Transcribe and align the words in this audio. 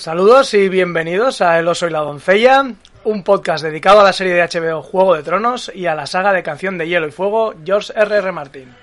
Saludos 0.00 0.54
y 0.54 0.70
bienvenidos 0.70 1.42
a 1.42 1.58
El 1.58 1.68
oso 1.68 1.86
y 1.86 1.90
la 1.90 1.98
doncella, 1.98 2.64
un 3.04 3.22
podcast 3.22 3.62
dedicado 3.62 4.00
a 4.00 4.02
la 4.02 4.14
serie 4.14 4.32
de 4.32 4.40
HBO 4.42 4.80
Juego 4.80 5.14
de 5.14 5.22
Tronos 5.22 5.70
y 5.74 5.84
a 5.84 5.94
la 5.94 6.06
saga 6.06 6.32
de 6.32 6.42
Canción 6.42 6.78
de 6.78 6.88
Hielo 6.88 7.06
y 7.06 7.10
Fuego 7.10 7.52
George 7.66 7.92
R.R. 7.94 8.16
R. 8.16 8.32
Martin. 8.32 8.74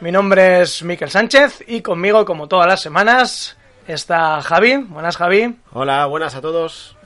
Mi 0.00 0.12
nombre 0.12 0.60
es 0.60 0.82
Miquel 0.82 1.08
Sánchez 1.08 1.64
y 1.66 1.80
conmigo, 1.80 2.26
como 2.26 2.48
todas 2.48 2.66
las 2.66 2.82
semanas, 2.82 3.56
está 3.88 4.42
Javi. 4.42 4.76
Buenas, 4.76 5.16
Javi. 5.16 5.56
Hola, 5.72 6.04
buenas 6.04 6.34
a 6.34 6.42
todos. 6.42 6.96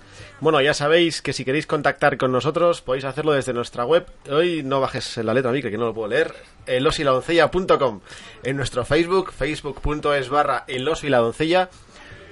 Bueno, 0.41 0.61
ya 0.61 0.75
sabéis 0.75 1.23
que 1.23 1.33
si 1.33 1.45
queréis 1.45 1.69
contactar 1.69 2.19
con 2.19 2.33
nosotros 2.33 2.83
podéis 2.83 3.05
hacerlo 3.05 3.31
desde 3.31 3.53
nuestra 3.53 3.85
web. 3.85 4.07
Hoy 4.29 4.65
no 4.65 4.81
bajes 4.81 5.19
la 5.19 5.33
letra, 5.33 5.53
Miquel, 5.53 5.71
que 5.71 5.79
no 5.79 5.87
lo 5.87 5.95
puedo 5.95 6.09
leer. 6.09 6.35
elosiladoncella.com 6.67 8.01
En 8.43 8.57
nuestro 8.57 8.85
Facebook, 8.85 9.31
facebook.es 9.31 10.29
barra 10.31 10.65
el 10.67 10.85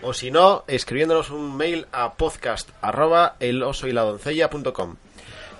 o 0.04 0.12
si 0.12 0.30
no, 0.30 0.64
escribiéndonos 0.66 1.30
un 1.30 1.56
mail 1.56 1.86
a 1.90 2.14
podcast 2.14 2.68
arroba 2.82 3.36
el 3.40 3.62
oso 3.62 3.88
y 3.88 3.92
la 3.92 4.02
doncella.com. 4.02 4.96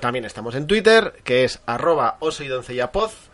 También 0.00 0.26
estamos 0.26 0.54
en 0.54 0.66
Twitter, 0.66 1.14
que 1.24 1.44
es 1.44 1.60
arroba 1.66 2.18
oso 2.20 2.44
y 2.44 2.48
doncella 2.48 2.90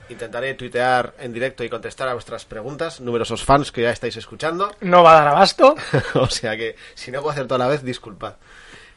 Intentaré 0.08 0.54
tuitear 0.54 1.14
en 1.18 1.32
directo 1.32 1.62
y 1.62 1.68
contestar 1.68 2.08
a 2.08 2.14
vuestras 2.14 2.44
preguntas, 2.44 3.00
numerosos 3.00 3.44
fans 3.44 3.70
que 3.70 3.82
ya 3.82 3.90
estáis 3.90 4.16
escuchando. 4.16 4.72
No 4.80 5.02
va 5.02 5.12
a 5.12 5.14
dar 5.16 5.28
abasto. 5.28 5.76
o 6.14 6.28
sea 6.28 6.56
que 6.56 6.76
si 6.94 7.10
no 7.10 7.20
puedo 7.20 7.32
hacer 7.32 7.46
toda 7.46 7.58
la 7.58 7.68
vez, 7.68 7.84
disculpad. 7.84 8.34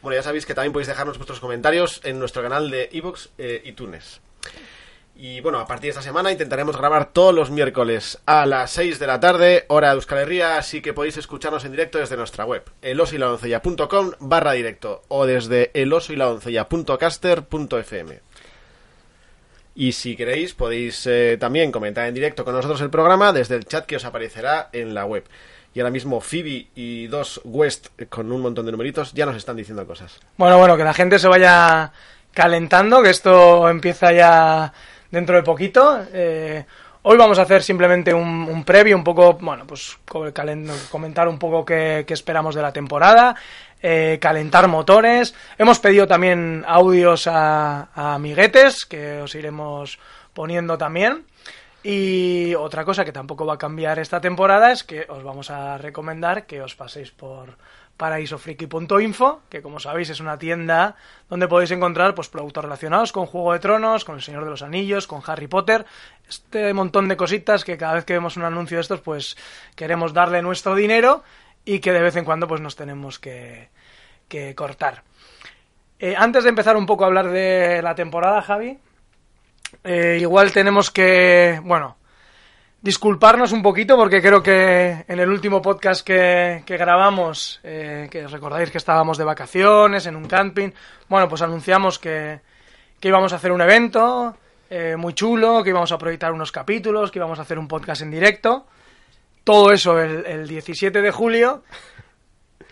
Bueno, 0.02 0.16
ya 0.16 0.24
sabéis 0.24 0.46
que 0.46 0.54
también 0.54 0.74
podéis 0.74 0.88
dejarnos 0.88 1.18
vuestros 1.18 1.40
comentarios 1.40 2.02
en 2.04 2.20
nuestro 2.20 2.42
canal 2.42 2.70
de 2.70 2.90
iVoox 2.92 3.30
eh, 3.38 3.62
y 3.64 3.74
Tunes. 3.74 4.22
Y 5.16 5.42
bueno, 5.42 5.60
a 5.60 5.68
partir 5.68 5.84
de 5.84 5.90
esta 5.90 6.02
semana 6.02 6.32
intentaremos 6.32 6.76
grabar 6.76 7.14
todos 7.14 7.36
los 7.36 7.52
miércoles 7.52 8.18
a 8.26 8.48
las 8.48 8.72
6 8.72 8.98
de 8.98 9.08
la 9.08 9.20
tarde, 9.20 9.66
hora 9.68 9.90
de 9.90 9.96
Euskal 9.96 10.20
Herria, 10.20 10.58
así 10.58 10.82
que 10.82 10.94
podéis 10.94 11.18
escucharnos 11.18 11.66
en 11.66 11.72
directo 11.72 12.00
desde 12.00 12.18
nuestra 12.18 12.46
web, 12.46 12.64
elosoyladoncella.com 12.82 14.14
barra 14.20 14.54
directo 14.54 15.04
o 15.10 15.28
desde 15.28 15.70
elosoyladoncella.caster.fm. 15.76 18.20
Y 19.76 19.92
si 19.92 20.16
queréis, 20.16 20.54
podéis 20.54 21.06
eh, 21.06 21.38
también 21.40 21.72
comentar 21.72 22.08
en 22.08 22.16
directo 22.16 22.44
con 22.44 22.56
nosotros 22.56 22.82
el 22.82 22.90
programa 22.90 23.34
desde 23.34 23.56
el 23.56 23.66
chat 23.66 23.86
que 23.86 23.98
os 23.98 24.06
aparecerá 24.06 24.70
en 24.72 24.96
la 24.96 25.06
web. 25.06 25.26
Y 25.76 25.80
ahora 25.80 25.92
mismo 25.92 26.22
Phoebe 26.22 26.68
y 26.76 27.08
dos 27.08 27.42
West 27.44 27.88
con 28.10 28.32
un 28.32 28.42
montón 28.42 28.66
de 28.66 28.72
numeritos 28.72 29.14
ya 29.14 29.26
nos 29.26 29.36
están 29.36 29.58
diciendo 29.58 29.88
cosas. 29.88 30.20
Bueno, 30.38 30.58
bueno, 30.58 30.78
que 30.78 30.84
la 30.84 30.94
gente 30.94 31.18
se 31.18 31.28
vaya 31.28 31.92
calentando, 32.34 33.02
que 33.02 33.10
esto 33.10 33.70
empieza 33.70 34.12
ya 34.12 34.74
dentro 35.14 35.36
de 35.36 35.44
poquito. 35.44 36.04
Eh, 36.12 36.66
hoy 37.04 37.18
vamos 37.18 37.38
a 37.38 37.44
hacer 37.44 37.62
simplemente 37.62 38.12
un, 38.12 38.64
previo, 38.66 38.98
un 38.98 39.04
poco, 39.04 39.34
bueno, 39.34 39.64
pues 39.68 40.00
comentar 40.90 41.28
un 41.28 41.38
poco 41.38 41.64
qué, 41.64 42.04
esperamos 42.08 42.56
de 42.56 42.64
la 42.64 42.74
temporada, 42.74 43.36
eh, 43.80 44.18
calentar 44.20 44.68
motores. 44.68 45.36
Hemos 45.56 45.80
pedido 45.80 46.08
también 46.08 46.66
audios 46.68 47.28
a, 47.28 47.90
a 47.94 48.16
amiguetes, 48.16 48.86
que 48.86 49.22
os 49.22 49.36
iremos 49.36 50.00
poniendo 50.34 50.80
también. 50.80 51.26
Y 51.84 52.56
otra 52.56 52.84
cosa 52.84 53.06
que 53.06 53.12
tampoco 53.12 53.46
va 53.46 53.54
a 53.56 53.58
cambiar 53.60 54.00
esta 54.00 54.20
temporada 54.20 54.72
es 54.72 54.84
que 54.84 55.06
os 55.10 55.22
vamos 55.22 55.52
a 55.52 55.78
recomendar 55.78 56.48
que 56.48 56.64
os 56.64 56.76
paséis 56.76 57.12
por 57.12 57.56
paraisofriki.info, 57.98 59.42
que 59.50 59.62
como 59.62 59.80
sabéis 59.80 60.10
es 60.10 60.20
una 60.20 60.38
tienda 60.38 60.96
donde 61.30 61.48
podéis 61.48 61.72
encontrar 61.72 62.16
pues 62.16 62.30
productos 62.30 62.64
relacionados 62.64 63.12
con 63.12 63.26
Juego 63.26 63.54
de 63.54 63.60
Tronos, 63.60 64.04
con 64.06 64.16
El 64.16 64.22
Señor 64.22 64.44
de 64.44 64.50
los 64.50 64.62
Anillos, 64.62 65.08
con 65.08 65.22
Harry 65.26 65.48
Potter, 65.48 65.86
este 66.28 66.74
montón 66.74 67.08
de 67.08 67.18
cositas 67.18 67.64
que 67.64 67.78
cada 67.78 67.94
vez 67.94 68.06
que 68.06 68.14
vemos 68.14 68.38
un 68.38 68.44
anuncio 68.44 68.78
de 68.78 68.82
estos 68.82 69.02
pues 69.02 69.38
queremos 69.76 70.14
darle 70.14 70.42
nuestro 70.42 70.76
dinero 70.76 71.24
y 71.66 71.80
que 71.80 71.92
de 71.92 72.02
vez 72.02 72.16
en 72.16 72.26
cuando 72.26 72.48
pues 72.48 72.62
nos 72.62 72.76
tenemos 72.76 73.20
que, 73.20 73.70
que 74.28 74.56
cortar. 74.56 75.04
Eh, 76.00 76.16
antes 76.18 76.44
de 76.44 76.50
empezar 76.50 76.76
un 76.76 76.86
poco 76.86 77.04
a 77.04 77.08
hablar 77.08 77.30
de 77.30 77.82
la 77.82 77.96
temporada, 77.96 78.42
Javi, 78.42 78.78
eh, 79.84 80.18
igual 80.20 80.52
tenemos 80.52 80.92
que, 80.92 81.62
bueno, 81.64 81.98
disculparnos 82.84 83.54
un 83.54 83.64
poquito 83.64 83.96
porque 83.96 84.22
creo 84.22 84.44
que 84.44 85.06
en 85.08 85.20
el 85.20 85.30
último 85.30 85.62
podcast 85.62 86.06
que, 86.06 86.64
grabamos, 86.68 87.62
eh, 87.64 88.10
que 88.12 88.28
recordáis 88.28 88.70
que 88.70 88.78
estábamos 88.78 89.18
de 89.18 89.24
vacaciones 89.24 90.06
en 90.06 90.18
un 90.18 90.26
camping, 90.26 90.70
bueno, 91.08 91.30
pues 91.30 91.42
anunciamos 91.42 91.98
que, 91.98 92.42
que 93.00 93.08
íbamos 93.08 93.32
a 93.32 93.38
hacer 93.38 93.54
un 93.54 93.62
evento 93.62 94.36
eh, 94.70 94.98
muy 94.98 95.14
chulo, 95.14 95.64
que 95.64 95.70
íbamos 95.70 95.94
a 95.94 95.98
proyectar 95.98 96.34
unos 96.34 96.52
capítulos, 96.52 97.10
que 97.10 97.20
íbamos 97.20 97.40
a 97.40 97.44
hacer 97.44 97.58
un 97.58 97.70
podcast 97.70 98.02
en 98.02 98.12
directo. 98.12 98.68
Todo 99.46 99.72
eso 99.72 100.02
el, 100.02 100.46
17 100.46 101.02
de 101.02 101.12
julio. 101.12 101.64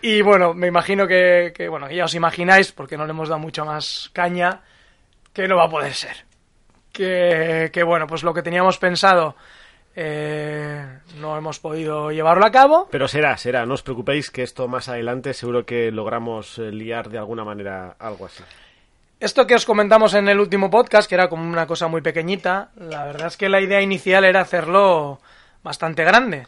Y 0.02 0.20
bueno, 0.20 0.52
me 0.52 0.66
imagino 0.66 1.06
que, 1.06 1.54
que, 1.56 1.68
bueno, 1.68 1.90
ya 1.90 2.04
os 2.04 2.14
imagináis, 2.14 2.70
porque 2.72 2.98
no 2.98 3.06
le 3.06 3.12
hemos 3.12 3.30
dado 3.30 3.38
mucho 3.38 3.64
más 3.64 4.10
caña, 4.12 4.60
que 5.32 5.48
no 5.48 5.56
va 5.56 5.64
a 5.64 5.70
poder 5.70 5.94
ser. 5.94 6.26
Que, 6.92 7.70
que 7.72 7.82
bueno, 7.82 8.06
pues 8.06 8.22
lo 8.22 8.34
que 8.34 8.42
teníamos 8.42 8.76
pensado 8.76 9.36
eh, 9.94 10.98
no 11.20 11.36
hemos 11.36 11.58
podido 11.58 12.10
llevarlo 12.10 12.46
a 12.46 12.50
cabo. 12.50 12.88
Pero 12.90 13.08
será, 13.08 13.36
será. 13.36 13.66
No 13.66 13.74
os 13.74 13.82
preocupéis 13.82 14.30
que 14.30 14.42
esto 14.42 14.68
más 14.68 14.88
adelante 14.88 15.34
seguro 15.34 15.66
que 15.66 15.90
logramos 15.90 16.58
eh, 16.58 16.72
liar 16.72 17.10
de 17.10 17.18
alguna 17.18 17.44
manera 17.44 17.96
algo 17.98 18.26
así. 18.26 18.42
Esto 19.20 19.46
que 19.46 19.54
os 19.54 19.66
comentamos 19.66 20.14
en 20.14 20.28
el 20.28 20.40
último 20.40 20.70
podcast, 20.70 21.08
que 21.08 21.14
era 21.14 21.28
como 21.28 21.44
una 21.44 21.66
cosa 21.66 21.86
muy 21.86 22.00
pequeñita, 22.00 22.70
la 22.76 23.04
verdad 23.04 23.28
es 23.28 23.36
que 23.36 23.48
la 23.48 23.60
idea 23.60 23.80
inicial 23.80 24.24
era 24.24 24.40
hacerlo 24.40 25.20
bastante 25.62 26.02
grande. 26.02 26.46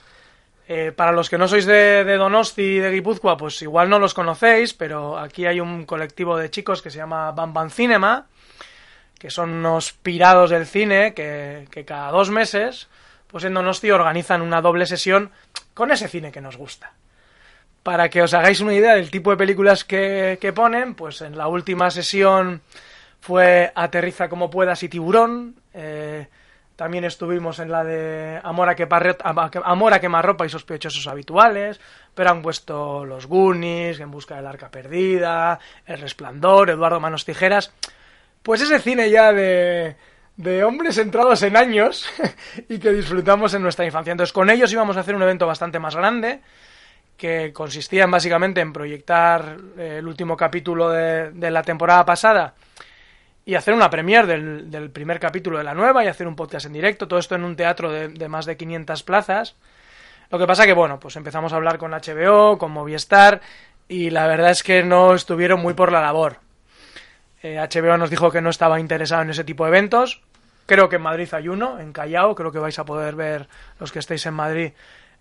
Eh, 0.67 0.93
para 0.97 1.13
los 1.13 1.29
que 1.29 1.39
no 1.39 1.47
sois 1.47 1.67
de, 1.67 2.05
de, 2.05 2.17
Donosti 2.17 2.63
y 2.63 2.79
de 2.79 2.91
Guipúzcoa, 2.91 3.37
pues 3.37 3.61
igual 3.63 3.91
no 3.91 3.99
los 3.99 4.15
conocéis, 4.15 4.73
pero 4.73 5.19
aquí 5.19 5.47
hay 5.47 5.61
un 5.61 5.85
colectivo 5.85 6.39
de 6.39 6.51
chicos 6.51 6.81
que 6.81 6.91
se 6.91 6.97
llama 6.97 7.31
Bam 7.33 7.71
Cinema, 7.71 8.27
que 9.19 9.31
son 9.31 9.51
unos 9.51 9.93
pirados 9.93 10.51
del 10.51 10.67
cine 10.67 11.13
que, 11.13 11.69
que 11.71 11.85
cada 11.85 12.11
dos 12.11 12.31
meses 12.31 12.89
pues 13.35 13.43
en 13.43 13.55
Donosti 13.55 13.91
organizan 13.91 14.43
una 14.43 14.61
doble 14.61 14.87
sesión 14.87 15.33
con 15.75 15.91
ese 15.91 16.07
cine 16.07 16.31
que 16.31 16.41
nos 16.41 16.57
gusta. 16.57 16.93
Para 17.83 18.09
que 18.09 18.23
os 18.23 18.33
hagáis 18.33 18.61
una 18.61 18.75
idea 18.75 18.95
del 18.95 19.11
tipo 19.11 19.33
de 19.33 19.37
películas 19.37 19.83
que, 19.83 20.53
ponen, 20.55 20.95
pues 20.95 21.21
en 21.21 21.37
la 21.37 21.49
última 21.49 21.91
sesión 21.91 22.63
fue 23.19 23.73
Aterriza 23.75 24.29
como 24.29 24.51
puedas 24.51 24.85
y 24.85 24.89
Tiburón. 24.89 25.57
Eh, 25.73 26.29
también 26.77 27.03
estuvimos 27.03 27.59
en 27.59 27.73
la 27.73 27.83
de 27.83 28.39
Amor 28.45 28.69
a, 28.69 28.77
que 28.77 28.87
Amor 29.65 29.95
a 29.95 30.01
quemarropa 30.01 30.47
y 30.47 30.49
sospechosos 30.49 31.09
habituales. 31.09 31.81
Pero 32.15 32.31
han 32.31 32.41
puesto 32.41 33.05
Los 33.05 33.27
Goonies, 33.27 33.99
En 33.99 34.13
busca 34.13 34.37
del 34.37 34.47
arca 34.47 34.71
perdida, 34.71 35.59
El 35.87 35.99
resplandor, 35.99 36.71
Eduardo 36.71 37.01
Manos 37.01 37.25
Tijeras. 37.25 37.75
Pues 38.45 38.61
ese 38.61 38.79
cine 38.79 39.11
ya 39.11 39.33
de, 39.33 39.97
de 40.37 40.65
hombres 40.65 40.99
entrados 40.99 41.43
en 41.43 41.57
años 41.57 42.07
y 42.69 42.79
que 42.79 42.93
disfrutamos 42.93 43.55
en 43.55 43.63
nuestra 43.63 43.85
infancia. 43.85 44.13
Entonces, 44.13 44.33
con 44.33 44.51
ellos 44.51 44.73
íbamos 44.73 44.97
a 44.97 45.01
hacer 45.01 45.15
un 45.15 45.23
evento 45.23 45.47
bastante 45.47 45.79
más 45.79 45.95
grande 45.95 46.41
que 47.17 47.53
consistía 47.53 48.07
básicamente 48.07 48.61
en 48.61 48.73
proyectar 48.73 49.57
eh, 49.79 49.97
el 49.99 50.09
último 50.09 50.37
capítulo 50.37 50.91
de, 50.91 51.51
la 51.51 51.63
temporada 51.63 52.05
pasada 52.05 52.55
y 53.47 53.55
hacer 53.55 53.75
una 53.75 53.91
premiere 53.91 54.27
del, 54.27 54.91
primer 54.91 55.21
capítulo 55.21 55.59
de 55.59 55.65
la 55.65 55.75
nueva 55.75 56.03
y 56.03 56.09
hacer 56.09 56.27
un 56.27 56.35
podcast 56.35 56.67
en 56.67 56.73
directo, 56.73 57.07
todo 57.07 57.19
esto 57.19 57.35
en 57.35 57.45
un 57.45 57.57
teatro 57.57 57.93
de, 57.93 58.09
de 58.09 58.29
más 58.29 58.47
de 58.47 58.57
500 58.57 59.03
plazas. 59.03 59.55
Lo 60.31 60.39
que 60.39 60.47
pasa 60.47 60.67
que, 60.67 60.73
bueno, 60.73 60.99
pues 60.99 61.15
empezamos 61.17 61.53
a 61.53 61.57
hablar 61.57 61.79
con 61.79 61.93
HBO, 61.93 62.59
con 62.59 62.73
Movistar, 62.73 63.43
y 63.87 64.11
la 64.11 64.27
verdad 64.27 64.51
es 64.51 64.63
que 64.63 64.83
no 64.83 65.15
estuvieron 65.15 65.61
muy 65.61 65.75
por 65.75 65.93
la 65.93 66.01
labor. 66.01 66.39
HBO 67.45 67.95
eh, 67.95 67.99
nos 67.99 68.11
dijo 68.11 68.31
que 68.31 68.41
no 68.41 68.51
estaba 68.51 68.81
interesado 68.81 69.23
en 69.23 69.31
ese 69.31 69.45
tipo 69.45 69.65
de 69.65 69.69
eventos. 69.71 70.23
Creo 70.67 70.89
que 70.89 70.97
en 70.97 71.03
Madrid 71.03 71.29
hay 71.33 71.49
uno, 71.49 71.79
en 71.79 71.93
Callao. 71.93 72.35
Creo 72.35 72.51
que 72.51 72.59
vais 72.59 72.79
a 72.79 72.85
poder 72.85 73.15
ver, 73.15 73.49
los 73.79 73.93
que 73.93 73.99
estéis 73.99 74.25
en 74.27 74.35
Madrid, 74.35 74.73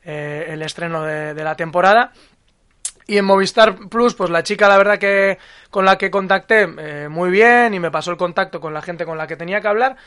eh, 0.05 0.45
el 0.47 0.61
estreno 0.61 1.03
de, 1.03 1.43
la 1.43 1.55
temporada. 1.55 2.13
Y 3.05 3.17
en 3.17 3.25
Movistar 3.25 3.89
Plus, 3.89 4.13
pues 4.13 4.29
la 4.29 4.43
chica, 4.43 4.69
la 4.69 4.77
verdad 4.77 4.97
que 4.97 5.37
con 5.69 5.83
la 5.83 5.97
que 5.97 6.09
contacté, 6.09 6.69
eh, 6.77 7.09
muy 7.09 7.29
bien, 7.29 7.73
y 7.73 7.79
me 7.79 7.91
pasó 7.91 8.11
el 8.11 8.17
contacto 8.17 8.61
con 8.61 8.73
la 8.73 8.81
gente 8.81 9.03
con 9.03 9.17
la 9.17 9.27
que 9.27 9.35
tenía 9.35 9.59
que 9.59 9.67
hablar, 9.67 9.97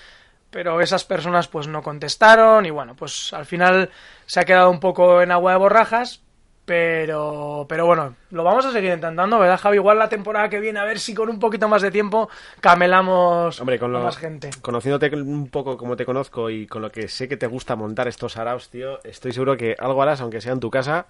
pero 0.50 0.80
esas 0.80 1.04
personas 1.04 1.46
pues 1.48 1.68
no 1.68 1.82
contestaron, 1.82 2.64
y 2.64 2.70
bueno, 2.70 2.96
pues 2.96 3.34
al 3.34 3.44
final 3.44 3.90
se 4.24 4.40
ha 4.40 4.44
quedado 4.46 4.70
un 4.70 4.80
poco 4.80 5.20
en 5.20 5.30
agua 5.30 5.52
de 5.52 5.58
borrajas, 5.58 6.22
pero, 6.66 7.64
pero 7.68 7.86
bueno, 7.86 8.16
lo 8.32 8.42
vamos 8.42 8.66
a 8.66 8.72
seguir 8.72 8.92
intentando, 8.92 9.38
¿verdad, 9.38 9.58
Javi? 9.58 9.76
Igual 9.76 10.00
la 10.00 10.08
temporada 10.08 10.48
que 10.48 10.58
viene, 10.58 10.80
a 10.80 10.84
ver 10.84 10.98
si 10.98 11.14
con 11.14 11.28
un 11.28 11.38
poquito 11.38 11.68
más 11.68 11.80
de 11.80 11.92
tiempo 11.92 12.28
camelamos 12.60 13.60
Hombre, 13.60 13.78
con 13.78 13.92
más 13.92 14.16
gente. 14.16 14.50
Conociéndote 14.60 15.14
un 15.14 15.48
poco 15.48 15.76
como 15.76 15.96
te 15.96 16.04
conozco 16.04 16.50
y 16.50 16.66
con 16.66 16.82
lo 16.82 16.90
que 16.90 17.06
sé 17.06 17.28
que 17.28 17.36
te 17.36 17.46
gusta 17.46 17.76
montar 17.76 18.08
estos 18.08 18.36
araos, 18.36 18.68
tío, 18.68 18.98
estoy 19.04 19.32
seguro 19.32 19.56
que 19.56 19.76
algo 19.78 20.02
harás, 20.02 20.20
aunque 20.20 20.40
sea 20.40 20.52
en 20.52 20.60
tu 20.60 20.68
casa, 20.68 21.06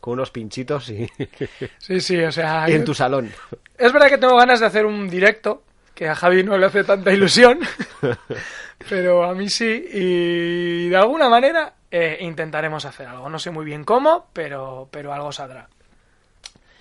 con 0.00 0.12
unos 0.12 0.30
pinchitos 0.30 0.88
y... 0.90 1.10
Sí, 1.78 2.00
sí, 2.00 2.22
o 2.22 2.30
sea... 2.30 2.64
en 2.68 2.84
tu 2.84 2.94
salón. 2.94 3.32
Es 3.76 3.92
verdad 3.92 4.08
que 4.08 4.18
tengo 4.18 4.36
ganas 4.36 4.60
de 4.60 4.66
hacer 4.66 4.86
un 4.86 5.10
directo, 5.10 5.64
que 5.92 6.08
a 6.08 6.14
Javi 6.14 6.44
no 6.44 6.56
le 6.56 6.66
hace 6.66 6.84
tanta 6.84 7.12
ilusión, 7.12 7.58
pero 8.88 9.24
a 9.24 9.34
mí 9.34 9.48
sí, 9.48 9.88
y 9.92 10.88
de 10.88 10.96
alguna 10.96 11.28
manera 11.28 11.74
eh, 11.90 12.18
intentaremos 12.20 12.84
hacer 12.84 13.06
algo. 13.06 13.28
No 13.28 13.38
sé 13.38 13.50
muy 13.50 13.64
bien 13.64 13.84
cómo, 13.84 14.28
pero, 14.32 14.88
pero 14.90 15.12
algo 15.12 15.32
saldrá. 15.32 15.68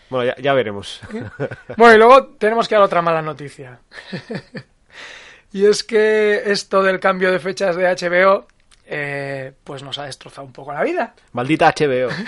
Bueno, 0.09 0.25
ya, 0.25 0.41
ya 0.41 0.53
veremos. 0.53 1.01
Bueno, 1.77 1.95
y 1.95 1.97
luego 1.97 2.27
tenemos 2.37 2.67
que 2.67 2.75
dar 2.75 2.83
otra 2.83 3.01
mala 3.01 3.21
noticia. 3.21 3.79
y 5.53 5.65
es 5.65 5.83
que 5.83 6.51
esto 6.51 6.83
del 6.83 6.99
cambio 6.99 7.31
de 7.31 7.39
fechas 7.39 7.75
de 7.75 7.85
HBO, 7.85 8.47
eh, 8.85 9.53
pues 9.63 9.83
nos 9.83 9.97
ha 9.99 10.05
destrozado 10.05 10.47
un 10.47 10.53
poco 10.53 10.73
la 10.73 10.83
vida. 10.83 11.13
Maldita 11.33 11.73
HBO. 11.77 12.09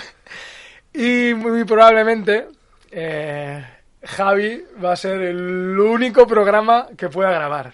Y 0.94 1.32
muy 1.32 1.64
probablemente 1.64 2.48
eh, 2.90 3.64
Javi 4.04 4.62
va 4.82 4.92
a 4.92 4.96
ser 4.96 5.22
el 5.22 5.78
único 5.78 6.26
programa 6.26 6.88
que 6.96 7.08
pueda 7.08 7.30
grabar. 7.30 7.72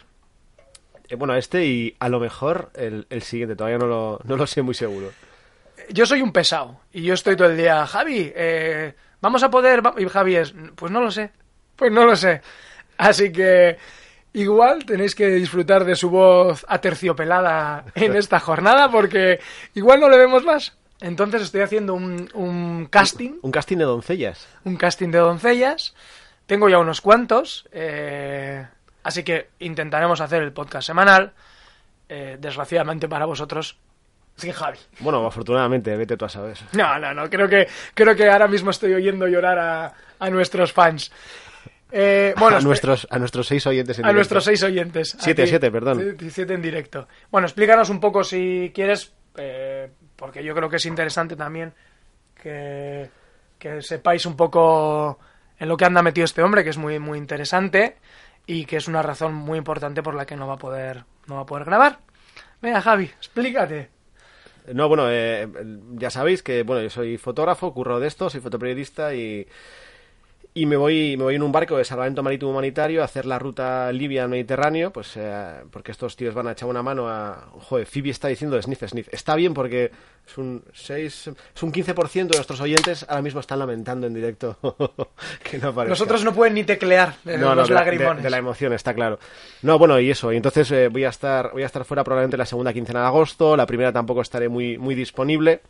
Eh, 1.09 1.15
bueno, 1.17 1.35
este 1.35 1.65
y 1.67 1.97
a 1.99 2.09
lo 2.09 2.21
mejor 2.21 2.71
el, 2.75 3.07
el 3.11 3.23
siguiente, 3.23 3.57
todavía 3.57 3.79
no 3.79 3.87
lo, 3.87 4.21
no 4.25 4.37
lo 4.37 4.47
sé 4.47 4.63
muy 4.63 4.75
seguro. 4.75 5.11
Yo 5.91 6.05
soy 6.07 6.21
un 6.23 6.33
pesado 6.33 6.81
y 6.93 7.03
yo 7.03 7.15
estoy 7.15 7.37
todo 7.37 7.49
el 7.49 7.57
día, 7.57 7.87
Javi, 7.87 8.33
eh, 8.35 8.95
vamos 9.21 9.43
a 9.43 9.51
poder... 9.51 9.85
va-". 9.85 9.95
Y 9.97 10.07
Javi 10.07 10.37
es, 10.37 10.55
pues 10.75 10.93
no 10.93 11.01
lo 11.01 11.11
sé, 11.11 11.31
pues 11.77 11.91
no 11.91 12.05
lo 12.05 12.15
sé. 12.17 12.43
Así 12.99 13.33
que 13.33 13.79
igual 14.35 14.85
tenéis 14.85 15.15
que 15.15 15.29
disfrutar 15.29 15.85
de 15.85 15.97
su 15.97 16.11
voz 16.11 16.67
aterciopelada 16.69 17.87
en 17.95 18.15
esta 18.17 18.39
jornada 18.41 18.91
porque 18.91 19.41
igual 19.75 20.01
no 20.01 20.09
le 20.11 20.19
vemos 20.19 20.45
más. 20.45 20.77
Entonces 21.01 21.43
estoy 21.43 21.61
haciendo 21.61 21.95
un, 21.95 22.29
un 22.35 22.87
casting 22.91 23.35
Un 23.43 23.53
casting 23.53 23.77
de 23.79 23.85
doncellas. 23.85 24.49
un 24.65 24.77
casting 24.77 25.11
de 25.11 25.19
doncellas. 25.19 25.95
Tengo 26.47 26.69
ya 26.69 26.79
unos 26.79 27.01
cuantos, 27.01 27.69
eh, 27.73 28.67
así 29.09 29.23
que 29.25 29.49
intentaremos 29.59 30.21
hacer 30.21 30.43
el 30.43 30.53
podcast 30.53 30.87
semanal. 30.87 31.33
Eh, 32.11 32.39
desgraciadamente 32.41 33.07
para 33.07 33.27
vosotros, 33.27 33.77
sin 34.37 34.53
Javi. 34.53 34.79
Bueno, 35.01 35.27
afortunadamente, 35.27 35.95
vete 35.95 36.17
tú 36.17 36.25
a 36.25 36.29
saber. 36.31 36.57
No, 36.73 36.99
no, 36.99 37.13
no, 37.13 37.29
creo 37.29 37.47
que, 37.49 37.69
creo 37.93 38.17
que 38.17 38.27
ahora 38.31 38.49
mismo 38.49 38.71
estoy 38.71 38.95
oyendo 38.95 39.27
llorar 39.29 39.59
a, 39.59 39.93
a 40.19 40.31
nuestros 40.31 40.73
fans. 40.73 41.13
Eh, 41.93 42.33
bueno, 42.39 42.57
a, 42.57 42.61
nuestros, 42.61 43.07
a 43.11 43.19
nuestros 43.19 43.47
seis 43.47 43.67
oyentes 43.67 43.99
en 43.99 44.07
a 44.07 44.09
directo. 44.09 44.17
nuestros 44.17 44.45
seis 44.45 44.63
oyentes. 44.63 45.17
Siete, 45.19 45.47
siete, 45.47 45.71
perdón. 45.71 46.17
Siete 46.31 46.55
en 46.55 46.63
directo. 46.63 47.09
Bueno, 47.31 47.47
explícanos 47.47 47.91
un 47.91 48.01
poco 48.01 48.25
si 48.25 48.73
quieres, 48.75 49.13
eh, 49.37 49.91
porque 50.17 50.43
yo 50.43 50.55
creo 50.55 50.71
que 50.71 50.77
es 50.77 50.87
interesante 50.87 51.37
también 51.37 51.75
que, 52.43 53.11
que 53.59 53.83
sepáis 53.83 54.25
un 54.25 54.35
poco 54.35 55.19
en 55.59 55.69
lo 55.69 55.77
que 55.77 55.85
anda 55.85 56.03
metido 56.03 56.25
este 56.25 56.43
hombre, 56.43 56.65
que 56.65 56.71
es 56.71 56.79
muy, 56.79 56.99
muy 56.99 57.19
interesante 57.19 57.97
y 58.49 58.65
que 58.65 58.79
es 58.79 58.89
una 58.89 59.03
razón 59.03 59.35
muy 59.35 59.59
importante 59.59 60.03
por 60.03 60.15
la 60.15 60.25
que 60.25 60.35
no 60.35 60.49
va 60.49 60.55
a 60.55 60.59
poder, 60.59 61.05
no 61.27 61.37
va 61.37 61.43
a 61.43 61.47
poder 61.47 61.67
grabar. 61.67 61.99
Venga, 62.63 62.81
Javi, 62.81 63.05
explícate. 63.05 63.91
No, 64.73 64.89
bueno, 64.89 65.05
eh, 65.11 65.47
ya 65.93 66.11
sabéis 66.11 66.43
que 66.43 66.63
bueno, 66.63 66.83
yo 66.83 66.89
soy 66.89 67.19
fotógrafo, 67.19 67.75
curro 67.75 68.01
de 68.01 68.09
esto, 68.09 68.31
soy 68.31 68.41
fotoperiodista 68.41 69.15
y, 69.15 69.47
y 70.63 70.67
me 70.67 70.77
voy 70.77 71.17
me 71.17 71.25
voy 71.25 71.35
en 71.35 71.43
un 71.43 71.53
barco 71.53 71.77
de 71.77 71.85
salvamento 71.85 72.23
marítimo 72.23 72.51
humanitario 72.51 73.03
a 73.03 73.05
hacer 73.05 73.27
la 73.27 73.39
ruta 73.39 73.91
Libia 73.93 74.25
al 74.25 74.29
Mediterráneo, 74.29 74.93
pues 74.93 75.13
eh, 75.17 75.55
porque 75.71 75.93
estos 75.93 76.17
tíos 76.17 76.35
van 76.35 76.47
a 76.49 76.53
echar 76.53 76.69
una 76.69 76.83
mano 76.83 77.09
a... 77.09 77.49
Joder, 77.61 77.87
Phoebe 77.87 78.11
está 78.11 78.29
diciendo 78.29 78.61
sniff, 78.61 78.83
sniff. 78.87 79.09
Está 79.13 79.35
bien 79.37 79.55
porque 79.55 79.91
es 80.27 80.39
un 80.39 80.63
6, 80.73 81.31
es 81.55 81.63
un 81.63 81.73
15% 81.73 82.13
de 82.29 82.37
nuestros 82.37 82.61
oyentes 82.61 83.07
ahora 83.09 83.23
mismo 83.23 83.41
están 83.41 83.59
lamentando 83.59 84.07
en 84.07 84.15
directo 84.15 84.57
que 85.43 85.59
no 85.59 85.69
aparezca. 85.69 85.91
Nosotros 85.91 86.25
no 86.25 86.35
pueden 86.35 86.55
ni 86.55 86.65
teclear 86.65 87.15
No, 87.25 87.37
no, 87.39 87.55
los 87.55 87.69
de- 87.69 87.75
lagrimones. 87.75 88.23
de 88.23 88.31
la 88.31 88.39
emoción, 88.39 88.73
está 88.73 88.95
claro. 88.95 89.19
No, 89.63 89.79
bueno, 89.79 89.99
y 90.01 90.11
eso. 90.11 90.33
Y 90.33 90.37
entonces 90.37 90.71
eh, 90.73 90.89
voy 90.89 91.05
a 91.05 91.09
estar 91.11 91.53
voy 91.53 91.63
a 91.63 91.67
estar 91.67 91.85
fuera 91.85 92.05
probablemente 92.05 92.37
la 92.37 92.47
segunda 92.47 92.73
quincena 92.73 93.01
de 93.01 93.07
agosto. 93.07 93.57
La 93.57 93.67
primera 93.67 93.93
tampoco 93.93 94.21
estaré 94.23 94.49
muy, 94.49 94.77
muy 94.79 94.95
disponible. 94.95 95.61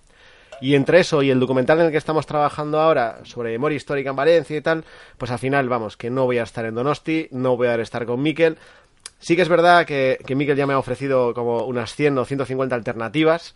Y 0.61 0.75
entre 0.75 1.01
eso 1.01 1.23
y 1.23 1.31
el 1.31 1.39
documental 1.41 1.79
en 1.81 1.87
el 1.87 1.93
que 1.93 1.99
estamos 1.99 2.27
trabajando 2.27 2.81
ahora 2.81 3.19
sobre 3.25 3.51
memoria 3.53 3.77
histórica 3.77 4.11
en 4.11 4.17
Valencia 4.17 4.57
y 4.57 4.61
tal, 4.61 4.85
pues 5.17 5.31
al 5.31 5.39
final, 5.39 5.69
vamos, 5.69 5.97
que 5.97 6.11
no 6.11 6.25
voy 6.25 6.39
a 6.39 6.43
estar 6.43 6.65
en 6.65 6.75
Donosti, 6.75 7.29
no 7.31 7.57
voy 7.57 7.69
a 7.69 7.75
estar 7.77 8.05
con 8.07 8.21
Miquel. 8.23 8.57
Sí 9.21 9.37
que 9.37 9.43
es 9.43 9.49
verdad 9.49 9.85
que, 9.87 10.19
que 10.27 10.35
Miquel 10.35 10.57
ya 10.57 10.67
me 10.67 10.75
ha 10.75 10.79
ofrecido 10.79 11.35
como 11.35 11.65
unas 11.65 11.95
100 11.95 12.19
o 12.19 12.25
150 12.25 12.75
alternativas. 12.75 13.55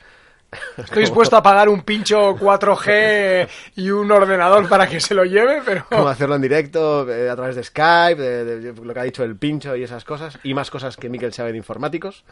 Estoy 0.77 1.01
dispuesto 1.05 1.35
a 1.37 1.43
pagar 1.43 1.69
un 1.71 1.81
pincho 1.83 2.37
4G 2.37 3.49
y 3.77 3.89
un 3.91 4.11
ordenador 4.13 4.69
para 4.69 4.87
que 4.87 5.01
se 5.01 5.15
lo 5.15 5.25
lleve, 5.25 5.63
pero... 5.65 5.87
Cómo 5.89 6.09
hacerlo 6.09 6.35
en 6.35 6.43
directo, 6.43 7.11
eh, 7.11 7.31
a 7.31 7.37
través 7.37 7.57
de 7.57 7.65
Skype, 7.65 8.21
de, 8.21 8.45
de- 8.45 8.73
de 8.73 8.85
lo 8.85 8.93
que 8.93 9.01
ha 9.01 9.05
dicho 9.05 9.25
el 9.25 9.37
pincho 9.37 9.75
y 9.77 9.83
esas 9.83 10.05
cosas, 10.05 10.39
y 10.43 10.53
más 10.53 10.71
cosas 10.71 10.97
que 10.99 11.09
Miquel 11.09 11.33
sabe 11.33 11.53
de 11.53 11.59
informáticos. 11.59 12.25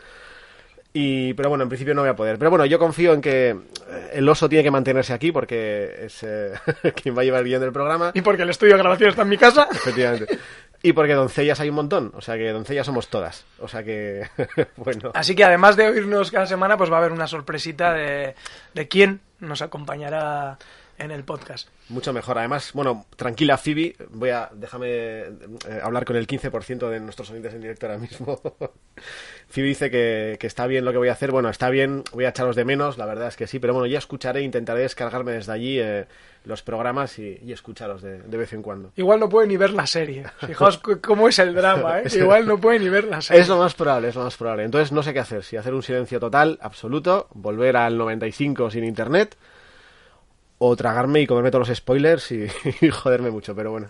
Y, 0.93 1.35
pero 1.35 1.49
bueno, 1.49 1.63
en 1.63 1.69
principio 1.69 1.95
no 1.95 2.01
voy 2.03 2.11
a 2.11 2.17
poder. 2.17 2.39
Pero 2.39 2.51
bueno, 2.51 2.67
yo 2.67 2.79
confío 2.79 3.13
en 3.13 3.21
que 3.21 3.51
eh, 3.51 4.11
el 4.15 4.29
oso 4.29 4.49
tiene 4.49 4.65
que 4.65 4.71
mantenerse 4.71 5.13
aquí 5.13 5.31
porque 5.31 6.07
es 6.07 6.23
eh, 6.23 6.53
quien 7.03 7.17
va 7.17 7.23
a 7.23 7.25
llevar 7.25 7.41
el 7.41 7.47
guion 7.47 7.61
del 7.61 7.73
programa. 7.73 8.11
Y 8.15 8.23
porque 8.23 8.43
el 8.43 8.51
estudio 8.51 8.75
de 8.75 8.81
grabación 8.81 9.11
está 9.11 9.23
en 9.23 9.29
mi 9.29 9.39
casa. 9.39 9.69
Efectivamente. 9.73 10.39
Y 10.83 10.93
porque 10.93 11.15
doncellas 11.15 11.61
hay 11.61 11.69
un 11.69 11.77
montón. 11.77 12.13
O 12.17 12.21
sea 12.21 12.37
que 12.37 12.51
doncellas 12.51 12.87
somos 12.87 13.09
todas. 13.09 13.45
O 13.61 13.69
sea 13.69 13.85
que, 13.85 14.27
bueno. 14.77 15.13
Así 15.15 15.37
que 15.37 15.45
además 15.45 15.77
de 15.77 15.87
oírnos 15.87 16.31
cada 16.31 16.47
semana, 16.47 16.77
pues 16.77 16.91
va 16.91 16.97
a 16.97 16.99
haber 16.99 17.13
una 17.13 17.29
sorpresita 17.29 17.93
de, 17.93 18.35
de 18.75 18.89
quién 18.89 19.21
nos 19.39 19.63
acompañará 19.63 20.59
en 21.01 21.11
el 21.11 21.25
podcast. 21.25 21.69
Mucho 21.89 22.13
mejor. 22.13 22.39
Además, 22.39 22.71
bueno, 22.75 23.07
tranquila, 23.17 23.57
Phoebe. 23.59 23.97
Voy 24.11 24.31
a. 24.31 24.51
Déjame 24.53 24.89
eh, 24.89 25.81
hablar 25.83 26.05
con 26.05 26.17
el 26.17 26.27
15% 26.27 26.89
de 26.89 27.01
nuestros 27.01 27.31
oyentes 27.31 27.55
en 27.55 27.63
directo 27.63 27.87
ahora 27.87 27.99
mismo. 27.99 28.41
Phoebe 29.49 29.69
dice 29.69 29.91
que, 29.91 30.37
que 30.39 30.47
está 30.47 30.67
bien 30.67 30.85
lo 30.85 30.93
que 30.93 30.99
voy 30.99 31.09
a 31.09 31.13
hacer. 31.13 31.33
Bueno, 31.33 31.49
está 31.49 31.71
bien. 31.71 32.05
Voy 32.13 32.27
a 32.27 32.29
echaros 32.29 32.55
de 32.55 32.65
menos, 32.65 32.99
la 32.99 33.07
verdad 33.07 33.29
es 33.29 33.37
que 33.37 33.47
sí. 33.47 33.59
Pero 33.59 33.73
bueno, 33.73 33.87
ya 33.87 33.99
escucharé. 33.99 34.43
Intentaré 34.43 34.83
descargarme 34.83 35.33
desde 35.33 35.53
allí 35.53 35.81
eh, 35.81 36.07
los 36.45 36.63
programas 36.63 37.19
y, 37.19 37.39
y 37.45 37.53
escucharos 37.53 38.03
de, 38.03 38.23
de 38.23 38.37
vez 38.37 38.53
en 38.53 38.63
cuando. 38.63 38.93
Igual 38.97 39.21
no 39.21 39.29
puede 39.29 39.49
ni 39.49 39.57
ver 39.57 39.71
la 39.71 39.87
serie. 39.87 40.25
Fijaos 40.47 40.79
cómo 40.79 41.29
es 41.29 41.39
el 41.39 41.55
drama, 41.55 42.01
¿eh? 42.03 42.09
Igual 42.15 42.47
no 42.47 42.59
puede 42.59 42.79
ni 42.79 42.89
ver 42.89 43.05
la 43.05 43.21
serie. 43.21 43.43
Es 43.43 43.49
lo 43.49 43.59
más 43.59 43.75
probable, 43.75 44.09
es 44.09 44.15
lo 44.15 44.25
más 44.25 44.37
probable. 44.37 44.65
Entonces 44.65 44.93
no 44.93 45.03
sé 45.03 45.13
qué 45.13 45.21
hacer. 45.21 45.43
Si 45.43 45.57
hacer 45.57 45.75
un 45.75 45.83
silencio 45.83 46.21
total, 46.21 46.59
absoluto, 46.63 47.29
volver 47.33 47.77
al 47.77 47.99
95 47.99 48.71
sin 48.71 48.85
internet, 48.85 49.37
o 50.63 50.77
tragarme 50.77 51.21
y 51.23 51.27
comerme 51.27 51.51
todos 51.51 51.69
los 51.69 51.77
spoilers 51.77 52.31
y, 52.33 52.47
y 52.83 52.91
joderme 52.91 53.31
mucho. 53.31 53.57
Pero 53.57 53.73
bueno. 53.73 53.89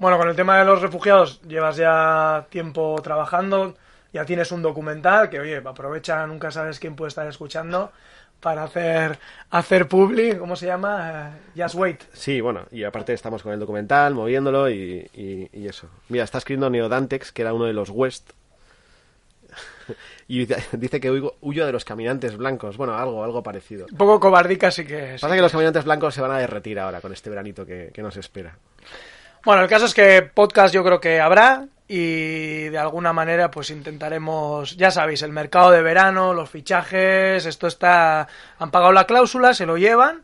Bueno, 0.00 0.18
con 0.18 0.28
el 0.28 0.34
tema 0.34 0.58
de 0.58 0.64
los 0.64 0.80
refugiados, 0.82 1.40
llevas 1.42 1.76
ya 1.76 2.46
tiempo 2.50 2.98
trabajando, 3.02 3.74
ya 4.12 4.24
tienes 4.24 4.50
un 4.50 4.62
documental 4.62 5.28
que, 5.28 5.38
oye, 5.38 5.56
aprovecha, 5.64 6.26
nunca 6.26 6.50
sabes 6.50 6.80
quién 6.80 6.96
puede 6.96 7.08
estar 7.08 7.26
escuchando 7.26 7.92
para 8.40 8.64
hacer, 8.64 9.18
hacer 9.50 9.88
publi, 9.88 10.36
¿cómo 10.36 10.56
se 10.56 10.66
llama? 10.66 11.32
Eh, 11.56 11.62
Just 11.62 11.74
Wait. 11.74 12.02
Sí, 12.14 12.40
bueno, 12.40 12.62
y 12.70 12.84
aparte 12.84 13.12
estamos 13.12 13.42
con 13.42 13.52
el 13.52 13.60
documental, 13.60 14.14
moviéndolo 14.14 14.70
y, 14.70 15.10
y- 15.14 15.48
y 15.52 15.68
eso. 15.68 15.88
Mira, 16.08 16.24
está 16.24 16.38
escribiendo 16.38 16.70
Neodantex, 16.70 17.32
que 17.32 17.42
era 17.42 17.52
uno 17.54 17.64
de 17.66 17.72
los 17.74 17.90
West. 17.90 18.30
y 20.28 20.46
dice- 20.46 21.00
que 21.00 21.10
huyo, 21.10 21.34
huyo 21.40 21.66
de 21.66 21.72
los 21.72 21.84
caminantes 21.84 22.36
blancos. 22.36 22.76
Bueno, 22.76 22.94
algo, 22.94 23.22
algo 23.24 23.42
parecido. 23.42 23.86
Un 23.90 23.98
poco 23.98 24.20
cobardica, 24.20 24.70
sí 24.70 24.84
que 24.84 25.14
es. 25.14 25.20
Pasa 25.20 25.34
que 25.34 25.42
los 25.42 25.52
caminantes 25.52 25.84
blancos 25.84 26.14
se 26.14 26.20
van 26.20 26.32
a 26.32 26.38
derretir 26.38 26.78
ahora 26.78 27.00
con 27.00 27.12
este 27.12 27.30
veranito 27.30 27.64
que, 27.66 27.90
que 27.92 28.02
nos 28.02 28.16
espera. 28.16 28.56
Bueno, 29.44 29.62
el 29.62 29.68
caso 29.68 29.86
es 29.86 29.94
que 29.94 30.22
podcast 30.22 30.74
yo 30.74 30.82
creo 30.82 31.00
que 31.00 31.20
habrá 31.20 31.66
y 31.88 32.64
de 32.68 32.78
alguna 32.78 33.12
manera 33.12 33.48
pues 33.50 33.70
intentaremos, 33.70 34.76
ya 34.76 34.90
sabéis, 34.90 35.22
el 35.22 35.30
mercado 35.30 35.70
de 35.70 35.82
verano, 35.82 36.34
los 36.34 36.50
fichajes, 36.50 37.46
esto 37.46 37.68
está, 37.68 38.26
han 38.58 38.70
pagado 38.72 38.90
la 38.92 39.06
cláusula, 39.06 39.54
se 39.54 39.66
lo 39.66 39.76
llevan, 39.76 40.22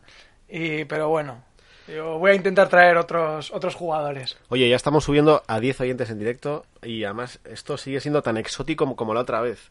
y 0.49 0.83
pero 0.85 1.07
bueno, 1.07 1.41
yo 1.87 2.17
voy 2.17 2.31
a 2.31 2.35
intentar 2.35 2.69
traer 2.69 2.97
otros 2.97 3.51
otros 3.51 3.75
jugadores. 3.75 4.37
Oye, 4.49 4.69
ya 4.69 4.75
estamos 4.75 5.03
subiendo 5.03 5.43
a 5.47 5.59
10 5.59 5.81
oyentes 5.81 6.09
en 6.09 6.19
directo 6.19 6.65
y 6.81 7.03
además 7.03 7.39
esto 7.45 7.77
sigue 7.77 7.99
siendo 7.99 8.21
tan 8.21 8.37
exótico 8.37 8.95
como, 8.95 9.13
la 9.13 9.21
otra 9.21 9.41
vez. 9.41 9.69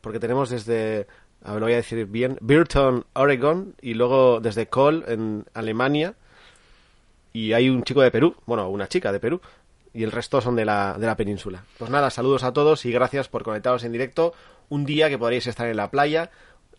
Porque 0.00 0.18
tenemos 0.18 0.50
desde, 0.50 1.06
a 1.44 1.52
ver, 1.52 1.60
lo 1.60 1.66
voy 1.66 1.74
a 1.74 1.76
decir 1.76 2.04
bien, 2.06 2.36
Birton, 2.40 3.06
Oregon 3.12 3.74
y 3.80 3.94
luego 3.94 4.40
desde 4.40 4.66
Cole 4.66 5.04
en 5.06 5.44
Alemania 5.54 6.14
y 7.32 7.52
hay 7.52 7.70
un 7.70 7.84
chico 7.84 8.02
de 8.02 8.10
Perú, 8.10 8.34
bueno, 8.46 8.68
una 8.68 8.88
chica 8.88 9.12
de 9.12 9.20
Perú 9.20 9.40
y 9.94 10.02
el 10.02 10.10
resto 10.10 10.40
son 10.40 10.56
de 10.56 10.64
la, 10.64 10.96
de 10.98 11.06
la 11.06 11.16
península. 11.16 11.64
Pues 11.78 11.90
nada, 11.90 12.10
saludos 12.10 12.42
a 12.42 12.52
todos 12.52 12.84
y 12.84 12.92
gracias 12.92 13.28
por 13.28 13.42
conectaros 13.42 13.84
en 13.84 13.92
directo 13.92 14.34
un 14.68 14.84
día 14.84 15.08
que 15.08 15.18
podréis 15.18 15.46
estar 15.46 15.68
en 15.68 15.76
la 15.76 15.90
playa 15.90 16.30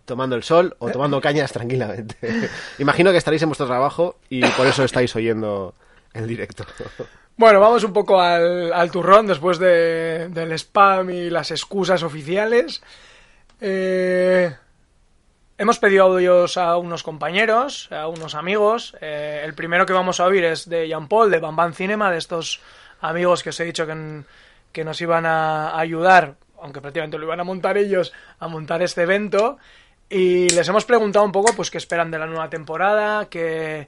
tomando 0.05 0.36
el 0.36 0.43
sol 0.43 0.75
o 0.79 0.89
tomando 0.89 1.22
cañas 1.22 1.51
tranquilamente. 1.51 2.15
Imagino 2.79 3.12
que 3.12 3.17
estaréis 3.17 3.41
en 3.43 3.50
vuestro 3.50 3.67
trabajo 3.67 4.17
y 4.29 4.45
por 4.51 4.67
eso 4.67 4.83
estáis 4.83 5.15
oyendo 5.15 5.74
el 6.13 6.27
directo. 6.27 6.65
Bueno, 7.36 7.60
vamos 7.60 7.83
un 7.83 7.93
poco 7.93 8.22
al, 8.22 8.72
al 8.72 8.91
turrón 8.91 9.25
después 9.25 9.57
de, 9.57 10.29
del 10.29 10.51
spam 10.53 11.10
y 11.10 11.29
las 11.29 11.50
excusas 11.51 12.03
oficiales. 12.03 12.83
Eh, 13.60 14.53
hemos 15.57 15.79
pedido 15.79 16.03
audios 16.03 16.57
a 16.57 16.77
unos 16.77 17.01
compañeros, 17.01 17.91
a 17.91 18.07
unos 18.07 18.36
amigos. 18.36 18.95
Eh, 19.01 19.41
el 19.43 19.55
primero 19.55 19.86
que 19.86 19.93
vamos 19.93 20.19
a 20.19 20.25
oír 20.25 20.43
es 20.43 20.69
de 20.69 20.88
Jean 20.88 21.07
Paul, 21.07 21.31
de 21.31 21.39
Bamban 21.39 21.74
Cinema, 21.74 22.12
de 22.12 22.17
estos 22.19 22.62
amigos 23.01 23.41
que 23.41 23.50
os 23.50 23.60
he 23.60 23.65
dicho 23.65 23.88
que, 23.88 24.22
que 24.72 24.83
nos 24.83 25.01
iban 25.01 25.25
a 25.25 25.77
ayudar, 25.79 26.36
aunque 26.62 26.81
prácticamente 26.81 27.17
lo 27.17 27.25
iban 27.25 27.39
a 27.39 27.43
montar 27.43 27.77
ellos, 27.77 28.13
a 28.39 28.48
montar 28.48 28.83
este 28.83 29.03
evento. 29.03 29.57
Y 30.13 30.50
les 30.51 30.67
hemos 30.67 30.86
preguntado 30.86 31.25
un 31.25 31.32
poco 31.32 31.53
pues 31.55 31.72
qué 31.72 31.79
esperan 31.79 32.12
de 32.12 32.20
la 32.20 32.27
nueva 32.27 32.48
temporada, 32.48 33.25
qué, 33.29 33.88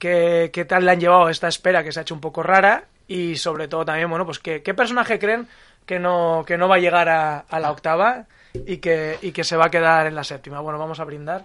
qué, 0.00 0.50
qué 0.52 0.64
tal 0.64 0.84
le 0.84 0.90
han 0.90 0.98
llevado 0.98 1.28
esta 1.28 1.46
espera 1.46 1.84
que 1.84 1.92
se 1.92 2.00
ha 2.00 2.02
hecho 2.02 2.14
un 2.14 2.20
poco 2.20 2.42
rara 2.42 2.86
y 3.06 3.36
sobre 3.36 3.68
todo 3.68 3.84
también, 3.84 4.10
bueno, 4.10 4.26
pues 4.26 4.40
qué, 4.40 4.64
qué 4.64 4.74
personaje 4.74 5.20
creen 5.20 5.46
que 5.86 6.00
no, 6.00 6.42
que 6.44 6.58
no 6.58 6.66
va 6.66 6.74
a 6.74 6.80
llegar 6.80 7.08
a, 7.08 7.38
a 7.38 7.60
la 7.60 7.70
octava 7.70 8.26
y 8.66 8.78
que, 8.78 9.16
y 9.22 9.30
que 9.30 9.44
se 9.44 9.56
va 9.56 9.66
a 9.66 9.70
quedar 9.70 10.08
en 10.08 10.16
la 10.16 10.24
séptima. 10.24 10.58
Bueno, 10.58 10.76
vamos 10.76 10.98
a 10.98 11.04
brindar. 11.04 11.44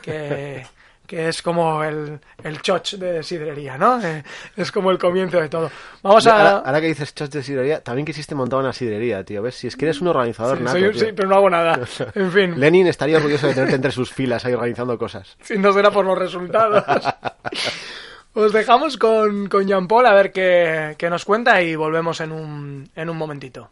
Que, 0.00 0.64
que 1.12 1.28
es 1.28 1.42
como 1.42 1.84
el, 1.84 2.18
el 2.42 2.62
choch 2.62 2.94
de 2.94 3.22
sidrería, 3.22 3.76
¿no? 3.76 4.00
Eh, 4.02 4.24
es 4.56 4.72
como 4.72 4.90
el 4.90 4.96
comienzo 4.96 5.38
de 5.38 5.50
todo. 5.50 5.70
Vamos 6.02 6.26
a... 6.26 6.32
Ahora, 6.38 6.56
ahora 6.64 6.80
que 6.80 6.86
dices 6.86 7.14
chos 7.14 7.28
de 7.28 7.42
sidrería, 7.42 7.82
también 7.84 8.06
quisiste 8.06 8.34
montar 8.34 8.60
una 8.60 8.72
sidrería, 8.72 9.22
tío. 9.22 9.42
¿Ves? 9.42 9.56
Si 9.56 9.66
es 9.66 9.76
que 9.76 9.84
eres 9.84 10.00
un 10.00 10.08
organizador 10.08 10.56
Sí, 10.56 10.64
nato, 10.64 10.78
soy 10.78 10.84
un- 10.88 10.92
tío. 10.92 11.00
sí, 11.04 11.12
pero 11.14 11.28
no 11.28 11.34
hago 11.36 11.50
nada. 11.50 11.78
En 12.14 12.32
fin, 12.32 12.58
Lenin 12.58 12.86
estaría 12.86 13.18
orgulloso 13.18 13.46
de 13.46 13.52
tenerte 13.52 13.74
entre 13.76 13.90
sus 13.92 14.10
filas 14.10 14.42
ahí 14.46 14.54
organizando 14.54 14.96
cosas. 14.96 15.36
si 15.42 15.58
no 15.58 15.70
será 15.74 15.90
por 15.90 16.06
los 16.06 16.16
resultados. 16.16 16.82
Os 18.32 18.50
dejamos 18.54 18.96
con, 18.96 19.48
con 19.50 19.66
Jean 19.68 19.86
Paul 19.86 20.06
a 20.06 20.14
ver 20.14 20.32
qué, 20.32 20.94
qué 20.96 21.10
nos 21.10 21.26
cuenta 21.26 21.60
y 21.60 21.76
volvemos 21.76 22.22
en 22.22 22.32
un, 22.32 22.90
en 22.96 23.10
un 23.10 23.18
momentito. 23.18 23.68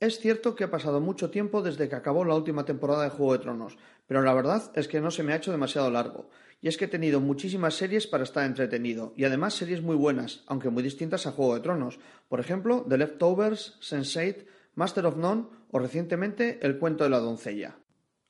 Es 0.00 0.18
cierto 0.18 0.54
que 0.54 0.64
ha 0.64 0.70
pasado 0.70 1.00
mucho 1.02 1.28
tiempo 1.28 1.60
desde 1.60 1.90
que 1.90 1.94
acabó 1.96 2.24
la 2.24 2.34
última 2.34 2.64
temporada 2.64 3.04
de 3.04 3.10
Juego 3.10 3.34
de 3.34 3.38
Tronos, 3.40 3.76
pero 4.10 4.22
la 4.22 4.34
verdad 4.34 4.72
es 4.74 4.88
que 4.88 5.00
no 5.00 5.12
se 5.12 5.22
me 5.22 5.32
ha 5.32 5.36
hecho 5.36 5.52
demasiado 5.52 5.88
largo. 5.88 6.30
Y 6.60 6.66
es 6.66 6.76
que 6.76 6.86
he 6.86 6.88
tenido 6.88 7.20
muchísimas 7.20 7.74
series 7.74 8.08
para 8.08 8.24
estar 8.24 8.44
entretenido, 8.44 9.12
y 9.16 9.22
además 9.22 9.54
series 9.54 9.82
muy 9.82 9.94
buenas, 9.94 10.42
aunque 10.48 10.68
muy 10.68 10.82
distintas 10.82 11.28
a 11.28 11.30
Juego 11.30 11.54
de 11.54 11.60
Tronos. 11.60 12.00
Por 12.28 12.40
ejemplo, 12.40 12.84
The 12.88 12.98
Leftovers, 12.98 13.78
Sense8, 13.80 14.46
Master 14.74 15.06
of 15.06 15.16
None 15.16 15.46
o 15.70 15.78
recientemente 15.78 16.58
El 16.60 16.80
cuento 16.80 17.04
de 17.04 17.10
la 17.10 17.20
doncella. 17.20 17.78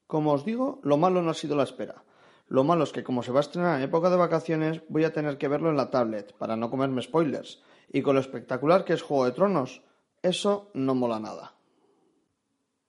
Como 0.07 0.33
os 0.33 0.45
digo, 0.45 0.81
lo 0.83 0.99
malo 0.99 1.23
no 1.23 1.31
ha 1.31 1.35
sido 1.35 1.57
la 1.57 1.63
espera. 1.63 2.05
Lo 2.47 2.63
malo 2.63 2.85
es 2.85 2.93
que 2.93 3.03
como 3.03 3.23
se 3.23 3.33
va 3.33 3.39
a 3.39 3.49
estrenar 3.49 3.79
en 3.79 3.85
época 3.85 4.11
de 4.11 4.19
vacaciones, 4.19 4.83
voy 4.91 5.05
a 5.05 5.15
tener 5.15 5.39
que 5.39 5.49
verlo 5.49 5.71
en 5.71 5.79
la 5.79 5.89
tablet, 5.89 6.35
para 6.35 6.57
no 6.57 6.69
comerme 6.69 7.01
spoilers. 7.01 7.63
Y 7.91 8.03
con 8.03 8.17
lo 8.17 8.21
espectacular 8.21 8.85
que 8.85 8.93
es 8.93 9.01
Juego 9.01 9.25
de 9.25 9.33
Tronos, 9.33 9.81
eso 10.21 10.71
no 10.75 10.95
mola 10.95 11.19
nada. 11.19 11.55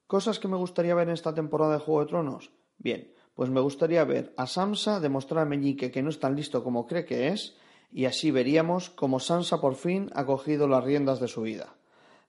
¿Cosas 0.08 0.40
que 0.40 0.50
me 0.50 0.58
gustaría 0.58 0.94
ver 0.94 1.08
en 1.08 1.14
esta 1.14 1.34
temporada 1.34 1.76
de 1.76 1.80
Juego 1.80 2.02
de 2.02 2.08
Tronos? 2.08 2.52
Bien, 2.84 3.14
pues 3.36 3.52
me 3.52 3.62
gustaría 3.62 4.04
ver 4.06 4.34
a 4.38 4.48
Sansa 4.48 5.00
demostrar 5.00 5.46
a 5.46 5.50
Meñique 5.50 5.92
que 5.92 6.02
no 6.02 6.10
es 6.10 6.20
tan 6.20 6.36
listo 6.36 6.64
como 6.64 6.88
cree 6.88 7.06
que 7.06 7.28
es, 7.28 7.56
y 7.92 8.06
así 8.06 8.32
veríamos 8.32 8.90
cómo 8.90 9.20
Sansa 9.20 9.62
por 9.62 9.76
fin 9.76 10.10
ha 10.16 10.26
cogido 10.26 10.68
las 10.68 10.84
riendas 10.84 11.20
de 11.20 11.28
su 11.28 11.44
vida. 11.44 11.76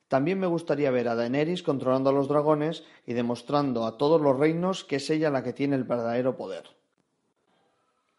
También 0.09 0.39
me 0.39 0.47
gustaría 0.47 0.91
ver 0.91 1.09
a 1.09 1.15
Daenerys 1.15 1.63
controlando 1.63 2.11
a 2.11 2.13
los 2.13 2.29
dragones 2.29 2.85
y 3.07 3.15
demostrando 3.15 3.87
a 3.87 3.97
todos 3.97 4.21
los 4.21 4.39
reinos 4.39 4.85
que 4.85 4.97
es 4.97 5.09
ella 5.09 5.31
la 5.31 5.43
que 5.43 5.55
tiene 5.55 5.75
el 5.75 5.85
verdadero 5.85 6.37
poder. 6.37 6.65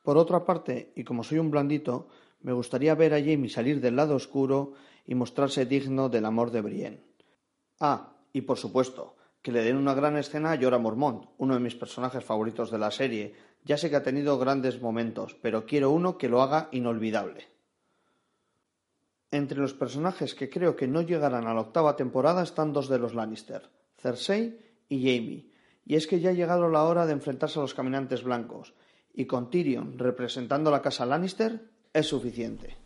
Por 0.02 0.18
otra 0.18 0.44
parte, 0.44 0.92
y 0.96 1.04
como 1.04 1.24
soy 1.24 1.38
un 1.38 1.52
blandito, 1.52 2.08
me 2.42 2.52
gustaría 2.52 2.96
ver 2.96 3.14
a 3.14 3.22
Jaime 3.22 3.48
salir 3.48 3.80
del 3.80 3.96
lado 3.96 4.16
oscuro 4.16 4.74
y 5.06 5.14
mostrarse 5.14 5.68
digno 5.68 6.10
del 6.10 6.26
amor 6.26 6.50
de 6.50 6.62
Brienne. 6.62 7.04
Ah, 7.80 8.18
y 8.34 8.42
por 8.42 8.58
supuesto, 8.58 9.16
que 9.44 9.52
le 9.52 9.62
den 9.62 9.76
una 9.76 9.94
gran 9.94 10.16
escena 10.16 10.54
a 10.54 10.58
Jorah 10.58 10.80
Mormont, 10.80 11.26
uno 11.38 11.54
de 11.54 11.60
mis 11.60 11.76
personajes 11.76 12.24
favoritos 12.24 12.72
de 12.72 12.80
la 12.80 12.92
serie. 12.92 13.36
Ya 13.66 13.78
sé 13.78 13.90
que 13.90 13.98
ha 13.98 14.04
tenido 14.04 14.40
grandes 14.40 14.82
momentos, 14.82 15.36
pero 15.36 15.66
quiero 15.66 15.92
uno 15.92 16.18
que 16.18 16.30
lo 16.30 16.42
haga 16.42 16.70
inolvidable. 16.72 17.50
Entre 19.32 19.60
los 19.60 19.74
personajes 19.74 20.34
que 20.34 20.50
creo 20.50 20.76
que 20.76 20.88
no 20.88 21.02
llegarán 21.02 21.46
a 21.46 21.54
la 21.54 21.62
octava 21.62 21.98
temporada 21.98 22.42
están 22.42 22.72
dos 22.72 22.88
de 22.88 23.00
los 23.00 23.14
Lannister, 23.14 23.70
Cersei 23.98 24.60
y 24.88 25.04
Jaime. 25.04 25.46
Y 25.86 25.96
es 25.96 26.08
que 26.08 26.22
ya 26.22 26.30
ha 26.30 26.34
llegado 26.34 26.70
la 26.70 26.84
hora 26.84 27.06
de 27.06 27.14
enfrentarse 27.14 27.60
a 27.60 27.64
los 27.64 27.74
caminantes 27.74 28.24
blancos, 28.24 28.74
y 29.14 29.26
con 29.26 29.50
Tyrion 29.50 30.00
representando 30.00 30.72
la 30.72 30.82
casa 30.82 31.06
Lannister 31.06 31.68
es 31.92 32.08
suficiente. 32.08 32.78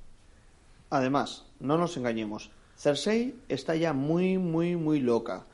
Además, 0.89 1.45
no 1.59 1.77
nos 1.77 1.97
engañemos, 1.97 2.49
Cersei 2.77 3.35
está 3.47 3.75
ya 3.75 3.93
muy, 3.93 4.37
muy, 4.37 4.75
muy 4.75 4.99
loca. 4.99 5.45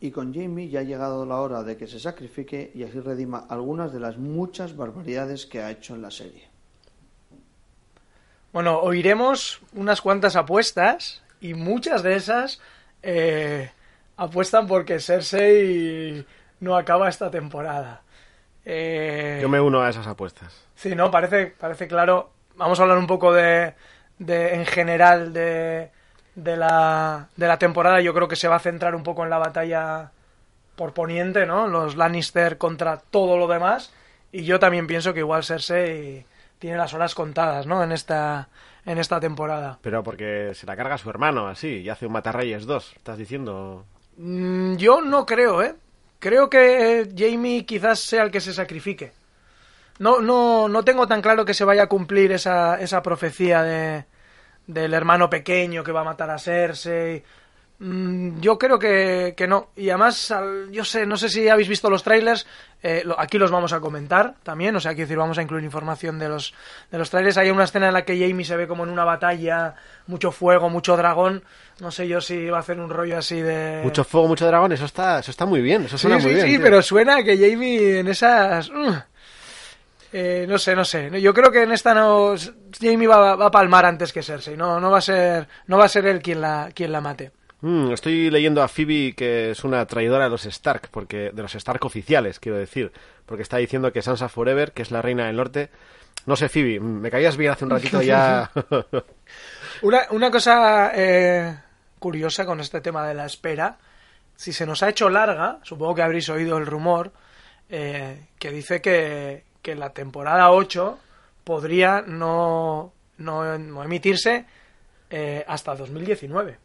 Y 0.00 0.10
con 0.10 0.34
Jaime 0.34 0.68
ya 0.68 0.80
ha 0.80 0.82
llegado 0.82 1.24
la 1.24 1.36
hora 1.36 1.62
de 1.62 1.76
que 1.76 1.86
se 1.86 1.98
sacrifique 1.98 2.70
y 2.74 2.82
así 2.82 3.00
redima 3.00 3.46
algunas 3.48 3.92
de 3.92 4.00
las 4.00 4.18
muchas 4.18 4.76
barbaridades 4.76 5.46
que 5.46 5.62
ha 5.62 5.70
hecho 5.70 5.94
en 5.94 6.02
la 6.02 6.10
serie. 6.10 6.48
Bueno, 8.52 8.80
oiremos 8.80 9.60
unas 9.74 10.00
cuantas 10.00 10.36
apuestas 10.36 11.22
y 11.40 11.54
muchas 11.54 12.02
de 12.02 12.16
esas 12.16 12.60
eh, 13.02 13.70
apuestan 14.16 14.66
porque 14.66 15.00
Cersei 15.00 16.24
no 16.60 16.76
acaba 16.76 17.08
esta 17.08 17.30
temporada. 17.30 18.02
Eh, 18.64 19.38
Yo 19.40 19.48
me 19.48 19.60
uno 19.60 19.80
a 19.80 19.90
esas 19.90 20.06
apuestas. 20.06 20.66
Sí, 20.74 20.94
no, 20.94 21.10
parece, 21.10 21.54
parece 21.58 21.86
claro. 21.86 22.30
Vamos 22.56 22.78
a 22.80 22.82
hablar 22.82 22.98
un 22.98 23.06
poco 23.06 23.32
de, 23.32 23.74
de 24.18 24.54
en 24.54 24.66
general 24.66 25.32
de, 25.32 25.90
de, 26.36 26.56
la, 26.56 27.28
de 27.34 27.48
la 27.48 27.58
temporada. 27.58 28.00
Yo 28.00 28.14
creo 28.14 28.28
que 28.28 28.36
se 28.36 28.46
va 28.46 28.56
a 28.56 28.60
centrar 28.60 28.94
un 28.94 29.02
poco 29.02 29.24
en 29.24 29.30
la 29.30 29.38
batalla 29.38 30.12
por 30.76 30.92
poniente, 30.92 31.46
¿no? 31.46 31.66
Los 31.66 31.96
Lannister 31.96 32.58
contra 32.58 32.98
todo 32.98 33.36
lo 33.36 33.48
demás. 33.48 33.92
Y 34.30 34.44
yo 34.44 34.60
también 34.60 34.86
pienso 34.86 35.12
que 35.12 35.20
igual 35.20 35.42
Cersei 35.42 36.24
tiene 36.58 36.76
las 36.76 36.94
horas 36.94 37.14
contadas, 37.14 37.66
¿no? 37.66 37.82
En 37.82 37.90
esta, 37.90 38.48
en 38.84 38.98
esta 38.98 39.18
temporada. 39.18 39.78
Pero 39.82 40.02
porque 40.02 40.52
se 40.54 40.66
la 40.66 40.76
carga 40.76 40.98
su 40.98 41.10
hermano, 41.10 41.48
así, 41.48 41.80
y 41.80 41.88
hace 41.88 42.06
un 42.06 42.12
Matarreyes 42.12 42.66
2, 42.66 42.92
estás 42.96 43.18
diciendo... 43.18 43.84
Mm, 44.18 44.76
yo 44.76 45.00
no 45.00 45.26
creo, 45.26 45.62
¿eh? 45.62 45.74
Creo 46.18 46.48
que 46.48 47.10
Jamie 47.16 47.66
quizás 47.66 48.00
sea 48.00 48.22
el 48.22 48.30
que 48.30 48.40
se 48.40 48.52
sacrifique. 48.52 49.12
No, 49.98 50.20
no, 50.20 50.68
no 50.68 50.84
tengo 50.84 51.06
tan 51.06 51.22
claro 51.22 51.44
que 51.44 51.54
se 51.54 51.64
vaya 51.64 51.84
a 51.84 51.88
cumplir 51.88 52.32
esa, 52.32 52.80
esa 52.80 53.02
profecía 53.02 53.62
de, 53.62 54.04
del 54.66 54.94
hermano 54.94 55.28
pequeño 55.30 55.82
que 55.84 55.92
va 55.92 56.00
a 56.00 56.04
matar 56.04 56.30
a 56.30 56.38
Cersei. 56.38 57.22
Mm, 57.78 58.40
yo 58.40 58.58
creo 58.58 58.78
que, 58.78 59.34
que 59.36 59.46
no. 59.46 59.68
Y 59.76 59.90
además, 59.90 60.30
al- 60.30 60.70
yo 60.70 60.82
sé, 60.82 61.04
no 61.04 61.18
sé 61.18 61.28
si 61.28 61.46
habéis 61.48 61.68
visto 61.68 61.90
los 61.90 62.02
trailers. 62.02 62.46
eh, 62.82 63.02
lo- 63.04 63.18
aquí 63.20 63.36
los 63.38 63.50
vamos 63.50 63.72
a 63.72 63.80
comentar 63.80 64.34
también. 64.42 64.74
O 64.76 64.80
sea, 64.80 64.92
quiero 64.92 65.06
decir, 65.06 65.18
vamos 65.18 65.36
a 65.38 65.42
incluir 65.42 65.64
información 65.64 66.18
de 66.18 66.28
los, 66.28 66.54
de 66.90 66.98
los 66.98 67.10
trailers. 67.10 67.36
Hay 67.36 67.50
una 67.50 67.64
escena 67.64 67.88
en 67.88 67.92
la 67.94 68.04
que 68.04 68.18
Jamie 68.18 68.44
se 68.46 68.56
ve 68.56 68.66
como 68.68 68.84
en 68.84 68.90
una 68.90 69.04
batalla, 69.04 69.74
mucho 70.06 70.30
fuego, 70.32 70.70
mucho 70.70 70.96
dragón. 70.96 71.42
No 71.80 71.90
sé 71.90 72.06
yo 72.08 72.20
si 72.22 72.46
va 72.46 72.58
a 72.58 72.60
hacer 72.60 72.78
un 72.80 72.88
rollo 72.88 73.18
así 73.18 73.40
de. 73.42 73.80
Mucho 73.82 74.04
fuego, 74.04 74.28
mucho 74.28 74.46
dragón, 74.46 74.72
eso 74.72 74.84
está, 74.86 75.18
eso 75.18 75.30
está 75.30 75.44
muy 75.46 75.60
bien, 75.60 75.84
eso 75.84 75.98
suena 75.98 76.18
sí, 76.18 76.26
muy 76.26 76.34
bien. 76.34 76.46
sí, 76.46 76.52
tío. 76.54 76.62
pero 76.62 76.80
suena 76.80 77.22
que 77.24 77.36
Jamie 77.36 77.98
en 77.98 78.08
esas... 78.08 78.70
mm, 78.70 78.92
eh, 80.12 80.46
no 80.48 80.58
sé, 80.58 80.74
no 80.74 80.84
sé. 80.84 81.20
Yo 81.20 81.34
creo 81.34 81.50
que 81.50 81.62
en 81.62 81.72
esta 81.72 81.94
no... 81.94 82.34
Jamie 82.80 83.06
va, 83.06 83.36
va 83.36 83.46
a 83.46 83.50
palmar 83.50 83.86
antes 83.86 84.12
que 84.12 84.22
Cersei. 84.22 84.56
No, 84.56 84.80
no 84.80 84.90
va 84.90 84.98
a 84.98 85.02
ser, 85.02 85.48
no 85.66 85.78
va 85.78 85.86
a 85.86 85.88
ser 85.88 86.06
él 86.06 86.22
quien 86.22 86.40
la, 86.40 86.70
quien 86.74 86.92
la 86.92 87.00
mate. 87.00 87.32
Mm, 87.60 87.92
estoy 87.92 88.30
leyendo 88.30 88.62
a 88.62 88.68
Phoebe 88.68 89.14
que 89.14 89.50
es 89.50 89.64
una 89.64 89.86
traidora 89.86 90.24
de 90.24 90.30
los 90.30 90.44
Stark, 90.46 90.88
porque 90.90 91.30
de 91.32 91.42
los 91.42 91.54
Stark 91.54 91.84
oficiales, 91.84 92.38
quiero 92.38 92.58
decir, 92.58 92.92
porque 93.24 93.42
está 93.42 93.56
diciendo 93.56 93.92
que 93.92 94.02
Sansa 94.02 94.28
Forever, 94.28 94.72
que 94.72 94.82
es 94.82 94.90
la 94.90 95.02
reina 95.02 95.26
del 95.26 95.36
norte, 95.36 95.70
no 96.26 96.36
sé, 96.36 96.48
Phoebe, 96.48 96.80
mm, 96.80 97.00
me 97.00 97.10
caías 97.10 97.36
bien 97.36 97.52
hace 97.52 97.64
un 97.64 97.70
ratito 97.70 98.02
ya. 98.02 98.50
Una, 99.82 100.06
una 100.10 100.30
cosa 100.30 100.92
eh, 100.94 101.56
curiosa 101.98 102.46
con 102.46 102.60
este 102.60 102.80
tema 102.80 103.06
de 103.06 103.14
la 103.14 103.26
espera. 103.26 103.78
Si 104.34 104.52
se 104.52 104.66
nos 104.66 104.82
ha 104.82 104.88
hecho 104.88 105.08
larga, 105.08 105.58
supongo 105.62 105.94
que 105.94 106.02
habréis 106.02 106.28
oído 106.28 106.56
el 106.58 106.66
rumor, 106.66 107.12
eh, 107.68 108.28
que 108.38 108.50
dice 108.50 108.80
que, 108.80 109.44
que 109.66 109.74
la 109.74 109.90
temporada 109.90 110.52
8 110.52 110.96
podría 111.42 112.00
no, 112.06 112.92
no, 113.18 113.58
no 113.58 113.82
emitirse 113.82 114.44
eh, 115.10 115.44
hasta 115.48 115.74
2019. 115.74 116.56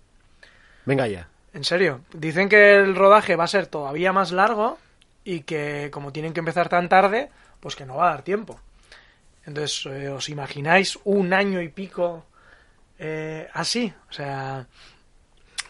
Venga 0.86 1.08
ya. 1.08 1.28
En 1.52 1.64
serio, 1.64 2.02
dicen 2.14 2.48
que 2.48 2.76
el 2.76 2.96
rodaje 2.96 3.36
va 3.36 3.46
a 3.46 3.48
ser 3.48 3.66
todavía 3.66 4.14
más 4.14 4.32
largo 4.32 4.78
y 5.24 5.40
que 5.42 5.90
como 5.92 6.14
tienen 6.14 6.32
que 6.32 6.42
empezar 6.42 6.70
tan 6.70 6.90
tarde, 6.90 7.32
pues 7.60 7.76
que 7.76 7.88
no 7.88 7.96
va 7.96 8.10
a 8.10 8.12
dar 8.12 8.22
tiempo. 8.22 8.60
Entonces, 9.48 9.84
eh, 9.88 10.10
¿os 10.10 10.30
imagináis 10.30 11.00
un 11.04 11.34
año 11.34 11.60
y 11.60 11.70
pico 11.70 12.28
eh, 13.00 13.50
así? 13.52 13.92
O 14.12 14.14
sea, 14.14 14.68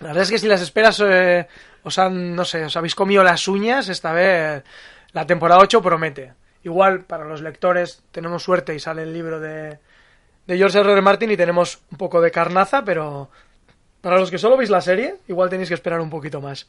la 0.01 0.07
verdad 0.07 0.23
es 0.23 0.31
que 0.31 0.39
si 0.39 0.49
las 0.49 0.61
esperas 0.61 1.01
eh, 1.05 1.47
os 1.81 1.97
han, 1.97 2.35
no 2.35 2.43
sé, 2.43 2.65
os 2.65 2.75
habéis 2.75 2.93
comido 2.93 3.23
las 3.23 3.47
uñas, 3.47 3.87
esta 3.87 4.11
vez 4.11 4.63
la 5.13 5.25
temporada 5.25 5.61
8 5.61 5.81
promete. 5.81 6.40
Igual 6.63 7.05
para 7.05 7.25
los 7.25 7.41
lectores 7.41 8.03
tenemos 8.11 8.43
suerte 8.43 8.75
y 8.75 8.79
sale 8.79 9.03
el 9.03 9.13
libro 9.13 9.39
de, 9.39 9.79
de 10.47 10.57
George 10.57 10.79
R. 10.79 11.01
Martin 11.01 11.31
y 11.31 11.37
tenemos 11.37 11.81
un 11.91 11.97
poco 11.97 12.21
de 12.21 12.31
carnaza, 12.31 12.83
pero 12.83 13.29
para 14.01 14.17
los 14.19 14.29
que 14.29 14.37
solo 14.37 14.57
veis 14.57 14.69
la 14.69 14.81
serie, 14.81 15.15
igual 15.27 15.49
tenéis 15.49 15.69
que 15.69 15.75
esperar 15.75 15.99
un 16.01 16.09
poquito 16.09 16.41
más. 16.41 16.67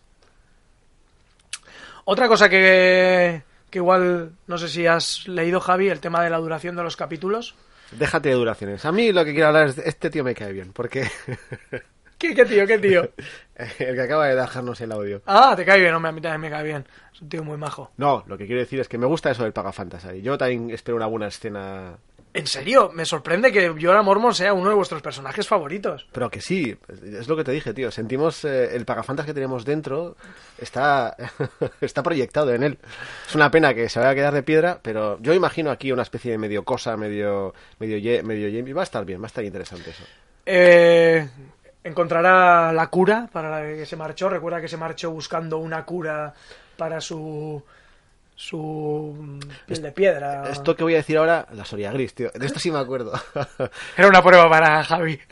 Otra 2.05 2.29
cosa 2.29 2.49
que, 2.49 3.43
que 3.71 3.79
igual, 3.79 4.33
no 4.47 4.59
sé 4.59 4.69
si 4.69 4.87
has 4.87 5.27
leído, 5.29 5.61
Javi, 5.61 5.89
el 5.89 6.01
tema 6.01 6.23
de 6.23 6.31
la 6.31 6.39
duración 6.39 6.75
de 6.77 6.83
los 6.83 6.97
capítulos. 6.97 7.55
Déjate 7.93 8.31
de 8.31 8.35
duraciones. 8.35 8.85
A 8.85 8.93
mí 8.93 9.13
lo 9.13 9.25
que 9.25 9.33
quiero 9.33 9.49
hablar 9.49 9.69
es, 9.69 9.79
este 9.79 10.11
tío 10.11 10.25
me 10.25 10.35
cae 10.35 10.53
bien, 10.53 10.73
porque 10.73 11.11
¿Qué, 12.23 12.37
qué 12.37 12.45
tío, 12.45 12.65
qué 12.69 12.79
tío? 12.79 13.03
El 13.81 13.97
que 13.97 14.01
acaba 14.01 14.29
de 14.29 14.37
dejarnos 14.37 14.81
el 14.81 14.93
audio. 14.93 15.23
Ah, 15.27 15.55
te 15.57 15.65
cae 15.65 15.81
bien, 15.81 15.93
hombre, 15.93 16.11
a 16.11 16.13
mí 16.13 16.21
también 16.21 16.41
me 16.41 16.51
cae 16.51 16.63
bien. 16.63 16.87
Es 17.13 17.21
un 17.21 17.29
tío 17.29 17.43
muy 17.43 17.57
majo. 17.57 17.91
No, 17.97 18.23
lo 18.29 18.39
que 18.39 18.47
quiero 18.47 18.61
decir 18.61 18.79
es 18.79 18.89
que 18.89 18.97
me 18.97 19.07
gusta 19.07 19.33
eso 19.33 19.43
del 19.43 19.53
Pagafantasy. 19.53 20.23
Yo 20.23 20.39
también 20.39 20.71
espero 20.71 20.97
una 20.97 21.07
buena 21.07 21.27
escena. 21.27 21.99
En 22.33 22.47
serio, 22.47 22.93
me 22.95 23.05
sorprende 23.05 23.51
que 23.51 23.69
Jorah 23.69 24.03
Mormont 24.03 24.35
sea 24.35 24.53
uno 24.55 24.69
de 24.69 24.77
vuestros 24.77 25.03
personajes 25.03 25.49
favoritos. 25.49 26.07
Pero 26.13 26.31
que 26.31 26.41
sí, 26.41 26.77
es 27.05 27.27
lo 27.27 27.37
que 27.37 27.43
te 27.43 27.51
dije, 27.51 27.75
tío. 27.75 27.91
Sentimos 27.91 28.45
eh, 28.45 28.77
el 28.77 28.85
Pagafantas 28.85 29.27
que 29.27 29.35
tenemos 29.35 29.65
dentro 29.65 30.17
está, 30.59 31.17
está 31.81 32.05
proyectado 32.05 32.55
en 32.55 32.63
él. 32.63 32.79
Es 33.27 33.35
una 33.35 33.51
pena 33.51 33.75
que 33.75 33.89
se 33.89 33.99
vaya 33.99 34.13
a 34.13 34.15
quedar 34.15 34.33
de 34.33 34.45
piedra, 34.45 34.79
pero 34.81 35.19
yo 35.21 35.35
imagino 35.35 35.73
aquí 35.73 35.91
una 35.91 36.03
especie 36.03 36.31
de 36.31 36.39
medio 36.39 36.63
cosa, 36.63 36.97
medio 36.97 37.53
medio 37.81 38.23
medio. 38.23 38.77
Va 38.77 38.83
a 38.83 38.85
estar 38.85 39.05
bien, 39.05 39.21
va 39.21 39.25
a 39.25 39.27
estar 39.27 39.45
interesante 39.45 39.91
eso. 39.91 40.05
Eh, 40.47 41.29
encontrará 41.85 42.73
la 42.73 42.87
cura 42.89 43.29
para 43.33 43.51
la 43.51 43.67
que 43.67 43.87
se 43.87 43.97
marchó. 43.97 44.29
Recuerda 44.29 44.61
que 44.61 44.69
se 44.69 44.77
marchó 44.77 45.11
buscando 45.11 45.59
una 45.59 45.85
cura 45.85 46.33
para 46.77 47.01
su 47.01 47.63
su 48.35 49.39
piel 49.67 49.83
de 49.83 49.93
piedra. 49.93 50.49
Esto 50.51 50.75
que 50.75 50.83
voy 50.83 50.95
a 50.95 50.99
decir 50.99 51.17
ahora, 51.19 51.47
la 51.53 51.65
Soria 51.65 51.93
Gris, 51.93 52.15
tío. 52.15 52.31
De 52.35 52.47
esto 52.47 52.59
sí 52.59 52.71
me 52.71 52.79
acuerdo. 52.79 53.13
Era 53.97 54.09
una 54.09 54.23
prueba 54.23 54.49
para 54.49 54.83
Javi. 54.85 55.21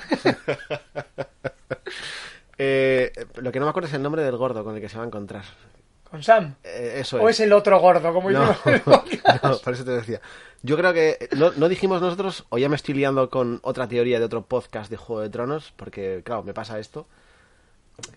Eh, 2.62 3.10
lo 3.36 3.50
que 3.50 3.58
no 3.58 3.64
me 3.64 3.70
acuerdo 3.70 3.88
es 3.88 3.94
el 3.94 4.02
nombre 4.02 4.22
del 4.22 4.36
gordo 4.36 4.62
con 4.62 4.74
el 4.74 4.82
que 4.82 4.88
se 4.90 4.98
va 4.98 5.04
a 5.04 5.06
encontrar. 5.06 5.44
¿Con 6.10 6.22
Sam? 6.24 6.56
Eh, 6.64 6.96
eso 7.00 7.18
¿O 7.18 7.28
es 7.28 7.38
el 7.40 7.52
otro 7.52 7.78
gordo, 7.78 8.12
como 8.12 8.30
No, 8.30 8.52
podcast? 8.84 9.44
no, 9.44 9.58
por 9.58 9.72
eso 9.74 9.84
te 9.84 9.92
decía. 9.92 10.20
Yo 10.62 10.76
creo 10.76 10.92
que 10.92 11.28
no, 11.36 11.52
no 11.52 11.68
dijimos 11.68 12.00
nosotros, 12.02 12.44
o 12.48 12.58
ya 12.58 12.68
me 12.68 12.76
estoy 12.76 12.94
liando 12.94 13.30
con 13.30 13.60
otra 13.62 13.86
teoría 13.88 14.18
de 14.18 14.24
otro 14.24 14.42
podcast 14.42 14.90
de 14.90 14.96
Juego 14.96 15.22
de 15.22 15.30
Tronos, 15.30 15.72
porque 15.76 16.22
claro, 16.24 16.42
me 16.42 16.52
pasa 16.52 16.78
esto, 16.80 17.06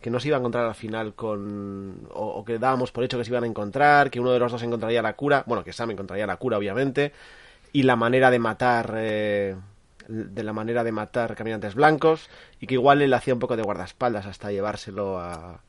que 0.01 0.09
no 0.09 0.19
se 0.19 0.29
iba 0.29 0.38
a 0.38 0.39
encontrar 0.39 0.65
al 0.65 0.75
final 0.75 1.13
con... 1.13 2.07
O, 2.13 2.25
o 2.39 2.45
que 2.45 2.57
dábamos 2.57 2.91
por 2.91 3.03
hecho 3.03 3.17
que 3.17 3.25
se 3.25 3.31
iban 3.31 3.43
a 3.43 3.47
encontrar, 3.47 4.09
que 4.09 4.19
uno 4.19 4.31
de 4.31 4.39
los 4.39 4.51
dos 4.51 4.63
encontraría 4.63 5.01
la 5.01 5.13
cura, 5.15 5.43
bueno, 5.45 5.63
que 5.63 5.71
Sam 5.73 5.91
encontraría 5.91 6.25
la 6.25 6.38
cura, 6.38 6.57
obviamente, 6.57 7.13
y 7.73 7.83
la 7.83 7.95
manera 7.95 8.31
de 8.31 8.39
matar... 8.39 8.93
eh, 8.97 9.55
de 10.09 10.43
la 10.43 10.51
manera 10.51 10.83
de 10.83 10.91
matar 10.91 11.33
caminantes 11.33 11.75
blancos 11.75 12.29
y 12.59 12.67
que 12.67 12.73
igual 12.73 13.01
él 13.01 13.13
hacía 13.13 13.33
un 13.33 13.39
poco 13.39 13.55
de 13.55 13.63
guardaespaldas 13.63 14.25
hasta 14.25 14.51
llevárselo 14.51 15.17
a, 15.17 15.62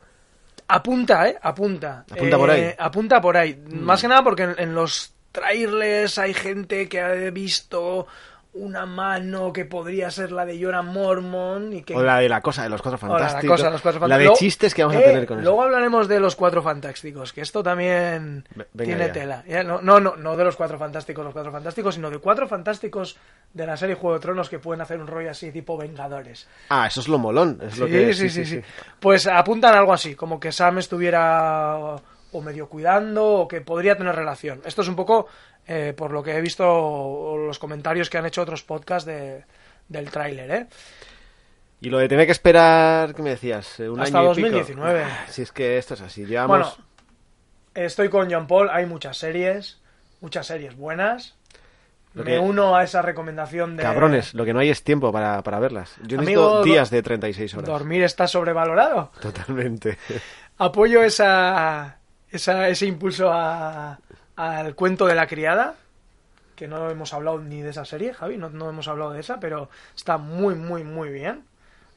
Apunta, 0.69 1.29
¿eh? 1.29 1.37
Apunta. 1.43 2.05
Apunta 2.11 2.39
por 2.39 2.51
Eh, 2.51 2.53
ahí. 2.69 2.75
Apunta 2.79 3.21
por 3.21 3.37
ahí. 3.37 3.63
Más 3.71 4.01
que 4.01 4.09
nada 4.09 4.23
porque 4.23 4.45
en, 4.45 4.55
en 4.59 4.75
los 4.75 5.13
trailers 5.33 6.19
hay 6.19 6.33
gente 6.35 6.89
que 6.89 7.01
ha 7.01 7.13
visto 7.31 8.07
una 8.57 8.87
mano 8.87 9.53
que 9.53 9.65
podría 9.65 10.11
ser 10.13 10.31
la 10.31 10.47
de 10.47 10.63
Jorah 10.63 10.83
Mormon 10.83 11.73
y 11.73 11.83
que... 11.83 11.95
o 11.97 12.03
la 12.03 12.19
de 12.21 12.29
la 12.29 12.41
cosa 12.41 12.63
de 12.63 12.69
los 12.69 12.81
cuatro 12.81 12.99
o 13.05 13.09
la- 13.09 13.19
la 13.19 13.19
fantásticos 13.29 13.61
cosa, 13.61 13.71
los 13.71 13.83
cuatro 13.83 14.07
la 14.07 14.17
de 14.17 14.33
chistes 14.35 14.73
que 14.75 14.83
vamos 14.85 14.97
a 14.97 15.01
Eh, 15.01 15.05
tener 15.05 15.27
con 15.27 15.39
eso 15.41 15.45
Luego 15.45 15.63
hablaremos 15.65 16.07
de 16.07 16.21
los 16.21 16.37
cuatro 16.37 16.63
fantásticos, 16.63 17.33
que 17.33 17.41
esto 17.41 17.63
también 17.65 18.45
venga 18.73 18.85
tiene 18.97 19.07
ya. 19.09 19.13
tela. 19.13 19.45
No, 19.65 19.81
no, 19.83 19.99
no, 19.99 20.15
no 20.17 20.37
de 20.37 20.45
los 20.45 20.55
cuatro 20.55 20.79
fantásticos, 20.79 21.25
los 21.25 21.33
cuatro 21.33 21.51
fantásticos, 21.51 21.97
sino 21.97 22.11
de 22.11 22.19
cuatro 22.19 22.47
fantásticos 22.47 23.17
de 23.53 23.67
la 23.67 23.77
serie 23.77 23.97
Juego 23.97 24.15
de 24.15 24.21
Tronos 24.21 24.49
que 24.49 24.61
pueden 24.61 24.81
hacer 24.83 25.01
un 25.01 25.09
rollo 25.09 25.31
así 25.31 25.51
tipo 25.51 25.77
Vengadores. 25.77 26.47
Ah, 26.69 26.87
eso 26.87 27.01
es 27.01 27.09
lo 27.09 27.19
molón. 27.19 27.59
Es 27.61 27.77
lo 27.79 27.87
Sí, 27.87 27.93
que, 27.93 28.15
sí, 28.15 28.29
sí, 28.31 28.45
sí, 28.45 28.61
Pues 29.01 29.27
apuntan 29.27 29.75
algo 29.75 29.93
así, 29.93 30.15
como 30.15 30.39
que 30.39 30.53
Sam 30.53 30.79
estuviera 30.79 31.97
o 32.33 32.41
medio 32.41 32.69
cuidando 32.69 33.25
o 33.27 33.49
que 33.49 33.61
podría 33.61 33.97
tener 33.97 34.15
relación. 34.15 34.61
Esto 34.65 34.83
es 34.83 34.89
un 34.89 34.97
poco 34.97 35.29
eh, 35.67 35.95
por 35.97 36.11
lo 36.13 36.23
que 36.23 36.37
he 36.37 36.41
visto 36.41 37.37
los 37.39 37.59
comentarios 37.59 38.11
que 38.11 38.19
han 38.19 38.27
hecho 38.27 38.43
otros 38.43 38.63
podcasts 38.63 39.07
de, 39.07 39.45
del 39.89 40.11
tráiler, 40.11 40.51
¿eh? 40.51 40.67
Y 41.81 41.91
lo 41.91 41.99
de 41.99 42.09
tener 42.09 42.25
que 42.27 42.33
esperar, 42.33 43.15
¿qué 43.15 43.23
me 43.23 43.31
decías? 43.31 43.79
Eh, 43.81 43.89
Un 43.91 44.01
Hasta 44.01 44.19
año 44.21 44.33
y 44.33 44.37
pico. 44.37 44.49
2019. 44.49 45.03
Ah, 45.05 45.27
Si 45.29 45.43
es 45.43 45.53
que 45.53 45.77
esto 45.77 45.95
es 45.95 46.01
así. 46.01 46.25
Llevamos... 46.25 46.77
Bueno, 46.77 46.89
estoy 47.75 48.09
con 48.09 48.31
John 48.33 48.47
Paul, 48.47 48.71
hay 48.71 48.87
muchas 48.87 49.19
series, 49.19 49.81
muchas 50.21 50.47
series 50.47 50.77
buenas. 50.77 51.35
Lo 52.15 52.23
Me 52.25 52.31
que- 52.33 52.39
uno 52.39 52.77
a 52.77 52.85
esa 52.85 53.03
recomendación 53.03 53.77
de... 53.77 53.83
Cabrones, 53.83 54.35
lo 54.35 54.45
que 54.45 54.53
no 54.55 54.61
hay 54.61 54.71
es 54.71 54.83
tiempo 54.85 55.13
para, 55.13 55.43
para 55.43 55.59
verlas. 55.59 55.95
Yo 56.05 56.17
necesito 56.17 56.41
Amigo, 56.47 56.57
do- 56.59 56.63
días 56.65 56.89
de 56.91 57.03
36 57.03 57.55
horas. 57.55 57.67
Dormir 57.69 58.05
está 58.05 58.29
sobrevalorado. 58.29 59.11
Totalmente. 59.21 59.99
Apoyo 60.57 61.03
esa, 61.03 61.99
esa- 62.31 62.69
ese 62.69 62.87
impulso 62.87 63.31
a- 63.33 63.99
al 64.37 64.75
cuento 64.75 65.07
de 65.07 65.15
la 65.15 65.27
criada, 65.27 65.75
que 66.57 66.69
no 66.69 66.89
hemos 66.91 67.13
hablado 67.13 67.39
ni 67.41 67.63
de 67.63 67.71
esa 67.71 67.85
serie, 67.85 68.15
Javi, 68.15 68.37
no, 68.37 68.49
no 68.51 68.69
hemos 68.71 68.89
hablado 68.89 69.13
de 69.13 69.21
esa, 69.21 69.41
pero 69.41 69.69
está 69.97 70.19
muy, 70.19 70.55
muy, 70.55 70.85
muy 70.85 71.11
bien. 71.11 71.45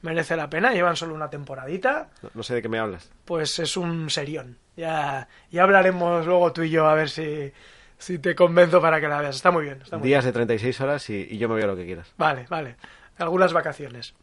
Merece 0.02 0.36
la 0.36 0.48
pena, 0.48 0.72
llevan 0.72 0.94
solo 0.96 1.14
una 1.14 1.28
temporadita, 1.30 2.08
No, 2.22 2.30
no 2.34 2.42
sé 2.44 2.54
de 2.54 2.62
qué 2.62 2.68
me 2.68 2.78
hablas. 2.78 3.10
pues 3.24 3.58
es 3.58 3.76
un 3.76 4.10
serión. 4.10 4.56
Ya, 4.76 5.26
ya 5.50 5.64
hablaremos 5.64 6.24
luego 6.24 6.52
tú 6.52 6.62
y 6.62 6.70
yo 6.70 6.86
a 6.86 6.94
ver 6.94 7.10
si, 7.10 7.52
si 7.98 8.18
te 8.20 8.36
convenzo 8.36 8.80
para 8.80 9.00
que 9.00 9.08
la 9.08 9.20
veas. 9.20 9.34
Está 9.34 9.50
muy 9.50 9.64
bien. 9.64 9.80
Está 9.82 9.98
muy 9.98 10.06
Días 10.06 10.24
de 10.24 10.30
36 10.32 10.80
horas 10.80 11.10
y, 11.10 11.26
y 11.30 11.38
yo 11.38 11.48
me 11.48 11.54
voy 11.56 11.64
a 11.64 11.66
lo 11.66 11.74
que 11.74 11.84
quieras. 11.84 12.12
Vale, 12.16 12.46
vale. 12.48 12.76
Algunas 13.18 13.52
vacaciones. 13.52 14.14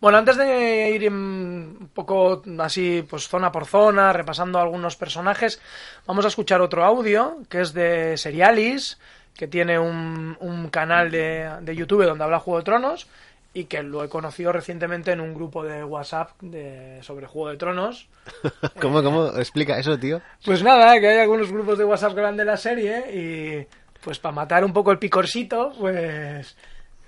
Bueno, 0.00 0.18
antes 0.18 0.36
de 0.36 0.90
ir 0.90 1.10
un 1.10 1.90
poco 1.94 2.42
así, 2.58 3.04
pues 3.08 3.28
zona 3.28 3.50
por 3.52 3.66
zona, 3.66 4.12
repasando 4.12 4.58
algunos 4.58 4.96
personajes, 4.96 5.60
vamos 6.06 6.24
a 6.24 6.28
escuchar 6.28 6.60
otro 6.60 6.84
audio 6.84 7.38
que 7.48 7.60
es 7.60 7.72
de 7.72 8.16
Serialis, 8.16 8.98
que 9.34 9.46
tiene 9.48 9.78
un, 9.78 10.36
un 10.40 10.68
canal 10.68 11.10
de, 11.10 11.50
de 11.60 11.76
YouTube 11.76 12.04
donde 12.04 12.24
habla 12.24 12.40
Juego 12.40 12.58
de 12.58 12.64
Tronos 12.64 13.06
y 13.54 13.64
que 13.64 13.82
lo 13.82 14.04
he 14.04 14.08
conocido 14.10 14.52
recientemente 14.52 15.12
en 15.12 15.20
un 15.20 15.34
grupo 15.34 15.62
de 15.64 15.82
WhatsApp 15.82 16.30
de, 16.42 16.98
sobre 17.02 17.26
Juego 17.26 17.48
de 17.48 17.56
Tronos. 17.56 18.06
¿Cómo, 18.80 19.02
cómo? 19.02 19.28
Explica 19.38 19.78
eso, 19.78 19.98
tío. 19.98 20.20
Pues 20.44 20.62
nada, 20.62 21.00
que 21.00 21.08
hay 21.08 21.18
algunos 21.20 21.50
grupos 21.50 21.78
de 21.78 21.84
WhatsApp 21.84 22.12
que 22.12 22.20
hablan 22.20 22.36
de 22.36 22.44
la 22.44 22.58
serie 22.58 23.04
y 23.12 23.66
pues 24.02 24.18
para 24.18 24.34
matar 24.34 24.62
un 24.64 24.72
poco 24.74 24.92
el 24.92 24.98
picorcito, 24.98 25.72
pues... 25.78 26.54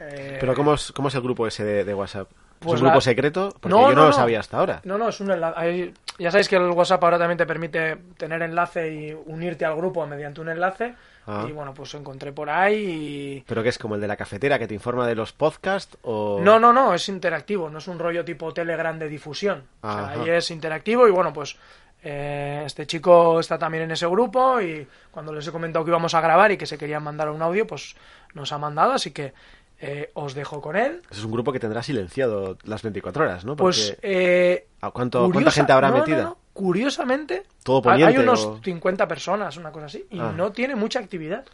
eh, 0.01 0.38
Pero 0.40 0.55
¿cómo 0.55 0.74
es, 0.74 0.90
cómo 0.92 1.09
es 1.09 1.14
el 1.14 1.20
grupo 1.20 1.46
ese 1.46 1.64
de, 1.64 1.85
de 1.85 1.94
WhatsApp? 1.94 2.31
¿Es 2.61 2.64
Pues 2.66 2.75
un 2.81 2.87
grupo 2.87 2.97
la- 2.97 3.01
secreto? 3.01 3.55
Porque 3.61 3.68
No, 3.77 3.88
yo 3.90 3.94
no, 3.94 4.01
no, 4.03 4.07
lo 4.09 4.12
sabía 4.12 4.40
hasta 4.40 4.59
ahora. 4.59 4.81
No, 4.85 4.99
no, 4.99 5.09
es 5.11 5.21
un 5.21 5.31
enlace. 5.31 5.92
Ya 6.18 6.31
sabéis 6.33 6.49
que 6.49 6.57
el 6.57 6.71
WhatsApp 6.71 7.03
ahora 7.05 7.18
también 7.18 7.38
te 7.38 7.47
permite 7.47 7.97
tener 8.16 8.42
enlace 8.42 8.92
y 8.92 9.16
unirte 9.27 9.64
al 9.64 9.77
grupo 9.77 10.05
mediante 10.07 10.40
un 10.40 10.49
enlace. 10.49 10.94
Ah. 11.29 11.44
Y 11.49 11.53
bueno, 11.53 11.73
pues 11.75 11.92
encontré 11.94 12.33
por 12.33 12.49
ahí 12.49 13.44
¿Pero 13.47 13.62
qué 13.62 13.68
es 13.68 13.79
como 13.79 13.94
el 13.97 14.01
de 14.01 14.09
la 14.09 14.16
cafetera 14.16 14.59
que 14.59 14.66
te 14.66 14.73
informa 14.75 15.07
de 15.07 15.14
los 15.14 15.33
podcasts 15.35 15.99
o...? 16.03 16.38
y... 16.40 16.42
No, 16.42 16.59
no, 16.59 16.73
no, 16.73 16.94
es 16.94 17.07
interactivo, 17.11 17.68
no 17.68 17.79
es 17.79 17.87
un 17.87 17.99
rollo 17.99 18.25
tipo 18.25 18.53
Telegram 18.55 18.99
de 18.99 19.09
difusión. 19.11 19.62
O 19.83 19.92
sea, 19.92 20.09
ahí 20.09 20.31
es 20.31 20.51
interactivo 20.51 21.07
y 21.07 21.11
bueno, 21.11 21.31
pues 21.33 21.55
eh, 22.03 22.62
este 22.64 22.87
chico 22.87 23.40
está 23.40 23.59
también 23.59 23.85
en 23.85 23.90
ese 23.90 24.07
grupo 24.07 24.61
y 24.61 24.87
cuando 25.11 25.33
les 25.33 25.47
he 25.47 25.53
comentado 25.53 25.85
que 25.85 25.90
íbamos 25.90 26.14
a 26.14 26.21
grabar 26.21 26.51
y 26.53 26.57
que 26.57 26.64
se 26.66 26.79
querían 26.79 27.03
mandar 27.03 27.29
un 27.29 27.42
audio, 27.42 27.66
pues 27.66 27.94
nos 28.35 28.51
ha 28.53 28.59
mandado, 28.59 28.92
así 28.92 29.11
que 29.11 29.33
eh, 29.81 30.11
os 30.14 30.35
dejo 30.35 30.61
con 30.61 30.77
él. 30.77 31.03
Es 31.11 31.23
un 31.25 31.31
grupo 31.33 31.53
que 31.53 31.61
tendrá 31.61 31.83
silenciado 31.83 32.59
las 32.64 32.83
24 32.83 33.25
horas, 33.25 33.45
¿no? 33.45 33.57
Pues 33.57 33.97
eh, 34.03 34.67
¿a 34.81 34.91
cuánto, 34.91 35.21
¿Cuánta 35.21 35.35
Curiosa- 35.35 35.55
gente 35.55 35.73
habrá 35.73 35.91
no, 35.91 35.99
metida? 35.99 36.23
no. 36.25 36.38
Curiosamente, 36.53 37.45
Todo 37.62 37.88
hay- 37.88 38.17
unos 38.19 38.45
o- 38.45 38.61
50 38.64 39.07
personas, 39.07 39.57
una 39.57 39.71
cosa 39.71 39.87
así, 39.87 40.05
y 40.11 40.19
Ah. 40.19 40.33
no 40.37 40.51
tiene 40.51 40.75
mucha 40.75 40.99
actividad. 40.99 41.45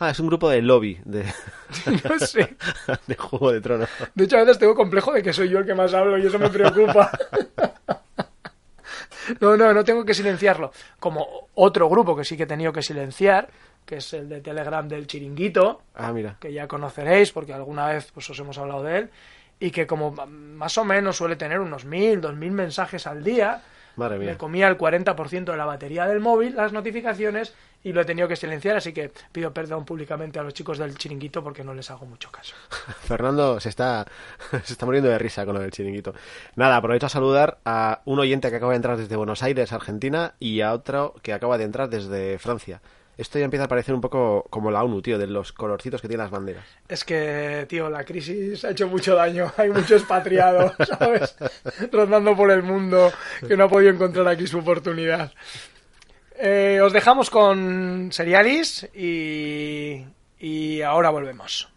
Ah, 0.00 0.10
es 0.10 0.18
un 0.18 0.26
grupo 0.26 0.50
de 0.50 0.62
lobby 0.62 0.98
de, 1.04 1.24
No 2.08 2.18
sé. 2.18 2.56
de 3.06 3.14
Juego 3.14 3.52
de 3.52 3.60
Tronos. 3.60 3.88
De 4.16 4.24
hecho, 4.24 4.36
a 4.36 4.40
veces 4.40 4.58
tengo 4.58 4.74
complejo 4.74 5.12
de 5.12 5.22
que 5.22 5.32
soy 5.32 5.48
yo 5.48 5.60
el 5.60 5.66
que 5.66 5.74
más 5.74 5.94
hablo 5.94 6.18
y 6.18 6.26
eso 6.26 6.38
me 6.40 6.48
preocupa. 6.50 7.10
No, 9.40 9.56
no, 9.56 9.72
no 9.74 9.84
tengo 9.84 10.04
que 10.04 10.14
silenciarlo. 10.14 10.72
Como 11.00 11.48
otro 11.54 11.88
grupo 11.88 12.16
que 12.16 12.24
sí 12.24 12.36
que 12.36 12.42
he 12.44 12.46
tenido 12.46 12.72
que 12.72 12.82
silenciar, 12.82 13.48
que 13.84 13.96
es 13.96 14.12
el 14.12 14.28
de 14.28 14.40
Telegram 14.40 14.86
del 14.88 15.06
Chiringuito, 15.06 15.82
Ah, 15.94 16.12
mira. 16.12 16.36
que 16.40 16.52
ya 16.52 16.66
conoceréis 16.68 17.32
porque 17.32 17.52
alguna 17.54 17.86
vez 17.88 18.10
pues 18.12 18.28
os 18.30 18.38
hemos 18.38 18.58
hablado 18.58 18.82
de 18.82 18.98
él, 18.98 19.10
y 19.60 19.70
que 19.70 19.86
como 19.86 20.12
más 20.12 20.78
o 20.78 20.84
menos 20.84 21.16
suele 21.16 21.36
tener 21.36 21.58
unos 21.60 21.84
mil, 21.84 22.20
dos 22.20 22.34
mil 22.36 22.52
mensajes 22.52 23.06
al 23.06 23.24
día, 23.24 23.62
Madre 23.98 24.18
mía. 24.18 24.30
me 24.30 24.36
comía 24.36 24.68
el 24.68 24.78
40% 24.78 25.44
de 25.44 25.56
la 25.56 25.64
batería 25.64 26.06
del 26.06 26.20
móvil, 26.20 26.56
las 26.56 26.72
notificaciones, 26.72 27.54
y 27.82 27.92
lo 27.92 28.00
he 28.00 28.04
tenido 28.04 28.26
que 28.26 28.36
silenciar, 28.36 28.76
así 28.76 28.92
que 28.92 29.12
pido 29.30 29.52
perdón 29.52 29.84
públicamente 29.84 30.38
a 30.38 30.42
los 30.42 30.54
chicos 30.54 30.78
del 30.78 30.96
chiringuito 30.96 31.42
porque 31.44 31.62
no 31.62 31.74
les 31.74 31.90
hago 31.90 32.06
mucho 32.06 32.30
caso. 32.30 32.54
Fernando 33.02 33.60
se 33.60 33.68
está, 33.68 34.06
se 34.64 34.72
está 34.72 34.86
muriendo 34.86 35.10
de 35.10 35.18
risa 35.18 35.44
con 35.44 35.54
lo 35.54 35.60
del 35.60 35.70
chiringuito. 35.70 36.14
Nada, 36.56 36.76
aprovecho 36.76 37.06
a 37.06 37.10
saludar 37.10 37.58
a 37.64 38.02
un 38.04 38.18
oyente 38.18 38.50
que 38.50 38.56
acaba 38.56 38.72
de 38.72 38.76
entrar 38.76 38.96
desde 38.96 39.16
Buenos 39.16 39.42
Aires, 39.42 39.72
Argentina, 39.72 40.34
y 40.38 40.60
a 40.60 40.72
otro 40.72 41.14
que 41.22 41.32
acaba 41.32 41.58
de 41.58 41.64
entrar 41.64 41.88
desde 41.88 42.38
Francia. 42.38 42.80
Esto 43.18 43.40
ya 43.40 43.46
empieza 43.46 43.64
a 43.64 43.68
parecer 43.68 43.96
un 43.96 44.00
poco 44.00 44.46
como 44.48 44.70
la 44.70 44.84
ONU, 44.84 45.02
tío, 45.02 45.18
de 45.18 45.26
los 45.26 45.52
colorcitos 45.52 46.00
que 46.00 46.06
tienen 46.06 46.22
las 46.22 46.30
banderas. 46.30 46.64
Es 46.88 47.04
que, 47.04 47.66
tío, 47.68 47.90
la 47.90 48.04
crisis 48.04 48.64
ha 48.64 48.70
hecho 48.70 48.86
mucho 48.86 49.16
daño. 49.16 49.52
Hay 49.58 49.70
mucho 49.70 49.96
expatriado, 49.96 50.72
¿sabes? 50.98 51.36
Rondando 51.90 52.36
por 52.36 52.52
el 52.52 52.62
mundo 52.62 53.12
que 53.46 53.56
no 53.56 53.64
ha 53.64 53.68
podido 53.68 53.90
encontrar 53.90 54.28
aquí 54.28 54.46
su 54.46 54.58
oportunidad. 54.58 55.32
Eh, 56.38 56.78
os 56.80 56.92
dejamos 56.92 57.28
con 57.28 58.10
Serialis 58.12 58.88
y, 58.94 60.04
y 60.38 60.82
ahora 60.82 61.10
volvemos. 61.10 61.68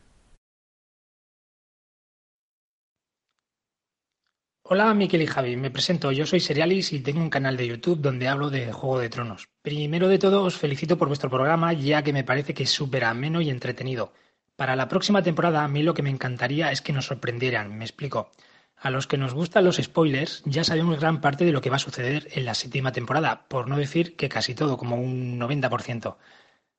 Hola 4.73 4.93
Miquel 4.93 5.21
y 5.21 5.27
Javi, 5.27 5.57
me 5.57 5.69
presento, 5.69 6.13
yo 6.13 6.25
soy 6.25 6.39
Serialis 6.39 6.93
y 6.93 7.01
tengo 7.01 7.19
un 7.19 7.29
canal 7.29 7.57
de 7.57 7.67
YouTube 7.67 7.99
donde 7.99 8.29
hablo 8.29 8.49
de 8.49 8.71
Juego 8.71 8.99
de 8.99 9.09
Tronos. 9.09 9.49
Primero 9.61 10.07
de 10.07 10.17
todo 10.17 10.43
os 10.43 10.55
felicito 10.55 10.97
por 10.97 11.09
vuestro 11.09 11.29
programa 11.29 11.73
ya 11.73 12.03
que 12.03 12.13
me 12.13 12.23
parece 12.23 12.53
que 12.53 12.63
es 12.63 12.69
súper 12.69 13.03
ameno 13.03 13.41
y 13.41 13.49
entretenido. 13.49 14.13
Para 14.55 14.77
la 14.77 14.87
próxima 14.87 15.21
temporada 15.21 15.65
a 15.65 15.67
mí 15.67 15.83
lo 15.83 15.93
que 15.93 16.03
me 16.03 16.09
encantaría 16.09 16.71
es 16.71 16.81
que 16.81 16.93
nos 16.93 17.07
sorprendieran, 17.07 17.77
me 17.77 17.83
explico. 17.83 18.31
A 18.77 18.89
los 18.91 19.07
que 19.07 19.17
nos 19.17 19.33
gustan 19.33 19.65
los 19.65 19.75
spoilers 19.75 20.41
ya 20.45 20.63
sabemos 20.63 21.01
gran 21.01 21.19
parte 21.19 21.43
de 21.43 21.51
lo 21.51 21.59
que 21.59 21.69
va 21.69 21.75
a 21.75 21.79
suceder 21.79 22.29
en 22.31 22.45
la 22.45 22.53
séptima 22.53 22.93
temporada, 22.93 23.49
por 23.49 23.67
no 23.67 23.75
decir 23.75 24.15
que 24.15 24.29
casi 24.29 24.55
todo, 24.55 24.77
como 24.77 24.95
un 24.95 25.37
90%. 25.37 26.15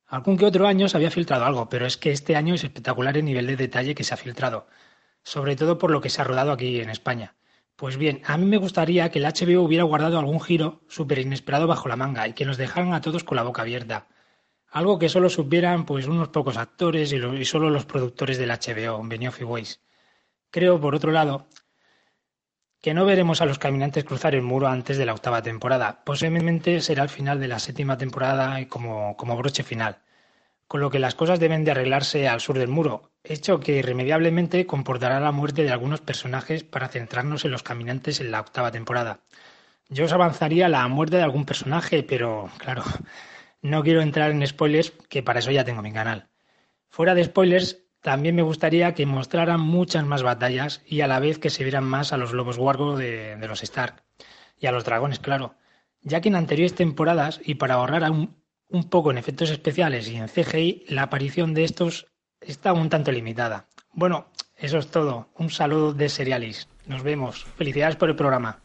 Algún 0.07 0.39
que 0.39 0.47
otro 0.47 0.67
año 0.67 0.89
se 0.89 0.97
había 0.97 1.11
filtrado 1.11 1.45
algo, 1.45 1.69
pero 1.69 1.85
es 1.85 1.99
que 1.99 2.11
este 2.11 2.37
año 2.37 2.55
es 2.55 2.65
espectacular 2.65 3.19
el 3.19 3.27
nivel 3.27 3.49
de 3.49 3.57
detalle 3.57 3.95
que 3.95 4.05
se 4.05 4.15
ha 4.15 4.17
filtrado, 4.17 4.67
sobre 5.25 5.57
todo 5.57 5.77
por 5.77 5.91
lo 5.91 6.01
que 6.01 6.09
se 6.09 6.23
ha 6.23 6.25
rodado 6.25 6.53
aquí 6.53 6.81
en 6.81 6.89
España. 6.89 7.35
Pues 7.77 7.97
bien, 7.97 8.23
a 8.25 8.37
mí 8.37 8.47
me 8.47 8.59
gustaría 8.59 9.11
que 9.11 9.19
el 9.19 9.25
HBO 9.25 9.63
hubiera 9.63 9.85
guardado 9.85 10.19
algún 10.19 10.41
giro 10.41 10.83
súper 10.89 11.19
inesperado 11.19 11.67
bajo 11.67 11.89
la 11.89 11.97
manga 11.97 12.29
y 12.29 12.33
que 12.33 12.45
nos 12.45 12.57
dejaran 12.57 12.95
a 12.95 13.01
todos 13.01 13.25
con 13.25 13.37
la 13.37 13.43
boca 13.43 13.63
abierta. 13.63 14.07
Algo 14.71 14.99
que 14.99 15.09
solo 15.09 15.29
supieran 15.29 15.85
pues 15.85 16.07
unos 16.07 16.29
pocos 16.29 16.57
actores 16.57 17.13
y, 17.13 17.19
lo, 17.19 17.35
y 17.35 17.45
solo 17.45 17.71
los 17.71 17.85
productores 17.85 18.39
del 18.39 18.51
HBO, 18.51 19.03
Benioff 19.05 19.41
y 19.41 19.45
Weiss. 19.45 19.81
Creo, 20.51 20.81
por 20.81 20.95
otro 20.95 21.13
lado, 21.13 21.47
que 22.81 22.95
no 22.95 23.05
veremos 23.05 23.41
a 23.41 23.47
los 23.47 23.59
caminantes 23.59 24.05
cruzar 24.05 24.35
el 24.35 24.43
muro 24.43 24.69
antes 24.69 24.97
de 24.97 25.07
la 25.07 25.15
octava 25.15 25.43
temporada. 25.43 26.05
Posiblemente 26.05 26.81
será 26.81 27.03
el 27.03 27.09
final 27.09 27.41
de 27.41 27.49
la 27.49 27.59
séptima 27.59 27.99
temporada 27.99 28.67
como, 28.69 29.17
como 29.17 29.37
broche 29.37 29.63
final 29.63 29.99
con 30.73 30.81
lo 30.81 30.89
que 30.89 30.99
las 30.99 31.15
cosas 31.15 31.39
deben 31.39 31.65
de 31.65 31.73
arreglarse 31.73 32.27
al 32.29 32.41
sur 32.41 32.59
del 32.59 32.69
muro, 32.69 33.12
hecho 33.25 33.61
que 33.61 33.77
irremediablemente 33.77 34.67
comportará 34.67 35.21
la 35.21 35.33
muerte 35.33 35.63
de 35.63 35.71
algunos 35.71 36.01
personajes 36.01 36.65
para 36.65 36.89
centrarnos 36.89 37.45
en 37.45 37.53
los 37.53 37.63
caminantes 37.63 38.21
en 38.21 38.31
la 38.31 38.41
octava 38.41 38.73
temporada. 38.73 39.21
Yo 39.89 40.07
os 40.07 40.13
avanzaría 40.13 40.69
la 40.69 40.87
muerte 40.89 41.17
de 41.17 41.23
algún 41.23 41.45
personaje, 41.45 42.03
pero 42.03 42.51
claro, 42.59 42.83
no 43.63 43.83
quiero 43.83 44.01
entrar 44.01 44.31
en 44.31 44.47
spoilers, 44.47 44.93
que 45.09 45.23
para 45.23 45.39
eso 45.39 45.51
ya 45.51 45.65
tengo 45.65 45.83
mi 45.83 45.93
canal. 45.93 46.29
Fuera 46.89 47.15
de 47.15 47.25
spoilers, 47.25 47.79
también 48.01 48.35
me 48.35 48.43
gustaría 48.43 48.95
que 48.95 49.07
mostraran 49.07 49.61
muchas 49.61 50.05
más 50.05 50.23
batallas 50.23 50.83
y 50.87 51.03
a 51.03 51.07
la 51.07 51.21
vez 51.21 51.39
que 51.39 51.51
se 51.51 51.63
vieran 51.63 51.85
más 51.85 52.13
a 52.13 52.17
los 52.17 52.33
lobos 52.33 52.59
guargo 52.59 52.97
de, 52.97 53.37
de 53.37 53.49
los 53.49 53.63
Stark. 53.63 54.03
Y 54.59 54.67
a 54.67 54.73
los 54.73 54.85
dragones, 54.85 55.19
claro. 55.19 55.55
Ya 56.01 56.21
que 56.21 56.29
en 56.29 56.37
anteriores 56.37 56.75
temporadas, 56.75 57.41
y 57.45 57.55
para 57.55 57.75
ahorrar 57.75 58.11
un, 58.11 58.43
un 58.69 58.89
poco 58.89 59.11
en 59.11 59.19
efectos 59.19 59.51
especiales 59.51 60.09
y 60.09 60.17
en 60.17 60.29
CGI, 60.29 60.87
la 60.89 61.03
aparición 61.03 61.55
de 61.55 61.65
estos 61.65 62.12
está 62.47 62.73
un 62.73 62.89
tanto 62.89 63.11
limitada. 63.13 63.65
Bueno, 63.93 64.27
eso 64.57 64.79
es 64.79 64.89
todo. 64.89 65.29
Un 65.37 65.51
saludo 65.51 65.93
de 65.93 66.09
Serialis. 66.09 66.69
Nos 66.87 67.03
vemos. 67.03 67.45
Felicidades 67.57 67.97
por 67.97 68.09
el 68.09 68.17
programa. 68.17 68.59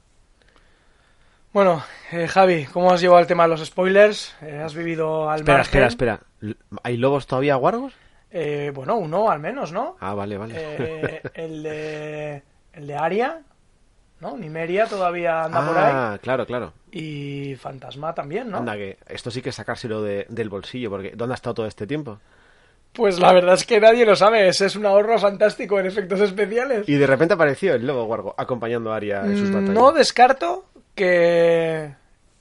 Bueno, 1.53 1.83
eh, 2.11 2.27
Javi, 2.27 2.65
¿cómo 2.65 2.91
has 2.91 3.01
llevado 3.01 3.21
el 3.21 3.27
tema 3.27 3.43
de 3.43 3.49
los 3.49 3.65
spoilers? 3.65 4.35
Eh, 4.41 4.61
¿Has 4.63 4.75
vivido 4.75 5.29
al 5.29 5.39
Espera, 5.39 5.57
margen? 5.59 5.83
espera, 5.83 6.13
espera. 6.37 6.55
¿Hay 6.83 6.97
lobos 6.97 7.25
todavía 7.25 7.55
guargos? 7.55 7.93
Eh, 8.29 8.71
bueno, 8.75 8.95
uno 8.97 9.29
al 9.31 9.39
menos, 9.39 9.71
¿no? 9.71 9.95
Ah, 9.99 10.13
vale, 10.13 10.37
vale. 10.37 10.53
Eh, 10.57 11.21
el 11.33 11.63
de 11.63 12.43
el 12.73 12.85
de 12.85 12.95
Aria, 12.95 13.41
¿no? 14.19 14.37
Nimeria 14.37 14.85
todavía 14.85 15.45
anda 15.45 15.65
por 15.65 15.77
ahí. 15.77 15.91
ah, 15.95 16.19
claro, 16.21 16.45
claro. 16.45 16.73
Y 16.91 17.55
Fantasma 17.55 18.13
también, 18.13 18.51
¿no? 18.51 18.57
Anda, 18.57 18.75
que 18.75 18.97
esto 19.07 19.31
sí 19.31 19.41
que 19.41 19.49
es 19.49 19.55
sacárselo 19.55 20.01
de- 20.03 20.25
del 20.29 20.49
bolsillo, 20.49 20.89
porque 20.91 21.13
¿dónde 21.15 21.33
ha 21.33 21.35
estado 21.35 21.55
todo 21.55 21.65
este 21.65 21.87
tiempo? 21.87 22.19
Pues 22.97 23.19
la 23.19 23.31
verdad 23.31 23.53
es 23.53 23.63
que 23.65 23.79
nadie 23.79 24.05
lo 24.07 24.15
sabe. 24.15 24.47
Ese 24.49 24.65
es 24.65 24.75
un 24.75 24.85
ahorro 24.87 25.19
fantástico 25.19 25.79
en 25.79 25.85
efectos 25.85 26.19
especiales. 26.19 26.89
Y 26.89 26.95
de 26.95 27.05
repente 27.05 27.35
apareció 27.35 27.75
el 27.75 27.85
lobo 27.85 28.05
guargo 28.05 28.33
acompañando 28.37 28.91
a 28.91 28.95
Aria 28.95 29.21
en 29.21 29.37
sus 29.37 29.49
batallas. 29.51 29.69
Mm, 29.69 29.73
No 29.75 29.91
descarto 29.91 30.65
que, 30.95 31.93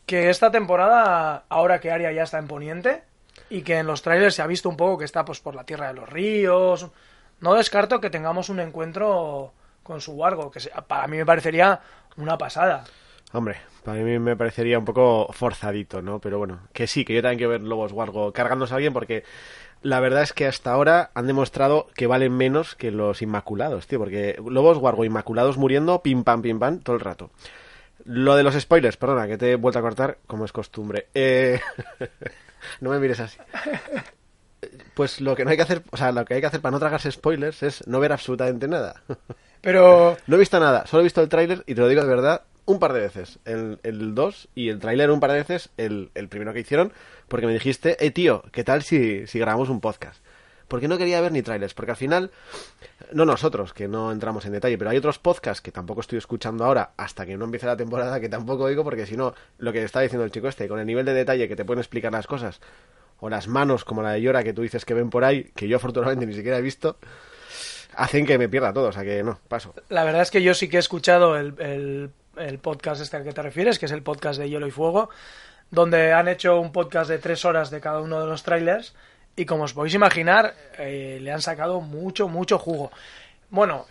que 0.07 0.31
esta 0.31 0.51
temporada, 0.51 1.45
ahora 1.51 1.79
que 1.79 1.91
Aria 1.91 2.11
ya 2.11 2.23
está 2.23 2.39
en 2.39 2.49
Poniente, 2.49 3.03
y 3.51 3.61
que 3.61 3.77
en 3.79 3.87
los 3.87 4.01
trailers 4.01 4.35
se 4.35 4.41
ha 4.43 4.47
visto 4.47 4.69
un 4.71 4.79
poco 4.79 4.97
que 4.99 5.05
está 5.05 5.25
pues 5.27 5.41
por 5.41 5.55
la 5.55 5.65
tierra 5.65 5.89
de 5.89 5.95
los 5.95 6.09
ríos, 6.09 6.89
no 7.41 7.55
descarto 7.55 8.01
que 8.01 8.09
tengamos 8.11 8.49
un 8.49 8.59
encuentro 8.61 9.53
con 9.83 10.01
su 10.01 10.13
Wargo, 10.13 10.51
que 10.51 10.59
para 10.89 11.07
mí 11.07 11.19
me 11.19 11.27
parecería 11.27 11.79
una 12.17 12.39
pasada. 12.39 12.83
Hombre, 13.33 13.57
para 13.85 14.03
mí 14.03 14.19
me 14.19 14.37
parecería 14.37 14.79
un 14.79 14.85
poco 14.85 15.29
forzadito, 15.33 16.03
¿no? 16.03 16.21
Pero 16.21 16.39
bueno, 16.39 16.61
que 16.73 16.87
sí, 16.87 17.05
que 17.05 17.15
yo 17.15 17.23
también 17.23 17.39
quiero 17.39 17.51
ver 17.51 17.61
lobos 17.61 17.93
guargo 17.93 18.33
cargándose 18.33 18.73
a 18.73 18.77
alguien 18.77 18.93
porque 18.93 19.25
la 19.83 20.01
verdad 20.01 20.23
es 20.23 20.33
que 20.33 20.47
hasta 20.47 20.73
ahora 20.73 21.11
han 21.15 21.27
demostrado 21.27 21.89
que 21.95 22.07
valen 22.07 22.37
menos 22.37 22.75
que 22.75 22.91
los 22.91 23.23
inmaculados, 23.23 23.87
tío, 23.87 23.99
porque 23.99 24.37
lobos 24.45 24.79
guargo 24.79 25.05
inmaculados 25.05 25.59
muriendo 25.59 26.03
pim 26.03 26.25
pam 26.25 26.43
pim 26.43 26.59
pam 26.59 26.81
todo 26.81 26.97
el 26.97 27.01
rato. 27.01 27.31
Lo 28.05 28.37
de 28.37 28.43
los 28.43 28.55
spoilers, 28.55 28.97
perdona, 28.97 29.27
que 29.27 29.37
te 29.37 29.53
he 29.53 29.57
vuelto 29.57 29.79
a 29.79 29.83
cortar 29.83 30.19
como 30.27 30.45
es 30.45 30.53
costumbre. 30.53 31.09
Eh... 31.15 31.61
no 32.81 32.91
me 32.91 32.99
mires 32.99 33.21
así. 33.21 33.39
Pues 34.95 35.21
lo 35.21 35.37
que 35.37 35.45
no 35.45 35.51
hay 35.51 35.57
que 35.57 35.63
hacer, 35.63 35.83
o 35.91 35.97
sea, 35.97 36.13
lo 36.13 36.25
que 36.25 36.35
hay 36.35 36.41
que 36.41 36.47
hacer 36.47 36.61
para 36.61 36.73
no 36.73 36.79
tragarse 36.79 37.13
spoilers 37.13 37.63
es 37.63 37.87
no 37.87 38.01
ver 38.01 38.13
absolutamente 38.13 38.67
nada. 38.69 39.03
Pero 39.61 40.17
No 40.27 40.37
he 40.37 40.39
visto 40.39 40.59
nada, 40.59 40.87
solo 40.87 41.03
he 41.03 41.05
visto 41.05 41.21
el 41.21 41.29
tráiler 41.29 41.63
y 41.67 41.75
te 41.75 41.81
lo 41.81 41.89
digo 41.89 42.03
de 42.03 42.09
verdad 42.09 42.43
un 42.67 42.79
par 42.79 42.93
de 42.93 43.01
veces. 43.01 43.39
El, 43.45 43.79
el 43.83 44.15
2 44.15 44.49
y 44.55 44.69
el 44.69 44.79
tráiler 44.79 45.11
un 45.11 45.21
par 45.21 45.31
de 45.33 45.39
veces, 45.39 45.71
el, 45.77 46.11
el 46.15 46.29
primero 46.29 46.53
que 46.53 46.61
hicieron, 46.61 46.93
porque 47.29 47.47
me 47.47 47.53
dijiste, 47.55 47.97
eh 48.05 48.11
tío, 48.11 48.43
¿qué 48.53 48.63
tal 48.65 48.83
si, 48.83 49.27
si 49.27 49.39
grabamos 49.39 49.69
un 49.71 49.81
podcast? 49.81 50.21
Porque 50.69 50.89
no 50.89 50.99
quería 50.99 51.21
ver 51.21 51.31
ni 51.31 51.43
trailers, 51.43 51.75
porque 51.75 51.93
al 51.93 51.97
final, 51.97 52.33
no 53.13 53.25
nosotros, 53.25 53.73
que 53.73 53.87
no 53.87 54.11
entramos 54.11 54.45
en 54.47 54.53
detalle, 54.53 54.77
pero 54.77 54.91
hay 54.91 54.97
otros 54.97 55.21
podcasts 55.21 55.61
que 55.63 55.71
tampoco 55.71 56.01
estoy 56.01 56.19
escuchando 56.19 56.65
ahora 56.65 56.91
hasta 56.97 57.25
que 57.25 57.37
no 57.37 57.45
empiece 57.45 57.67
la 57.67 57.77
temporada, 57.77 58.19
que 58.21 58.29
tampoco 58.29 58.65
oigo, 58.65 58.83
porque 58.83 59.07
si 59.07 59.17
no, 59.17 59.33
lo 59.59 59.73
que 59.73 59.85
está 59.85 60.01
diciendo 60.01 60.25
el 60.25 60.33
chico 60.33 60.49
este, 60.49 60.67
con 60.67 60.81
el 60.81 60.87
nivel 60.87 61.05
de 61.07 61.15
detalle 61.15 61.47
que 61.47 61.55
te 61.55 61.65
pueden 61.65 61.79
explicar 61.79 62.11
las 62.11 62.27
cosas, 62.27 62.61
o 63.21 63.31
las 63.31 63.47
manos 63.47 63.85
como 63.85 64.03
la 64.03 64.11
de 64.11 64.23
Yora 64.23 64.43
que 64.43 64.53
tú 64.53 64.63
dices 64.63 64.85
que 64.85 64.93
ven 64.95 65.09
por 65.09 65.25
ahí, 65.25 65.53
que 65.55 65.69
yo 65.69 65.77
afortunadamente 65.77 66.27
ni 66.27 66.35
siquiera 66.35 66.59
he 66.59 66.63
visto, 66.63 66.97
hacen 67.95 68.27
que 68.27 68.37
me 68.37 68.49
pierda 68.49 68.73
todo, 68.73 68.89
o 68.89 68.93
sea 68.93 69.05
que 69.05 69.23
no, 69.23 69.39
paso. 69.49 69.73
la 69.89 70.03
verdad 70.03 70.23
es 70.23 70.33
que 70.33 70.43
yo 70.43 70.53
sí 70.55 70.69
que 70.69 70.79
he 70.79 70.81
escuchado 70.81 71.37
el- 71.37 72.11
el 72.39 72.59
podcast 72.59 73.01
este 73.01 73.17
al 73.17 73.25
que 73.25 73.33
te 73.33 73.43
refieres, 73.43 73.79
que 73.79 73.87
es 73.87 73.93
el 73.93 74.03
podcast 74.03 74.39
de 74.39 74.49
Hielo 74.49 74.67
y 74.67 74.71
Fuego, 74.71 75.11
donde 75.71 76.13
han 76.13 76.29
hecho 76.29 76.61
un 76.61 76.73
podcast 76.73 77.11
de 77.11 77.19
tres 77.19 77.45
horas 77.45 77.71
de 77.71 77.81
cada 77.81 78.01
uno 78.01 78.21
de 78.21 78.27
los 78.27 78.43
trailers 78.43 78.95
y 79.35 79.45
como 79.45 79.65
os 79.65 79.75
podéis 79.75 79.95
imaginar, 79.95 80.55
eh, 80.79 81.19
le 81.21 81.33
han 81.33 81.43
sacado 81.43 81.81
mucho, 81.81 82.29
mucho 82.29 82.59
jugo. 82.59 82.91
Bueno, 83.51 83.87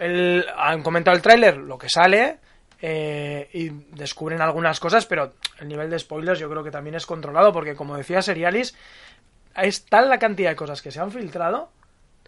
han 0.57 0.83
comentado 0.83 1.15
el 1.15 1.21
tráiler, 1.21 1.57
lo 1.57 1.77
que 1.77 1.89
sale, 1.89 2.37
eh, 2.81 3.49
y 3.53 3.69
descubren 3.95 4.41
algunas 4.41 4.79
cosas, 4.79 5.05
pero 5.05 5.33
el 5.59 5.67
nivel 5.67 5.89
de 5.89 5.99
spoilers 5.99 6.39
yo 6.39 6.49
creo 6.49 6.63
que 6.63 6.71
también 6.71 6.95
es 6.95 7.05
controlado, 7.05 7.53
porque 7.53 7.75
como 7.75 7.95
decía 7.95 8.21
Serialis, 8.21 8.75
es 9.55 9.85
tal 9.85 10.09
la 10.09 10.19
cantidad 10.19 10.49
de 10.49 10.55
cosas 10.55 10.81
que 10.81 10.91
se 10.91 10.99
han 10.99 11.11
filtrado 11.11 11.69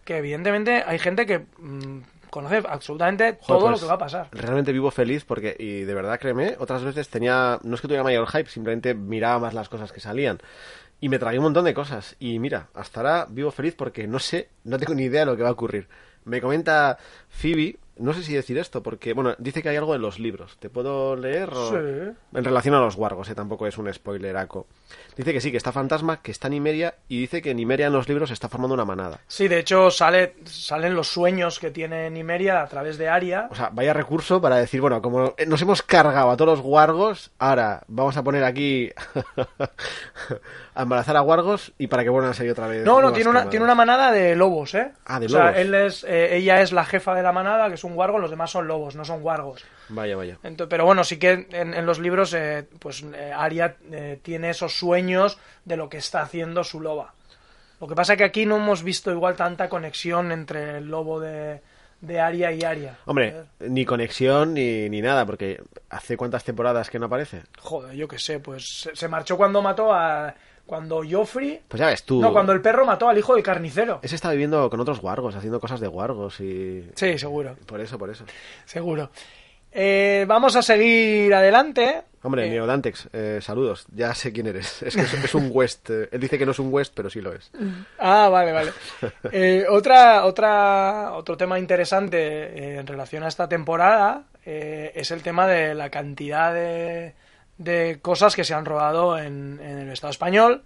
que 0.08 0.16
evidentemente 0.16 0.82
hay 0.86 0.98
gente 0.98 1.26
que 1.26 1.40
mm, 1.58 2.00
conoce 2.30 2.62
absolutamente 2.68 3.34
todo 3.46 3.60
lo 3.60 3.66
pues, 3.68 3.80
que 3.80 3.86
va 3.86 3.94
a 3.94 3.98
pasar. 3.98 4.28
Realmente 4.32 4.72
vivo 4.72 4.90
feliz 4.90 5.24
porque, 5.24 5.56
y 5.58 5.82
de 5.82 5.94
verdad 5.94 6.18
créeme, 6.18 6.56
otras 6.58 6.82
veces 6.82 7.08
tenía, 7.08 7.58
no 7.62 7.74
es 7.74 7.80
que 7.80 7.88
tuviera 7.88 8.04
mayor 8.04 8.28
hype, 8.28 8.48
simplemente 8.48 8.94
miraba 8.94 9.38
más 9.38 9.54
las 9.54 9.68
cosas 9.68 9.92
que 9.92 10.00
salían. 10.00 10.38
Y 11.00 11.08
me 11.08 11.18
tragué 11.18 11.38
un 11.38 11.44
montón 11.44 11.64
de 11.64 11.74
cosas. 11.74 12.16
Y 12.18 12.38
mira, 12.38 12.68
hasta 12.74 13.00
ahora 13.00 13.26
vivo 13.28 13.50
feliz 13.50 13.74
porque 13.74 14.06
no 14.06 14.18
sé, 14.18 14.48
no 14.64 14.78
tengo 14.78 14.94
ni 14.94 15.04
idea 15.04 15.20
de 15.20 15.26
lo 15.26 15.36
que 15.36 15.42
va 15.42 15.50
a 15.50 15.52
ocurrir. 15.52 15.88
Me 16.24 16.40
comenta 16.40 16.98
Phoebe, 17.28 17.78
no 17.98 18.12
sé 18.12 18.22
si 18.22 18.34
decir 18.34 18.58
esto, 18.58 18.82
porque, 18.82 19.12
bueno, 19.12 19.34
dice 19.38 19.62
que 19.62 19.68
hay 19.68 19.76
algo 19.76 19.94
en 19.94 20.02
los 20.02 20.18
libros. 20.18 20.56
¿Te 20.58 20.70
puedo 20.70 21.16
leer? 21.16 21.50
o- 21.52 21.68
Sí. 21.70 21.76
En 22.34 22.44
relación 22.44 22.74
a 22.74 22.80
los 22.80 22.94
wargos, 22.96 23.28
eh, 23.28 23.34
tampoco 23.34 23.66
es 23.66 23.76
un 23.78 23.92
spoileraco. 23.92 24.66
Dice 25.16 25.32
que 25.32 25.40
sí, 25.40 25.50
que 25.50 25.56
está 25.56 25.72
Fantasma, 25.72 26.22
que 26.22 26.30
está 26.30 26.48
Nimeria, 26.48 26.94
y 27.08 27.20
dice 27.20 27.42
que 27.42 27.54
Nimeria 27.54 27.86
en 27.88 27.92
los 27.92 28.08
libros 28.08 28.30
está 28.30 28.48
formando 28.48 28.74
una 28.74 28.84
manada. 28.84 29.20
Sí, 29.26 29.48
de 29.48 29.58
hecho 29.58 29.90
sale, 29.90 30.34
salen 30.44 30.94
los 30.94 31.08
sueños 31.08 31.58
que 31.58 31.70
tiene 31.70 32.08
Nimeria 32.10 32.62
a 32.62 32.66
través 32.68 32.98
de 32.98 33.08
Aria. 33.08 33.48
O 33.50 33.54
sea, 33.54 33.70
vaya 33.72 33.92
recurso 33.92 34.40
para 34.40 34.56
decir, 34.56 34.80
bueno, 34.80 35.02
como 35.02 35.34
nos 35.46 35.62
hemos 35.62 35.82
cargado 35.82 36.30
a 36.30 36.36
todos 36.36 36.58
los 36.58 36.64
wargos, 36.64 37.30
ahora 37.38 37.82
vamos 37.88 38.16
a 38.16 38.22
poner 38.22 38.44
aquí 38.44 38.90
a 40.74 40.82
embarazar 40.82 41.16
a 41.16 41.22
wargos 41.22 41.72
y 41.78 41.86
para 41.88 42.04
que 42.04 42.10
vuelvan 42.10 42.30
a 42.30 42.34
salir 42.34 42.52
otra 42.52 42.66
vez. 42.68 42.84
No, 42.84 43.00
no, 43.00 43.12
tiene 43.12 43.30
una, 43.30 43.48
tiene 43.48 43.64
una 43.64 43.74
manada 43.74 44.12
de 44.12 44.36
lobos, 44.36 44.74
¿eh? 44.74 44.92
Ah, 45.06 45.18
de 45.18 45.26
o 45.26 45.28
sea, 45.28 45.46
lobos. 45.46 45.56
él 45.58 45.74
es, 45.74 46.04
eh, 46.04 46.36
ella 46.36 46.60
es 46.60 46.72
la 46.72 46.84
jefa 46.84 47.14
de 47.14 47.22
la 47.22 47.32
manada, 47.32 47.68
que 47.68 47.74
es 47.74 47.84
un 47.84 47.87
wargo, 47.96 48.18
los 48.18 48.30
demás 48.30 48.50
son 48.50 48.66
lobos, 48.66 48.96
no 48.96 49.04
son 49.04 49.22
wargos. 49.22 49.64
Vaya, 49.88 50.16
vaya. 50.16 50.38
Pero 50.68 50.84
bueno, 50.84 51.04
sí 51.04 51.18
que 51.18 51.46
en, 51.50 51.74
en 51.74 51.86
los 51.86 51.98
libros, 51.98 52.34
eh, 52.34 52.66
pues 52.78 53.04
eh, 53.14 53.32
Aria 53.34 53.76
eh, 53.90 54.18
tiene 54.22 54.50
esos 54.50 54.74
sueños 54.74 55.38
de 55.64 55.76
lo 55.76 55.88
que 55.88 55.98
está 55.98 56.22
haciendo 56.22 56.64
su 56.64 56.80
loba. 56.80 57.14
Lo 57.80 57.86
que 57.86 57.94
pasa 57.94 58.14
es 58.14 58.18
que 58.18 58.24
aquí 58.24 58.44
no 58.44 58.56
hemos 58.56 58.82
visto 58.82 59.10
igual 59.12 59.36
tanta 59.36 59.68
conexión 59.68 60.32
entre 60.32 60.78
el 60.78 60.88
lobo 60.88 61.20
de, 61.20 61.60
de 62.00 62.20
Aria 62.20 62.50
y 62.52 62.64
Aria. 62.64 62.98
Hombre, 63.04 63.44
ni 63.60 63.84
conexión 63.84 64.54
ni, 64.54 64.88
ni 64.88 65.00
nada, 65.00 65.24
porque 65.24 65.62
hace 65.88 66.16
cuántas 66.16 66.42
temporadas 66.44 66.90
que 66.90 66.98
no 66.98 67.06
aparece. 67.06 67.42
Joder, 67.60 67.94
yo 67.94 68.08
qué 68.08 68.18
sé, 68.18 68.40
pues 68.40 68.64
se, 68.68 68.96
se 68.96 69.08
marchó 69.08 69.36
cuando 69.36 69.62
mató 69.62 69.92
a... 69.92 70.34
Cuando 70.68 71.00
Joffrey... 71.10 71.62
Pues 71.66 71.80
ya 71.80 71.86
ves 71.86 72.02
tú. 72.04 72.20
No, 72.20 72.30
cuando 72.30 72.52
el 72.52 72.60
perro 72.60 72.84
mató 72.84 73.08
al 73.08 73.16
hijo 73.16 73.34
del 73.34 73.42
carnicero. 73.42 74.00
Ese 74.02 74.14
está 74.14 74.30
viviendo 74.30 74.68
con 74.68 74.78
otros 74.80 75.02
wargos, 75.02 75.34
haciendo 75.34 75.58
cosas 75.60 75.80
de 75.80 75.88
wargos 75.88 76.38
y. 76.40 76.84
Sí, 76.94 77.18
seguro, 77.18 77.56
Por 77.64 77.80
eso, 77.80 77.98
por 77.98 78.10
eso. 78.10 78.24
seguro. 78.66 79.10
eh, 79.72 80.26
vamos 80.28 80.54
a 80.56 80.62
seguir 80.62 81.32
adelante. 81.32 82.02
Hombre, 82.20 82.46
Eh, 82.48 82.50
Neodantex, 82.50 83.08
eh, 83.14 83.38
saludos. 83.40 83.86
Ya 83.94 84.14
sé 84.14 84.30
quién 84.30 84.46
eres. 84.48 84.82
Es 84.82 84.94
que 84.94 85.02
es, 85.02 85.14
es 85.14 85.34
un 85.34 85.48
West. 85.52 85.88
eh, 85.88 86.10
él 86.12 86.20
dice 86.20 86.36
que 86.36 86.44
no 86.44 86.50
es 86.52 86.58
un 86.58 86.70
West, 86.70 86.92
pero 86.94 87.08
sí 87.08 87.22
lo 87.22 87.32
es. 87.32 87.50
Ah, 87.98 88.28
vale, 88.28 88.52
vale. 88.52 88.72
Otra, 89.70 90.26
otra, 90.26 91.12
otro 91.14 91.36
tema 91.38 91.58
interesante 91.58 92.78
en 92.78 92.86
relación 92.86 93.22
a 93.22 93.28
esta 93.28 93.48
temporada 93.48 94.24
es 94.44 95.10
el 95.12 95.22
tema 95.22 95.46
de 95.46 95.74
la 95.74 95.88
cantidad 95.90 96.52
de, 96.52 97.14
de 97.58 97.98
cosas 98.00 98.34
que 98.34 98.44
se 98.44 98.54
han 98.54 98.64
rodado 98.64 99.18
en, 99.18 99.60
en 99.62 99.78
el 99.80 99.90
Estado 99.90 100.12
español. 100.12 100.62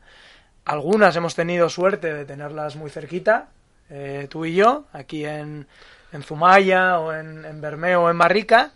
Algunas 0.64 1.16
hemos 1.16 1.34
tenido 1.34 1.68
suerte 1.68 2.12
de 2.12 2.24
tenerlas 2.24 2.76
muy 2.76 2.90
cerquita, 2.90 3.48
eh, 3.90 4.28
tú 4.30 4.44
y 4.44 4.54
yo, 4.54 4.84
aquí 4.92 5.24
en, 5.24 5.66
en 6.12 6.22
Zumaya 6.22 7.00
o 7.00 7.12
en, 7.12 7.44
en 7.44 7.60
Bermeo 7.60 8.04
o 8.04 8.10
en 8.10 8.18
Barrica. 8.18 8.72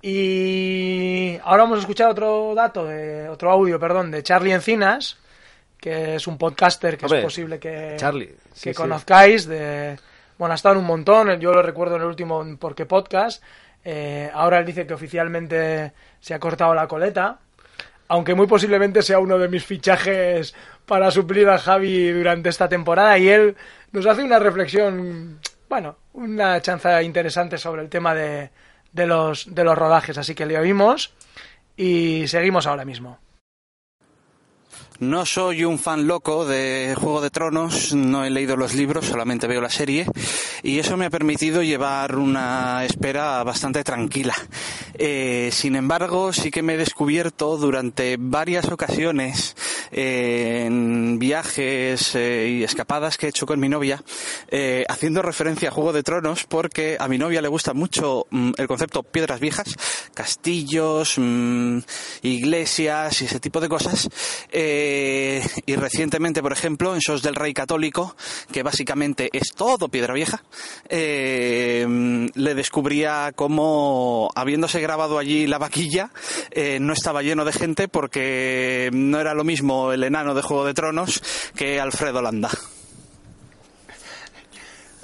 Y 0.00 1.38
ahora 1.42 1.64
vamos 1.64 1.78
a 1.78 1.80
escuchar 1.80 2.10
otro 2.10 2.54
dato, 2.54 2.86
de, 2.86 3.28
otro 3.28 3.50
audio, 3.50 3.78
perdón, 3.78 4.10
de 4.10 4.22
Charlie 4.22 4.52
Encinas, 4.52 5.18
que 5.78 6.14
es 6.14 6.26
un 6.26 6.38
podcaster 6.38 6.96
que 6.96 7.06
Hombre, 7.06 7.18
es 7.18 7.24
posible 7.24 7.58
que, 7.58 7.94
Charlie, 7.98 8.28
que 8.28 8.72
sí. 8.72 8.74
conozcáis. 8.74 9.46
De, 9.46 9.98
bueno, 10.38 10.52
ha 10.52 10.54
estado 10.54 10.74
en 10.74 10.80
un 10.80 10.86
montón, 10.86 11.40
yo 11.40 11.52
lo 11.52 11.60
recuerdo 11.60 11.96
en 11.96 12.02
el 12.02 12.08
último 12.08 12.44
Porque 12.58 12.86
Podcast. 12.86 13.42
Eh, 13.88 14.28
ahora 14.34 14.58
él 14.58 14.66
dice 14.66 14.84
que 14.84 14.94
oficialmente 14.94 15.92
se 16.18 16.34
ha 16.34 16.40
cortado 16.40 16.74
la 16.74 16.88
coleta, 16.88 17.38
aunque 18.08 18.34
muy 18.34 18.48
posiblemente 18.48 19.00
sea 19.00 19.20
uno 19.20 19.38
de 19.38 19.48
mis 19.48 19.64
fichajes 19.64 20.56
para 20.86 21.12
suplir 21.12 21.48
a 21.48 21.56
Javi 21.56 22.10
durante 22.10 22.48
esta 22.48 22.68
temporada. 22.68 23.16
Y 23.16 23.28
él 23.28 23.54
nos 23.92 24.04
hace 24.06 24.24
una 24.24 24.40
reflexión, 24.40 25.38
bueno, 25.68 25.98
una 26.14 26.60
chanza 26.60 27.00
interesante 27.00 27.58
sobre 27.58 27.82
el 27.82 27.88
tema 27.88 28.12
de, 28.12 28.50
de, 28.90 29.06
los, 29.06 29.54
de 29.54 29.62
los 29.62 29.78
rodajes. 29.78 30.18
Así 30.18 30.34
que 30.34 30.46
le 30.46 30.58
oímos 30.58 31.14
y 31.76 32.26
seguimos 32.26 32.66
ahora 32.66 32.84
mismo. 32.84 33.20
No 34.98 35.26
soy 35.26 35.64
un 35.64 35.78
fan 35.78 36.06
loco 36.06 36.46
de 36.46 36.94
Juego 36.98 37.20
de 37.20 37.28
Tronos, 37.28 37.94
no 37.94 38.24
he 38.24 38.30
leído 38.30 38.56
los 38.56 38.72
libros, 38.72 39.04
solamente 39.04 39.46
veo 39.46 39.60
la 39.60 39.68
serie 39.68 40.06
y 40.62 40.78
eso 40.78 40.96
me 40.96 41.04
ha 41.04 41.10
permitido 41.10 41.62
llevar 41.62 42.16
una 42.16 42.82
espera 42.84 43.44
bastante 43.44 43.84
tranquila. 43.84 44.34
Eh, 44.94 45.50
sin 45.52 45.76
embargo, 45.76 46.32
sí 46.32 46.50
que 46.50 46.62
me 46.62 46.74
he 46.74 46.76
descubierto 46.78 47.58
durante 47.58 48.16
varias 48.18 48.70
ocasiones 48.70 49.54
eh, 49.92 50.64
en 50.66 51.18
viajes 51.18 52.14
eh, 52.14 52.56
y 52.58 52.64
escapadas 52.64 53.18
que 53.18 53.26
he 53.26 53.28
hecho 53.28 53.44
con 53.44 53.60
mi 53.60 53.68
novia, 53.68 54.02
haciendo 54.88 55.20
referencia 55.20 55.68
a 55.68 55.72
Juego 55.72 55.92
de 55.92 56.02
Tronos 56.02 56.44
porque 56.44 56.96
a 56.98 57.08
mi 57.08 57.18
novia 57.18 57.42
le 57.42 57.48
gusta 57.48 57.74
mucho 57.74 58.26
mm, 58.30 58.52
el 58.56 58.66
concepto 58.66 59.02
piedras 59.02 59.40
viejas, 59.40 59.76
castillos, 60.14 61.16
mm, 61.18 61.80
iglesias 62.22 63.20
y 63.20 63.26
ese 63.26 63.40
tipo 63.40 63.60
de 63.60 63.68
cosas. 63.68 64.08
Y 65.66 65.76
recientemente, 65.76 66.42
por 66.42 66.52
ejemplo, 66.52 66.94
en 66.94 67.00
Sos 67.00 67.22
del 67.22 67.34
Rey 67.34 67.52
Católico, 67.54 68.16
que 68.52 68.62
básicamente 68.62 69.28
es 69.32 69.52
todo 69.54 69.88
piedra 69.88 70.14
vieja, 70.14 70.42
eh, 70.88 71.86
le 72.34 72.54
descubría 72.54 73.32
cómo, 73.34 74.30
habiéndose 74.34 74.80
grabado 74.80 75.18
allí 75.18 75.46
la 75.46 75.58
vaquilla, 75.58 76.10
eh, 76.50 76.78
no 76.80 76.92
estaba 76.92 77.22
lleno 77.22 77.44
de 77.44 77.52
gente 77.52 77.88
porque 77.88 78.90
no 78.92 79.18
era 79.20 79.34
lo 79.34 79.44
mismo 79.44 79.92
el 79.92 80.04
enano 80.04 80.34
de 80.34 80.42
Juego 80.42 80.64
de 80.64 80.74
Tronos 80.74 81.22
que 81.54 81.80
Alfredo 81.80 82.22
Landa. 82.22 82.50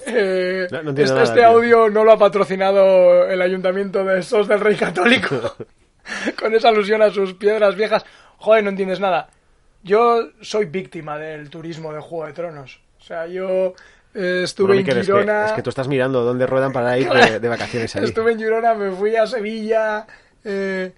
Eh, 0.06 0.66
No- 0.70 0.82
no 0.82 0.90
entiendo 0.90 1.02
este 1.02 1.14
nada, 1.14 1.24
este 1.24 1.44
audio 1.44 1.88
no 1.88 2.04
lo 2.04 2.12
ha 2.12 2.18
patrocinado 2.18 3.24
el 3.28 3.40
ayuntamiento 3.40 4.04
de 4.04 4.22
Sos 4.22 4.48
del 4.48 4.58
Rey 4.60 4.74
Católico 4.76 5.54
con 6.40 6.54
esa 6.54 6.68
alusión 6.70 7.02
a 7.02 7.10
sus 7.10 7.34
piedras 7.34 7.76
viejas. 7.76 8.04
Joder, 8.38 8.64
no 8.64 8.70
entiendes 8.70 8.98
nada. 8.98 9.28
Yo 9.82 10.28
soy 10.40 10.66
víctima 10.66 11.18
del 11.18 11.50
turismo 11.50 11.92
de 11.92 12.00
Juego 12.00 12.26
de 12.26 12.32
Tronos. 12.32 12.80
O 13.00 13.04
sea, 13.04 13.26
yo 13.26 13.74
eh, 14.14 14.42
estuve 14.44 14.68
Bueno, 14.68 14.80
en 14.80 14.86
Miquel, 14.86 14.98
es 14.98 15.06
que- 15.06 15.12
Girona. 15.12 15.46
es, 15.46 15.52
que, 15.52 15.62
tú 15.62 15.70
estás 15.70 15.88
mirando 15.88 16.22
dónde 16.22 16.46
ruedan 16.46 16.72
para 16.72 16.96
ir 16.98 17.08
de, 17.10 17.40
de 17.40 17.48
vacaciones 17.48 17.94
ahí. 17.96 18.04
Estuve 18.04 18.32
en 18.32 18.38
Girona, 18.38 18.74
me 18.74 18.92
fui 18.92 19.16
a 19.16 19.26
Sevilla, 19.26 20.06
eh, 20.44 20.92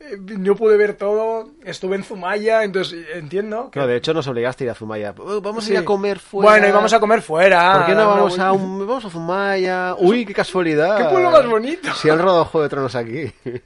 eh, 0.00 0.16
no 0.38 0.56
pude 0.56 0.78
ver 0.78 0.94
todo, 0.94 1.50
estuve 1.64 1.96
en 1.96 2.04
Zumaya, 2.04 2.64
entonces 2.64 3.04
eh, 3.06 3.18
entiendo. 3.18 3.70
que- 3.70 3.78
No, 3.78 3.86
de 3.86 3.96
hecho 3.96 4.14
nos 4.14 4.26
obligaste 4.26 4.64
a 4.64 4.66
ir 4.66 4.70
a 4.70 4.74
Zumaya. 4.74 5.14
Uh, 5.18 5.42
Vamos 5.42 5.64
Sí. 5.64 5.72
a 5.72 5.74
ir 5.74 5.80
a 5.80 5.84
comer 5.84 6.18
fuera. 6.18 6.50
Bueno, 6.50 6.66
y 6.68 6.70
vamos 6.70 6.92
a 6.94 7.00
comer 7.00 7.20
fuera. 7.20 7.72
¿Por 7.74 7.86
qué 7.86 7.94
no 7.94 8.08
vamos 8.08 8.38
a 8.38 8.52
un... 8.52 8.78
Vamos 8.86 9.04
a 9.04 9.10
Zumaya? 9.10 9.94
Uy, 9.98 10.24
qué 10.24 10.32
casualidad. 10.32 10.96
¡Qué 10.96 11.04
pueblo 11.04 11.30
más 11.30 11.46
bonito! 11.46 11.92
Si 11.92 12.08
han 12.08 12.18
rodado 12.18 12.46
Juego 12.46 12.62
de 12.62 12.68
Tronos 12.70 12.94
aquí. 12.94 13.32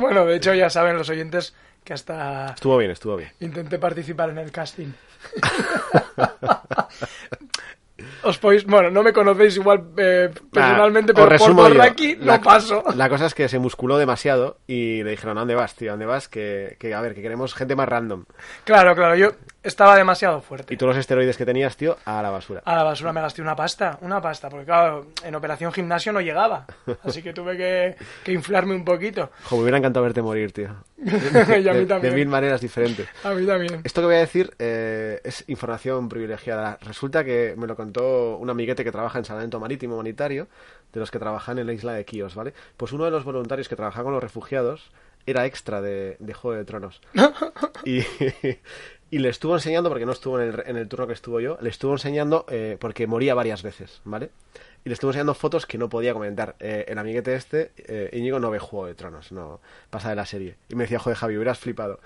Bueno, 0.00 0.24
de 0.24 0.36
hecho 0.36 0.54
ya 0.54 0.70
saben 0.70 0.96
los 0.96 1.08
oyentes 1.10 1.52
que 1.88 1.94
hasta 1.94 2.52
Estuvo 2.54 2.76
bien, 2.76 2.90
estuvo 2.90 3.16
bien. 3.16 3.30
intenté 3.40 3.78
participar 3.78 4.28
en 4.28 4.36
el 4.36 4.52
casting. 4.52 4.88
Os 8.22 8.38
podéis, 8.38 8.64
bueno, 8.66 8.90
no 8.90 9.02
me 9.02 9.12
conocéis 9.12 9.56
igual 9.56 9.84
eh, 9.96 10.28
personalmente, 10.52 11.14
pero 11.14 11.28
por 11.28 11.38
yo. 11.38 11.54
Borraki 11.54 12.16
no 12.16 12.26
La- 12.26 12.40
paso. 12.40 12.84
La 12.94 13.08
cosa 13.08 13.26
es 13.26 13.34
que 13.34 13.48
se 13.48 13.58
musculó 13.58 13.96
demasiado 13.96 14.58
y 14.66 15.02
le 15.02 15.10
dijeron, 15.12 15.38
¿a 15.38 15.40
dónde 15.40 15.54
vas, 15.54 15.74
tío? 15.74 15.90
¿A 15.90 15.92
dónde 15.92 16.04
vas? 16.06 16.28
Que, 16.28 16.76
que, 16.78 16.94
a 16.94 17.00
ver, 17.00 17.14
que 17.14 17.22
queremos 17.22 17.54
gente 17.54 17.74
más 17.74 17.88
random. 17.88 18.24
Claro, 18.64 18.94
claro, 18.94 19.16
yo 19.16 19.30
estaba 19.62 19.96
demasiado 19.96 20.40
fuerte. 20.40 20.72
Y 20.72 20.76
todos 20.76 20.94
los 20.94 21.00
esteroides 21.00 21.36
que 21.36 21.44
tenías, 21.44 21.76
tío, 21.76 21.96
a 22.04 22.22
la 22.22 22.30
basura. 22.30 22.62
A 22.64 22.76
la 22.76 22.82
basura 22.84 23.12
me 23.12 23.20
gasté 23.20 23.42
una 23.42 23.56
pasta, 23.56 23.98
una 24.02 24.20
pasta, 24.20 24.48
porque 24.48 24.64
claro, 24.66 25.06
en 25.24 25.34
operación 25.34 25.72
gimnasio 25.72 26.12
no 26.12 26.20
llegaba. 26.20 26.66
Así 27.02 27.22
que 27.22 27.32
tuve 27.32 27.56
que, 27.56 27.96
que 28.24 28.32
inflarme 28.32 28.74
un 28.74 28.84
poquito. 28.84 29.30
Jo, 29.44 29.56
me 29.56 29.62
hubiera 29.62 29.78
encantado 29.78 30.04
verte 30.04 30.22
morir, 30.22 30.52
tío. 30.52 30.68
y 30.98 31.08
a 31.10 31.12
mí 31.12 31.62
De, 31.62 31.72
de 31.80 31.86
también. 31.86 32.14
mil 32.14 32.28
maneras 32.28 32.60
diferentes. 32.60 33.08
A 33.24 33.30
mí 33.30 33.46
también. 33.46 33.80
Esto 33.84 34.00
que 34.00 34.06
voy 34.06 34.16
a 34.16 34.20
decir 34.20 34.52
eh, 34.58 35.20
es 35.24 35.44
información 35.48 36.08
privilegiada. 36.08 36.78
Resulta 36.82 37.24
que 37.24 37.54
me 37.56 37.66
lo 37.66 37.76
contó 37.76 38.36
un 38.36 38.50
amiguete 38.50 38.84
que 38.84 38.92
trabaja 38.92 39.18
en 39.18 39.24
salvamento 39.24 39.60
marítimo 39.60 39.94
humanitario, 39.94 40.48
de 40.92 41.00
los 41.00 41.10
que 41.10 41.18
trabajan 41.18 41.58
en 41.58 41.66
la 41.66 41.72
isla 41.72 41.92
de 41.92 42.04
Quíos, 42.04 42.34
¿vale? 42.34 42.54
Pues 42.76 42.92
uno 42.92 43.04
de 43.04 43.10
los 43.10 43.24
voluntarios 43.24 43.68
que 43.68 43.76
trabaja 43.76 44.02
con 44.02 44.12
los 44.12 44.22
refugiados 44.22 44.90
era 45.26 45.44
extra 45.44 45.82
de, 45.82 46.16
de 46.20 46.32
Juego 46.32 46.56
de 46.56 46.64
Tronos. 46.64 47.02
y, 47.84 48.00
y 49.10 49.18
le 49.18 49.28
estuvo 49.30 49.54
enseñando, 49.54 49.88
porque 49.88 50.04
no 50.06 50.12
estuvo 50.12 50.40
en 50.40 50.48
el, 50.48 50.62
en 50.66 50.76
el 50.76 50.88
turno 50.88 51.06
que 51.06 51.12
estuvo 51.14 51.40
yo, 51.40 51.56
le 51.60 51.70
estuvo 51.70 51.92
enseñando, 51.92 52.44
eh, 52.48 52.76
porque 52.78 53.06
moría 53.06 53.34
varias 53.34 53.62
veces, 53.62 54.00
¿vale? 54.04 54.30
Y 54.84 54.88
le 54.90 54.92
estuvo 54.94 55.10
enseñando 55.10 55.34
fotos 55.34 55.66
que 55.66 55.76
no 55.78 55.88
podía 55.88 56.12
comentar. 56.12 56.54
Eh, 56.60 56.84
el 56.88 56.98
amiguete 56.98 57.34
este, 57.34 57.72
eh, 57.78 58.10
Íñigo, 58.12 58.38
no 58.38 58.50
ve 58.50 58.58
Juego 58.58 58.86
de 58.86 58.94
Tronos, 58.94 59.32
no 59.32 59.60
pasa 59.90 60.10
de 60.10 60.16
la 60.16 60.26
serie. 60.26 60.56
Y 60.68 60.74
me 60.74 60.84
decía, 60.84 60.98
joder, 60.98 61.16
Javi, 61.18 61.36
hubieras 61.36 61.58
flipado. 61.58 62.00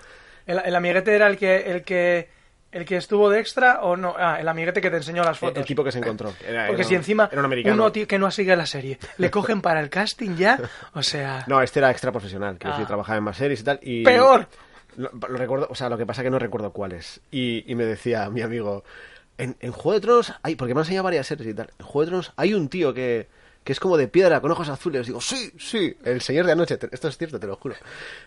¿El, 0.45 0.59
el 0.65 0.75
amiguete 0.75 1.13
era 1.13 1.27
el 1.27 1.37
que, 1.37 1.57
el 1.71 1.83
que 1.83 2.29
el 2.71 2.85
que 2.85 2.97
estuvo 2.97 3.29
de 3.29 3.39
extra 3.39 3.81
o 3.83 3.95
no? 3.95 4.15
Ah, 4.17 4.37
el 4.39 4.47
amiguete 4.47 4.81
que 4.81 4.89
te 4.89 4.97
enseñó 4.97 5.23
las 5.23 5.37
El, 5.37 5.49
fotos. 5.49 5.57
el 5.59 5.65
tipo 5.65 5.83
que 5.83 5.91
se 5.91 5.99
encontró. 5.99 6.33
Era- 6.47 6.65
Porque 6.65 6.81
era 6.81 6.89
si 6.89 6.95
encima 6.95 7.29
Era 7.31 7.39
un 7.41 7.45
americano. 7.45 7.75
uno 7.75 7.91
tío, 7.91 8.07
que 8.07 8.17
no 8.17 8.31
sigue 8.31 8.55
la 8.55 8.65
serie, 8.65 8.97
le 9.19 9.29
cogen 9.29 9.61
para 9.61 9.79
el 9.79 9.91
casting 9.91 10.35
ya, 10.35 10.59
o 10.95 11.03
sea, 11.03 11.43
No, 11.47 11.61
este 11.61 11.79
era 11.79 11.91
extra 11.91 12.11
profesional, 12.11 12.57
que 12.57 12.67
Ah. 12.67 12.75
sí, 12.77 12.85
trabajaba 12.85 13.17
en 13.19 13.23
más 13.25 13.37
series 13.37 13.61
y 13.61 13.63
tal. 13.63 13.79
Y 13.83 14.03
peor. 14.03 14.47
Lo, 14.97 15.09
recuerdo, 15.11 15.67
o 15.69 15.75
sea, 15.75 15.89
lo 15.89 15.97
que 15.97 16.05
pasa 16.05 16.23
que 16.23 16.29
no 16.29 16.39
recuerdo 16.39 16.71
cuáles. 16.71 17.21
Y, 17.31 17.63
y 17.71 17.75
me 17.75 17.85
decía 17.85 18.29
mi 18.29 18.41
amigo, 18.41 18.83
en, 19.37 19.55
en 19.59 19.71
Juego 19.71 19.93
de 19.93 20.01
Tronos 20.01 20.33
hay, 20.43 20.55
porque 20.55 20.73
me 20.73 20.79
han 20.79 20.85
enseñado 20.85 21.03
varias 21.05 21.27
series 21.27 21.49
y 21.49 21.53
tal, 21.53 21.69
en 21.79 21.85
Juego 21.85 22.01
de 22.01 22.07
Tronos 22.07 22.33
hay 22.35 22.53
un 22.53 22.69
tío 22.69 22.93
que, 22.93 23.27
que 23.63 23.71
es 23.71 23.79
como 23.79 23.97
de 23.97 24.07
piedra, 24.07 24.41
con 24.41 24.51
ojos 24.51 24.69
azules. 24.69 25.07
Digo, 25.07 25.21
sí, 25.21 25.51
sí, 25.57 25.95
el 26.03 26.21
señor 26.21 26.45
de 26.45 26.51
anoche, 26.51 26.77
esto 26.91 27.07
es 27.07 27.17
cierto, 27.17 27.39
te 27.39 27.47
lo 27.47 27.55
juro. 27.55 27.75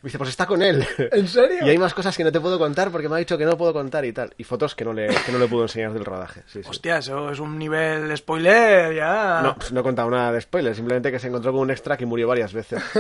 Me 0.02 0.08
dice, 0.08 0.18
pues 0.18 0.30
está 0.30 0.46
con 0.46 0.62
él. 0.62 0.86
¿En 1.12 1.28
serio? 1.28 1.66
Y 1.66 1.70
hay 1.70 1.78
más 1.78 1.94
cosas 1.94 2.16
que 2.16 2.24
no 2.24 2.32
te 2.32 2.40
puedo 2.40 2.58
contar 2.58 2.90
porque 2.90 3.08
me 3.08 3.16
ha 3.16 3.18
dicho 3.18 3.36
que 3.36 3.44
no 3.44 3.56
puedo 3.56 3.72
contar 3.72 4.04
y 4.04 4.12
tal. 4.12 4.32
Y 4.38 4.44
fotos 4.44 4.74
que 4.74 4.84
no 4.84 4.92
le, 4.92 5.08
que 5.08 5.32
no 5.32 5.38
le 5.38 5.46
puedo 5.46 5.64
enseñar 5.64 5.92
del 5.92 6.04
rodaje. 6.04 6.42
Sí, 6.46 6.62
sí. 6.62 6.68
Hostia, 6.68 6.98
eso 6.98 7.30
es 7.30 7.38
un 7.38 7.58
nivel 7.58 8.16
spoiler 8.16 8.94
ya. 8.94 9.40
No, 9.42 9.56
pues 9.56 9.72
no 9.72 9.80
he 9.80 9.82
contado 9.82 10.10
nada 10.10 10.32
de 10.32 10.40
spoiler, 10.40 10.74
simplemente 10.74 11.10
que 11.10 11.18
se 11.18 11.28
encontró 11.28 11.52
con 11.52 11.62
un 11.62 11.70
extra 11.70 11.96
que 11.96 12.06
murió 12.06 12.28
varias 12.28 12.52
veces. 12.52 12.82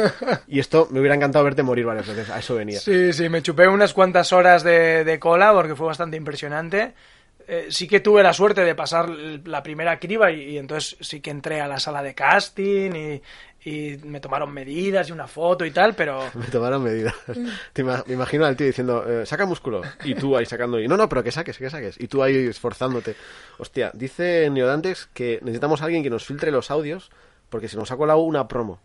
Y 0.48 0.60
esto 0.60 0.88
me 0.90 1.00
hubiera 1.00 1.14
encantado 1.14 1.44
verte 1.44 1.62
morir 1.62 1.84
varias 1.86 2.06
veces, 2.06 2.30
a 2.30 2.38
eso 2.38 2.54
venía. 2.54 2.78
Sí, 2.78 3.12
sí, 3.12 3.28
me 3.28 3.42
chupé 3.42 3.66
unas 3.68 3.92
cuantas 3.92 4.32
horas 4.32 4.62
de, 4.62 5.04
de 5.04 5.18
cola 5.18 5.52
porque 5.52 5.74
fue 5.74 5.86
bastante 5.86 6.16
impresionante. 6.16 6.94
Eh, 7.48 7.66
sí 7.70 7.86
que 7.86 8.00
tuve 8.00 8.22
la 8.22 8.32
suerte 8.32 8.62
de 8.64 8.74
pasar 8.74 9.08
la 9.08 9.62
primera 9.62 9.98
criba 10.00 10.32
y, 10.32 10.50
y 10.50 10.58
entonces 10.58 10.96
sí 11.00 11.20
que 11.20 11.30
entré 11.30 11.60
a 11.60 11.68
la 11.68 11.78
sala 11.78 12.02
de 12.02 12.12
casting 12.14 12.90
y, 12.92 13.22
y 13.70 13.98
me 14.04 14.18
tomaron 14.20 14.52
medidas 14.52 15.08
y 15.08 15.12
una 15.12 15.28
foto 15.28 15.64
y 15.64 15.70
tal, 15.70 15.94
pero 15.94 16.20
Me 16.34 16.46
tomaron 16.46 16.82
medidas. 16.82 17.14
Te 17.72 17.82
ima- 17.84 18.02
me 18.06 18.14
imagino 18.14 18.46
al 18.46 18.56
tío 18.56 18.66
diciendo, 18.66 19.04
eh, 19.08 19.26
saca 19.26 19.46
músculo. 19.46 19.82
Y 20.04 20.14
tú 20.16 20.36
ahí 20.36 20.44
sacando. 20.46 20.80
Y 20.80 20.88
no, 20.88 20.96
no, 20.96 21.08
pero 21.08 21.22
que 21.22 21.30
saques, 21.30 21.56
que 21.58 21.70
saques. 21.70 21.96
Y 22.00 22.08
tú 22.08 22.22
ahí 22.22 22.36
esforzándote. 22.48 23.14
Hostia, 23.58 23.90
dice 23.94 24.50
Neodantex 24.50 25.06
que 25.14 25.38
necesitamos 25.42 25.82
a 25.82 25.84
alguien 25.84 26.02
que 26.02 26.10
nos 26.10 26.24
filtre 26.24 26.50
los 26.50 26.70
audios 26.72 27.10
porque 27.48 27.68
se 27.68 27.76
nos 27.76 27.90
ha 27.92 27.96
colado 27.96 28.18
una 28.20 28.48
promo. 28.48 28.80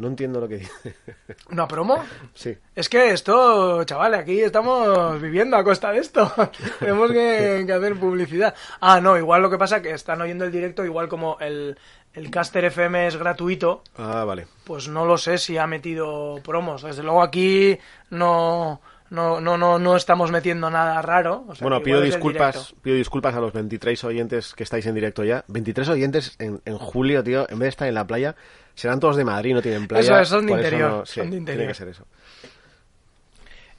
No 0.00 0.08
entiendo 0.08 0.40
lo 0.40 0.48
que 0.48 0.56
dice. 0.56 0.94
¿Una 1.50 1.68
promo? 1.68 2.02
Sí. 2.32 2.56
Es 2.74 2.88
que 2.88 3.10
esto, 3.10 3.84
chaval, 3.84 4.14
aquí 4.14 4.40
estamos 4.40 5.20
viviendo 5.20 5.58
a 5.58 5.62
costa 5.64 5.92
de 5.92 5.98
esto. 5.98 6.32
Tenemos 6.80 7.12
que, 7.12 7.64
que 7.66 7.72
hacer 7.72 7.96
publicidad. 8.00 8.54
Ah, 8.80 9.00
no, 9.02 9.18
igual 9.18 9.42
lo 9.42 9.50
que 9.50 9.58
pasa 9.58 9.82
que 9.82 9.90
están 9.90 10.22
oyendo 10.22 10.46
el 10.46 10.52
directo, 10.52 10.86
igual 10.86 11.08
como 11.08 11.36
el, 11.40 11.76
el 12.14 12.30
Caster 12.30 12.64
FM 12.64 13.08
es 13.08 13.16
gratuito, 13.18 13.82
Ah, 13.98 14.24
vale. 14.24 14.46
pues 14.64 14.88
no 14.88 15.04
lo 15.04 15.18
sé 15.18 15.36
si 15.36 15.58
ha 15.58 15.66
metido 15.66 16.40
promos. 16.42 16.82
Desde 16.82 17.02
luego 17.02 17.22
aquí 17.22 17.78
no, 18.08 18.80
no, 19.10 19.40
no, 19.40 19.58
no, 19.58 19.78
no 19.78 19.96
estamos 19.96 20.30
metiendo 20.30 20.70
nada 20.70 21.02
raro. 21.02 21.44
O 21.48 21.54
sea, 21.54 21.64
Bueno, 21.68 21.82
pido 21.82 22.00
disculpas, 22.00 22.74
pido 22.82 22.96
disculpas 22.96 23.34
a 23.34 23.40
los 23.40 23.52
23 23.52 24.02
oyentes 24.04 24.54
que 24.54 24.62
estáis 24.62 24.86
en 24.86 24.94
directo 24.94 25.24
ya. 25.24 25.44
23 25.48 25.88
oyentes 25.88 26.36
en, 26.38 26.60
en 26.64 26.78
julio, 26.78 27.22
tío, 27.22 27.42
en 27.50 27.58
vez 27.58 27.66
de 27.66 27.68
estar 27.68 27.88
en 27.88 27.94
la 27.94 28.06
playa, 28.06 28.36
serán 28.74 29.00
todos 29.00 29.16
de 29.16 29.24
Madrid, 29.24 29.52
no 29.54 29.62
tienen 29.62 29.86
playa. 29.88 30.20
Eso, 30.22 30.36
son 30.36 30.46
de 30.46 30.52
interior, 30.52 30.90
no- 30.90 31.06
sí, 31.06 31.14
son 31.20 31.24
de 31.24 31.30
Tiene 31.30 31.36
interior. 31.38 31.68
que 31.68 31.74
ser 31.74 31.88
eso. 31.88 32.06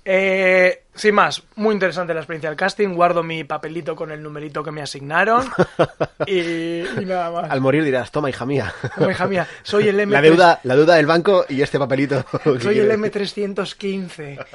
Eh, 0.04 0.84
sin 0.96 1.14
más, 1.14 1.44
muy 1.56 1.74
interesante 1.74 2.14
la 2.14 2.22
experiencia 2.22 2.50
del 2.50 2.58
casting. 2.58 2.90
Guardo 2.90 3.24
mi 3.24 3.44
papelito 3.44 3.96
con 3.96 4.12
el 4.12 4.22
numerito 4.22 4.64
que 4.64 4.72
me 4.72 4.82
asignaron. 4.82 5.48
y, 6.26 6.82
y 6.82 7.06
nada 7.06 7.32
más. 7.32 7.52
Al 7.52 7.62
morir 7.62 7.84
dirás, 7.84 8.12
toma, 8.12 8.30
hija 8.30 8.46
mía. 8.46 8.74
Como 8.96 9.12
hija 9.12 9.28
mía, 9.28 9.48
soy 9.64 9.88
el 9.88 10.00
M3. 10.00 10.10
La 10.12 10.22
deuda, 10.22 10.60
la 10.64 10.76
deuda 10.76 10.96
del 10.96 11.06
banco 11.06 11.46
y 11.48 11.62
este 11.62 11.78
papelito. 11.78 12.26
Soy 12.44 12.80
el 12.80 12.88
quieres. 12.88 13.00
M315. 13.00 14.46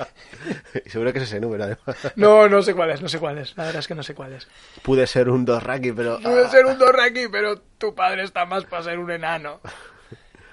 Y 0.85 0.91
Seguro 0.91 1.13
que 1.13 1.19
es 1.21 1.25
ese 1.25 1.41
número, 1.41 1.65
además. 1.65 2.13
No, 2.17 2.49
no 2.49 2.63
sé 2.63 2.75
cuál 2.75 2.91
es, 2.91 3.01
no 3.01 3.09
sé 3.09 3.19
cuál 3.19 3.39
es. 3.39 3.57
La 3.57 3.65
verdad 3.65 3.81
es 3.81 3.89
que 3.89 3.95
no 3.95 4.03
sé 4.03 4.15
cuál 4.15 4.33
es. 4.33 4.49
Pude 4.83 5.07
ser 5.07 5.29
un 5.29 5.45
Dorraki, 5.45 5.93
pero... 5.93 6.19
Puede 6.21 6.49
ser 6.49 6.67
un 6.67 6.79
Dorraki, 6.79 7.29
pero 7.29 7.59
tu 7.79 7.95
padre 7.95 8.25
está 8.25 8.45
más 8.45 8.65
para 8.65 8.83
ser 8.83 8.99
un 8.99 9.11
enano. 9.11 9.61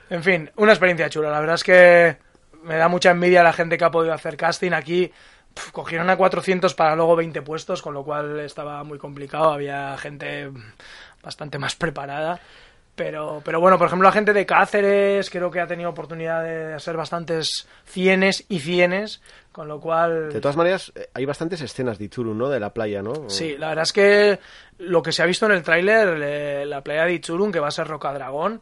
En 0.09 0.23
fin, 0.23 0.49
una 0.55 0.71
experiencia 0.71 1.09
chula. 1.09 1.29
La 1.29 1.39
verdad 1.39 1.55
es 1.55 1.63
que 1.63 2.17
me 2.63 2.75
da 2.77 2.87
mucha 2.87 3.11
envidia 3.11 3.41
a 3.41 3.43
la 3.43 3.53
gente 3.53 3.77
que 3.77 3.85
ha 3.85 3.91
podido 3.91 4.13
hacer 4.13 4.37
casting 4.37 4.71
aquí. 4.71 5.11
Pf, 5.53 5.71
cogieron 5.71 6.09
a 6.09 6.17
400 6.17 6.73
para 6.73 6.95
luego 6.95 7.15
20 7.15 7.41
puestos, 7.41 7.81
con 7.81 7.93
lo 7.93 8.03
cual 8.03 8.39
estaba 8.39 8.83
muy 8.83 8.97
complicado. 8.97 9.51
Había 9.51 9.97
gente 9.97 10.49
bastante 11.21 11.59
más 11.59 11.75
preparada. 11.75 12.39
Pero, 12.95 13.41
pero 13.43 13.59
bueno, 13.59 13.79
por 13.79 13.87
ejemplo, 13.87 14.07
la 14.07 14.11
gente 14.11 14.33
de 14.33 14.45
Cáceres 14.45 15.31
creo 15.31 15.49
que 15.49 15.59
ha 15.59 15.65
tenido 15.65 15.89
oportunidad 15.89 16.43
de 16.43 16.75
hacer 16.75 16.95
bastantes 16.95 17.67
cienes 17.85 18.45
y 18.49 18.59
cienes, 18.59 19.19
con 19.51 19.67
lo 19.67 19.79
cual... 19.79 20.31
De 20.31 20.39
todas 20.39 20.55
maneras, 20.55 20.91
eh, 20.93 21.09
hay 21.11 21.25
bastantes 21.25 21.59
escenas 21.61 21.97
de 21.97 22.05
Ichuru, 22.05 22.35
¿no? 22.35 22.49
De 22.49 22.59
la 22.59 22.71
playa, 22.71 23.01
¿no? 23.01 23.29
Sí, 23.29 23.57
la 23.57 23.69
verdad 23.69 23.83
es 23.83 23.93
que 23.93 24.39
lo 24.77 25.01
que 25.01 25.11
se 25.11 25.23
ha 25.23 25.25
visto 25.25 25.47
en 25.47 25.53
el 25.53 25.63
tráiler, 25.63 26.19
eh, 26.21 26.65
la 26.67 26.81
playa 26.81 27.05
de 27.05 27.13
Ichurun, 27.13 27.51
que 27.51 27.59
va 27.59 27.69
a 27.69 27.71
ser 27.71 27.87
Rocadragón, 27.87 28.61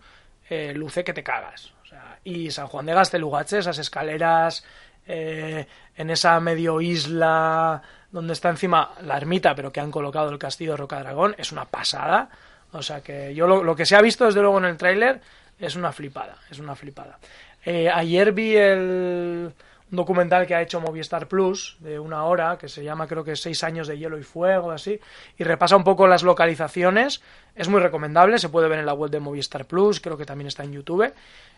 eh, 0.50 0.74
luce 0.74 1.04
que 1.04 1.14
te 1.14 1.24
cagas. 1.24 1.74
Y 2.24 2.52
San 2.52 2.68
Juan 2.68 2.86
de 2.86 2.94
Gastelugache, 2.94 3.60
esas 3.60 3.78
escaleras 3.78 4.64
eh, 5.08 5.66
en 5.96 6.10
esa 6.10 6.40
medio 6.40 6.82
isla 6.82 7.82
donde 8.12 8.34
está 8.34 8.50
encima 8.50 8.94
la 9.04 9.18
ermita, 9.18 9.56
pero 9.56 9.72
que 9.72 9.80
han 9.80 9.92
colocado 9.92 10.30
el 10.30 10.38
castillo 10.38 10.72
de 10.72 10.78
Rocadragón, 10.78 11.36
es 11.38 11.52
una 11.52 11.66
pasada. 11.66 12.30
O 12.74 12.82
sea 12.82 13.02
que 13.02 13.34
yo 13.34 13.48
lo, 13.48 13.64
lo 13.64 13.76
que 13.76 13.86
se 13.86 13.96
ha 13.96 14.02
visto 14.02 14.26
desde 14.26 14.42
luego 14.42 14.58
en 14.60 14.66
el 14.66 14.78
tráiler 14.78 15.22
es 15.60 15.76
una 15.76 15.92
flipada, 15.92 16.38
es 16.50 16.60
una 16.60 16.76
flipada. 16.76 17.20
Eh, 17.64 17.90
ayer 17.90 18.32
vi 18.32 18.56
el 18.56 19.54
documental 19.92 20.48
que 20.48 20.56
ha 20.56 20.62
hecho 20.62 20.82
Movistar 20.82 21.28
Plus 21.28 21.78
de 21.80 22.00
una 22.00 22.24
hora 22.24 22.58
que 22.58 22.68
se 22.68 22.84
llama 22.84 23.08
creo 23.08 23.24
que 23.24 23.36
seis 23.36 23.64
años 23.64 23.88
de 23.88 23.98
hielo 23.98 24.18
y 24.18 24.24
fuego 24.24 24.72
así 24.72 25.00
y 25.38 25.44
repasa 25.44 25.76
un 25.76 25.84
poco 25.84 26.08
las 26.08 26.24
localizaciones. 26.24 27.22
Es 27.54 27.68
muy 27.68 27.82
recomendable 27.82 28.40
se 28.40 28.50
puede 28.50 28.70
ver 28.70 28.80
en 28.80 28.86
la 28.86 28.94
web 28.94 29.12
de 29.12 29.20
Movistar 29.20 29.66
Plus 29.66 30.00
creo 30.00 30.18
que 30.18 30.26
también 30.26 30.48
está 30.48 30.64
en 30.64 30.72
YouTube 30.72 31.14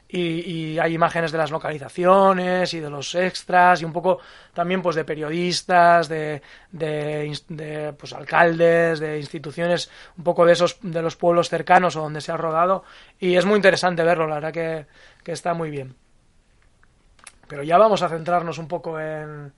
y, 0.09 0.77
hay 0.77 0.93
imágenes 0.93 1.31
de 1.31 1.37
las 1.37 1.49
localizaciones 1.49 2.73
y 2.73 2.79
de 2.79 2.89
los 2.89 3.15
extras 3.15 3.81
y 3.81 3.85
un 3.85 3.93
poco 3.93 4.19
también 4.53 4.81
pues 4.81 4.95
de 4.95 5.05
periodistas 5.05 6.07
de, 6.07 6.41
de, 6.71 7.39
de, 7.47 7.93
pues 7.93 8.13
alcaldes 8.13 8.99
de 8.99 9.19
instituciones 9.19 9.89
un 10.17 10.23
poco 10.23 10.45
de 10.45 10.53
esos 10.53 10.77
de 10.81 11.01
los 11.01 11.15
pueblos 11.15 11.49
cercanos 11.49 11.95
o 11.95 12.01
donde 12.01 12.21
se 12.21 12.31
ha 12.31 12.37
rodado 12.37 12.83
y 13.19 13.35
es 13.35 13.45
muy 13.45 13.55
interesante 13.55 14.03
verlo 14.03 14.27
la 14.27 14.35
verdad 14.35 14.53
que, 14.53 14.85
que 15.23 15.31
está 15.31 15.53
muy 15.53 15.71
bien 15.71 15.95
pero 17.53 17.61
ya 17.61 17.77
vamos 17.77 18.01
a 18.01 18.09
centrarnos 18.09 18.57
un 18.57 18.67
poco 18.67 18.99
en, 18.99 19.53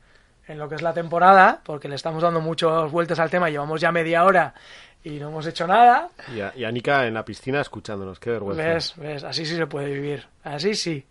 en 0.49 0.58
lo 0.58 0.67
que 0.67 0.75
es 0.75 0.81
la 0.81 0.93
temporada, 0.93 1.62
porque 1.63 1.88
le 1.88 1.95
estamos 1.95 2.21
dando 2.21 2.41
muchas 2.41 2.91
vueltas 2.91 3.19
al 3.19 3.29
tema, 3.29 3.49
llevamos 3.49 3.79
ya 3.79 3.89
media 3.89 4.25
hora 4.25 4.53
y 5.01 5.12
no 5.12 5.29
hemos 5.29 5.47
hecho 5.47 5.65
nada. 5.65 6.10
Y, 6.36 6.41
a, 6.41 6.51
y 6.58 6.65
Anika 6.65 7.08
en 7.08 7.13
la 7.13 7.23
piscina 7.23 7.62
escuchándonos, 7.62 8.19
qué 8.19 8.31
vergüenza. 8.31 8.62
¿Ves? 8.62 8.93
¿Ves? 8.97 9.23
Así 9.23 9.45
sí 9.45 9.55
se 9.55 9.65
puede 9.65 9.93
vivir. 9.93 10.27
Así 10.43 10.75
sí. 10.75 11.05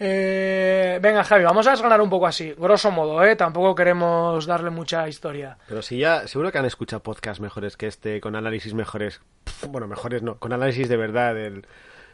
Eh, 0.00 0.98
venga, 1.00 1.22
Javi, 1.22 1.44
vamos 1.44 1.64
a 1.68 1.70
desgranar 1.70 2.00
un 2.00 2.10
poco 2.10 2.26
así, 2.26 2.52
grosso 2.58 2.90
modo, 2.90 3.22
¿eh? 3.22 3.36
Tampoco 3.36 3.72
queremos 3.76 4.46
darle 4.46 4.70
mucha 4.70 5.06
historia. 5.06 5.56
Pero 5.68 5.80
si 5.80 5.98
ya, 5.98 6.26
seguro 6.26 6.50
que 6.50 6.58
han 6.58 6.64
escuchado 6.64 7.04
podcasts 7.04 7.40
mejores 7.40 7.76
que 7.76 7.86
este, 7.86 8.20
con 8.20 8.34
análisis 8.34 8.74
mejores. 8.74 9.20
Bueno, 9.68 9.86
mejores 9.86 10.24
no, 10.24 10.40
con 10.40 10.52
análisis 10.52 10.88
de 10.88 10.96
verdad. 10.96 11.36
Del... 11.36 11.64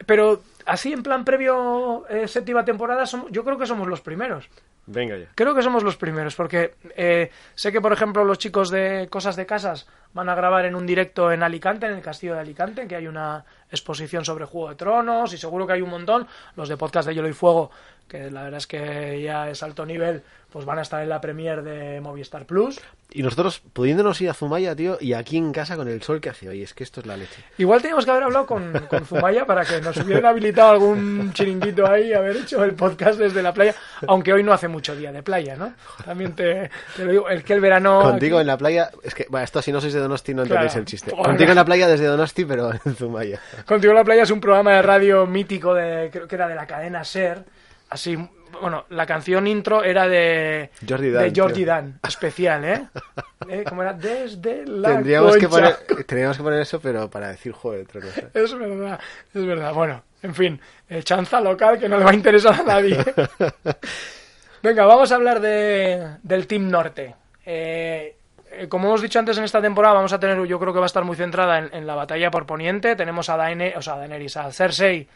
Pero 0.06 0.42
así 0.66 0.92
en 0.92 1.02
plan 1.02 1.24
previo, 1.24 2.06
eh, 2.08 2.26
séptima 2.28 2.64
temporada, 2.64 3.06
somos- 3.06 3.30
yo 3.30 3.44
creo 3.44 3.58
que 3.58 3.66
somos 3.66 3.86
los 3.88 4.00
primeros. 4.00 4.48
Venga 4.86 5.16
ya. 5.16 5.26
Creo 5.34 5.54
que 5.54 5.62
somos 5.62 5.82
los 5.84 5.96
primeros, 5.96 6.34
porque 6.34 6.74
eh, 6.96 7.30
sé 7.54 7.70
que, 7.70 7.80
por 7.80 7.92
ejemplo, 7.92 8.24
los 8.24 8.38
chicos 8.38 8.70
de 8.70 9.08
Cosas 9.10 9.36
de 9.36 9.46
Casas 9.46 9.86
van 10.14 10.28
a 10.28 10.34
grabar 10.34 10.64
en 10.64 10.74
un 10.74 10.86
directo 10.86 11.30
en 11.30 11.42
Alicante, 11.44 11.86
en 11.86 11.92
el 11.92 12.00
Castillo 12.02 12.34
de 12.34 12.40
Alicante, 12.40 12.88
que 12.88 12.96
hay 12.96 13.06
una 13.06 13.44
exposición 13.70 14.24
sobre 14.24 14.46
Juego 14.46 14.70
de 14.70 14.74
Tronos, 14.74 15.32
y 15.32 15.38
seguro 15.38 15.66
que 15.66 15.74
hay 15.74 15.82
un 15.82 15.90
montón. 15.90 16.26
Los 16.56 16.68
de 16.68 16.76
Podcast 16.76 17.06
de 17.06 17.14
Hielo 17.14 17.28
y 17.28 17.32
Fuego, 17.34 17.70
que 18.10 18.30
la 18.30 18.42
verdad 18.42 18.58
es 18.58 18.66
que 18.66 19.22
ya 19.22 19.48
es 19.48 19.62
alto 19.62 19.86
nivel, 19.86 20.22
pues 20.52 20.64
van 20.64 20.80
a 20.80 20.82
estar 20.82 21.00
en 21.02 21.08
la 21.08 21.20
premier 21.20 21.62
de 21.62 22.00
Movistar 22.00 22.44
Plus. 22.44 22.80
Y 23.12 23.22
nosotros 23.22 23.60
pudiéndonos 23.72 24.20
ir 24.20 24.30
a 24.30 24.34
Zumaya, 24.34 24.74
tío, 24.76 24.96
y 25.00 25.12
aquí 25.14 25.36
en 25.36 25.52
casa 25.52 25.76
con 25.76 25.88
el 25.88 26.02
sol 26.02 26.20
que 26.20 26.28
hace 26.30 26.48
hoy. 26.48 26.62
Es 26.62 26.74
que 26.74 26.82
esto 26.84 27.00
es 27.00 27.06
la 27.06 27.16
leche. 27.16 27.42
Igual 27.58 27.80
teníamos 27.82 28.04
que 28.04 28.10
haber 28.10 28.24
hablado 28.24 28.46
con, 28.46 28.72
con 28.88 29.04
Zumaya 29.06 29.46
para 29.46 29.64
que 29.64 29.80
nos 29.80 29.96
hubieran 29.98 30.26
habilitado 30.26 30.70
algún 30.70 31.32
chiringuito 31.32 31.86
ahí, 31.88 32.12
haber 32.12 32.36
hecho 32.36 32.62
el 32.64 32.74
podcast 32.74 33.18
desde 33.18 33.42
la 33.42 33.52
playa, 33.54 33.74
aunque 34.08 34.32
hoy 34.32 34.42
no 34.42 34.52
hace 34.52 34.68
mucho 34.68 34.94
día 34.96 35.12
de 35.12 35.22
playa, 35.22 35.56
¿no? 35.56 35.72
También 36.04 36.34
te, 36.34 36.70
te 36.96 37.04
lo 37.04 37.10
digo, 37.12 37.28
es 37.28 37.42
que 37.44 37.52
el 37.52 37.60
verano... 37.60 38.02
Contigo 38.02 38.36
aquí- 38.38 38.40
en 38.42 38.46
la 38.48 38.58
playa, 38.58 38.90
es 39.02 39.14
que, 39.14 39.26
bueno, 39.28 39.44
esto 39.44 39.62
si 39.62 39.70
no 39.72 39.80
sois 39.80 39.92
de 39.92 40.00
Donosti 40.00 40.34
no 40.34 40.42
entendéis 40.42 40.72
Claro. 40.72 40.80
el 40.80 40.86
chiste. 40.86 41.10
Contigo 41.12 41.50
en 41.50 41.56
la 41.56 41.64
playa 41.64 41.86
desde 41.88 42.06
Donosti, 42.06 42.44
pero 42.44 42.70
en 42.72 42.94
Zumaya. 42.96 43.40
Contigo 43.66 43.92
en 43.92 43.96
la 43.98 44.04
playa 44.04 44.22
es 44.24 44.30
un 44.30 44.40
programa 44.40 44.72
de 44.74 44.82
radio 44.82 45.26
mítico 45.26 45.74
de 45.74 46.10
creo 46.12 46.26
que 46.28 46.34
era 46.36 46.46
de 46.48 46.54
la 46.56 46.66
cadena 46.66 47.02
Ser, 47.04 47.44
así 47.90 48.16
bueno, 48.60 48.84
la 48.90 49.06
canción 49.06 49.46
intro 49.46 49.82
era 49.82 50.08
de 50.08 50.70
Jordi 50.86 51.10
Dan, 51.10 51.32
de 51.32 51.40
Jordi. 51.40 51.64
Dan, 51.64 52.00
especial, 52.06 52.64
¿eh? 52.64 52.88
¿Eh? 53.48 53.64
¿Cómo 53.68 53.82
era? 53.82 53.92
Desde 53.92 54.66
la 54.66 54.90
Tendríamos 54.90 55.36
que, 55.36 55.48
poner, 55.48 55.76
tendríamos 56.06 56.36
que 56.36 56.42
poner 56.42 56.60
eso, 56.60 56.80
pero 56.80 57.08
para 57.08 57.28
decir 57.28 57.52
Juego 57.52 57.78
de 57.78 57.84
Tronos. 57.84 58.18
¿eh? 58.18 58.28
Es 58.34 58.56
verdad, 58.56 59.00
es 59.34 59.44
verdad. 59.44 59.72
Bueno, 59.72 60.02
en 60.22 60.34
fin, 60.34 60.60
eh, 60.88 61.02
chanza 61.02 61.40
local 61.40 61.78
que 61.78 61.88
no 61.88 61.98
le 61.98 62.04
va 62.04 62.10
a 62.10 62.14
interesar 62.14 62.60
a 62.60 62.62
nadie. 62.62 62.98
Venga, 64.62 64.84
vamos 64.84 65.10
a 65.10 65.14
hablar 65.14 65.40
de, 65.40 66.16
del 66.22 66.46
Team 66.46 66.68
Norte. 66.68 67.14
Eh, 67.46 68.16
eh, 68.52 68.68
como 68.68 68.88
hemos 68.88 69.00
dicho 69.00 69.18
antes 69.18 69.38
en 69.38 69.44
esta 69.44 69.62
temporada, 69.62 69.94
vamos 69.94 70.12
a 70.12 70.20
tener, 70.20 70.44
yo 70.46 70.58
creo 70.58 70.72
que 70.72 70.78
va 70.80 70.84
a 70.84 70.86
estar 70.86 71.04
muy 71.04 71.16
centrada 71.16 71.58
en, 71.58 71.70
en 71.72 71.86
la 71.86 71.94
batalla 71.94 72.30
por 72.30 72.44
Poniente. 72.44 72.94
Tenemos 72.96 73.30
a 73.30 73.36
Daenerys, 73.36 73.76
o 73.76 73.82
sea, 73.82 73.94
a 73.94 73.98
Daenerys, 73.98 74.36
a 74.36 74.52
Cersei, 74.52 75.08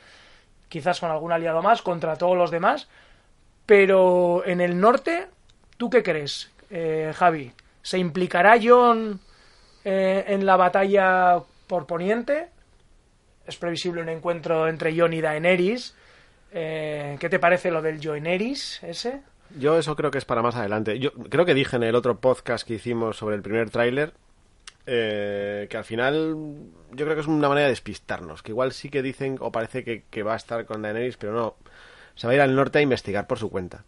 quizás 0.69 1.01
con 1.01 1.11
algún 1.11 1.33
aliado 1.33 1.63
más, 1.63 1.83
contra 1.83 2.17
todos 2.17 2.37
los 2.37 2.51
demás. 2.51 2.89
Pero 3.67 4.43
en 4.45 4.61
el 4.61 4.79
norte, 4.79 5.27
¿tú 5.77 5.91
qué 5.91 6.03
crees, 6.03 6.51
eh, 6.71 7.13
Javi? 7.15 7.53
¿Se 7.83 7.99
implicará 7.99 8.59
Jon 8.63 9.21
eh, 9.85 10.25
en 10.29 10.47
la 10.47 10.57
batalla 10.57 11.41
por 11.67 11.87
Poniente? 11.87 12.49
Es 13.47 13.57
previsible 13.57 14.03
un 14.03 14.09
encuentro 14.09 14.69
entre 14.69 14.99
Jon 14.99 15.13
y 15.13 15.21
Daenerys. 15.21 15.95
Eh, 16.53 17.17
¿Qué 17.19 17.29
te 17.29 17.39
parece 17.39 17.71
lo 17.71 17.83
del 17.83 18.01
Joenerys 18.03 18.83
ese? 18.83 19.23
Yo 19.59 19.79
eso 19.79 19.97
creo 19.97 20.11
que 20.11 20.19
es 20.19 20.25
para 20.25 20.41
más 20.41 20.57
adelante. 20.57 20.99
Yo 20.99 21.13
creo 21.13 21.45
que 21.45 21.55
dije 21.55 21.77
en 21.77 21.83
el 21.83 21.95
otro 21.95 22.19
podcast 22.19 22.67
que 22.67 22.75
hicimos 22.75 23.17
sobre 23.17 23.37
el 23.37 23.43
primer 23.43 23.71
tráiler 23.71 24.15
eh, 24.87 25.67
que 25.71 25.77
al 25.77 25.85
final 25.85 26.37
yo 26.93 27.05
creo 27.05 27.15
que 27.15 27.23
es 27.23 27.27
una 27.27 27.49
manera 27.49 27.67
de 27.67 27.73
despistarnos. 27.73 28.43
Que 28.43 28.53
igual 28.53 28.73
sí 28.73 28.91
que 28.91 29.03
dicen 29.03 29.37
o 29.41 29.53
parece 29.53 29.85
que, 29.85 30.23
va 30.23 30.35
a 30.35 30.37
estar 30.37 30.65
con 30.67 30.83
Daenerys, 30.83 31.17
pero 31.17 31.33
no. 31.33 31.57
Se 32.15 32.27
va 32.27 32.33
a 32.33 32.37
ir 32.37 32.43
al 32.43 32.55
norte 32.55 32.79
a 32.79 32.83
investigar 32.83 33.27
por 33.27 33.39
su 33.39 33.51
cuenta. 33.51 33.85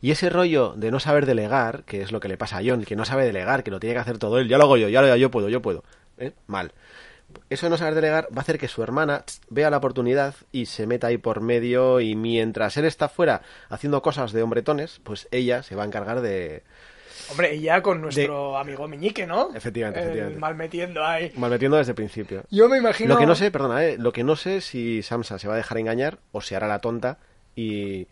Y 0.00 0.10
ese 0.10 0.28
rollo 0.30 0.74
de 0.76 0.90
no 0.90 1.00
saber 1.00 1.26
delegar, 1.26 1.84
que 1.84 2.02
es 2.02 2.12
lo 2.12 2.20
que 2.20 2.28
le 2.28 2.36
pasa 2.36 2.58
a 2.58 2.62
Jon, 2.64 2.84
que 2.84 2.96
no 2.96 3.04
sabe 3.04 3.24
delegar, 3.24 3.62
que 3.62 3.70
lo 3.70 3.80
tiene 3.80 3.94
que 3.94 4.00
hacer 4.00 4.18
todo 4.18 4.38
él, 4.38 4.48
ya 4.48 4.58
lo 4.58 4.64
hago 4.64 4.76
yo, 4.76 4.88
ya 4.88 5.00
lo 5.00 5.06
hago 5.06 5.16
yo, 5.16 5.30
puedo, 5.30 5.48
yo 5.48 5.62
puedo. 5.62 5.84
¿eh? 6.18 6.32
Mal. 6.46 6.72
Eso 7.48 7.66
de 7.66 7.70
no 7.70 7.78
saber 7.78 7.94
delegar 7.94 8.28
va 8.30 8.38
a 8.38 8.40
hacer 8.40 8.58
que 8.58 8.68
su 8.68 8.82
hermana 8.82 9.24
vea 9.48 9.70
la 9.70 9.78
oportunidad 9.78 10.34
y 10.50 10.66
se 10.66 10.86
meta 10.86 11.06
ahí 11.06 11.16
por 11.16 11.40
medio 11.40 12.00
y 12.00 12.14
mientras 12.14 12.76
él 12.76 12.84
está 12.84 13.08
fuera 13.08 13.40
haciendo 13.70 14.02
cosas 14.02 14.32
de 14.32 14.42
hombretones, 14.42 15.00
pues 15.02 15.28
ella 15.30 15.62
se 15.62 15.74
va 15.74 15.84
a 15.84 15.86
encargar 15.86 16.20
de 16.20 16.62
Hombre, 17.30 17.54
y 17.54 17.60
ya 17.62 17.80
con 17.82 18.00
nuestro 18.00 18.56
amigo 18.58 18.86
Meñique, 18.88 19.26
¿no? 19.26 19.50
Efectivamente, 19.54 20.00
El 20.00 20.06
efectivamente. 20.06 20.40
mal 20.40 20.54
metiendo 20.54 21.04
ahí. 21.04 21.32
malmetiendo 21.36 21.76
desde 21.76 21.92
el 21.92 21.96
principio. 21.96 22.44
Yo 22.50 22.68
me 22.68 22.78
imagino... 22.78 23.14
Lo 23.14 23.20
que 23.20 23.26
no 23.26 23.34
sé, 23.34 23.50
perdona, 23.50 23.84
¿eh? 23.84 23.96
lo 23.98 24.12
que 24.12 24.24
no 24.24 24.36
sé 24.36 24.60
si 24.60 25.02
Samsa 25.02 25.38
se 25.38 25.48
va 25.48 25.54
a 25.54 25.56
dejar 25.56 25.78
engañar 25.78 26.18
o 26.32 26.40
se 26.40 26.56
hará 26.56 26.66
la 26.68 26.80
tonta 26.80 27.18
y, 27.56 28.06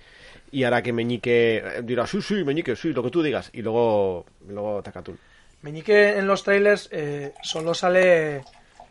y 0.52 0.64
hará 0.64 0.82
que 0.82 0.92
Meñique 0.92 1.56
eh, 1.58 1.82
dirá, 1.82 2.06
sí, 2.06 2.22
sí, 2.22 2.44
Meñique, 2.44 2.76
sí, 2.76 2.92
lo 2.92 3.02
que 3.02 3.11
tú 3.11 3.22
digas. 3.22 3.50
Y 3.52 3.62
luego, 3.62 4.26
luego 4.48 4.82
Takatun. 4.82 5.18
Meñique 5.62 6.16
en 6.18 6.26
los 6.26 6.42
trailers 6.42 6.88
eh, 6.90 7.34
solo 7.42 7.74
sale 7.74 8.42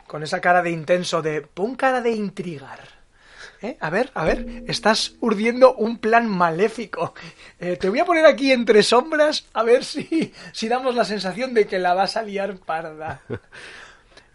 con 0.06 0.22
esa 0.22 0.40
cara 0.40 0.62
de 0.62 0.70
intenso 0.70 1.22
de 1.22 1.40
pon 1.42 1.74
cara 1.74 2.00
de 2.00 2.10
intrigar. 2.12 2.99
¿Eh? 3.62 3.76
A 3.80 3.90
ver, 3.90 4.10
a 4.14 4.24
ver, 4.24 4.64
estás 4.68 5.16
urdiendo 5.20 5.74
un 5.74 5.98
plan 5.98 6.26
maléfico. 6.26 7.14
Eh, 7.58 7.76
te 7.76 7.90
voy 7.90 7.98
a 7.98 8.06
poner 8.06 8.24
aquí 8.24 8.52
entre 8.52 8.82
sombras 8.82 9.46
a 9.52 9.62
ver 9.62 9.84
si, 9.84 10.32
si 10.52 10.68
damos 10.68 10.94
la 10.94 11.04
sensación 11.04 11.52
de 11.52 11.66
que 11.66 11.78
la 11.78 11.92
vas 11.92 12.16
a 12.16 12.22
liar 12.22 12.56
parda. 12.56 13.20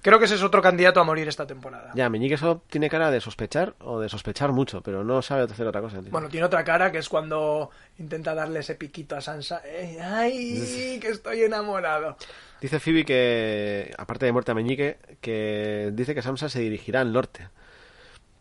Creo 0.06 0.20
que 0.20 0.26
ese 0.26 0.36
es 0.36 0.44
otro 0.44 0.62
candidato 0.62 1.00
a 1.00 1.04
morir 1.04 1.28
esta 1.28 1.48
temporada. 1.48 1.90
Ya, 1.96 2.08
Meñique 2.10 2.38
solo 2.38 2.62
tiene 2.70 2.92
cara 2.92 3.10
de 3.10 3.20
sospechar 3.20 3.74
o 3.80 4.00
de 4.00 4.08
sospechar 4.08 4.52
mucho, 4.52 4.82
pero 4.82 5.04
no 5.04 5.24
sabe 5.24 5.42
hacer 5.42 5.66
otra 5.66 5.82
cosa. 5.82 6.00
tío. 6.00 6.12
Bueno, 6.12 6.30
tiene 6.30 6.46
otra 6.46 6.64
cara 6.64 6.92
que 6.92 7.00
es 7.00 7.10
cuando 7.10 7.72
intenta 7.98 8.36
darle 8.36 8.60
ese 8.60 8.76
piquito 8.76 9.16
a 9.16 9.22
Sansa. 9.22 9.64
Eh, 9.66 9.98
¡Ay, 10.00 11.00
que 11.02 11.08
estoy 11.08 11.42
enamorado! 11.42 12.18
Dice 12.62 12.80
Phoebe 12.80 13.04
que, 13.04 13.96
aparte 13.98 14.28
de 14.28 14.32
muerte 14.32 14.52
a 14.52 14.54
Meñique, 14.54 14.98
que 15.22 15.90
dice 15.94 16.14
que 16.14 16.22
Sansa 16.22 16.50
se 16.50 16.60
dirigirá 16.60 17.02
al 17.02 17.12
norte. 17.12 17.50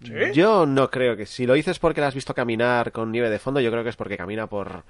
¿Sí? 0.05 0.32
Yo 0.32 0.66
no 0.66 0.90
creo 0.90 1.16
que. 1.16 1.26
Si 1.26 1.46
lo 1.46 1.55
dices 1.55 1.78
porque 1.78 2.00
la 2.00 2.09
has 2.09 2.14
visto 2.14 2.34
caminar 2.34 2.92
con 2.92 3.11
nieve 3.11 3.30
de 3.30 3.38
fondo, 3.38 3.61
yo 3.61 3.70
creo 3.70 3.82
que 3.82 3.90
es 3.90 3.96
porque 3.96 4.16
camina 4.16 4.46
por. 4.46 4.84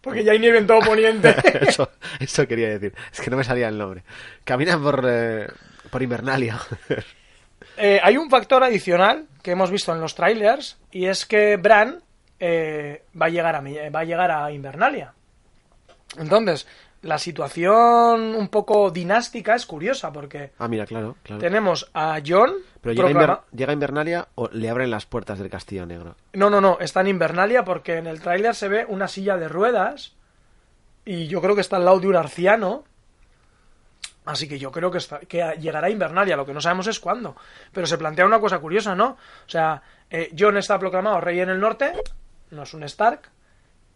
Porque 0.00 0.22
ya 0.22 0.32
hay 0.32 0.38
nieve 0.38 0.58
en 0.58 0.66
todo 0.66 0.80
Poniente. 0.80 1.34
eso, 1.66 1.90
eso 2.20 2.46
quería 2.46 2.68
decir. 2.68 2.94
Es 3.12 3.20
que 3.20 3.30
no 3.30 3.36
me 3.36 3.44
salía 3.44 3.68
el 3.68 3.78
nombre. 3.78 4.02
Camina 4.44 4.78
por. 4.78 5.04
eh, 5.08 5.48
por 5.90 6.02
Invernalia. 6.02 6.58
Eh, 7.76 7.98
hay 8.00 8.16
un 8.16 8.30
factor 8.30 8.62
adicional 8.62 9.26
que 9.42 9.50
hemos 9.50 9.68
visto 9.68 9.92
en 9.92 10.00
los 10.00 10.14
trailers 10.14 10.78
y 10.92 11.06
es 11.06 11.26
que 11.26 11.56
Bran 11.56 12.00
eh, 12.38 13.02
va 13.20 13.26
a 13.26 13.28
llegar 13.30 13.56
a 13.56 13.60
va 13.60 14.00
a 14.00 14.04
llegar 14.04 14.30
a 14.30 14.52
Invernalia. 14.52 15.12
Entonces, 16.16 16.68
la 17.02 17.18
situación 17.18 18.36
un 18.36 18.48
poco 18.48 18.92
dinástica 18.92 19.56
es 19.56 19.66
curiosa 19.66 20.12
porque 20.12 20.52
ah, 20.58 20.68
mira, 20.68 20.86
claro, 20.86 21.16
claro. 21.24 21.40
tenemos 21.40 21.90
a 21.94 22.20
Jon 22.24 22.52
Pero 22.84 23.08
llega, 23.08 23.42
Inver- 23.52 23.72
Invernalia 23.72 24.28
o 24.36 24.48
le 24.52 24.70
abren 24.70 24.90
las 24.90 25.06
puertas 25.06 25.38
del 25.38 25.50
Castillo 25.50 25.86
Negro. 25.86 26.14
No, 26.34 26.50
no, 26.50 26.60
no, 26.60 26.78
está 26.80 27.00
en 27.00 27.08
Invernalia 27.08 27.64
porque 27.64 27.96
en 27.96 28.06
el 28.06 28.20
tráiler 28.20 28.54
se 28.54 28.68
ve 28.68 28.84
una 28.88 29.08
silla 29.08 29.36
de 29.36 29.48
ruedas 29.48 30.14
y 31.04 31.26
yo 31.26 31.40
creo 31.42 31.54
que 31.54 31.60
está 31.62 31.76
al 31.76 31.84
lado 31.84 32.00
de 32.00 32.08
un 32.08 32.16
arciano. 32.16 32.84
Así 34.26 34.48
que 34.48 34.58
yo 34.58 34.72
creo 34.72 34.90
que, 34.90 34.98
está- 34.98 35.20
que 35.20 35.56
llegará 35.60 35.88
a 35.88 35.90
Invernalia, 35.90 36.36
lo 36.36 36.46
que 36.46 36.54
no 36.54 36.60
sabemos 36.60 36.86
es 36.86 36.98
cuándo. 36.98 37.36
Pero 37.72 37.86
se 37.86 37.98
plantea 37.98 38.24
una 38.24 38.40
cosa 38.40 38.58
curiosa, 38.58 38.94
¿no? 38.94 39.08
O 39.10 39.48
sea, 39.48 39.82
eh, 40.08 40.30
Jon 40.38 40.56
está 40.56 40.78
proclamado 40.78 41.20
rey 41.20 41.40
en 41.40 41.50
el 41.50 41.60
norte, 41.60 41.92
no 42.50 42.62
es 42.62 42.72
un 42.72 42.84
Stark. 42.84 43.28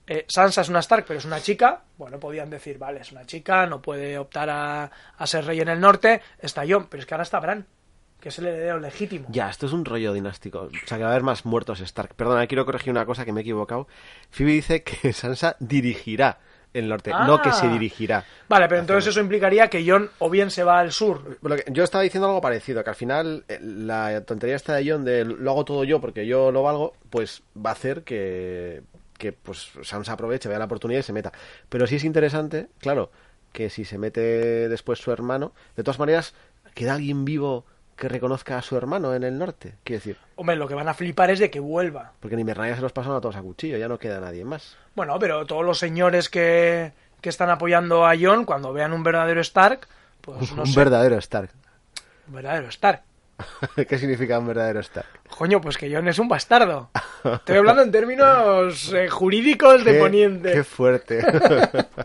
Eh, 0.06 0.24
Sansa 0.28 0.60
es 0.62 0.68
una 0.68 0.80
Stark, 0.80 1.04
pero 1.06 1.18
es 1.18 1.24
una 1.24 1.40
chica. 1.40 1.80
Bueno, 1.96 2.18
podían 2.18 2.50
decir, 2.50 2.78
vale, 2.78 3.00
es 3.00 3.12
una 3.12 3.24
chica, 3.24 3.66
no 3.66 3.80
puede 3.80 4.18
optar 4.18 4.50
a, 4.50 4.90
a 5.16 5.26
ser 5.26 5.46
rey 5.46 5.60
en 5.60 5.68
el 5.68 5.80
norte. 5.80 6.20
Está 6.38 6.62
Jon, 6.68 6.86
pero 6.90 7.00
es 7.00 7.06
que 7.06 7.14
ahora 7.14 7.22
está 7.24 7.40
Bran, 7.40 7.66
que 8.20 8.30
es 8.30 8.38
el 8.38 8.46
heredero 8.46 8.80
legítimo. 8.80 9.26
Ya, 9.30 9.48
esto 9.50 9.66
es 9.66 9.72
un 9.72 9.84
rollo 9.84 10.12
dinástico. 10.12 10.62
O 10.62 10.86
sea, 10.86 10.98
que 10.98 11.04
va 11.04 11.10
a 11.10 11.12
haber 11.12 11.22
más 11.22 11.44
muertos 11.44 11.80
Stark. 11.80 12.14
Perdona, 12.14 12.46
quiero 12.46 12.64
corregir 12.66 12.90
una 12.90 13.06
cosa 13.06 13.24
que 13.24 13.32
me 13.32 13.40
he 13.40 13.42
equivocado. 13.42 13.86
Phoebe 14.30 14.52
dice 14.52 14.82
que 14.82 15.12
Sansa 15.12 15.56
dirigirá 15.60 16.38
el 16.74 16.88
norte, 16.88 17.10
no 17.10 17.34
Ah. 17.36 17.42
que 17.42 17.52
se 17.52 17.66
dirigirá. 17.68 18.24
Vale, 18.48 18.68
pero 18.68 18.80
entonces 18.82 19.08
eso 19.08 19.20
implicaría 19.20 19.68
que 19.68 19.88
Jon 19.88 20.10
o 20.18 20.28
bien 20.28 20.50
se 20.50 20.62
va 20.64 20.80
al 20.80 20.92
sur 20.92 21.38
yo 21.72 21.82
estaba 21.82 22.04
diciendo 22.04 22.28
algo 22.28 22.42
parecido, 22.42 22.84
que 22.84 22.90
al 22.90 22.96
final 22.96 23.44
eh, 23.48 23.58
la 23.62 24.22
tontería 24.24 24.54
esta 24.56 24.74
de 24.74 24.88
John 24.90 25.02
de 25.04 25.24
lo 25.24 25.50
hago 25.50 25.64
todo 25.64 25.82
yo 25.84 25.98
porque 26.00 26.26
yo 26.26 26.52
lo 26.52 26.62
valgo, 26.62 26.94
pues 27.08 27.42
va 27.56 27.70
a 27.70 27.72
hacer 27.72 28.02
que, 28.02 28.82
que 29.16 29.32
pues 29.32 29.70
Sansa 29.82 30.12
aproveche, 30.12 30.48
vea 30.50 30.58
la 30.58 30.66
oportunidad 30.66 31.00
y 31.00 31.04
se 31.04 31.12
meta. 31.14 31.32
Pero 31.70 31.86
sí 31.86 31.96
es 31.96 32.04
interesante, 32.04 32.68
claro, 32.80 33.10
que 33.52 33.70
si 33.70 33.86
se 33.86 33.96
mete 33.96 34.68
después 34.68 34.98
su 34.98 35.10
hermano, 35.10 35.52
de 35.74 35.82
todas 35.82 35.98
maneras, 35.98 36.34
queda 36.74 36.92
alguien 36.94 37.24
vivo 37.24 37.64
que 37.98 38.08
reconozca 38.08 38.56
a 38.56 38.62
su 38.62 38.76
hermano 38.76 39.14
en 39.14 39.24
el 39.24 39.36
norte, 39.38 39.74
quiero 39.84 39.98
decir. 39.98 40.16
Hombre, 40.36 40.56
lo 40.56 40.66
que 40.68 40.74
van 40.74 40.88
a 40.88 40.94
flipar 40.94 41.30
es 41.30 41.38
de 41.40 41.50
que 41.50 41.60
vuelva. 41.60 42.12
Porque 42.20 42.34
en 42.34 42.40
Invernalia 42.40 42.76
se 42.76 42.80
los 42.82 42.92
pasan 42.92 43.12
a 43.12 43.20
todos 43.20 43.36
a 43.36 43.42
cuchillo, 43.42 43.76
ya 43.76 43.88
no 43.88 43.98
queda 43.98 44.20
nadie 44.20 44.44
más. 44.44 44.76
Bueno, 44.94 45.18
pero 45.18 45.44
todos 45.46 45.64
los 45.64 45.78
señores 45.78 46.28
que, 46.28 46.92
que 47.20 47.28
están 47.28 47.50
apoyando 47.50 48.06
a 48.06 48.14
Jon, 48.18 48.44
cuando 48.44 48.72
vean 48.72 48.92
un 48.92 49.02
verdadero 49.02 49.40
Stark, 49.42 49.86
pues 50.22 50.52
no 50.56 50.62
un 50.62 50.68
sé, 50.68 50.78
verdadero 50.80 51.18
Stark. 51.18 51.50
un 52.28 52.34
verdadero 52.34 52.68
Stark. 52.68 53.02
¿Qué 53.88 53.98
significa 53.98 54.38
un 54.38 54.46
verdadero 54.48 54.80
Stark? 54.80 55.06
Coño, 55.36 55.60
pues 55.60 55.76
que 55.76 55.92
Jon 55.94 56.08
es 56.08 56.18
un 56.18 56.28
bastardo. 56.28 56.90
Estoy 57.24 57.56
hablando 57.56 57.82
en 57.82 57.90
términos 57.92 58.92
eh, 58.92 59.08
jurídicos 59.08 59.84
de 59.84 59.92
Qué- 59.92 59.98
Poniente. 59.98 60.52
Qué 60.52 60.64
fuerte. 60.64 61.22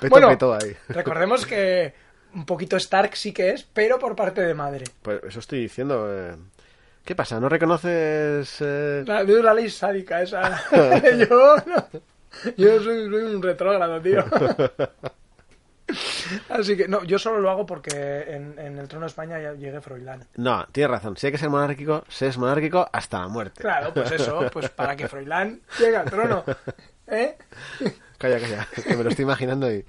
Peto, 0.00 0.10
Bueno, 0.10 0.28
peto 0.28 0.54
ahí. 0.54 0.76
recordemos 0.88 1.46
que 1.46 1.92
un 2.34 2.44
poquito 2.46 2.76
Stark 2.76 3.16
sí 3.16 3.32
que 3.32 3.50
es, 3.50 3.62
pero 3.64 3.98
por 3.98 4.14
parte 4.16 4.40
de 4.42 4.54
madre. 4.54 4.84
Pues 5.02 5.20
eso 5.24 5.40
estoy 5.40 5.60
diciendo. 5.60 6.06
eh. 6.10 6.36
¿Qué 7.04 7.14
pasa? 7.16 7.40
¿No 7.40 7.48
reconoces...? 7.48 8.56
eh? 8.60 9.02
La, 9.06 9.22
ley 9.54 9.70
sádica 9.70 10.22
esa. 10.22 10.62
yo, 11.28 11.56
no- 11.66 11.86
yo 12.56 12.80
soy, 12.82 13.08
soy 13.10 13.22
un 13.34 13.42
retrógrado, 13.42 14.00
tío. 14.00 14.24
Así 16.48 16.76
que, 16.76 16.86
no, 16.86 17.02
yo 17.02 17.18
solo 17.18 17.40
lo 17.40 17.50
hago 17.50 17.66
porque 17.66 17.90
en, 18.28 18.56
en 18.58 18.78
el 18.78 18.86
trono 18.86 19.06
de 19.06 19.08
España 19.08 19.40
ya 19.40 19.54
llegué 19.54 19.80
Froilán. 19.80 20.24
No, 20.36 20.64
tienes 20.70 20.90
razón. 20.90 21.16
Si 21.16 21.26
hay 21.26 21.32
que 21.32 21.38
ser 21.38 21.48
monárquico, 21.50 22.04
se 22.08 22.28
es 22.28 22.38
monárquico 22.38 22.88
hasta 22.92 23.18
la 23.18 23.26
muerte. 23.28 23.60
Claro, 23.60 23.92
pues 23.92 24.12
eso, 24.12 24.46
pues 24.52 24.68
para 24.70 24.94
que 24.94 25.08
Froilán 25.08 25.60
llegue 25.80 25.96
al 25.96 26.08
trono. 26.08 26.44
¿Eh? 27.08 27.36
Calla, 28.18 28.38
calla, 28.38 28.68
que 28.86 28.96
me 28.96 29.02
lo 29.02 29.10
estoy 29.10 29.24
imaginando 29.24 29.72
y... 29.72 29.84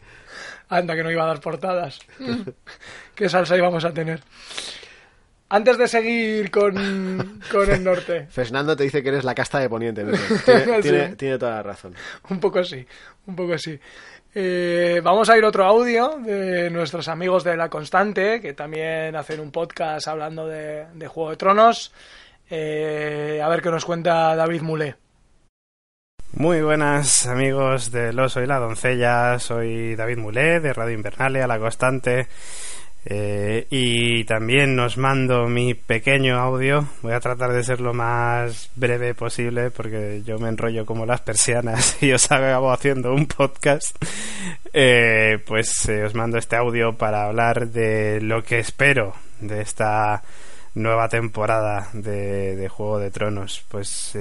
Anda, 0.72 0.96
que 0.96 1.04
no 1.04 1.12
iba 1.12 1.24
a 1.24 1.28
dar 1.28 1.40
portadas. 1.42 2.00
¿Qué 3.16 3.30
salsa 3.30 3.58
íbamos 3.58 3.84
a 3.86 3.92
tener? 3.94 4.22
Antes 5.50 5.78
de 5.78 5.88
seguir 5.90 6.50
con, 6.50 7.42
con 7.52 7.70
el 7.70 7.84
norte, 7.84 8.26
Fernando 8.32 8.74
te 8.76 8.84
dice 8.84 9.04
que 9.04 9.10
eres 9.10 9.26
la 9.26 9.36
casta 9.36 9.60
de 9.60 9.68
Poniente. 9.70 10.04
¿no? 10.06 10.12
Tiene, 10.46 10.76
Sí. 10.78 10.82
tiene- 10.82 11.16
tiene 11.18 11.38
toda 11.38 11.56
la 11.56 11.64
razón. 11.64 11.94
un 12.30 12.40
poco 12.40 12.60
así, 12.60 12.86
un 13.28 13.36
poco 13.36 13.54
así. 13.54 13.78
Eh, 14.34 15.02
vamos 15.04 15.30
a 15.30 15.38
ir 15.38 15.44
otro 15.44 15.66
audio 15.66 16.18
de 16.24 16.70
nuestros 16.70 17.10
amigos 17.10 17.44
de 17.44 17.58
La 17.58 17.68
Constante, 17.70 18.40
que 18.40 18.54
también 18.54 19.14
hacen 19.18 19.42
un 19.42 19.52
podcast 19.52 20.08
hablando 20.08 20.48
de, 20.48 20.86
de 20.94 21.08
Juego 21.08 21.32
de 21.32 21.36
Tronos. 21.36 21.92
Eh, 22.50 23.42
a 23.44 23.50
ver 23.50 23.62
qué 23.62 23.70
nos 23.72 23.84
cuenta 23.84 24.34
David 24.38 24.62
Mulé. 24.62 24.96
Muy 26.34 26.62
buenas 26.62 27.28
amigos 27.28 27.92
del 27.92 28.18
Oso 28.18 28.42
y 28.42 28.48
la 28.48 28.58
Doncella, 28.58 29.38
soy 29.38 29.96
David 29.96 30.18
Mulé 30.18 30.62
de 30.62 30.72
Radio 30.72 30.96
Invernalia, 30.96 31.46
La 31.46 31.60
Constante, 31.60 32.28
eh, 33.04 33.68
y 33.70 34.24
también 34.24 34.80
os 34.80 34.98
mando 34.98 35.48
mi 35.48 35.74
pequeño 35.74 36.40
audio, 36.40 36.88
voy 37.02 37.12
a 37.12 37.20
tratar 37.20 37.52
de 37.52 37.66
ser 37.66 37.82
lo 37.82 37.94
más 37.94 38.70
breve 38.76 39.14
posible 39.14 39.72
porque 39.72 40.22
yo 40.26 40.40
me 40.40 40.48
enrollo 40.48 40.86
como 40.86 41.06
las 41.06 41.20
persianas 41.20 41.98
y 42.02 42.14
os 42.14 42.32
acabo 42.32 42.72
haciendo 42.72 43.14
un 43.14 43.26
podcast, 43.26 43.96
Eh, 44.74 45.38
pues 45.46 45.90
eh, 45.90 46.06
os 46.06 46.16
mando 46.16 46.38
este 46.38 46.56
audio 46.56 46.98
para 46.98 47.26
hablar 47.26 47.68
de 47.68 48.22
lo 48.22 48.42
que 48.42 48.60
espero 48.60 49.14
de 49.42 49.62
esta 49.62 50.24
nueva 50.76 51.10
temporada 51.10 51.90
de, 51.92 52.56
de 52.56 52.70
Juego 52.70 53.00
de 53.00 53.12
Tronos, 53.12 53.66
pues... 53.68 54.18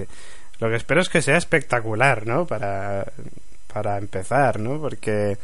lo 0.60 0.68
que 0.68 0.76
espero 0.76 1.00
es 1.00 1.08
que 1.08 1.22
sea 1.22 1.36
espectacular, 1.36 2.26
¿no? 2.26 2.46
Para, 2.46 3.06
para 3.72 3.98
empezar, 3.98 4.60
¿no? 4.60 4.78
Porque, 4.80 5.38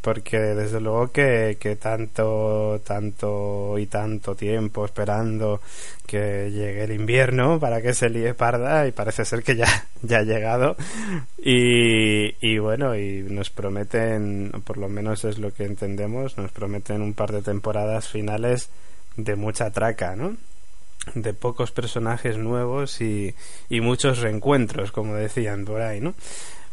porque 0.00 0.38
desde 0.38 0.80
luego 0.80 1.10
que, 1.10 1.56
que 1.58 1.76
tanto, 1.76 2.80
tanto 2.84 3.78
y 3.78 3.86
tanto 3.86 4.34
tiempo 4.34 4.84
esperando 4.84 5.60
que 6.06 6.50
llegue 6.50 6.84
el 6.84 6.92
invierno 6.92 7.58
para 7.58 7.80
que 7.82 7.94
se 7.94 8.08
líe 8.08 8.34
parda 8.34 8.86
y 8.86 8.92
parece 8.92 9.24
ser 9.24 9.42
que 9.42 9.56
ya, 9.56 9.86
ya 10.02 10.18
ha 10.18 10.22
llegado 10.22 10.76
y, 11.38 12.34
y 12.40 12.58
bueno, 12.58 12.96
y 12.96 13.22
nos 13.22 13.50
prometen, 13.50 14.52
por 14.64 14.78
lo 14.78 14.88
menos 14.88 15.24
es 15.24 15.38
lo 15.38 15.52
que 15.52 15.64
entendemos, 15.64 16.36
nos 16.36 16.52
prometen 16.52 17.02
un 17.02 17.14
par 17.14 17.32
de 17.32 17.42
temporadas 17.42 18.08
finales 18.08 18.70
de 19.16 19.34
mucha 19.36 19.70
traca, 19.70 20.14
¿no? 20.14 20.36
De 21.14 21.34
pocos 21.34 21.70
personajes 21.72 22.38
nuevos 22.38 23.00
y, 23.00 23.34
y 23.68 23.80
muchos 23.80 24.18
reencuentros, 24.18 24.92
como 24.92 25.14
decían 25.14 25.64
por 25.64 25.82
ahí, 25.82 26.00
¿no? 26.00 26.14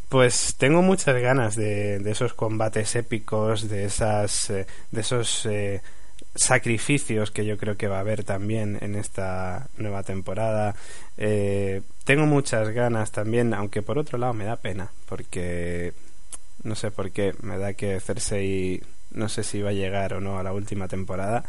Pues 0.09 0.55
tengo 0.57 0.82
muchas 0.82 1.21
ganas 1.21 1.55
de, 1.55 1.99
de 1.99 2.11
esos 2.11 2.34
combates 2.34 2.95
épicos, 2.95 3.69
de 3.69 3.86
esas, 3.86 4.49
eh, 4.49 4.65
de 4.91 5.01
esos 5.01 5.45
eh, 5.45 5.82
sacrificios 6.36 7.32
que 7.32 7.45
yo 7.45 7.57
creo 7.57 7.77
que 7.77 7.88
va 7.88 7.97
a 7.97 8.01
haber 8.01 8.23
también 8.23 8.77
en 8.82 8.95
esta 8.95 9.67
nueva 9.77 10.03
temporada. 10.03 10.75
Eh, 11.17 11.82
tengo 12.05 12.25
muchas 12.25 12.69
ganas 12.69 13.11
también, 13.11 13.53
aunque 13.53 13.82
por 13.82 13.99
otro 13.99 14.17
lado 14.17 14.34
me 14.34 14.45
da 14.45 14.55
pena, 14.55 14.91
porque 15.07 15.93
no 16.63 16.75
sé 16.75 16.91
por 16.91 17.11
qué 17.11 17.36
me 17.41 17.57
da 17.57 17.73
que 17.73 17.99
Cersei 17.99 18.82
no 19.12 19.30
sé 19.30 19.43
si 19.43 19.62
va 19.62 19.70
a 19.70 19.74
llegar 19.74 20.14
o 20.14 20.22
no 20.22 20.39
a 20.39 20.43
la 20.43 20.53
última 20.53 20.88
temporada. 20.88 21.43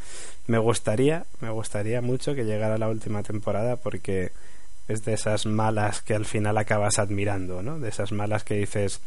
Me 0.47 0.59
gustaría, 0.59 1.25
me 1.41 1.51
gustaría 1.51 2.01
mucho 2.01 2.35
que 2.35 2.45
llegara 2.45 2.75
a 2.75 2.79
la 2.79 2.89
última 2.89 3.23
temporada 3.23 3.77
porque 3.77 4.33
es 4.89 5.05
de 5.05 5.15
esas 5.15 5.47
malas 5.47 6.03
que 6.03 6.15
al 6.15 6.25
final 6.25 6.59
acabas 6.59 6.99
admirando, 6.99 7.63
¿no? 7.63 7.79
De 7.79 7.89
esas 7.89 8.13
malas 8.13 8.45
que 8.45 8.55
dices, 8.55 9.01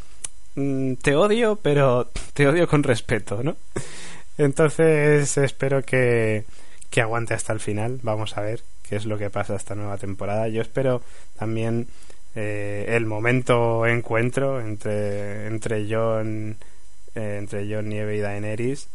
mm, 0.56 0.94
te 0.96 1.16
odio, 1.16 1.58
pero 1.58 2.10
te 2.34 2.48
odio 2.48 2.68
con 2.68 2.84
respeto, 2.84 3.44
¿no? 3.44 3.58
Entonces 4.38 5.38
espero 5.38 5.84
que, 5.84 6.46
que 6.90 7.02
aguante 7.02 7.34
hasta 7.34 7.54
el 7.54 7.60
final. 7.60 8.00
Vamos 8.02 8.38
a 8.38 8.42
ver 8.42 8.62
qué 8.88 8.96
es 8.96 9.06
lo 9.06 9.18
que 9.18 9.30
pasa 9.30 9.56
esta 9.56 9.76
nueva 9.76 9.98
temporada. 9.98 10.48
Yo 10.48 10.62
espero 10.62 11.02
también 11.38 11.88
eh, 12.36 12.86
el 12.90 13.06
momento 13.06 13.86
encuentro 13.86 14.60
entre, 14.60 15.48
entre 15.48 15.86
John 15.90 16.58
eh, 17.16 17.38
entre 17.40 17.74
John 17.74 17.90
Nieve 17.90 18.18
y 18.18 18.20
Daenerys 18.20 18.88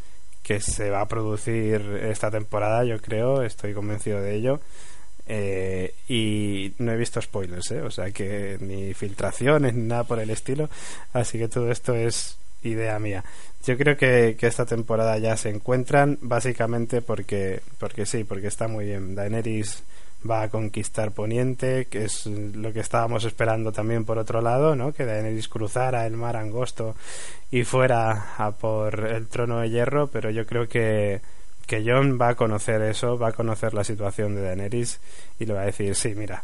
que 0.49 0.61
se 0.61 0.89
va 0.89 1.03
a 1.03 1.09
producir 1.09 2.01
esta 2.03 2.31
temporada, 2.31 2.83
yo 2.83 2.99
creo, 3.03 3.43
estoy 3.43 3.75
convencido 3.75 4.23
de 4.23 4.35
ello. 4.35 4.61
Eh, 5.27 5.93
y 6.09 6.73
no 6.79 6.91
he 6.91 6.97
visto 6.97 7.21
spoilers, 7.21 7.71
¿eh? 7.73 7.83
o 7.83 7.91
sea 7.91 8.11
que 8.13 8.57
ni 8.59 8.95
filtraciones 8.95 9.75
ni 9.75 9.83
nada 9.83 10.05
por 10.05 10.19
el 10.21 10.31
estilo, 10.31 10.71
así 11.13 11.39
que 11.39 11.49
todo 11.49 11.71
esto 11.71 11.95
es 11.95 12.39
idea 12.63 12.99
mía. 12.99 13.23
Yo 13.67 13.77
creo 13.77 13.99
que, 13.99 14.37
que, 14.41 14.47
esta 14.47 14.65
temporada 14.65 15.19
ya 15.19 15.37
se 15.37 15.51
encuentran 15.51 16.17
básicamente 16.23 17.03
porque, 17.03 17.61
porque 17.77 18.07
sí, 18.07 18.25
porque 18.25 18.47
está 18.47 18.69
muy 18.69 18.87
bien. 18.87 19.15
Daenerys 19.15 19.83
va 20.29 20.43
a 20.43 20.49
conquistar 20.49 21.13
Poniente, 21.13 21.87
que 21.87 22.05
es 22.05 22.27
lo 22.27 22.73
que 22.73 22.81
estábamos 22.81 23.25
esperando 23.25 23.73
también 23.73 24.05
por 24.05 24.19
otro 24.19 24.41
lado, 24.41 24.75
¿no? 24.75 24.93
Que 24.93 25.05
Daenerys 25.05 25.49
cruzara 25.49 26.07
el 26.07 26.17
mar 26.17 26.37
angosto 26.37 26.97
y 27.51 27.65
fuera 27.65 28.35
a 28.37 28.53
por 28.53 29.07
el 29.07 29.29
trono 29.29 29.61
de 29.61 29.71
hierro, 29.71 30.09
pero 30.09 30.31
yo 30.31 30.47
creo 30.47 30.69
que 30.69 31.21
que 31.69 31.85
John 31.87 32.19
va 32.19 32.31
a 32.31 32.35
conocer 32.35 32.81
eso, 32.81 33.19
va 33.19 33.29
a 33.29 33.33
conocer 33.33 33.75
la 33.75 33.85
situación 33.85 34.35
de 34.35 34.41
Daenerys 34.41 35.01
y 35.39 35.45
le 35.45 35.53
va 35.53 35.61
a 35.61 35.67
decir, 35.67 35.95
sí, 35.95 36.15
mira, 36.17 36.43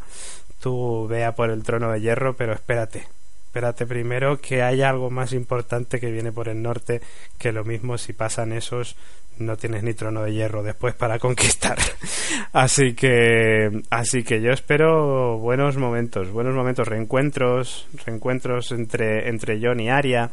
tú 0.60 1.08
vea 1.08 1.34
por 1.34 1.50
el 1.50 1.62
trono 1.62 1.90
de 1.90 2.02
hierro, 2.02 2.36
pero 2.36 2.52
espérate, 2.52 3.06
espérate 3.46 3.86
primero 3.86 4.38
que 4.42 4.62
hay 4.62 4.82
algo 4.82 5.10
más 5.10 5.32
importante 5.32 5.98
que 5.98 6.10
viene 6.10 6.30
por 6.30 6.48
el 6.48 6.60
norte, 6.60 7.00
que 7.38 7.52
lo 7.52 7.64
mismo 7.64 7.96
si 7.96 8.12
pasan 8.12 8.52
esos 8.52 8.96
no 9.38 9.56
tienes 9.56 9.82
ni 9.82 9.94
trono 9.94 10.22
de 10.22 10.32
hierro 10.32 10.62
después 10.62 10.94
para 10.94 11.18
conquistar. 11.18 11.78
así 12.52 12.94
que 12.94 13.82
así 13.90 14.22
que 14.22 14.40
yo 14.40 14.52
espero 14.52 15.38
buenos 15.38 15.76
momentos, 15.76 16.30
buenos 16.30 16.54
momentos, 16.54 16.88
reencuentros, 16.88 17.88
reencuentros 18.04 18.72
entre 18.72 19.28
entre 19.28 19.60
Jon 19.60 19.80
y 19.80 19.90
Arya. 19.90 20.30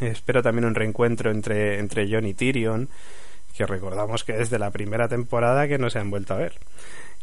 Espero 0.00 0.42
también 0.42 0.64
un 0.64 0.74
reencuentro 0.74 1.30
entre 1.30 1.78
entre 1.78 2.08
Jon 2.08 2.26
y 2.26 2.34
Tyrion, 2.34 2.88
que 3.56 3.66
recordamos 3.66 4.24
que 4.24 4.40
es 4.40 4.50
de 4.50 4.58
la 4.58 4.70
primera 4.70 5.08
temporada 5.08 5.68
que 5.68 5.78
no 5.78 5.90
se 5.90 5.98
han 5.98 6.10
vuelto 6.10 6.34
a 6.34 6.38
ver. 6.38 6.54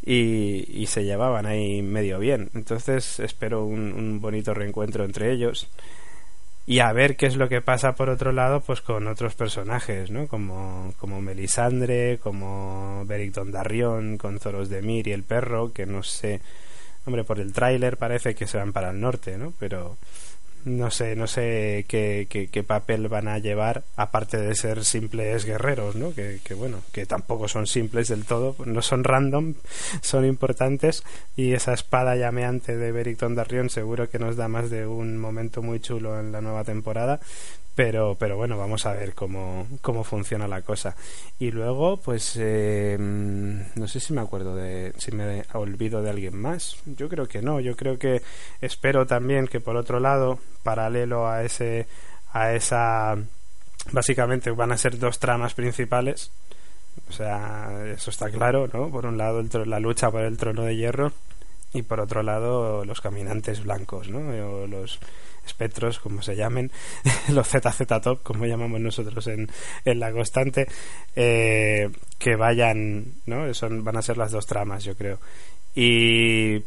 Y, 0.04 0.82
y 0.82 0.88
se 0.88 1.04
llevaban 1.04 1.46
ahí 1.46 1.84
medio 1.84 2.18
bien. 2.18 2.50
Entonces 2.56 3.20
espero 3.20 3.66
un, 3.66 3.94
un 3.94 4.20
bonito 4.20 4.54
reencuentro 4.54 5.06
entre 5.06 5.32
ellos 5.32 5.70
y 6.66 6.80
a 6.80 6.92
ver 6.94 7.16
qué 7.16 7.26
es 7.26 7.36
lo 7.36 7.50
que 7.50 7.62
pasa 7.62 7.96
por 7.96 8.10
otro 8.10 8.32
lado 8.32 8.62
pues 8.62 8.82
con 8.82 9.08
otros 9.08 9.34
personajes 9.34 10.12
no 10.12 10.28
como 10.28 10.94
como 11.00 11.22
Melisandre 11.22 12.20
como 12.22 13.04
Beric 13.06 13.34
Dondarrion 13.34 14.18
con 14.18 14.40
Zoros 14.40 14.70
de 14.70 14.82
Mir 14.82 15.08
y 15.08 15.12
el 15.12 15.24
perro 15.24 15.74
que 15.74 15.86
no 15.86 16.04
sé. 16.04 16.42
Hombre 17.04 17.24
por 17.24 17.40
el 17.40 17.52
tráiler 17.52 17.98
parece 17.98 18.36
que 18.36 18.46
se 18.46 18.58
van 18.58 18.74
para 18.74 18.92
el 18.92 19.00
norte 19.00 19.38
no 19.38 19.54
pero 19.60 19.98
no 20.66 20.92
sé, 20.92 21.16
no 21.16 21.28
sé 21.28 21.86
qué, 21.88 22.28
qué, 22.30 22.64
papel 22.64 23.08
van 23.08 23.28
a 23.28 23.40
llevar, 23.40 23.84
aparte 23.96 24.38
de 24.38 24.56
ser 24.56 24.86
simples 24.86 25.46
guerreros, 25.46 25.96
¿no? 25.96 26.14
Que, 26.14 26.40
que, 26.44 26.54
bueno, 26.54 26.80
que 26.92 27.06
tampoco 27.06 27.48
son 27.48 27.68
simples 27.68 28.08
del 28.08 28.26
todo, 28.26 28.56
no 28.66 28.82
son 28.82 29.04
random, 29.04 29.56
son 30.02 30.26
importantes, 30.26 31.04
y 31.36 31.54
esa 31.54 31.74
espada 31.74 32.16
llameante 32.16 32.78
de 32.78 32.92
Beric 32.92 33.20
Dondarrion 33.20 33.70
seguro 33.70 34.10
que 34.10 34.20
nos 34.20 34.36
da 34.36 34.48
más 34.48 34.70
de 34.70 34.88
un 34.88 35.18
momento 35.18 35.62
muy 35.62 35.80
chulo 35.80 36.20
en 36.20 36.32
la 36.32 36.42
nueva 36.42 36.64
temporada, 36.64 37.20
pero 37.76 38.16
pero 38.16 38.36
bueno 38.36 38.58
vamos 38.58 38.86
a 38.86 38.94
ver 38.94 39.14
cómo, 39.14 39.68
cómo 39.82 40.04
funciona 40.04 40.48
la 40.48 40.62
cosa. 40.62 40.96
Y 41.40 41.52
luego 41.52 41.98
pues 41.98 42.36
eh, 42.40 42.98
no 43.00 43.88
sé 43.88 44.00
si 44.00 44.14
me 44.14 44.22
acuerdo 44.22 44.56
de 44.56 44.94
si 44.98 45.12
me 45.12 45.44
olvido 45.54 46.02
de 46.02 46.10
alguien 46.10 46.38
más. 46.38 46.78
Yo 46.86 47.10
creo 47.10 47.28
que 47.28 47.42
no. 47.42 47.60
Yo 47.60 47.76
creo 47.76 47.98
que 47.98 48.22
espero 48.62 49.06
también 49.06 49.48
que 49.48 49.60
por 49.60 49.76
otro 49.78 50.00
lado 50.00 50.40
paralelo 50.64 51.28
a 51.28 51.44
ese 51.44 51.88
a 52.34 52.54
esa 52.54 53.18
básicamente 53.92 54.52
van 54.52 54.72
a 54.72 54.78
ser 54.78 54.98
dos 55.00 55.20
tramas 55.20 55.54
principales. 55.54 56.32
O 57.10 57.14
sea 57.14 57.86
eso 57.94 58.12
está 58.12 58.30
claro 58.30 58.68
no 58.74 58.90
por 58.90 59.06
un 59.06 59.18
lado 59.18 59.40
el, 59.40 59.50
la 59.70 59.80
lucha 59.80 60.12
por 60.12 60.22
el 60.24 60.38
trono 60.38 60.64
de 60.64 60.76
hierro 60.76 61.14
y 61.74 61.84
por 61.84 62.02
otro 62.02 62.22
lado 62.22 62.84
los 62.84 63.00
caminantes 63.00 63.64
blancos 63.64 64.10
no 64.10 64.20
o 64.20 64.68
los 64.68 65.00
espectros, 65.46 66.00
como 66.00 66.22
se 66.22 66.36
llamen, 66.36 66.72
los 67.30 67.48
ZZ 67.48 67.86
Top, 68.02 68.24
como 68.24 68.46
llamamos 68.46 68.80
nosotros 68.80 69.28
en, 69.28 69.50
en 69.86 70.00
la 70.00 70.12
constante, 70.12 70.68
eh, 71.16 71.90
que 72.18 72.36
vayan, 72.36 73.16
¿no? 73.26 73.54
Son, 73.54 73.84
van 73.84 73.98
a 73.98 74.02
ser 74.02 74.18
las 74.18 74.32
dos 74.32 74.46
tramas, 74.46 74.84
yo 74.84 74.96
creo. 74.96 75.20
Y, 75.76 76.64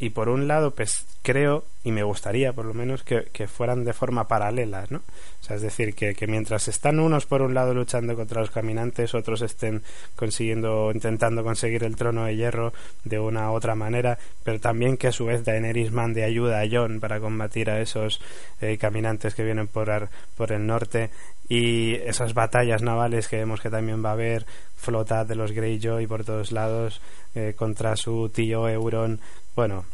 y 0.00 0.10
por 0.10 0.30
un 0.30 0.48
lado, 0.48 0.70
pues 0.70 1.04
creo, 1.22 1.64
y 1.84 1.92
me 1.92 2.02
gustaría 2.02 2.54
por 2.54 2.64
lo 2.64 2.72
menos, 2.72 3.02
que, 3.02 3.24
que 3.34 3.46
fueran 3.46 3.84
de 3.84 3.92
forma 3.92 4.26
paralela, 4.26 4.86
¿no? 4.88 4.98
O 4.98 5.44
sea, 5.44 5.56
es 5.56 5.62
decir, 5.62 5.94
que, 5.94 6.14
que, 6.14 6.26
mientras 6.26 6.68
están 6.68 6.98
unos 6.98 7.26
por 7.26 7.42
un 7.42 7.52
lado 7.52 7.74
luchando 7.74 8.16
contra 8.16 8.40
los 8.40 8.50
caminantes, 8.50 9.14
otros 9.14 9.42
estén 9.42 9.82
consiguiendo, 10.16 10.90
intentando 10.90 11.44
conseguir 11.44 11.84
el 11.84 11.96
trono 11.96 12.24
de 12.24 12.34
hierro 12.34 12.72
de 13.04 13.20
una 13.20 13.50
u 13.50 13.54
otra 13.54 13.74
manera, 13.74 14.18
pero 14.42 14.58
también 14.58 14.96
que 14.96 15.08
a 15.08 15.12
su 15.12 15.26
vez 15.26 15.44
Daenerys 15.44 15.92
mande 15.92 16.24
ayuda 16.24 16.62
a 16.62 16.68
Jon 16.70 16.98
para 16.98 17.20
combatir 17.20 17.68
a 17.68 17.82
esos 17.82 18.22
eh, 18.62 18.78
caminantes 18.78 19.34
que 19.34 19.44
vienen 19.44 19.68
por, 19.68 20.08
por 20.34 20.52
el 20.52 20.66
norte 20.66 21.10
y 21.50 21.94
esas 21.96 22.32
batallas 22.32 22.80
navales 22.80 23.26
que 23.26 23.36
vemos 23.36 23.60
que 23.60 23.70
también 23.70 24.04
va 24.04 24.10
a 24.10 24.12
haber 24.12 24.46
flota 24.76 25.24
de 25.24 25.34
los 25.34 25.50
Greyjoy 25.50 26.06
por 26.06 26.24
todos 26.24 26.52
lados 26.52 27.00
eh, 27.34 27.54
contra 27.56 27.96
su 27.96 28.30
tío 28.32 28.68
Euron 28.68 29.20
bueno 29.54 29.84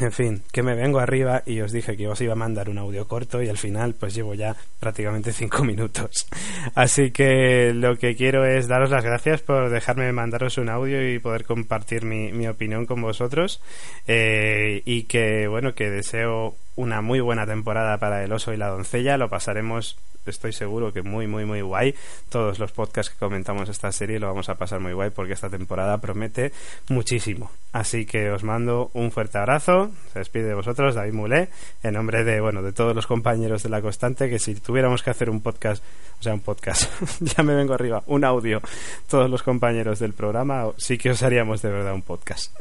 en 0.00 0.12
fin, 0.12 0.42
que 0.52 0.62
me 0.62 0.74
vengo 0.74 0.98
arriba 0.98 1.42
y 1.46 1.60
os 1.60 1.72
dije 1.72 1.96
que 1.96 2.08
os 2.08 2.20
iba 2.20 2.34
a 2.34 2.36
mandar 2.36 2.68
un 2.68 2.78
audio 2.78 3.08
corto 3.08 3.42
y 3.42 3.48
al 3.48 3.56
final 3.56 3.94
pues 3.94 4.14
llevo 4.14 4.34
ya 4.34 4.54
prácticamente 4.78 5.32
cinco 5.32 5.64
minutos. 5.64 6.26
Así 6.74 7.10
que 7.10 7.72
lo 7.74 7.96
que 7.96 8.14
quiero 8.14 8.44
es 8.44 8.68
daros 8.68 8.90
las 8.90 9.04
gracias 9.04 9.42
por 9.42 9.70
dejarme 9.70 10.12
mandaros 10.12 10.58
un 10.58 10.68
audio 10.68 11.08
y 11.08 11.18
poder 11.18 11.44
compartir 11.44 12.04
mi, 12.04 12.32
mi 12.32 12.46
opinión 12.46 12.86
con 12.86 13.00
vosotros 13.00 13.60
eh, 14.06 14.82
y 14.84 15.04
que 15.04 15.46
bueno, 15.48 15.74
que 15.74 15.90
deseo 15.90 16.56
una 16.76 17.00
muy 17.00 17.20
buena 17.20 17.46
temporada 17.46 17.98
para 17.98 18.22
El 18.22 18.32
oso 18.32 18.52
y 18.52 18.56
la 18.56 18.68
doncella. 18.68 19.16
Lo 19.16 19.28
pasaremos 19.28 19.96
estoy 20.30 20.52
seguro 20.52 20.92
que 20.92 21.02
muy, 21.02 21.26
muy, 21.26 21.44
muy 21.44 21.60
guay. 21.60 21.94
Todos 22.28 22.58
los 22.58 22.72
podcasts 22.72 23.12
que 23.12 23.18
comentamos 23.18 23.68
esta 23.68 23.92
serie 23.92 24.18
lo 24.18 24.26
vamos 24.28 24.48
a 24.48 24.54
pasar 24.56 24.80
muy 24.80 24.92
guay 24.92 25.10
porque 25.10 25.32
esta 25.32 25.48
temporada 25.50 25.98
promete 25.98 26.52
muchísimo. 26.88 27.50
Así 27.72 28.06
que 28.06 28.30
os 28.30 28.42
mando 28.42 28.90
un 28.94 29.10
fuerte 29.10 29.38
abrazo. 29.38 29.90
Se 30.12 30.20
despide 30.20 30.44
de 30.44 30.54
vosotros, 30.54 30.94
David 30.94 31.12
Mulé, 31.12 31.48
en 31.82 31.94
nombre 31.94 32.24
de, 32.24 32.40
bueno, 32.40 32.62
de 32.62 32.72
todos 32.72 32.94
los 32.94 33.06
compañeros 33.06 33.62
de 33.62 33.68
La 33.68 33.82
Constante, 33.82 34.28
que 34.28 34.38
si 34.38 34.54
tuviéramos 34.54 35.02
que 35.02 35.10
hacer 35.10 35.30
un 35.30 35.40
podcast, 35.40 35.82
o 36.18 36.22
sea, 36.22 36.34
un 36.34 36.40
podcast, 36.40 36.90
ya 37.20 37.42
me 37.42 37.54
vengo 37.54 37.74
arriba, 37.74 38.02
un 38.06 38.24
audio, 38.24 38.60
todos 39.08 39.30
los 39.30 39.42
compañeros 39.42 39.98
del 39.98 40.12
programa, 40.12 40.66
sí 40.76 40.96
que 40.98 41.10
os 41.10 41.22
haríamos 41.22 41.62
de 41.62 41.70
verdad 41.70 41.94
un 41.94 42.02
podcast. 42.02 42.54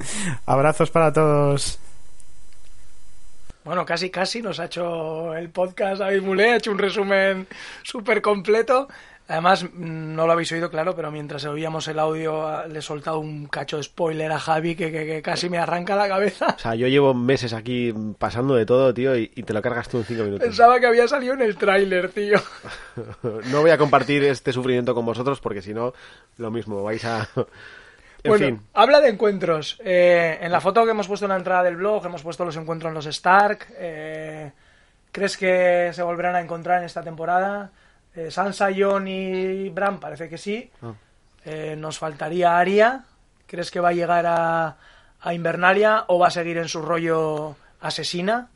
Abrazos 0.46 0.92
para 0.92 1.14
todos. 1.14 1.80
Bueno, 3.66 3.84
casi, 3.84 4.12
casi 4.12 4.44
nos 4.44 4.60
ha 4.60 4.66
hecho 4.66 5.34
el 5.34 5.50
podcast 5.50 5.98
David 5.98 6.22
Mulé, 6.22 6.52
ha 6.52 6.58
hecho 6.58 6.72
un 6.72 6.78
resumen 6.78 7.48
súper 7.82 8.22
completo. 8.22 8.88
Además, 9.28 9.66
no 9.74 10.28
lo 10.28 10.34
habéis 10.34 10.52
oído, 10.52 10.70
claro, 10.70 10.96
pero 10.96 11.10
mientras 11.10 11.44
oíamos 11.46 11.88
el 11.88 11.98
audio 11.98 12.68
le 12.68 12.78
he 12.78 12.82
soltado 12.84 13.18
un 13.18 13.48
cacho 13.48 13.78
de 13.78 13.84
spoiler 13.84 14.32
a 14.32 14.38
Javi 14.38 14.76
que, 14.76 14.92
que, 14.92 15.08
que, 15.08 15.22
casi 15.24 15.50
me 15.50 15.58
arranca 15.58 15.96
la 15.96 16.08
cabeza. 16.08 16.54
O 16.56 16.60
sea, 16.60 16.76
yo 16.76 16.88
llevo 16.88 17.16
meses 17.16 17.54
aquí 17.54 17.92
pasando 18.20 18.54
de 18.54 18.68
todo, 18.68 18.94
tío, 18.94 19.18
y, 19.18 19.32
y 19.34 19.42
te 19.42 19.54
lo 19.54 19.64
cargas 19.64 19.90
tú 19.90 19.98
en 19.98 20.04
cinco 20.04 20.26
minutos. 20.26 20.46
Pensaba 20.46 20.80
que 20.80 20.86
había 20.86 21.08
salido 21.08 21.34
en 21.34 21.42
el 21.42 21.58
tráiler, 21.58 22.10
tío. 22.10 22.40
no 23.50 23.62
voy 23.62 23.72
a 23.72 23.80
compartir 23.80 24.24
este 24.26 24.54
sufrimiento 24.54 24.94
con 24.94 25.08
vosotros 25.08 25.42
porque 25.42 25.64
si 25.64 25.74
no, 25.74 25.92
lo 26.38 26.52
mismo, 26.52 26.84
vais 26.84 27.04
a... 27.04 27.28
En 28.26 28.30
bueno, 28.30 28.46
fin. 28.48 28.62
habla 28.74 29.02
de 29.02 29.10
encuentros. 29.10 29.80
Eh, 29.86 30.40
en 30.42 30.52
la 30.52 30.60
foto 30.60 30.84
que 30.84 30.90
hemos 30.90 31.08
puesto 31.08 31.26
en 31.26 31.30
la 31.30 31.36
entrada 31.36 31.62
del 31.62 31.76
blog, 31.76 32.08
hemos 32.08 32.24
puesto 32.24 32.44
los 32.44 32.58
encuentros 32.58 32.90
en 32.90 32.96
los 32.96 33.06
Stark. 33.06 33.68
Eh, 33.78 34.52
¿Crees 35.12 35.38
que 35.38 35.92
se 35.94 36.02
volverán 36.02 36.36
a 36.36 36.42
encontrar 36.42 36.80
en 36.80 36.86
esta 36.86 37.04
temporada? 37.04 37.70
Eh, 38.16 38.32
Sansa, 38.32 38.70
Jon 38.76 39.08
y 39.08 39.70
Bran 39.70 40.00
parece 40.00 40.28
que 40.28 40.40
sí. 40.40 40.72
Oh. 40.82 40.96
nos 41.78 42.00
faltaría 42.00 42.58
Arya. 42.58 43.04
¿Crees 43.46 43.70
que 43.70 43.80
va 43.80 43.90
a 43.90 43.94
llegar 43.94 44.26
a, 44.26 44.78
a, 45.22 45.34
Invernalia 45.36 46.06
o 46.08 46.18
va 46.18 46.30
a 46.30 46.32
seguir 46.32 46.58
en 46.58 46.68
su 46.68 46.82
rollo 46.82 47.56
asesina? 47.80 48.50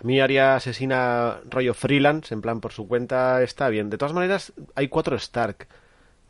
A 0.00 0.04
mí 0.04 0.20
Arya 0.20 0.56
asesina 0.56 1.38
rollo 1.48 1.74
freelance, 1.74 2.34
en 2.34 2.42
plan 2.42 2.60
por 2.60 2.72
su 2.72 2.88
cuenta 2.88 3.40
está 3.44 3.68
bien. 3.68 3.88
De 3.88 3.98
todas 3.98 4.12
maneras, 4.12 4.52
hay 4.74 4.88
cuatro 4.88 5.14
Stark 5.14 5.68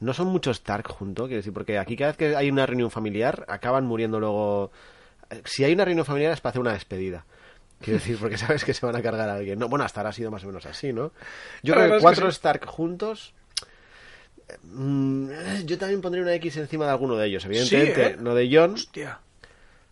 no 0.00 0.12
son 0.12 0.26
muchos 0.28 0.58
Stark 0.58 0.88
juntos, 0.88 1.26
quiero 1.26 1.38
decir, 1.38 1.52
porque 1.52 1.78
aquí 1.78 1.96
cada 1.96 2.10
vez 2.10 2.16
que 2.16 2.36
hay 2.36 2.50
una 2.50 2.66
reunión 2.66 2.90
familiar 2.90 3.44
acaban 3.48 3.84
muriendo 3.86 4.20
luego 4.20 4.70
Si 5.44 5.64
hay 5.64 5.72
una 5.72 5.84
reunión 5.84 6.04
familiar 6.04 6.32
es 6.32 6.40
para 6.40 6.50
hacer 6.50 6.60
una 6.60 6.72
despedida. 6.72 7.24
Quiero 7.80 7.98
decir, 7.98 8.16
porque 8.18 8.38
sabes 8.38 8.64
que 8.64 8.74
se 8.74 8.84
van 8.86 8.96
a 8.96 9.02
cargar 9.02 9.28
a 9.28 9.34
alguien. 9.34 9.58
No, 9.58 9.68
bueno, 9.68 9.84
hasta 9.84 10.00
ahora 10.00 10.10
ha 10.10 10.12
sido 10.12 10.30
más 10.30 10.44
o 10.44 10.46
menos 10.46 10.66
así, 10.66 10.92
¿no? 10.92 11.12
Yo 11.62 11.74
creo 11.74 11.92
que 11.96 12.00
cuatro 12.00 12.30
sí. 12.30 12.36
Stark 12.36 12.64
juntos. 12.66 13.34
mm, 14.62 15.30
yo 15.64 15.78
también 15.78 16.00
pondría 16.00 16.22
una 16.22 16.34
X 16.34 16.56
encima 16.58 16.84
de 16.86 16.90
alguno 16.92 17.16
de 17.16 17.26
ellos. 17.26 17.44
Evidentemente, 17.44 18.06
¿eh? 18.06 18.16
no 18.18 18.34
de 18.34 18.48
John. 18.52 18.74
Hostia. 18.74 19.20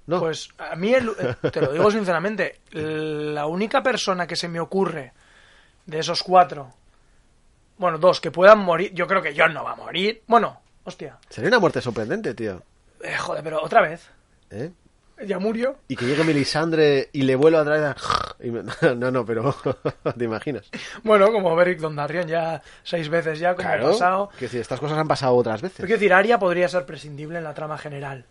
No. 0.07 0.21
Pues 0.21 0.49
a 0.59 0.77
mí, 0.77 0.93
el- 0.93 1.09
eh, 1.19 1.51
te 1.51 1.61
lo 1.63 1.73
digo 1.73 1.91
sinceramente, 1.91 2.61
la 2.73 3.47
única 3.47 3.83
persona 3.83 4.27
que 4.27 4.37
se 4.37 4.49
me 4.49 4.61
ocurre 4.61 5.13
de 5.87 5.99
esos 5.99 6.23
cuatro, 6.23 6.73
bueno, 7.79 7.99
dos 7.99 8.21
que 8.21 8.31
puedan 8.31 8.59
morir, 8.61 8.93
yo 8.95 9.07
creo 9.07 9.23
que 9.23 9.35
John 9.37 9.53
no 9.55 9.65
va 9.65 9.73
a 9.73 9.77
morir. 9.77 10.23
Bueno, 10.27 10.61
hostia, 10.85 11.19
Sería 11.29 11.49
una 11.49 11.59
muerte 11.59 11.81
sorprendente, 11.81 12.35
tío. 12.35 12.63
eh, 13.03 13.17
joder, 13.17 13.43
pero 13.43 13.63
otra 13.63 13.81
vez, 13.83 14.09
¿Eh? 14.51 14.71
ya 15.27 15.39
murió. 15.39 15.77
Y 15.89 15.97
que 15.97 16.07
llegue 16.07 16.25
Melisandre 16.25 17.09
y 17.13 17.23
le 17.23 17.37
vuelva 17.37 17.61
a 17.61 17.65
traer 17.65 17.85
a... 17.87 17.97
y 18.43 18.51
me- 18.51 18.63
No, 18.97 19.11
no, 19.11 19.25
pero... 19.25 19.55
¿Te 20.19 20.25
imaginas? 20.25 20.69
Bueno, 21.03 21.31
como 21.33 21.55
Beric 21.57 21.79
Dondarrion 21.79 22.27
ya 22.29 22.63
seis 22.83 23.09
veces 23.09 23.39
ya, 23.39 23.55
como 23.55 23.69
ha 23.69 23.79
pasado. 23.79 24.31
Que 24.39 24.49
si 24.49 24.59
estas 24.59 24.81
cosas 24.81 24.99
han 24.99 25.09
pasado 25.09 25.35
otras 25.35 25.63
veces. 25.63 25.79
Quiero 25.79 25.95
decir, 25.95 26.13
Arya 26.13 26.39
podría 26.39 26.69
ser 26.69 26.85
prescindible 26.87 27.39
en 27.39 27.45
la 27.45 27.55
trama 27.55 27.79
general. 27.79 28.25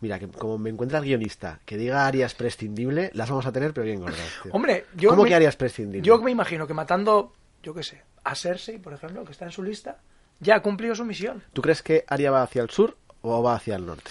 Mira, 0.00 0.18
que 0.18 0.28
como 0.28 0.58
me 0.58 0.68
encuentra 0.68 0.98
el 0.98 1.04
guionista 1.06 1.58
que 1.64 1.78
diga 1.78 2.06
Arias 2.06 2.34
prescindible, 2.34 3.10
las 3.14 3.30
vamos 3.30 3.46
a 3.46 3.52
tener, 3.52 3.72
pero 3.72 3.86
bien 3.86 4.00
gordas. 4.00 4.20
Hombre, 4.50 4.84
yo 4.94 5.08
¿Cómo 5.10 5.22
me, 5.22 5.28
que 5.30 5.34
Arias 5.34 5.56
prescindible? 5.56 6.06
yo 6.06 6.18
me 6.20 6.30
imagino 6.30 6.66
que 6.66 6.74
matando, 6.74 7.32
yo 7.62 7.72
qué 7.72 7.82
sé, 7.82 8.02
a 8.26 8.34
Cersei, 8.34 8.78
por 8.78 8.92
ejemplo, 8.92 9.24
que 9.24 9.32
está 9.32 9.44
en 9.44 9.52
su 9.52 9.62
lista, 9.62 9.98
ya 10.40 10.56
ha 10.56 10.60
cumplido 10.60 10.94
su 10.94 11.04
misión. 11.04 11.42
¿Tú 11.52 11.62
crees 11.62 11.82
que 11.82 12.04
Aria 12.08 12.30
va 12.30 12.42
hacia 12.42 12.62
el 12.62 12.70
sur 12.70 12.96
o 13.22 13.42
va 13.42 13.54
hacia 13.54 13.76
el 13.76 13.86
norte? 13.86 14.10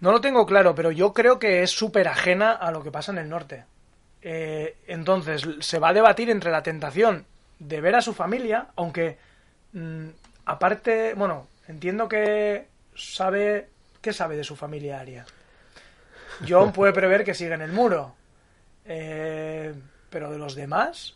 No 0.00 0.12
lo 0.12 0.20
tengo 0.20 0.46
claro, 0.46 0.74
pero 0.74 0.92
yo 0.92 1.12
creo 1.12 1.38
que 1.38 1.62
es 1.62 1.70
súper 1.70 2.06
ajena 2.06 2.52
a 2.52 2.70
lo 2.70 2.82
que 2.82 2.90
pasa 2.92 3.10
en 3.12 3.18
el 3.18 3.28
norte. 3.28 3.64
Eh, 4.22 4.76
entonces, 4.86 5.46
se 5.60 5.78
va 5.78 5.88
a 5.88 5.92
debatir 5.92 6.30
entre 6.30 6.50
la 6.50 6.62
tentación 6.62 7.24
de 7.58 7.80
ver 7.80 7.96
a 7.96 8.02
su 8.02 8.12
familia, 8.14 8.68
aunque 8.76 9.18
mm, 9.72 10.08
aparte, 10.44 11.14
bueno, 11.14 11.48
entiendo 11.66 12.08
que 12.08 12.68
sabe, 12.94 13.68
¿qué 14.00 14.12
sabe 14.12 14.36
de 14.36 14.44
su 14.44 14.54
familia 14.54 15.00
Aria? 15.00 15.24
John 16.46 16.72
puede 16.72 16.92
prever 16.92 17.24
que 17.24 17.34
sigue 17.34 17.54
en 17.54 17.62
el 17.62 17.72
muro, 17.72 18.14
Eh, 18.90 19.74
pero 20.08 20.30
de 20.30 20.38
los 20.38 20.54
demás, 20.54 21.14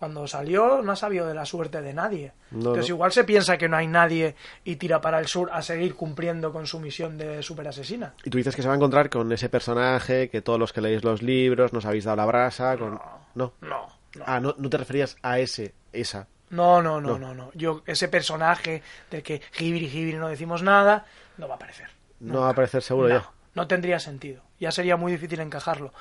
cuando 0.00 0.26
salió 0.26 0.82
no 0.82 0.90
ha 0.92 0.96
sabido 0.96 1.28
de 1.28 1.34
la 1.34 1.44
suerte 1.44 1.80
de 1.80 1.94
nadie. 1.94 2.32
No, 2.50 2.58
Entonces 2.58 2.88
no. 2.88 2.94
igual 2.96 3.12
se 3.12 3.22
piensa 3.22 3.56
que 3.56 3.68
no 3.68 3.76
hay 3.76 3.86
nadie 3.86 4.34
y 4.64 4.74
tira 4.76 5.00
para 5.00 5.20
el 5.20 5.26
sur 5.28 5.48
a 5.52 5.62
seguir 5.62 5.94
cumpliendo 5.94 6.52
con 6.52 6.66
su 6.66 6.80
misión 6.80 7.16
de 7.18 7.42
superasesina. 7.44 8.14
Y 8.24 8.30
tú 8.30 8.38
dices 8.38 8.56
que 8.56 8.62
se 8.62 8.68
va 8.68 8.74
a 8.74 8.76
encontrar 8.78 9.08
con 9.10 9.30
ese 9.30 9.48
personaje 9.48 10.28
que 10.30 10.42
todos 10.42 10.58
los 10.58 10.72
que 10.72 10.80
leéis 10.80 11.04
los 11.04 11.22
libros 11.22 11.72
nos 11.72 11.84
habéis 11.86 12.04
dado 12.04 12.16
la 12.16 12.26
brasa. 12.26 12.76
Con... 12.76 12.98
No. 13.34 13.52
No, 13.60 13.86
no. 14.16 14.24
Ah, 14.26 14.40
no, 14.40 14.54
no 14.58 14.68
te 14.70 14.76
referías 14.78 15.16
a 15.22 15.38
ese, 15.38 15.72
esa. 15.92 16.26
No, 16.48 16.82
no, 16.82 17.00
no, 17.00 17.16
No. 17.18 17.32
no. 17.32 17.50
Yo, 17.54 17.82
ese 17.86 18.08
personaje 18.08 18.82
del 19.10 19.22
que 19.22 19.40
Hibiri 19.58 19.86
Hibiri 19.86 20.16
no 20.16 20.28
decimos 20.28 20.62
nada, 20.64 21.04
no 21.36 21.46
va 21.46 21.54
a 21.54 21.56
aparecer. 21.56 21.88
No 22.18 22.40
va 22.40 22.48
a 22.48 22.50
aparecer 22.50 22.82
seguro 22.82 23.08
no, 23.08 23.14
ya. 23.20 23.30
no 23.54 23.66
tendría 23.68 24.00
sentido. 24.00 24.42
Ya 24.58 24.72
sería 24.72 24.96
muy 24.96 25.12
difícil 25.12 25.38
encajarlo. 25.40 25.92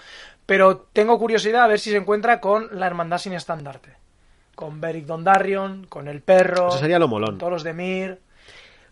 Pero 0.49 0.87
tengo 0.93 1.19
curiosidad 1.19 1.61
a 1.61 1.67
ver 1.67 1.79
si 1.79 1.91
se 1.91 1.97
encuentra 1.97 2.41
con 2.41 2.69
la 2.71 2.87
hermandad 2.87 3.19
sin 3.19 3.33
estandarte. 3.33 3.91
Con 4.55 4.81
Beric 4.81 5.05
Dondarrion, 5.05 5.85
con 5.85 6.07
el 6.07 6.21
perro, 6.21 6.69
Eso 6.69 6.79
sería 6.79 6.97
lo 6.97 7.07
molón. 7.07 7.29
con 7.29 7.37
todos 7.37 7.53
los 7.53 7.63
de 7.63 7.73
Mir. 7.73 8.19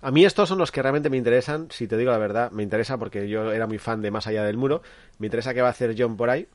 A 0.01 0.11
mí 0.11 0.23
estos 0.23 0.49
son 0.49 0.59
los 0.59 0.71
que 0.71 0.83
realmente 0.83 1.09
me 1.09 1.17
interesan, 1.17 1.67
si 1.71 1.87
te 1.87 1.97
digo 1.97 2.11
la 2.11 2.19
verdad, 2.19 2.51
me 2.51 2.61
interesa 2.61 2.99
porque 2.99 3.27
yo 3.27 3.51
era 3.51 3.65
muy 3.65 3.79
fan 3.79 4.03
de 4.03 4.11
Más 4.11 4.27
allá 4.27 4.43
del 4.43 4.55
muro, 4.55 4.83
me 5.17 5.25
interesa 5.25 5.55
qué 5.55 5.63
va 5.63 5.69
a 5.69 5.71
hacer 5.71 5.95
John 5.97 6.15
por 6.15 6.29
ahí, 6.29 6.47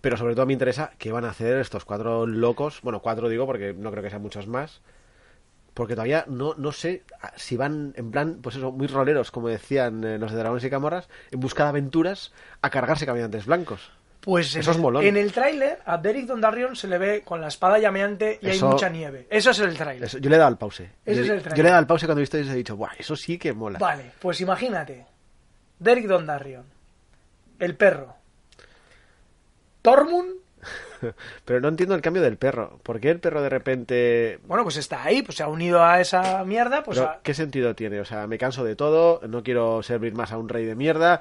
pero 0.00 0.16
sobre 0.16 0.34
todo 0.34 0.46
me 0.46 0.54
interesa 0.54 0.92
qué 0.96 1.12
van 1.12 1.26
a 1.26 1.28
hacer 1.28 1.58
estos 1.58 1.84
cuatro 1.84 2.26
locos, 2.26 2.80
bueno, 2.80 3.00
cuatro 3.00 3.28
digo 3.28 3.44
porque 3.44 3.74
no 3.74 3.90
creo 3.90 4.02
que 4.02 4.08
sean 4.08 4.22
muchos 4.22 4.46
más, 4.46 4.80
porque 5.74 5.92
todavía 5.94 6.24
no, 6.28 6.54
no 6.56 6.72
sé 6.72 7.02
si 7.36 7.58
van 7.58 7.92
en 7.94 8.10
plan, 8.10 8.38
pues 8.42 8.56
eso, 8.56 8.72
muy 8.72 8.86
roleros, 8.86 9.30
como 9.30 9.48
decían 9.48 10.02
eh, 10.02 10.18
los 10.18 10.32
de 10.32 10.38
Dragones 10.38 10.64
y 10.64 10.70
Camorras, 10.70 11.10
en 11.30 11.40
busca 11.40 11.64
de 11.64 11.68
aventuras 11.68 12.32
a 12.62 12.70
cargarse 12.70 13.04
caminantes 13.04 13.44
blancos. 13.44 13.97
Pues 14.28 14.54
en 14.56 14.60
Eso 14.60 14.72
es 14.72 14.76
el- 14.76 14.82
molón. 14.82 15.02
En 15.04 15.16
el 15.16 15.32
tráiler 15.32 15.78
a 15.86 15.96
Beric 15.96 16.26
Dondarrion 16.26 16.76
se 16.76 16.86
le 16.86 16.98
ve 16.98 17.22
con 17.24 17.40
la 17.40 17.48
espada 17.48 17.78
llameante 17.78 18.38
y 18.42 18.50
Eso- 18.50 18.66
hay 18.66 18.72
mucha 18.74 18.88
nieve. 18.90 19.26
Eso 19.30 19.52
es 19.52 19.58
el 19.60 19.74
tráiler. 19.74 20.04
Eso- 20.04 20.18
yo 20.18 20.28
le 20.28 20.36
he 20.36 20.38
dado 20.38 20.48
al 20.48 20.58
pause. 20.58 20.90
Ese 21.06 21.16
yo, 21.16 21.22
es 21.22 21.30
el 21.30 21.36
yo 21.38 21.42
trailer. 21.44 21.56
le 21.56 21.62
he 21.62 21.70
dado 21.70 21.78
al 21.78 21.86
pause 21.86 22.04
cuando 22.04 22.20
he 22.20 22.24
visto 22.24 22.36
y 22.38 22.46
he 22.46 22.54
dicho, 22.54 22.76
¡buah! 22.76 22.90
Eso 22.98 23.16
sí 23.16 23.38
que 23.38 23.54
mola. 23.54 23.78
Vale, 23.78 24.12
pues 24.18 24.38
imagínate. 24.42 25.06
Beric 25.78 26.06
Dondarrion. 26.08 26.66
El 27.58 27.74
perro. 27.74 28.16
Tormund. 29.80 30.32
Pero 31.44 31.60
no 31.60 31.68
entiendo 31.68 31.94
el 31.94 32.00
cambio 32.02 32.22
del 32.22 32.36
perro. 32.36 32.78
¿Por 32.82 33.00
qué 33.00 33.10
el 33.10 33.20
perro 33.20 33.42
de 33.42 33.48
repente 33.48 34.38
Bueno, 34.46 34.64
pues 34.64 34.76
está 34.76 35.04
ahí, 35.04 35.22
pues 35.22 35.36
se 35.36 35.42
ha 35.42 35.48
unido 35.48 35.82
a 35.82 36.00
esa 36.00 36.44
mierda, 36.44 36.82
pues 36.82 36.98
Pero, 36.98 37.10
a- 37.10 37.20
¿Qué 37.22 37.34
sentido 37.34 37.74
tiene? 37.74 38.00
O 38.00 38.04
sea, 38.04 38.26
me 38.26 38.38
canso 38.38 38.64
de 38.64 38.76
todo, 38.76 39.20
no 39.28 39.42
quiero 39.42 39.82
servir 39.82 40.14
más 40.14 40.32
a 40.32 40.38
un 40.38 40.48
rey 40.48 40.64
de 40.64 40.74
mierda, 40.74 41.20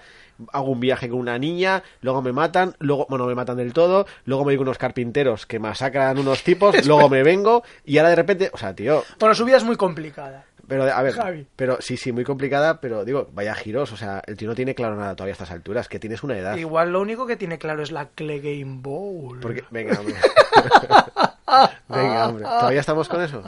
hago 0.51 0.71
un 0.71 0.79
viaje 0.79 1.09
con 1.09 1.19
una 1.19 1.37
niña, 1.37 1.83
luego 2.01 2.21
me 2.21 2.31
matan, 2.31 2.75
luego, 2.79 3.05
bueno, 3.09 3.25
me 3.25 3.35
matan 3.35 3.57
del 3.57 3.73
todo, 3.73 4.05
luego 4.25 4.45
me 4.45 4.51
digo 4.51 4.63
unos 4.63 4.77
carpinteros 4.77 5.45
que 5.45 5.59
masacran 5.59 6.17
unos 6.19 6.43
tipos, 6.43 6.75
luego 6.87 7.09
me 7.09 7.23
vengo 7.23 7.63
y 7.85 7.97
ahora 7.97 8.09
de 8.09 8.15
repente, 8.15 8.49
o 8.53 8.57
sea, 8.57 8.73
tío, 8.75 9.03
Bueno, 9.19 9.35
su 9.35 9.45
vida 9.45 9.57
es 9.57 9.63
muy 9.63 9.75
complicada. 9.75 10.45
Pero 10.67 10.83
a 10.83 11.01
ver, 11.01 11.13
Javi. 11.13 11.47
pero 11.55 11.77
sí, 11.79 11.95
sí, 11.95 12.11
muy 12.11 12.23
complicada, 12.23 12.81
pero 12.81 13.05
digo, 13.05 13.29
vaya 13.31 13.55
giros, 13.55 13.91
o 13.93 13.97
sea, 13.97 14.21
el 14.25 14.35
tío 14.35 14.49
no 14.49 14.55
tiene 14.55 14.75
claro 14.75 14.95
nada 14.95 15.15
todavía 15.15 15.31
a 15.31 15.37
estas 15.37 15.51
alturas, 15.51 15.87
que 15.87 15.99
tienes 15.99 16.23
una 16.23 16.37
edad. 16.37 16.57
Igual 16.57 16.91
lo 16.91 17.01
único 17.01 17.25
que 17.25 17.37
tiene 17.37 17.57
claro 17.57 17.81
es 17.81 17.91
la 17.91 18.09
Clegane 18.09 18.79
Bowl. 18.81 19.39
Porque, 19.39 19.63
venga, 19.71 19.99
hombre. 19.99 20.15
venga, 21.87 22.27
hombre, 22.27 22.43
¿todavía 22.43 22.79
estamos 22.81 23.07
con 23.07 23.21
eso? 23.21 23.43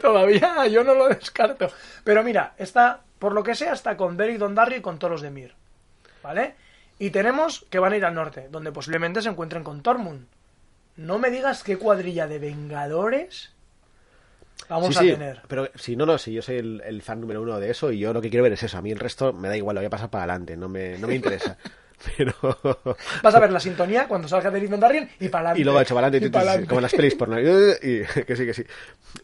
Todavía 0.00 0.66
yo 0.68 0.84
no 0.84 0.94
lo 0.94 1.08
descarto. 1.08 1.68
Pero 2.04 2.22
mira, 2.22 2.54
está, 2.56 3.00
por 3.18 3.32
lo 3.32 3.42
que 3.42 3.54
sea, 3.54 3.72
está 3.72 3.96
con 3.96 4.16
Beric 4.16 4.38
Dondarrion 4.38 4.80
y 4.80 4.82
con 4.82 4.98
Toros 4.98 5.20
de 5.20 5.30
Mir. 5.30 5.54
¿Vale? 6.22 6.54
Y 6.98 7.10
tenemos 7.10 7.66
que 7.68 7.78
van 7.78 7.92
a 7.92 7.96
ir 7.96 8.04
al 8.04 8.14
norte, 8.14 8.48
donde 8.50 8.72
posiblemente 8.72 9.20
se 9.20 9.28
encuentren 9.28 9.64
con 9.64 9.82
Tormund. 9.82 10.26
No 10.96 11.18
me 11.18 11.30
digas 11.30 11.62
qué 11.62 11.76
cuadrilla 11.76 12.26
de 12.26 12.38
vengadores 12.38 13.52
vamos 14.68 14.94
sí, 14.94 14.94
a 14.96 15.00
sí, 15.02 15.10
tener. 15.10 15.42
Pero 15.48 15.68
si 15.74 15.96
no, 15.96 16.06
no, 16.06 16.18
si 16.18 16.32
yo 16.32 16.42
soy 16.42 16.56
el, 16.56 16.82
el 16.84 17.02
fan 17.02 17.20
número 17.20 17.42
uno 17.42 17.58
de 17.60 17.70
eso 17.70 17.92
y 17.92 17.98
yo 17.98 18.12
lo 18.12 18.20
que 18.22 18.30
quiero 18.30 18.42
ver 18.44 18.52
es 18.52 18.62
eso. 18.62 18.78
A 18.78 18.82
mí 18.82 18.90
el 18.90 18.98
resto 18.98 19.32
me 19.32 19.48
da 19.48 19.56
igual, 19.56 19.74
lo 19.74 19.80
voy 19.80 19.86
a 19.86 19.90
pasar 19.90 20.10
para 20.10 20.24
adelante, 20.24 20.56
no 20.56 20.68
me, 20.68 20.98
no 20.98 21.06
me 21.08 21.14
interesa. 21.14 21.56
Pero. 22.18 22.34
Vas 23.22 23.34
a 23.34 23.40
ver 23.40 23.50
la 23.50 23.58
sintonía 23.58 24.06
cuando 24.06 24.28
salga 24.28 24.50
Beric 24.50 24.68
Dondarrion 24.68 25.08
y 25.18 25.28
para 25.30 25.40
adelante. 25.50 25.60
y 25.60 25.64
luego 25.64 25.80
hecho 25.80 25.94
para 25.94 26.08
adelante, 26.08 26.66
como 26.68 26.82
las 26.82 26.92
pelis 26.92 27.14
porno. 27.14 27.40
Y 27.40 27.44
que 28.26 28.36
sí, 28.36 28.44
que 28.44 28.52
sí. 28.52 28.64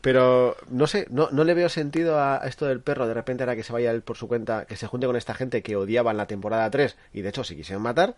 Pero 0.01 0.57
no 0.71 0.87
sé, 0.87 1.07
no, 1.11 1.29
no 1.33 1.45
le 1.45 1.53
veo 1.53 1.69
sentido 1.69 2.19
a 2.19 2.43
a 2.43 2.47
esto 2.49 2.65
del 2.67 2.81
perro. 2.81 3.07
De 3.07 3.13
repente, 3.15 3.43
ahora 3.43 3.57
que 3.57 3.63
se 3.63 3.75
vaya 3.75 3.91
él 3.91 4.01
por 4.01 4.17
su 4.17 4.27
cuenta, 4.27 4.65
que 4.65 4.77
se 4.77 4.87
junte 4.87 5.07
con 5.07 5.17
esta 5.17 5.35
gente 5.35 5.63
que 5.63 5.77
odiaba 5.77 6.13
en 6.13 6.17
la 6.17 6.27
temporada 6.27 6.71
3 6.71 6.97
y 7.13 7.21
de 7.21 7.29
hecho 7.29 7.45
se 7.45 7.57
quisieron 7.57 7.83
matar. 7.83 8.17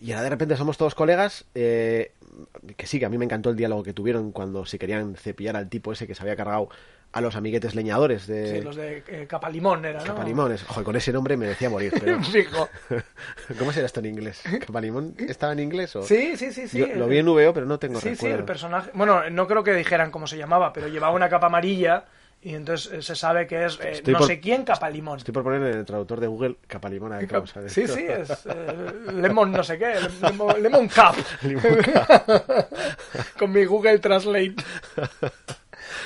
Y 0.00 0.12
ahora 0.12 0.22
de 0.22 0.30
repente 0.30 0.56
somos 0.56 0.78
todos 0.78 0.94
colegas. 0.94 1.44
eh, 1.56 2.12
que 2.76 2.86
sí, 2.86 2.98
que 2.98 3.06
a 3.06 3.08
mí 3.08 3.18
me 3.18 3.24
encantó 3.24 3.50
el 3.50 3.56
diálogo 3.56 3.82
que 3.82 3.92
tuvieron 3.92 4.32
cuando 4.32 4.64
se 4.66 4.78
querían 4.78 5.14
cepillar 5.16 5.56
al 5.56 5.68
tipo 5.68 5.92
ese 5.92 6.06
que 6.06 6.14
se 6.14 6.22
había 6.22 6.36
cargado 6.36 6.68
a 7.12 7.20
los 7.20 7.36
amiguetes 7.36 7.76
leñadores 7.76 8.26
de 8.26 8.58
Sí, 8.58 8.60
los 8.60 8.74
de 8.74 9.04
eh, 9.06 9.26
Capalimón 9.28 9.84
era, 9.84 10.00
¿no? 10.00 10.06
Capalimones. 10.06 10.64
Joder, 10.64 10.84
con 10.84 10.96
ese 10.96 11.12
nombre 11.12 11.36
me 11.36 11.46
decía 11.46 11.70
morir. 11.70 11.92
Pero... 11.98 12.20
Fijo. 12.24 12.68
¿Cómo 13.58 13.72
será 13.72 13.86
esto 13.86 14.00
en 14.00 14.06
inglés? 14.06 14.42
¿Capalimón 14.66 15.14
estaba 15.18 15.52
en 15.52 15.60
inglés? 15.60 15.94
O... 15.94 16.02
Sí, 16.02 16.36
sí, 16.36 16.52
sí, 16.52 16.66
sí. 16.66 16.78
Yo 16.78 16.86
lo 16.88 17.06
vi 17.06 17.18
en 17.18 17.26
VO, 17.26 17.52
pero 17.54 17.66
no 17.66 17.78
tengo 17.78 18.00
Sí, 18.00 18.08
sí, 18.08 18.14
recuerdo. 18.14 18.38
el 18.38 18.44
personaje. 18.44 18.90
Bueno, 18.94 19.30
no 19.30 19.46
creo 19.46 19.62
que 19.62 19.74
dijeran 19.74 20.10
cómo 20.10 20.26
se 20.26 20.36
llamaba, 20.36 20.72
pero 20.72 20.88
llevaba 20.88 21.14
una 21.14 21.28
capa 21.28 21.46
amarilla 21.46 22.04
y 22.44 22.54
entonces 22.54 22.92
eh, 22.92 23.02
se 23.02 23.16
sabe 23.16 23.46
que 23.46 23.64
es 23.64 23.78
eh, 23.82 24.02
no 24.06 24.18
por- 24.18 24.26
sé 24.26 24.38
quién 24.38 24.64
Capalimón. 24.64 25.18
Estoy 25.18 25.32
por 25.34 25.42
poner 25.42 25.62
en 25.62 25.78
el 25.78 25.84
traductor 25.84 26.20
de 26.20 26.26
Google 26.26 26.56
Capalimón 26.66 27.12
a 27.12 27.16
ver 27.18 27.26
cómo 27.28 27.46
sale 27.46 27.68
Sí, 27.70 27.88
sí, 27.88 28.04
es 28.06 28.30
eh, 28.46 28.92
Lemon 29.14 29.50
no 29.50 29.64
sé 29.64 29.78
qué, 29.78 29.94
Lemon, 30.22 30.62
Lemon 30.62 30.88
Cup. 30.88 31.16
Lemon 31.42 31.78
Con 33.38 33.50
mi 33.52 33.64
Google 33.64 33.98
Translate. 33.98 34.54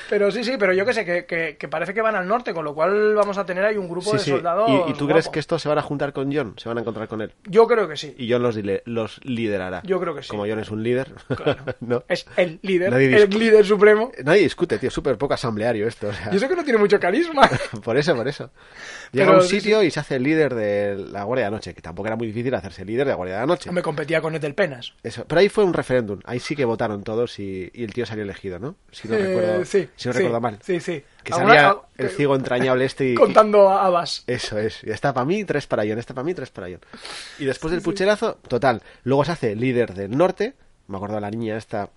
Pero 0.08 0.30
sí, 0.30 0.42
sí, 0.44 0.56
pero 0.58 0.72
yo 0.72 0.84
que 0.86 0.92
sé, 0.92 1.04
que, 1.04 1.24
que, 1.26 1.56
que 1.58 1.68
parece 1.68 1.92
que 1.94 2.00
van 2.02 2.16
al 2.16 2.26
norte, 2.26 2.52
con 2.54 2.64
lo 2.64 2.74
cual 2.74 3.14
vamos 3.14 3.36
a 3.38 3.44
tener 3.46 3.64
ahí 3.64 3.76
un 3.76 3.88
grupo 3.88 4.10
Sí, 4.10 4.16
de 4.16 4.22
sí. 4.22 4.30
soldados. 4.30 4.70
¿Y, 4.88 4.90
y 4.90 4.94
tú 4.94 5.06
crees 5.08 5.28
que 5.28 5.38
estos 5.38 5.60
se 5.62 5.68
van 5.68 5.78
a 5.78 5.82
juntar 5.82 6.12
con 6.12 6.32
John? 6.34 6.54
¿Se 6.56 6.68
van 6.68 6.78
a 6.78 6.80
encontrar 6.80 7.08
con 7.08 7.20
él? 7.22 7.32
Yo 7.44 7.66
creo 7.66 7.88
que 7.88 7.96
sí. 7.96 8.14
Y 8.18 8.30
John 8.32 8.42
los, 8.42 9.20
liderará. 9.24 9.82
Yo 9.84 10.00
creo 10.00 10.14
que 10.14 10.22
sí. 10.22 10.28
Como 10.28 10.46
John 10.46 10.58
es 10.60 10.70
un 10.70 10.82
líder. 10.82 11.12
Claro. 11.36 11.64
no. 11.80 12.04
Es 12.08 12.26
el 12.36 12.58
líder, 12.62 12.90
Nadie 12.92 13.16
el 13.22 13.30
líder 13.30 13.64
supremo. 13.66 14.10
Nadie 14.24 14.42
discute, 14.42 14.78
tío. 14.78 14.90
Súper 14.90 15.16
poco 15.18 15.34
asambleario 15.34 15.86
esto. 15.86 16.08
o 16.08 16.12
sea. 16.12 16.30
Y 16.32 16.36
eso 16.36 16.48
que 16.48 16.56
no 16.56 16.64
tiene 16.64 16.78
mucho 16.78 16.98
carisma. 16.98 17.48
por 17.84 17.96
eso, 17.96 18.14
por 18.16 18.26
eso. 18.28 18.50
Llega 19.12 19.26
Pero 19.26 19.38
a 19.38 19.42
un 19.42 19.48
sí, 19.48 19.60
sitio 19.60 19.82
y 19.82 19.90
se 19.90 20.00
hace 20.00 20.16
el 20.16 20.22
líder 20.22 20.54
de 20.54 20.96
la 21.10 21.24
Guardia 21.24 21.46
de 21.46 21.50
la 21.50 21.56
Noche, 21.56 21.74
que 21.74 21.80
tampoco 21.80 22.08
era 22.08 22.16
muy 22.16 22.26
difícil 22.26 22.54
hacerse 22.54 22.84
líder 22.84 23.06
de 23.06 23.10
la 23.12 23.16
Guardia 23.16 23.36
de 23.36 23.40
la 23.40 23.46
Noche. 23.46 23.72
Me 23.72 23.80
competía 23.82 24.20
con 24.20 24.34
Ethel 24.34 24.54
Penas. 24.54 24.92
Eso. 25.02 25.24
Pero 25.26 25.40
ahí 25.40 25.48
fue 25.48 25.64
un 25.64 25.72
referéndum. 25.72 26.20
Ahí 26.24 26.40
sí 26.40 26.54
que 26.54 26.64
votaron 26.66 27.02
todos 27.04 27.38
y, 27.38 27.70
y 27.72 27.84
el 27.84 27.92
tío 27.94 28.04
salió 28.04 28.24
elegido, 28.24 28.58
¿no? 28.58 28.76
Si 28.92 29.08
no 29.08 29.14
Eh, 29.14 29.26
recuerdo. 29.26 29.64
sí. 29.64 29.88
Si 29.98 30.08
no 30.08 30.12
Sí, 30.14 30.18
recuerdo 30.20 30.40
mal. 30.40 30.58
Sí, 30.62 30.80
sí. 30.80 31.02
Que 31.22 31.32
salía 31.32 31.68
al- 31.70 31.78
el 31.98 32.08
ciego 32.10 32.34
entrañable 32.34 32.84
este 32.86 33.10
y... 33.10 33.14
Contando 33.14 33.68
habas. 33.68 34.24
Eso 34.26 34.56
es. 34.58 34.82
Y 34.84 34.90
está 34.90 35.12
para 35.12 35.26
mí, 35.26 35.44
tres 35.44 35.66
para 35.66 35.84
Ion. 35.84 35.98
Está 35.98 36.14
para 36.14 36.24
mí, 36.24 36.32
tres 36.34 36.50
para 36.50 36.68
Ion. 36.70 36.80
Y 37.38 37.44
después 37.44 37.72
del 37.72 37.82
pucherazo, 37.82 38.38
total. 38.48 38.82
Luego 39.04 39.24
se 39.24 39.32
hace 39.32 39.54
líder 39.56 39.92
del 39.94 40.16
norte. 40.16 40.54
Me 40.86 40.96
acuerdo 40.96 41.16
de 41.16 41.20
la 41.20 41.30
niña 41.30 41.56
esta 41.58 41.90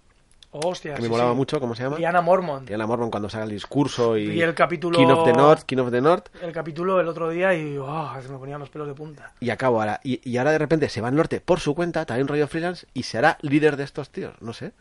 Hostia, 0.53 0.95
que 0.95 1.01
me 1.01 1.07
sí, 1.07 1.11
molaba 1.11 1.31
sí. 1.31 1.37
mucho, 1.37 1.61
¿cómo 1.61 1.75
se 1.75 1.83
llama? 1.83 1.95
Diana 1.95 2.19
Mormont. 2.19 2.67
Diana 2.67 2.85
Mormon 2.85 3.09
cuando 3.09 3.29
saca 3.29 3.45
el 3.45 3.51
discurso 3.51 4.17
y... 4.17 4.31
Y 4.31 4.41
el 4.41 4.53
capítulo- 4.53 4.97
King 4.97 5.07
of 5.07 5.23
the 5.23 5.31
North, 5.31 5.61
King 5.63 5.77
of 5.77 5.91
the 5.91 6.01
North. 6.01 6.25
El 6.41 6.51
capítulo 6.51 6.99
el 6.99 7.07
otro 7.07 7.29
día 7.29 7.53
y 7.53 7.77
oh, 7.77 8.11
se 8.21 8.27
me 8.27 8.37
ponían 8.37 8.59
los 8.59 8.69
pelos 8.69 8.85
de 8.89 8.93
punta. 8.93 9.31
Y 9.39 9.49
acabo 9.49 9.79
ahora. 9.79 10.01
Y, 10.03 10.19
y 10.29 10.35
ahora 10.35 10.51
de 10.51 10.57
repente 10.57 10.89
se 10.89 10.99
va 10.99 11.07
al 11.07 11.15
norte 11.15 11.39
por 11.39 11.61
su 11.61 11.73
cuenta, 11.73 12.05
también 12.05 12.27
rollo 12.27 12.49
freelance, 12.49 12.85
y 12.93 13.03
se 13.03 13.17
hará 13.17 13.37
líder 13.39 13.77
de 13.77 13.85
estos 13.85 14.09
tíos. 14.09 14.33
No 14.41 14.51
sé. 14.51 14.73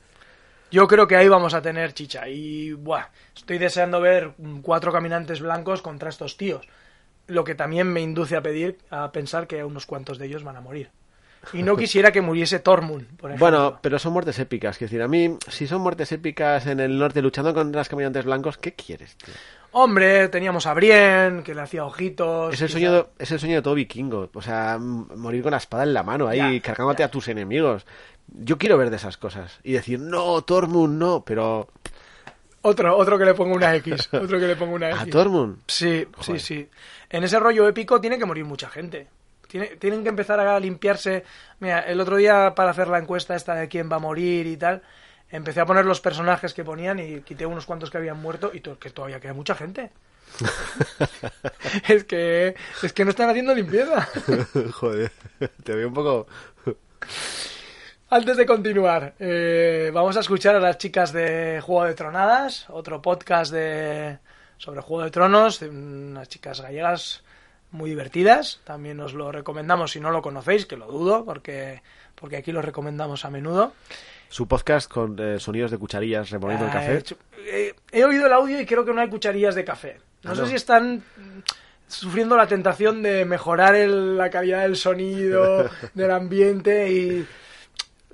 Yo 0.71 0.87
creo 0.87 1.07
que 1.07 1.17
ahí 1.17 1.29
vamos 1.29 1.55
a 1.55 1.63
tener 1.63 1.93
chicha. 1.93 2.29
Y 2.29 2.73
buah, 2.73 3.07
estoy 3.35 3.59
deseando 3.59 4.01
ver 4.01 4.33
cuatro 4.63 4.93
caminantes 4.93 5.41
blancos 5.41 5.83
contra 5.83 6.09
estos 6.09 6.37
tíos. 6.37 6.69
Lo 7.27 7.45
que 7.45 7.55
también 7.55 7.93
me 7.93 8.01
induce 8.01 8.37
a 8.37 8.43
pedir, 8.43 8.79
a 8.91 9.13
pensar 9.13 9.47
que 9.47 9.65
unos 9.65 9.87
cuantos 9.87 10.19
de 10.19 10.27
ellos 10.27 10.45
van 10.45 10.57
a 10.57 10.61
morir. 10.61 10.91
Y 11.53 11.63
no 11.63 11.77
quisiera 11.79 12.13
que 12.13 12.21
muriese 12.21 12.61
Tormund, 12.61 13.17
por 13.17 13.31
ejemplo. 13.31 13.39
Bueno, 13.39 13.79
pero 13.81 13.99
son 13.99 14.13
muertes 14.13 14.39
épicas. 14.39 14.77
Es 14.77 14.81
decir, 14.81 15.03
a 15.03 15.09
mí, 15.09 15.37
si 15.49 15.67
son 15.67 15.81
muertes 15.81 16.13
épicas 16.13 16.67
en 16.67 16.81
el 16.81 16.99
norte 16.99 17.23
luchando 17.23 17.55
contra 17.55 17.81
los 17.81 17.89
caminantes 17.89 18.25
blancos, 18.25 18.59
¿qué 18.59 18.75
quieres, 18.75 19.17
tío? 19.17 19.35
Hombre, 19.73 20.29
teníamos 20.29 20.67
a 20.67 20.75
Brienne, 20.75 21.43
que 21.45 21.55
le 21.55 21.61
hacía 21.63 21.85
ojitos. 21.85 22.53
Es 22.55 22.61
el, 22.63 22.69
sueño 22.69 22.93
de, 22.93 23.07
es 23.19 23.31
el 23.31 23.39
sueño 23.39 23.57
de 23.57 23.63
todo 23.63 23.75
vikingo. 23.75 24.29
O 24.35 24.43
sea, 24.43 24.79
morir 24.79 25.43
con 25.43 25.53
la 25.53 25.59
espada 25.59 25.85
en 25.85 25.95
la 25.95 26.03
mano, 26.03 26.27
ahí 26.27 26.57
Ya, 26.57 26.61
cargándote 26.63 27.05
a 27.05 27.11
tus 27.11 27.29
enemigos. 27.29 27.87
Yo 28.27 28.59
quiero 28.59 28.77
ver 28.79 28.91
de 28.91 28.97
esas 28.97 29.17
cosas. 29.17 29.61
Y 29.63 29.73
decir, 29.73 30.01
no, 30.01 30.43
Tormund, 30.43 30.99
no. 30.99 31.25
Pero 31.25 31.69
Otro, 32.63 32.97
otro 32.97 33.17
que 33.19 33.25
le 33.25 33.35
ponga 33.35 33.55
una 33.55 33.75
X. 33.77 34.09
Otro 34.13 34.39
que 34.41 34.47
le 34.49 34.57
ponga 34.57 34.75
una 34.75 34.91
X. 34.91 35.01
a 35.03 35.07
Tormund. 35.07 35.59
Sí, 35.69 36.07
sí, 36.21 36.39
sí. 36.41 36.69
En 37.09 37.23
ese 37.23 37.39
rollo 37.39 37.69
épico 37.69 38.01
tiene 38.01 38.19
que 38.19 38.27
morir 38.27 38.45
mucha 38.45 38.69
gente. 38.69 39.07
Tiene- 39.49 39.77
tienen 39.77 40.03
que 40.03 40.09
empezar 40.11 40.39
a 40.41 40.59
limpiarse. 40.61 41.25
Mira, 41.61 41.81
el 41.81 42.01
otro 42.01 42.17
día 42.17 42.53
para 42.57 42.71
hacer 42.71 42.89
la 42.89 42.99
encuesta 42.99 43.35
esta 43.37 43.55
de 43.55 43.69
quién 43.69 43.91
va 43.91 43.97
a 43.97 44.01
morir 44.01 44.47
y 44.47 44.57
tal, 44.57 44.83
empecé 45.31 45.61
a 45.61 45.67
poner 45.67 45.85
los 45.87 46.01
personajes 46.01 46.55
que 46.55 46.65
ponían 46.65 46.99
y 46.99 47.21
quité 47.21 47.47
unos 47.47 47.67
cuantos 47.67 47.91
que 47.91 47.99
habían 47.99 48.21
muerto 48.21 48.51
y 48.53 48.61
to- 48.61 48.79
que 48.79 48.91
todavía 48.91 49.21
queda 49.21 49.33
mucha 49.35 49.55
gente. 49.55 49.91
es 51.89 52.05
que 52.05 52.55
es 52.83 52.93
que 52.93 53.05
no 53.05 53.11
están 53.11 53.31
haciendo 53.31 53.55
limpieza. 53.55 54.09
Joder, 54.73 55.11
te 55.65 55.75
veo 55.75 55.89
un 55.89 55.95
poco... 55.95 56.27
Antes 58.13 58.37
de 58.37 58.45
continuar, 58.47 59.15
eh, 59.21 59.91
vamos 59.95 60.17
a 60.17 60.21
escuchar 60.21 60.57
a 60.57 60.61
las 60.61 60.79
chicas 60.79 61.13
de 61.13 61.61
Juego 61.63 61.85
de 61.85 61.95
Tronadas, 61.95 62.67
otro 62.71 63.01
podcast 63.01 63.53
de 63.53 64.19
sobre 64.59 64.81
Juego 64.81 65.05
de 65.05 65.11
Tronos, 65.13 65.61
de 65.61 65.69
unas 65.69 66.29
chicas 66.29 66.61
gallegas 66.61 67.23
muy 67.71 67.89
divertidas. 67.91 68.61
También 68.65 68.99
os 69.01 69.15
lo 69.15 69.31
recomendamos 69.31 69.93
si 69.93 70.01
no 70.01 70.11
lo 70.11 70.23
conocéis, 70.23 70.67
que 70.67 70.77
lo 70.77 70.87
dudo, 70.89 71.25
porque, 71.25 71.83
porque 72.17 72.37
aquí 72.37 72.51
lo 72.51 72.63
recomendamos 72.63 73.25
a 73.25 73.31
menudo. 73.31 73.75
Su 74.31 74.47
podcast 74.47 74.89
con 74.91 75.19
eh, 75.19 75.39
sonidos 75.41 75.71
de 75.73 75.79
cucharillas 75.79 76.31
reponiendo 76.31 76.65
el 76.65 76.71
Ah, 76.71 76.75
café. 76.75 77.03
He, 77.47 77.69
eh, 77.69 77.75
he 77.91 78.05
oído 78.05 78.27
el 78.27 78.33
audio 78.33 78.61
y 78.61 78.65
creo 78.65 78.85
que 78.85 78.93
no 78.95 79.01
hay 79.01 79.09
cucharillas 79.11 79.55
de 79.57 79.65
café. 79.65 80.01
No 80.23 80.31
Ah, 80.31 80.35
sé 80.37 80.43
no. 80.43 80.47
si 80.47 80.55
están 80.55 81.03
sufriendo 81.89 82.37
la 82.37 82.47
tentación 82.47 83.03
de 83.03 83.25
mejorar 83.25 83.75
el- 83.75 84.17
la 84.17 84.31
calidad 84.31 84.63
del 84.63 84.77
sonido, 84.77 85.69
del 85.95 86.11
ambiente 86.13 86.89
y 86.93 87.27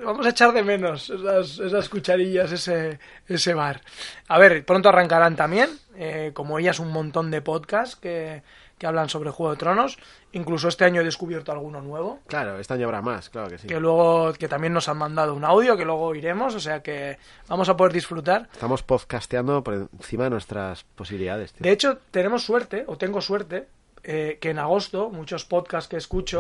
vamos 0.03 0.25
a 0.25 0.31
echar 0.31 0.53
de 0.55 0.63
menos 0.63 1.11
esas, 1.11 1.59
esas 1.59 1.89
cucharillas, 1.91 2.51
ese, 2.51 2.99
ese 3.29 3.53
bar. 3.53 3.83
A 4.29 4.39
ver, 4.39 4.65
pronto 4.65 4.89
arrancarán 4.89 5.37
también, 5.37 5.69
eh, 5.97 6.31
como 6.33 6.59
ellas, 6.59 6.81
un 6.81 6.89
montón 6.93 7.31
de 7.31 7.43
podcasts 7.43 7.95
que, 7.97 8.43
que 8.79 8.87
hablan 8.87 9.09
sobre 9.09 9.31
Juego 9.31 9.53
de 9.53 9.59
Tronos. 9.59 9.99
Incluso 10.33 10.69
este 10.69 10.85
año 10.85 11.01
he 11.01 11.05
descubierto 11.05 11.53
alguno 11.53 11.81
nuevo 11.81 12.21
Claro, 12.27 12.59
este 12.59 12.75
año 12.75 12.85
habrá 12.87 13.01
más, 13.03 13.31
claro 13.31 13.49
que 13.49 13.59
sí. 13.59 13.67
que 13.67 13.81
luego 13.81 14.33
que 14.35 14.49
también 14.49 14.73
nos 14.73 14.89
han 14.89 14.99
mandado 14.99 15.35
un 15.35 15.45
audio 15.45 15.77
que 15.77 15.85
luego 15.85 16.07
oiremos, 16.07 16.55
o 16.55 16.61
sea 16.61 16.83
que 16.83 17.19
vamos 17.49 17.69
a 17.69 17.77
poder 17.77 17.93
disfrutar. 17.93 18.49
Estamos 18.53 18.83
podcasteando 18.83 19.63
por 19.65 19.75
encima 19.75 20.25
de 20.25 20.31
nuestras 20.31 20.85
posibilidades, 20.85 21.53
tío. 21.53 21.63
De 21.63 21.73
hecho, 21.73 21.99
tenemos 22.11 22.45
suerte, 22.45 22.85
o 22.87 22.97
tengo 22.99 23.21
suerte, 23.21 23.67
eh, 24.05 24.39
que 24.41 24.51
en 24.51 24.59
agosto 24.59 25.11
muchos 25.11 25.45
podcasts 25.45 25.89
que 25.89 25.97
escucho 25.97 26.39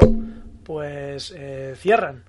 pues 0.65 1.33
eh, 1.37 1.75
cierran. 1.77 2.25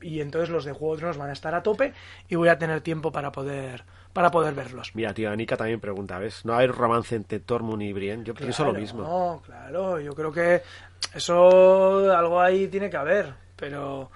Y 0.00 0.20
entonces 0.20 0.50
los 0.50 0.64
de 0.64 0.72
Juego 0.72 0.94
de 0.94 1.00
Tronos 1.00 1.18
van 1.18 1.30
a 1.30 1.32
estar 1.32 1.54
a 1.54 1.62
tope 1.62 1.92
y 2.28 2.34
voy 2.34 2.48
a 2.48 2.58
tener 2.58 2.80
tiempo 2.80 3.12
para 3.12 3.30
poder 3.32 3.84
para 4.12 4.30
poder 4.30 4.54
verlos. 4.54 4.94
Mira, 4.94 5.14
tío, 5.14 5.30
Anika 5.30 5.56
también 5.56 5.80
pregunta, 5.80 6.18
¿ves? 6.18 6.44
¿No 6.44 6.56
hay 6.56 6.66
romance 6.66 7.14
entre 7.14 7.40
Tormund 7.40 7.82
y 7.82 7.92
Brienne? 7.92 8.24
Yo 8.24 8.34
pienso 8.34 8.64
lo 8.64 8.74
mismo. 8.74 9.02
No, 9.02 9.42
claro, 9.44 10.00
yo 10.00 10.14
creo 10.14 10.32
que 10.32 10.62
eso 11.14 12.12
algo 12.12 12.40
ahí 12.40 12.68
tiene 12.68 12.90
que 12.90 12.96
haber, 12.96 13.34
pero 13.56 14.10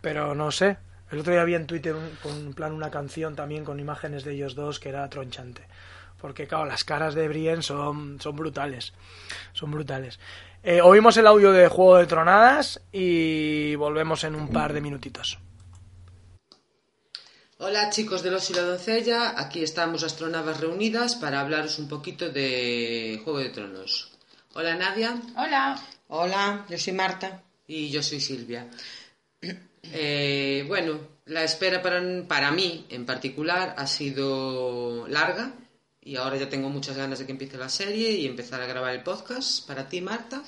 pero 0.00 0.34
no 0.34 0.50
sé. 0.50 0.78
El 1.10 1.20
otro 1.20 1.32
día 1.32 1.44
vi 1.44 1.54
en 1.54 1.66
Twitter 1.66 1.94
un, 1.94 2.10
con 2.22 2.52
plan 2.54 2.72
una 2.72 2.90
canción 2.90 3.34
también 3.34 3.64
con 3.64 3.80
imágenes 3.80 4.24
de 4.24 4.32
ellos 4.32 4.54
dos 4.54 4.80
que 4.80 4.88
era 4.90 5.08
tronchante. 5.08 5.62
Porque 6.20 6.48
claro, 6.48 6.66
las 6.66 6.82
caras 6.84 7.14
de 7.14 7.28
Brienne 7.28 7.62
son 7.62 8.20
son 8.20 8.36
brutales. 8.36 8.92
Son 9.52 9.70
brutales. 9.70 10.18
Eh, 10.62 10.80
oímos 10.82 11.16
el 11.16 11.26
audio 11.26 11.52
de 11.52 11.68
Juego 11.68 11.98
de 11.98 12.06
Tronadas 12.06 12.80
y 12.90 13.76
volvemos 13.76 14.24
en 14.24 14.34
un 14.34 14.48
par 14.48 14.72
de 14.72 14.80
minutitos. 14.80 15.38
Hola 17.58 17.90
chicos 17.90 18.22
de 18.22 18.30
Los 18.30 18.50
y 18.50 18.54
la 18.54 18.62
Doncella, 18.62 19.40
aquí 19.40 19.62
estamos 19.62 20.02
astronavas 20.02 20.60
reunidas 20.60 21.16
para 21.16 21.40
hablaros 21.40 21.78
un 21.78 21.88
poquito 21.88 22.30
de 22.30 23.20
Juego 23.24 23.38
de 23.38 23.50
Tronos. 23.50 24.12
Hola 24.54 24.74
Nadia. 24.76 25.20
Hola. 25.36 25.80
Hola, 26.08 26.66
yo 26.68 26.78
soy 26.78 26.92
Marta. 26.92 27.42
Y 27.66 27.90
yo 27.90 28.02
soy 28.02 28.20
Silvia. 28.20 28.68
Eh, 29.82 30.64
bueno, 30.66 30.98
la 31.26 31.44
espera 31.44 31.80
para, 31.82 32.02
para 32.26 32.50
mí 32.50 32.86
en 32.90 33.06
particular 33.06 33.74
ha 33.76 33.86
sido 33.86 35.06
larga 35.08 35.52
y 36.08 36.16
ahora 36.16 36.38
ya 36.38 36.48
tengo 36.48 36.70
muchas 36.70 36.96
ganas 36.96 37.18
de 37.18 37.26
que 37.26 37.32
empiece 37.32 37.58
la 37.58 37.68
serie 37.68 38.10
y 38.12 38.24
empezar 38.24 38.62
a 38.62 38.66
grabar 38.66 38.94
el 38.94 39.02
podcast. 39.02 39.66
Para 39.66 39.86
ti, 39.86 40.00
Marta. 40.00 40.42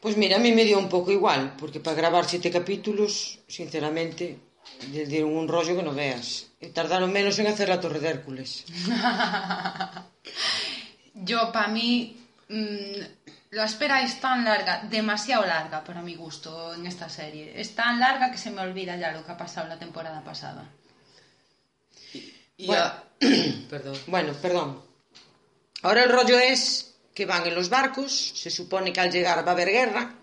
Pues 0.00 0.18
mira, 0.18 0.36
a 0.36 0.38
mí 0.38 0.52
me 0.52 0.66
dio 0.66 0.78
un 0.78 0.90
poco 0.90 1.10
igual, 1.10 1.54
porque 1.58 1.80
para 1.80 1.96
grabar 1.96 2.26
siete 2.26 2.50
capítulos, 2.50 3.38
sinceramente, 3.48 4.38
les 4.92 5.08
dieron 5.08 5.34
un 5.34 5.48
rollo 5.48 5.74
que 5.74 5.82
no 5.82 5.94
veas. 5.94 6.48
Y 6.60 6.66
tardaron 6.68 7.10
menos 7.10 7.38
en 7.38 7.46
hacer 7.46 7.70
la 7.70 7.80
Torre 7.80 8.00
de 8.00 8.08
Hércules. 8.10 8.66
Yo, 11.14 11.50
para 11.50 11.68
mí, 11.68 12.14
mm, 12.50 13.00
la 13.52 13.64
espera 13.64 14.02
es 14.02 14.20
tan 14.20 14.44
larga, 14.44 14.82
demasiado 14.90 15.46
larga 15.46 15.82
para 15.84 16.02
mi 16.02 16.16
gusto 16.16 16.74
en 16.74 16.84
esta 16.84 17.08
serie. 17.08 17.58
Es 17.58 17.74
tan 17.74 17.98
larga 17.98 18.30
que 18.30 18.36
se 18.36 18.50
me 18.50 18.60
olvida 18.60 18.94
ya 18.96 19.12
lo 19.12 19.24
que 19.24 19.32
ha 19.32 19.38
pasado 19.38 19.68
la 19.68 19.78
temporada 19.78 20.22
pasada. 20.22 20.68
Y 22.58 22.66
Bueno. 22.66 23.05
Perdón. 23.70 23.98
Bueno, 24.06 24.32
perdón. 24.40 24.82
Ahora 25.82 26.04
el 26.04 26.10
rollo 26.10 26.38
es 26.38 26.94
que 27.14 27.26
van 27.26 27.46
en 27.46 27.54
los 27.54 27.68
barcos, 27.68 28.12
se 28.34 28.50
supone 28.50 28.92
que 28.92 29.00
al 29.00 29.10
llegar 29.10 29.44
va 29.46 29.50
a 29.52 29.54
haber 29.54 29.68
guerra, 29.70 30.14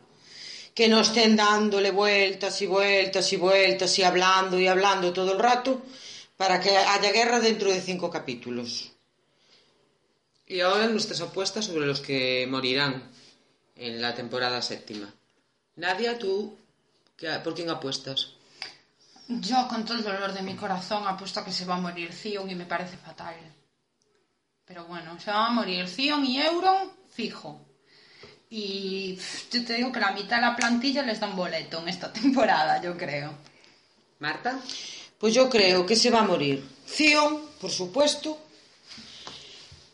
que 0.76 0.88
no 0.88 1.02
estén 1.02 1.36
dándole 1.36 1.92
vueltas 1.92 2.62
y 2.62 2.66
vueltas 2.68 3.32
y 3.34 3.38
vueltas 3.38 3.98
y 4.00 4.04
hablando 4.04 4.60
y 4.60 4.68
hablando 4.68 5.14
todo 5.14 5.34
el 5.34 5.40
rato 5.40 5.82
para 6.38 6.60
que 6.60 6.76
haya 6.76 7.12
guerra 7.12 7.40
dentro 7.40 7.72
de 7.72 7.82
cinco 7.82 8.10
capítulos. 8.10 8.92
Y 10.48 10.60
ahora 10.60 10.88
nuestras 10.88 11.22
apuestas 11.22 11.66
sobre 11.66 11.86
los 11.88 12.00
que 12.02 12.46
morirán 12.50 13.10
en 13.76 14.02
la 14.02 14.14
temporada 14.14 14.62
séptima. 14.62 15.14
Nadia, 15.78 16.20
tú, 16.20 16.58
¿qué- 17.18 17.40
¿por 17.44 17.56
quién 17.56 17.70
apuestas? 17.70 18.33
Yo, 19.28 19.68
con 19.70 19.86
todo 19.86 19.98
el 19.98 20.04
dolor 20.04 20.34
de 20.34 20.42
mi 20.42 20.56
corazón, 20.56 21.08
apuesto 21.08 21.40
a 21.40 21.46
que 21.46 21.52
se 21.52 21.66
va 21.66 21.76
a 21.76 21.82
morir 21.82 22.12
Theon 22.12 22.50
y 22.50 22.56
me 22.56 22.66
parece 22.66 22.98
fatal. 22.98 23.36
Pero 24.66 24.86
bueno, 24.86 25.20
se 25.20 25.32
va 25.32 25.48
a 25.48 25.52
morir 25.52 25.90
Theon 25.90 26.26
y 26.26 26.42
Euron, 26.42 26.92
fijo. 27.10 27.62
Y 28.50 29.18
yo 29.52 29.66
te 29.66 29.76
digo 29.76 29.92
que 29.92 30.00
la 30.00 30.12
mitad 30.12 30.38
de 30.38 30.44
la 30.44 30.56
plantilla 30.56 31.02
les 31.04 31.20
da 31.20 31.28
un 31.28 31.36
boleto 31.36 31.80
en 31.80 31.90
esta 31.90 32.12
temporada, 32.22 32.82
yo 32.82 32.98
creo. 32.98 33.34
Marta. 34.20 34.60
Pues 35.18 35.34
yo 35.34 35.50
creo 35.50 35.86
que 35.86 35.96
se 35.96 36.10
va 36.10 36.20
a 36.20 36.28
morir. 36.28 36.64
Zion, 36.86 37.42
por 37.60 37.72
supuesto. 37.72 38.38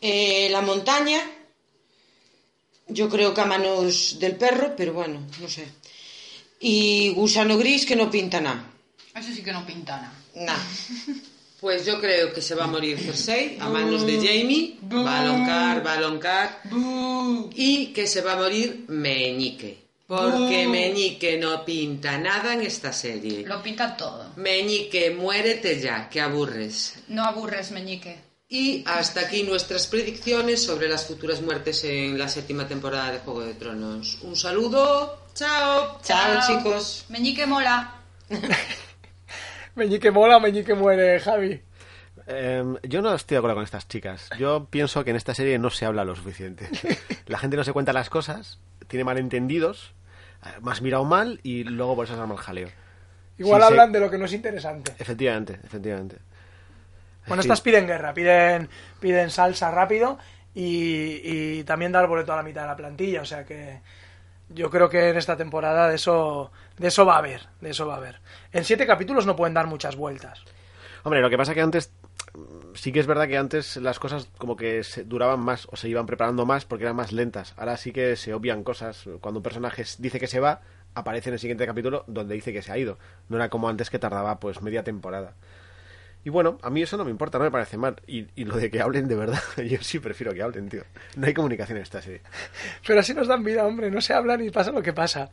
Eh, 0.00 0.48
la 0.50 0.60
montaña. 0.60 1.20
Yo 2.88 3.08
creo 3.08 3.32
que 3.32 3.40
a 3.40 3.46
manos 3.46 4.18
del 4.18 4.34
perro, 4.34 4.74
pero 4.76 4.92
bueno, 4.92 5.20
no 5.40 5.48
sé. 5.48 5.68
Y 6.58 7.10
gusano 7.10 7.56
gris 7.56 7.86
que 7.86 7.94
no 7.94 8.10
pinta 8.10 8.40
nada. 8.40 8.69
Eso 9.14 9.32
sí 9.32 9.42
que 9.42 9.52
no 9.52 9.66
pinta 9.66 9.96
nada. 9.96 10.12
Nada. 10.34 10.66
Pues 11.60 11.84
yo 11.84 12.00
creo 12.00 12.32
que 12.32 12.40
se 12.40 12.54
va 12.54 12.64
a 12.64 12.68
morir 12.68 12.98
Cersei 12.98 13.58
a 13.60 13.68
manos 13.68 14.06
de 14.06 14.16
Jamie. 14.16 14.78
Va 14.82 15.20
a 15.20 15.26
loncar, 15.26 15.86
va 15.86 15.92
a 15.92 16.00
loncar. 16.00 16.62
Y 17.54 17.88
que 17.88 18.06
se 18.06 18.22
va 18.22 18.32
a 18.32 18.36
morir 18.36 18.86
Meñique. 18.88 19.90
Porque 20.06 20.66
Meñique 20.66 21.36
no 21.36 21.62
pinta 21.64 22.16
nada 22.16 22.54
en 22.54 22.62
esta 22.62 22.92
serie. 22.92 23.46
Lo 23.46 23.62
pinta 23.62 23.94
todo. 23.94 24.32
Meñique, 24.36 25.10
muérete 25.10 25.78
ya, 25.78 26.08
que 26.08 26.20
aburres. 26.20 26.94
No 27.08 27.24
aburres, 27.24 27.70
meñique. 27.70 28.18
Y 28.48 28.82
hasta 28.86 29.20
aquí 29.20 29.44
nuestras 29.44 29.86
predicciones 29.86 30.64
sobre 30.64 30.88
las 30.88 31.06
futuras 31.06 31.40
muertes 31.42 31.84
en 31.84 32.18
la 32.18 32.28
séptima 32.28 32.66
temporada 32.66 33.12
de 33.12 33.18
Juego 33.18 33.42
de 33.42 33.54
Tronos. 33.54 34.18
Un 34.22 34.34
saludo. 34.34 35.26
Chao. 35.34 36.00
Chao, 36.02 36.40
chicos. 36.44 37.04
Meñique 37.10 37.46
mola. 37.46 37.94
Meñique 39.80 40.10
mola, 40.10 40.38
meñique 40.38 40.74
muere, 40.74 41.18
Javi. 41.20 41.62
Em, 42.26 42.76
yo 42.82 43.00
no 43.00 43.14
estoy 43.14 43.36
de 43.36 43.38
acuerdo 43.38 43.54
con 43.56 43.64
estas 43.64 43.88
chicas. 43.88 44.28
Yo 44.38 44.66
pienso 44.68 45.02
que 45.04 45.10
en 45.10 45.16
esta 45.16 45.34
serie 45.34 45.58
no 45.58 45.70
se 45.70 45.86
habla 45.86 46.04
lo 46.04 46.14
suficiente. 46.14 46.68
La 47.26 47.38
gente 47.38 47.56
no 47.56 47.64
se 47.64 47.72
cuenta 47.72 47.94
las 47.94 48.10
cosas, 48.10 48.58
tiene 48.88 49.04
malentendidos, 49.04 49.94
eh, 50.44 50.48
más 50.60 50.82
mirado 50.82 51.04
mal 51.04 51.40
y 51.42 51.64
luego 51.64 51.96
por 51.96 52.04
eso 52.04 52.14
se 52.14 52.20
arma 52.20 52.34
el 52.34 52.40
jaleo. 52.40 52.68
Igual 53.38 53.62
Sí, 53.62 53.68
hablan 53.68 53.90
de 53.92 54.00
lo 54.00 54.10
que 54.10 54.18
no 54.18 54.26
es 54.26 54.32
interesante. 54.34 54.92
Efectivamente, 54.98 55.58
efectivamente. 55.64 56.18
Bueno, 57.26 57.42
Sí. 57.42 57.46
estas 57.48 57.62
piden 57.62 57.86
guerra, 57.86 58.12
piden, 58.12 58.68
piden 59.00 59.30
salsa 59.30 59.70
rápido 59.70 60.18
y, 60.54 61.20
y 61.60 61.64
también 61.64 61.90
dar 61.92 62.06
boleto 62.06 62.34
a 62.34 62.36
la 62.36 62.42
mitad 62.42 62.62
de 62.62 62.68
la 62.68 62.76
plantilla. 62.76 63.22
O 63.22 63.24
sea 63.24 63.46
que 63.46 63.80
yo 64.50 64.68
creo 64.68 64.90
que 64.90 65.08
en 65.08 65.16
esta 65.16 65.36
temporada 65.38 65.88
de 65.88 65.94
eso, 65.94 66.50
de 66.80 66.88
eso 66.88 67.04
va 67.04 67.16
a 67.16 67.18
haber, 67.18 67.42
de 67.60 67.70
eso 67.70 67.86
va 67.86 67.94
a 67.94 67.96
haber. 67.98 68.20
En 68.52 68.64
siete 68.64 68.86
capítulos 68.86 69.26
no 69.26 69.36
pueden 69.36 69.52
dar 69.52 69.66
muchas 69.66 69.96
vueltas. 69.96 70.42
Hombre, 71.02 71.20
lo 71.20 71.28
que 71.28 71.36
pasa 71.36 71.52
que 71.52 71.60
antes 71.60 71.92
sí 72.72 72.90
que 72.90 73.00
es 73.00 73.06
verdad 73.06 73.28
que 73.28 73.36
antes 73.36 73.76
las 73.76 73.98
cosas 73.98 74.28
como 74.38 74.56
que 74.56 74.82
se 74.82 75.04
duraban 75.04 75.40
más 75.40 75.68
o 75.70 75.76
se 75.76 75.90
iban 75.90 76.06
preparando 76.06 76.46
más 76.46 76.64
porque 76.64 76.84
eran 76.84 76.96
más 76.96 77.12
lentas. 77.12 77.52
Ahora 77.58 77.76
sí 77.76 77.92
que 77.92 78.16
se 78.16 78.32
obvian 78.32 78.64
cosas. 78.64 79.04
Cuando 79.20 79.40
un 79.40 79.42
personaje 79.42 79.84
dice 79.98 80.18
que 80.18 80.26
se 80.26 80.40
va, 80.40 80.62
aparece 80.94 81.28
en 81.28 81.34
el 81.34 81.38
siguiente 81.38 81.66
capítulo 81.66 82.04
donde 82.06 82.34
dice 82.34 82.50
que 82.50 82.62
se 82.62 82.72
ha 82.72 82.78
ido. 82.78 82.98
No 83.28 83.36
era 83.36 83.50
como 83.50 83.68
antes 83.68 83.90
que 83.90 83.98
tardaba 83.98 84.40
pues 84.40 84.62
media 84.62 84.82
temporada. 84.82 85.34
Y 86.24 86.30
bueno, 86.30 86.56
a 86.62 86.70
mí 86.70 86.80
eso 86.80 86.96
no 86.96 87.04
me 87.04 87.10
importa, 87.10 87.36
no 87.36 87.44
me 87.44 87.50
parece 87.50 87.76
mal. 87.76 87.96
Y, 88.06 88.26
y 88.36 88.44
lo 88.46 88.56
de 88.56 88.70
que 88.70 88.80
hablen 88.80 89.06
de 89.06 89.16
verdad, 89.16 89.42
yo 89.58 89.82
sí 89.82 89.98
prefiero 89.98 90.32
que 90.32 90.42
hablen, 90.42 90.70
tío. 90.70 90.84
No 91.16 91.26
hay 91.26 91.34
comunicación 91.34 91.76
en 91.76 91.82
esta 91.82 92.00
serie. 92.00 92.22
Pero 92.86 93.00
así 93.00 93.12
nos 93.12 93.28
dan 93.28 93.44
vida, 93.44 93.66
hombre, 93.66 93.90
no 93.90 94.00
se 94.00 94.14
hablan 94.14 94.42
y 94.42 94.48
pasa 94.48 94.72
lo 94.72 94.82
que 94.82 94.94
pasa. 94.94 95.30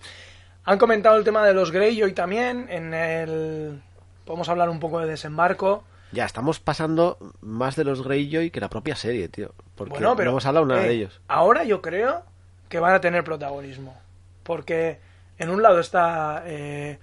Han 0.67 0.77
comentado 0.79 1.15
el 1.15 1.23
tema 1.23 1.45
de 1.45 1.53
los 1.53 1.71
Greyjoy 1.71 2.11
también. 2.11 2.67
En 2.69 2.93
el. 2.93 3.81
Podemos 4.25 4.49
hablar 4.49 4.69
un 4.69 4.81
poco 4.81 4.99
de 4.99 5.07
desembarco. 5.07 5.85
Ya, 6.11 6.25
estamos 6.25 6.59
pasando 6.59 7.17
más 7.39 7.77
de 7.77 7.85
los 7.85 8.03
Greyjoy 8.03 8.51
que 8.51 8.59
la 8.59 8.69
propia 8.69 8.97
serie, 8.97 9.29
tío. 9.29 9.53
Porque 9.75 9.91
Bueno, 9.91 10.17
pero 10.17 10.25
no 10.25 10.31
hemos 10.31 10.45
hablado 10.45 10.65
nada 10.65 10.83
eh, 10.83 10.89
de 10.89 10.93
ellos. 10.93 11.21
Ahora 11.29 11.63
yo 11.63 11.81
creo 11.81 12.23
que 12.67 12.81
van 12.81 12.93
a 12.93 12.99
tener 12.99 13.23
protagonismo. 13.23 13.97
Porque 14.43 14.99
en 15.37 15.51
un 15.51 15.63
lado 15.63 15.79
está 15.79 16.43
eh, 16.45 16.99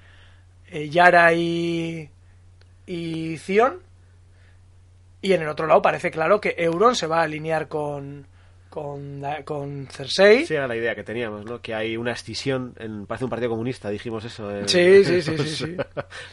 eh, 0.69 0.91
Yara 0.91 1.33
y, 1.33 2.11
y 2.87 3.39
Zion. 3.39 3.81
Y 5.23 5.33
en 5.33 5.41
el 5.41 5.49
otro 5.49 5.67
lado 5.67 5.81
parece 5.81 6.11
claro 6.11 6.39
que 6.39 6.55
Euron 6.59 6.95
se 6.97 7.07
va 7.07 7.21
a 7.21 7.23
alinear 7.23 7.69
con, 7.69 8.27
con, 8.75 9.23
con 9.45 9.87
Cersei. 9.89 10.45
Sí, 10.45 10.55
era 10.55 10.67
la 10.67 10.75
idea 10.75 10.97
que 10.97 11.05
teníamos, 11.05 11.45
¿no? 11.45 11.61
Que 11.61 11.75
hay 11.77 11.97
una 11.97 12.11
escisión, 12.11 12.75
en, 12.79 13.07
parece 13.07 13.25
un 13.25 13.31
partido 13.31 13.51
comunista, 13.51 13.89
dijimos 13.89 14.25
eso. 14.25 14.51
en- 14.51 14.69
Sí, 14.75 15.05
sí, 15.05 15.23
sí, 15.23 15.37
los, 15.37 15.49
sí, 15.49 15.57
sí. 15.67 15.77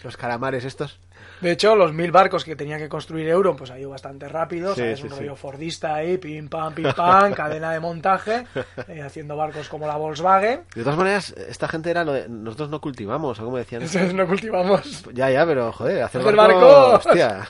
los 0.03 0.17
calamares 0.17 0.65
estos. 0.65 0.99
De 1.39 1.51
hecho, 1.51 1.75
los 1.75 1.91
mil 1.93 2.11
barcos 2.11 2.43
que 2.43 2.55
tenía 2.55 2.77
que 2.77 2.87
construir 2.89 3.27
Euron, 3.29 3.55
pues 3.55 3.71
ha 3.71 3.79
ido 3.79 3.89
bastante 3.89 4.27
rápido, 4.27 4.75
Sí, 4.75 4.81
un 5.03 5.09
rollo 5.09 5.35
fordista 5.35 5.95
ahí, 5.95 6.17
pim 6.17 6.47
pam, 6.49 6.73
pim 6.73 6.91
pam, 6.95 7.33
cadena 7.35 7.71
de 7.71 7.79
montaje, 7.79 8.45
eh, 8.87 9.01
haciendo 9.01 9.35
barcos 9.35 9.67
como 9.67 9.87
la 9.87 9.95
Volkswagen. 9.97 10.61
De 10.75 10.83
todas 10.83 10.97
maneras, 10.97 11.29
esta 11.47 11.67
gente 11.67 11.89
era 11.89 12.03
lo 12.03 12.13
de, 12.13 12.27
nosotros 12.29 12.69
no 12.69 12.79
cultivamos, 12.81 13.39
o 13.39 13.43
como 13.45 13.57
decían. 13.57 13.81
Entonces 13.83 14.13
no 14.13 14.27
cultivamos. 14.27 15.03
Ya, 15.13 15.29
ya, 15.31 15.45
pero 15.45 15.71
joder, 15.71 16.03
hacer, 16.03 16.21
barco, 16.23 16.59
barcos. 16.59 17.05
hostia. 17.05 17.49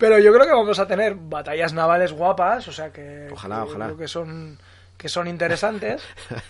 Pero 0.00 0.18
yo 0.18 0.32
creo 0.32 0.46
que 0.46 0.52
vamos 0.52 0.78
a 0.80 0.86
tener 0.88 1.14
batallas 1.14 1.72
navales 1.72 2.12
guapas, 2.12 2.66
o 2.66 2.72
sea 2.72 2.90
que 2.90 3.28
Ojalá, 3.30 3.62
ojalá. 3.64 3.84
creo 3.86 3.98
que 3.98 4.08
son 4.08 4.58
que 4.96 5.08
son 5.08 5.28
interesantes. 5.28 6.02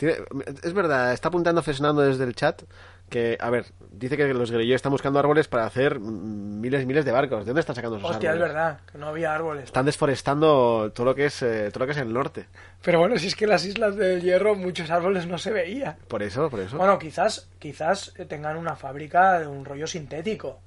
Es 0.00 0.72
verdad, 0.72 1.12
está 1.12 1.28
apuntando 1.28 1.62
Fernando 1.62 2.00
desde 2.00 2.24
el 2.24 2.34
chat 2.34 2.62
que, 3.10 3.36
a 3.38 3.50
ver, 3.50 3.66
dice 3.90 4.16
que 4.16 4.32
los 4.32 4.50
Greyjoy 4.50 4.72
están 4.72 4.92
buscando 4.92 5.18
árboles 5.18 5.46
para 5.48 5.66
hacer 5.66 5.98
miles 6.00 6.82
y 6.82 6.86
miles 6.86 7.04
de 7.04 7.12
barcos. 7.12 7.40
¿De 7.40 7.46
dónde 7.50 7.60
están 7.60 7.76
sacando 7.76 7.98
esos 7.98 8.08
Hostia, 8.08 8.30
es 8.30 8.34
árboles? 8.36 8.54
verdad, 8.54 8.80
que 8.90 8.96
no 8.98 9.08
había 9.08 9.34
árboles. 9.34 9.64
Están 9.64 9.84
desforestando 9.84 10.90
todo 10.94 11.04
lo 11.06 11.14
que 11.14 11.26
es 11.26 11.42
eh, 11.42 11.68
todo 11.70 11.80
lo 11.80 11.86
que 11.86 11.92
es 11.92 11.98
el 11.98 12.12
norte. 12.12 12.46
Pero 12.82 13.00
bueno, 13.00 13.18
si 13.18 13.26
es 13.26 13.36
que 13.36 13.44
en 13.44 13.50
las 13.50 13.64
Islas 13.66 13.96
del 13.96 14.22
Hierro 14.22 14.54
muchos 14.54 14.90
árboles 14.90 15.26
no 15.26 15.36
se 15.38 15.50
veía. 15.50 15.98
Por 16.08 16.22
eso, 16.22 16.48
por 16.48 16.60
eso. 16.60 16.78
Bueno, 16.78 16.98
quizás 16.98 17.48
quizás 17.58 18.14
tengan 18.28 18.56
una 18.56 18.76
fábrica 18.76 19.40
de 19.40 19.48
un 19.48 19.64
rollo 19.66 19.86
sintético, 19.86 20.60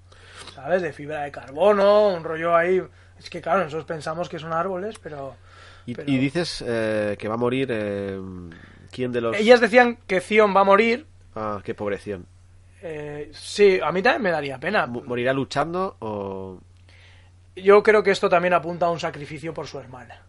¿sabes? 0.53 0.81
De 0.81 0.93
fibra 0.93 1.21
de 1.23 1.31
carbono, 1.31 2.09
un 2.09 2.23
rollo 2.23 2.55
ahí... 2.55 2.81
Es 3.19 3.29
que 3.29 3.41
claro, 3.41 3.59
nosotros 3.63 3.85
pensamos 3.85 4.27
que 4.27 4.39
son 4.39 4.51
árboles, 4.53 4.95
pero... 5.01 5.35
y, 5.85 5.95
pero- 5.95 6.09
y 6.11 6.17
dices 6.17 6.63
eh, 6.67 7.15
que 7.17 7.27
va 7.27 7.35
a 7.35 7.37
morir 7.37 7.69
eh, 7.71 8.19
quién 8.91 9.11
de 9.11 9.21
los 9.21 9.37
Ellas 9.37 9.61
decían 9.61 9.97
que 10.07 10.19
Zion 10.19 10.53
va 10.55 10.61
a 10.61 10.65
morir. 10.65 11.05
Ah, 11.35 11.61
qué 11.63 11.73
pobreción. 11.73 12.25
eh, 12.81 13.29
sí, 13.33 13.79
a 13.81 13.91
mí 13.91 14.01
también 14.01 14.23
me 14.23 14.31
daría 14.31 14.59
pena. 14.59 14.85
¿Morirá 14.87 15.31
luchando 15.33 15.95
o...? 15.99 16.59
Yo 17.55 17.83
creo 17.83 18.01
que 18.03 18.11
esto 18.11 18.29
también 18.29 18.53
apunta 18.55 18.87
a 18.87 18.89
un 18.89 18.99
sacrificio 18.99 19.53
por 19.53 19.67
su 19.67 19.79
hermana. 19.79 20.21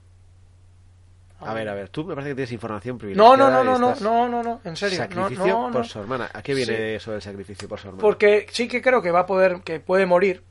A 1.40 1.52
ver, 1.52 1.68
a 1.68 1.74
ver, 1.74 1.88
tú 1.90 2.04
me 2.04 2.14
parece 2.14 2.30
que 2.30 2.34
tienes 2.36 2.52
información 2.52 2.96
privilegiada. 2.96 3.36
no, 3.36 3.50
no, 3.50 3.64
no, 3.64 3.78
no, 3.78 3.94
no, 4.00 4.28
no, 4.28 4.42
no, 4.42 4.60
en 4.64 4.76
serio. 4.76 4.96
Sacrificio 4.98 5.46
no, 5.46 5.66
no. 5.68 5.72
por 5.72 5.86
su 5.86 5.98
hermana. 6.00 6.30
¿A 6.32 6.42
qué 6.42 6.54
viene 6.54 6.74
Sí. 6.76 6.82
eso 6.94 7.12
del 7.12 7.20
sacrificio 7.22 7.68
por 7.68 7.78
su 7.78 7.88
hermana? 7.88 8.00
Porque 8.02 8.46
sí 8.50 8.66
que 8.68 8.80
creo 8.80 9.02
que 9.02 9.10
va 9.10 9.20
a 9.20 9.26
poder, 9.26 9.60
que 9.62 9.80
puede 9.80 10.06
morir. 10.06 10.42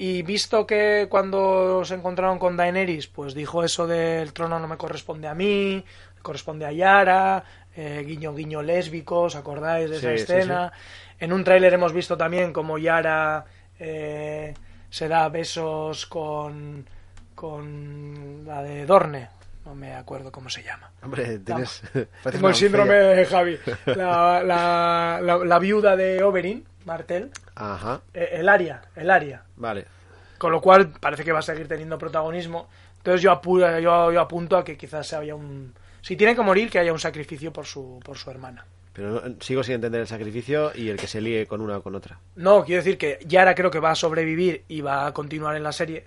Y 0.00 0.22
visto 0.22 0.64
que 0.64 1.08
cuando 1.10 1.84
se 1.84 1.94
encontraron 1.94 2.38
con 2.38 2.56
Daenerys, 2.56 3.08
pues 3.08 3.34
dijo 3.34 3.64
eso 3.64 3.88
del 3.88 4.32
trono 4.32 4.60
no 4.60 4.68
me 4.68 4.76
corresponde 4.76 5.26
a 5.26 5.34
mí, 5.34 5.84
corresponde 6.22 6.66
a 6.66 6.70
Yara, 6.72 7.42
eh, 7.74 8.04
guiño 8.06 8.32
guiño 8.32 8.62
lésbico, 8.62 9.22
¿os 9.22 9.34
acordáis 9.34 9.90
de 9.90 9.96
esa 9.96 10.10
Sí, 10.10 10.18
sí, 10.18 10.22
escena? 10.22 10.72
En 11.18 11.32
un 11.32 11.42
tráiler 11.42 11.74
hemos 11.74 11.92
visto 11.92 12.16
también 12.16 12.52
como 12.52 12.78
Yara 12.78 13.44
eh, 13.80 14.54
se 14.88 15.08
da 15.08 15.28
besos 15.30 16.06
con, 16.06 16.86
con 17.34 18.44
la 18.46 18.62
de 18.62 18.86
Dorne, 18.86 19.28
no 19.68 19.74
me 19.74 19.94
acuerdo 19.94 20.32
cómo 20.32 20.48
se 20.48 20.62
llama. 20.62 20.90
Hombre, 21.02 21.38
tienes... 21.40 21.82
Tengo 22.30 22.48
el 22.48 22.54
síndrome 22.54 22.94
de 22.94 23.26
Javi. 23.26 23.58
La, 23.86 24.42
la, 24.42 25.20
la, 25.22 25.36
la 25.44 25.58
viuda 25.58 25.94
de 25.94 26.22
Oberyn, 26.22 26.64
Martel, 26.86 27.30
Ajá, 27.54 28.00
eh, 28.14 28.30
el 28.32 28.48
área, 28.48 28.80
el 28.96 29.10
área. 29.10 29.42
vale. 29.56 29.84
Con 30.38 30.52
lo 30.52 30.60
cual 30.60 30.90
parece 31.00 31.24
que 31.24 31.32
va 31.32 31.40
a 31.40 31.42
seguir 31.42 31.66
teniendo 31.68 31.98
protagonismo. 31.98 32.68
Entonces 32.98 33.20
yo, 33.22 33.32
apu- 33.32 33.80
yo, 33.82 34.12
yo 34.12 34.20
apunto 34.20 34.56
a 34.56 34.64
que 34.64 34.76
quizás 34.76 35.12
haya 35.12 35.34
un... 35.34 35.74
Si 36.00 36.16
tiene 36.16 36.34
que 36.36 36.42
morir, 36.42 36.70
que 36.70 36.78
haya 36.78 36.92
un 36.92 36.98
sacrificio 37.00 37.52
por 37.52 37.66
su, 37.66 38.00
por 38.04 38.16
su 38.16 38.30
hermana. 38.30 38.64
Pero 38.92 39.20
no- 39.20 39.34
sigo 39.40 39.62
sin 39.64 39.74
entender 39.74 40.00
el 40.00 40.06
sacrificio 40.06 40.70
y 40.74 40.88
el 40.88 40.96
que 40.96 41.08
se 41.08 41.20
líe 41.20 41.46
con 41.46 41.60
una 41.60 41.76
o 41.78 41.82
con 41.82 41.94
otra. 41.94 42.18
No, 42.36 42.64
quiero 42.64 42.82
decir 42.82 42.96
que 42.96 43.18
Yara 43.26 43.54
creo 43.54 43.70
que 43.70 43.80
va 43.80 43.90
a 43.90 43.94
sobrevivir 43.96 44.64
y 44.68 44.80
va 44.80 45.06
a 45.06 45.12
continuar 45.12 45.56
en 45.56 45.64
la 45.64 45.72
serie. 45.72 46.06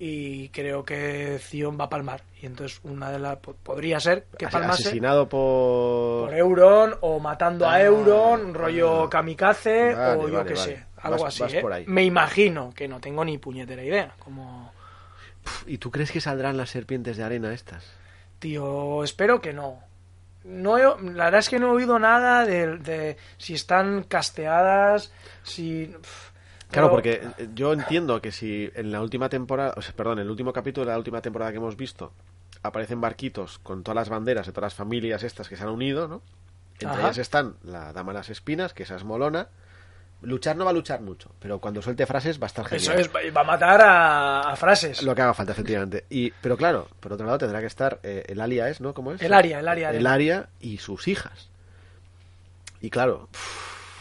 Y 0.00 0.48
creo 0.50 0.84
que 0.84 1.38
Zion 1.40 1.76
va 1.78 1.84
a 1.84 1.88
palmar. 1.90 2.22
Y 2.40 2.46
entonces 2.46 2.80
una 2.84 3.10
de 3.10 3.18
las... 3.18 3.38
po- 3.38 3.54
Podría 3.54 3.98
ser 3.98 4.26
que 4.38 4.46
As- 4.46 4.52
palmase 4.52 4.82
Asesinado 4.84 5.28
por... 5.28 6.28
por 6.28 6.34
Euron 6.34 6.94
o 7.00 7.18
matando 7.18 7.66
a 7.66 7.74
Ah, 7.74 7.82
Euron, 7.82 8.54
rollo 8.54 9.04
ah. 9.04 9.10
kamikaze 9.10 9.94
Vale, 9.94 10.16
o 10.20 10.28
yo 10.28 10.34
vale, 10.36 10.48
qué 10.48 10.54
vale. 10.54 10.76
sé. 10.76 10.86
Algo 10.98 11.24
Vas- 11.24 11.34
así, 11.34 11.42
vas 11.42 11.54
¿eh? 11.54 11.60
por 11.60 11.72
ahí. 11.72 11.84
Me 11.88 12.04
imagino 12.04 12.72
que 12.74 12.86
no 12.86 13.00
tengo 13.00 13.24
ni 13.24 13.38
puñetera 13.38 13.82
idea. 13.82 14.14
Como... 14.20 14.72
¿Y 15.66 15.78
tú 15.78 15.90
crees 15.90 16.12
que 16.12 16.20
saldrán 16.20 16.56
las 16.56 16.70
serpientes 16.70 17.16
de 17.16 17.24
arena 17.24 17.52
estas? 17.52 17.84
Tío, 18.38 19.02
espero 19.02 19.40
que 19.40 19.52
no. 19.52 19.80
No 20.44 20.78
he- 20.78 20.82
la 21.12 21.24
verdad 21.24 21.40
es 21.40 21.48
que 21.48 21.58
no 21.58 21.68
he 21.68 21.70
oído 21.76 21.98
nada 21.98 22.46
de, 22.46 22.76
de 22.78 23.16
si 23.36 23.54
están 23.54 24.04
casteadas, 24.04 25.12
si... 25.42 25.92
Claro, 26.70 26.90
porque 26.90 27.22
eh, 27.38 27.48
yo 27.54 27.72
entiendo 27.72 28.20
que 28.20 28.30
si 28.30 28.70
en 28.74 28.92
la 28.92 29.00
última 29.00 29.28
temporada, 29.28 29.74
o 29.76 29.82
sea, 29.82 29.94
perdón, 29.94 30.18
en 30.18 30.24
el 30.24 30.30
último 30.30 30.52
capítulo 30.52 30.86
de 30.86 30.92
la 30.92 30.98
última 30.98 31.22
temporada 31.22 31.50
que 31.50 31.56
hemos 31.56 31.76
visto, 31.76 32.12
aparecen 32.62 33.00
barquitos 33.00 33.58
con 33.60 33.82
todas 33.82 33.96
las 33.96 34.08
banderas 34.08 34.46
de 34.46 34.52
todas 34.52 34.66
las 34.66 34.74
familias 34.74 35.22
estas 35.22 35.48
que 35.48 35.56
se 35.56 35.62
han 35.62 35.70
unido, 35.70 36.08
¿no? 36.08 36.22
Entre 36.74 36.88
Ajá. 36.88 37.00
ellas 37.02 37.18
están 37.18 37.56
la 37.64 37.92
Dama 37.92 38.12
de 38.12 38.18
las 38.18 38.30
Espinas, 38.30 38.74
que 38.74 38.82
esa 38.84 38.96
es 38.96 39.04
molona. 39.04 39.48
Luchar 40.20 40.56
no 40.56 40.64
va 40.64 40.70
a 40.72 40.74
luchar 40.74 41.00
mucho, 41.00 41.30
pero 41.38 41.60
cuando 41.60 41.80
suelte 41.80 42.04
frases 42.04 42.40
va 42.40 42.44
a 42.44 42.48
estar 42.48 42.66
Eso 42.72 42.90
genial. 42.90 43.10
es, 43.24 43.36
va 43.36 43.40
a 43.40 43.44
matar 43.44 43.80
a, 43.80 44.40
a 44.40 44.56
frases. 44.56 45.02
Lo 45.04 45.14
que 45.14 45.22
haga 45.22 45.32
falta, 45.32 45.52
efectivamente. 45.52 46.06
Y, 46.10 46.32
pero 46.32 46.56
claro, 46.56 46.88
por 46.98 47.12
otro 47.12 47.24
lado 47.24 47.38
tendrá 47.38 47.60
que 47.60 47.66
estar 47.66 48.00
eh, 48.02 48.24
el 48.28 48.40
Alia, 48.40 48.68
¿es, 48.68 48.80
no? 48.80 48.94
¿Cómo 48.94 49.12
es? 49.12 49.22
El 49.22 49.32
Aria, 49.32 49.60
el 49.60 49.68
Aria. 49.68 49.90
El 49.90 50.06
Aria 50.06 50.48
y 50.60 50.78
sus 50.78 51.06
hijas. 51.06 51.50
Y 52.80 52.90
claro, 52.90 53.28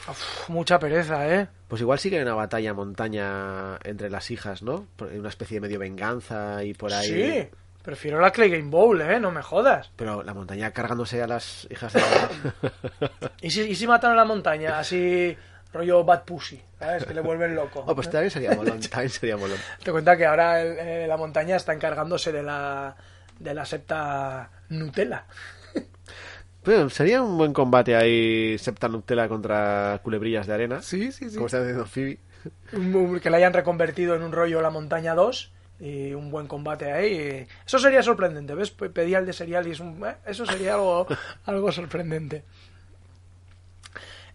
Uf, 0.09 0.49
mucha 0.49 0.79
pereza, 0.79 1.27
¿eh? 1.33 1.47
Pues 1.67 1.81
igual 1.81 1.99
sí 1.99 2.09
que 2.09 2.17
hay 2.17 2.21
una 2.23 2.33
batalla 2.35 2.73
montaña 2.73 3.77
entre 3.83 4.09
las 4.09 4.31
hijas, 4.31 4.61
¿no? 4.63 4.87
Una 4.99 5.29
especie 5.29 5.55
de 5.55 5.61
medio 5.61 5.79
venganza 5.79 6.63
y 6.63 6.73
por 6.73 6.93
ahí. 6.93 7.07
Sí, 7.07 7.49
prefiero 7.83 8.19
la 8.21 8.31
Clay 8.31 8.49
Game 8.49 8.69
Bowl, 8.69 9.01
¿eh? 9.01 9.19
No 9.19 9.31
me 9.31 9.41
jodas. 9.41 9.91
Pero 9.95 10.23
la 10.23 10.33
montaña 10.33 10.71
cargándose 10.71 11.21
a 11.21 11.27
las 11.27 11.67
hijas 11.69 11.93
de 11.93 11.99
la... 12.01 12.29
¿Y 13.41 13.51
si, 13.51 13.61
y 13.61 13.75
si 13.75 13.85
matan 13.87 14.11
a 14.11 14.15
la 14.15 14.23
montaña? 14.25 14.79
Así, 14.79 15.35
Rollo 15.73 16.03
Bad 16.05 16.23
Pussy, 16.23 16.61
¿sabes? 16.79 17.03
Que 17.05 17.13
le 17.13 17.21
vuelven 17.21 17.53
loco. 17.55 17.83
Oh, 17.85 17.93
pues 17.93 18.09
también 18.09 18.31
sería 18.31 18.51
molón, 18.55 18.79
también 18.79 19.09
sería 19.09 19.35
molón. 19.35 19.57
Te 19.83 19.91
cuenta 19.91 20.15
que 20.15 20.25
ahora 20.25 20.61
el- 20.61 20.77
eh, 20.79 21.07
la 21.07 21.17
montaña 21.17 21.57
está 21.57 21.73
encargándose 21.73 22.31
de 22.31 22.43
la, 22.43 22.95
de 23.39 23.53
la 23.53 23.65
septa 23.65 24.49
Nutella. 24.69 25.25
Pero 26.67 26.89
sería 26.89 27.21
un 27.21 27.37
buen 27.37 27.53
combate 27.53 27.95
ahí, 27.95 28.57
Septa 28.57 28.89
Nutella 28.89 29.29
contra 29.29 30.01
culebrillas 30.03 30.47
de 30.47 30.53
arena. 30.53 30.81
Sí, 30.81 31.13
sí, 31.13 31.29
sí. 31.29 31.35
Como 31.35 31.45
está 31.45 31.59
diciendo 31.61 31.85
Phoebe. 31.85 32.17
Que 33.21 33.29
la 33.29 33.37
hayan 33.37 33.53
reconvertido 33.53 34.15
en 34.15 34.21
un 34.23 34.33
rollo 34.33 34.61
La 34.61 34.69
Montaña 34.69 35.15
2 35.15 35.53
y 35.79 36.13
un 36.13 36.29
buen 36.29 36.47
combate 36.47 36.91
ahí. 36.91 37.47
Eso 37.65 37.79
sería 37.79 38.03
sorprendente, 38.03 38.53
¿ves? 38.53 38.71
Pe- 38.71 38.89
Pedía 38.89 39.19
el 39.19 39.25
de 39.25 39.31
serial 39.31 39.65
y 39.65 39.71
es 39.71 39.79
un... 39.79 40.05
eh, 40.05 40.15
Eso 40.25 40.45
sería 40.45 40.73
algo, 40.73 41.07
algo 41.45 41.71
sorprendente. 41.71 42.43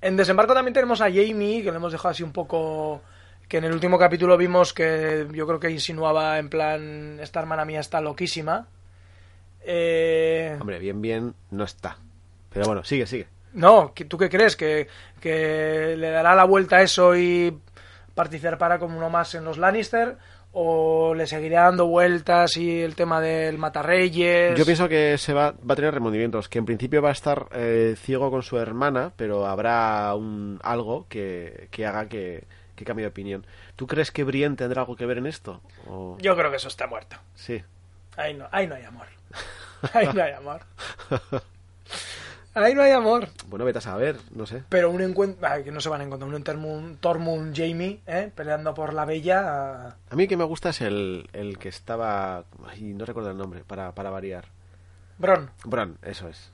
En 0.00 0.16
Desembarco 0.16 0.54
también 0.54 0.72
tenemos 0.72 1.02
a 1.02 1.10
Jamie, 1.10 1.62
que 1.62 1.70
le 1.70 1.76
hemos 1.76 1.92
dejado 1.92 2.10
así 2.12 2.22
un 2.22 2.32
poco... 2.32 3.02
Que 3.46 3.58
en 3.58 3.64
el 3.64 3.72
último 3.72 3.98
capítulo 3.98 4.38
vimos 4.38 4.72
que 4.72 5.26
yo 5.32 5.46
creo 5.46 5.60
que 5.60 5.68
insinuaba 5.70 6.38
en 6.38 6.48
plan, 6.48 7.18
esta 7.20 7.40
hermana 7.40 7.66
mía 7.66 7.80
está 7.80 8.00
loquísima. 8.00 8.66
Eh... 9.60 10.56
Hombre, 10.58 10.78
bien, 10.78 11.02
bien, 11.02 11.34
no 11.50 11.64
está. 11.64 11.98
Pero 12.52 12.66
bueno, 12.66 12.84
sigue, 12.84 13.06
sigue. 13.06 13.26
No, 13.54 13.92
¿qué- 13.94 14.04
¿tú 14.06 14.16
qué 14.18 14.28
crees? 14.28 14.56
¿Que, 14.56 14.88
que 15.20 15.94
le 15.96 16.10
dará 16.10 16.34
la 16.34 16.44
vuelta 16.44 16.76
a 16.76 16.82
eso 16.82 17.16
y 17.16 17.56
participará 18.14 18.78
como 18.78 18.96
uno 18.98 19.10
más 19.10 19.34
en 19.34 19.44
los 19.44 19.58
Lannister? 19.58 20.16
¿O 20.54 21.14
le 21.14 21.26
seguirá 21.26 21.62
dando 21.62 21.86
vueltas 21.86 22.58
y 22.58 22.82
el 22.82 22.94
tema 22.94 23.22
del 23.22 23.56
Matarreyes? 23.56 24.58
Yo 24.58 24.66
pienso 24.66 24.86
que 24.86 25.16
se 25.16 25.32
va, 25.32 25.52
va 25.52 25.72
a 25.72 25.76
tener 25.76 25.94
remordimientos, 25.94 26.48
que 26.50 26.58
en 26.58 26.66
principio 26.66 27.00
va 27.00 27.08
a 27.08 27.12
estar 27.12 27.46
eh, 27.52 27.94
ciego 27.98 28.30
con 28.30 28.42
su 28.42 28.58
hermana, 28.58 29.12
pero 29.16 29.46
habrá 29.46 30.14
un 30.14 30.60
algo 30.62 31.06
que, 31.08 31.68
que 31.70 31.86
haga 31.86 32.06
que, 32.06 32.44
que 32.76 32.84
cambie 32.84 33.04
de 33.04 33.08
opinión. 33.08 33.46
¿Tú 33.76 33.86
crees 33.86 34.10
que 34.12 34.24
Brienne 34.24 34.56
tendrá 34.56 34.82
algo 34.82 34.94
que 34.94 35.06
ver 35.06 35.16
en 35.18 35.26
esto? 35.26 35.62
O- 35.86 36.18
Yo 36.20 36.36
creo 36.36 36.50
que 36.50 36.58
eso 36.58 36.68
está 36.68 36.86
muerto. 36.86 37.16
Sí. 37.34 37.62
Ahí 38.18 38.34
no, 38.34 38.46
ahí 38.52 38.66
no 38.66 38.74
hay 38.74 38.84
amor. 38.84 39.06
Ahí 39.94 40.06
no 40.14 40.22
hay 40.22 40.32
amor. 40.32 40.60
Ahí 42.54 42.74
no 42.74 42.82
hay 42.82 42.92
amor. 42.92 43.28
Bueno, 43.48 43.64
vete 43.64 43.78
a 43.78 43.82
saber, 43.82 44.16
no 44.34 44.44
sé. 44.44 44.62
Pero 44.68 44.90
un 44.90 45.00
encuentro... 45.00 45.48
Que 45.64 45.70
no 45.70 45.80
se 45.80 45.88
van 45.88 46.02
a 46.02 46.04
encontrar. 46.04 46.32
Un 46.32 46.44
Tormund, 46.44 46.98
Tormund 47.00 47.56
Jamie, 47.56 48.00
¿eh? 48.06 48.30
Peleando 48.34 48.74
por 48.74 48.92
la 48.92 49.06
bella... 49.06 49.96
A 50.10 50.16
mí 50.16 50.24
el 50.24 50.28
que 50.28 50.36
me 50.36 50.44
gusta 50.44 50.70
es 50.70 50.82
el, 50.82 51.28
el 51.32 51.58
que 51.58 51.70
estaba... 51.70 52.44
Ay, 52.66 52.92
no 52.92 53.06
recuerdo 53.06 53.30
el 53.30 53.38
nombre, 53.38 53.64
para, 53.66 53.94
para 53.94 54.10
variar. 54.10 54.46
Bron. 55.16 55.50
Bran, 55.64 55.96
eso 56.02 56.28
es. 56.28 56.50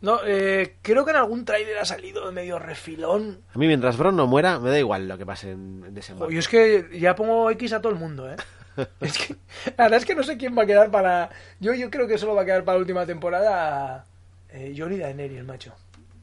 No, 0.00 0.20
eh, 0.24 0.76
creo 0.82 1.04
que 1.04 1.12
en 1.12 1.16
algún 1.16 1.44
tráiler 1.44 1.78
ha 1.78 1.84
salido 1.84 2.26
de 2.26 2.32
medio 2.32 2.58
refilón. 2.58 3.40
A 3.54 3.58
mí 3.58 3.66
mientras 3.66 3.96
Bron 3.96 4.16
no 4.16 4.26
muera, 4.26 4.60
me 4.60 4.70
da 4.70 4.78
igual 4.78 5.08
lo 5.08 5.16
que 5.16 5.26
pase 5.26 5.52
en, 5.52 5.82
en 5.86 5.94
desembarco. 5.94 6.30
Yo 6.30 6.38
es 6.38 6.46
que 6.46 6.88
ya 7.00 7.16
pongo 7.16 7.50
X 7.50 7.72
a 7.72 7.80
todo 7.80 7.92
el 7.92 7.98
mundo, 7.98 8.30
¿eh? 8.30 8.36
Es 9.00 9.18
que, 9.18 9.34
la 9.76 9.84
verdad 9.84 9.98
es 9.98 10.04
que 10.04 10.14
no 10.14 10.22
sé 10.22 10.36
quién 10.36 10.56
va 10.56 10.62
a 10.62 10.66
quedar 10.66 10.90
para... 10.90 11.30
Yo, 11.58 11.74
yo 11.74 11.90
creo 11.90 12.06
que 12.06 12.18
solo 12.18 12.34
va 12.34 12.42
a 12.42 12.44
quedar 12.44 12.64
para 12.64 12.76
la 12.76 12.80
última 12.80 13.06
temporada 13.06 14.06
eh, 14.50 14.74
Jon 14.76 14.92
y 14.92 14.98
Daenerys, 14.98 15.44
macho. 15.44 15.74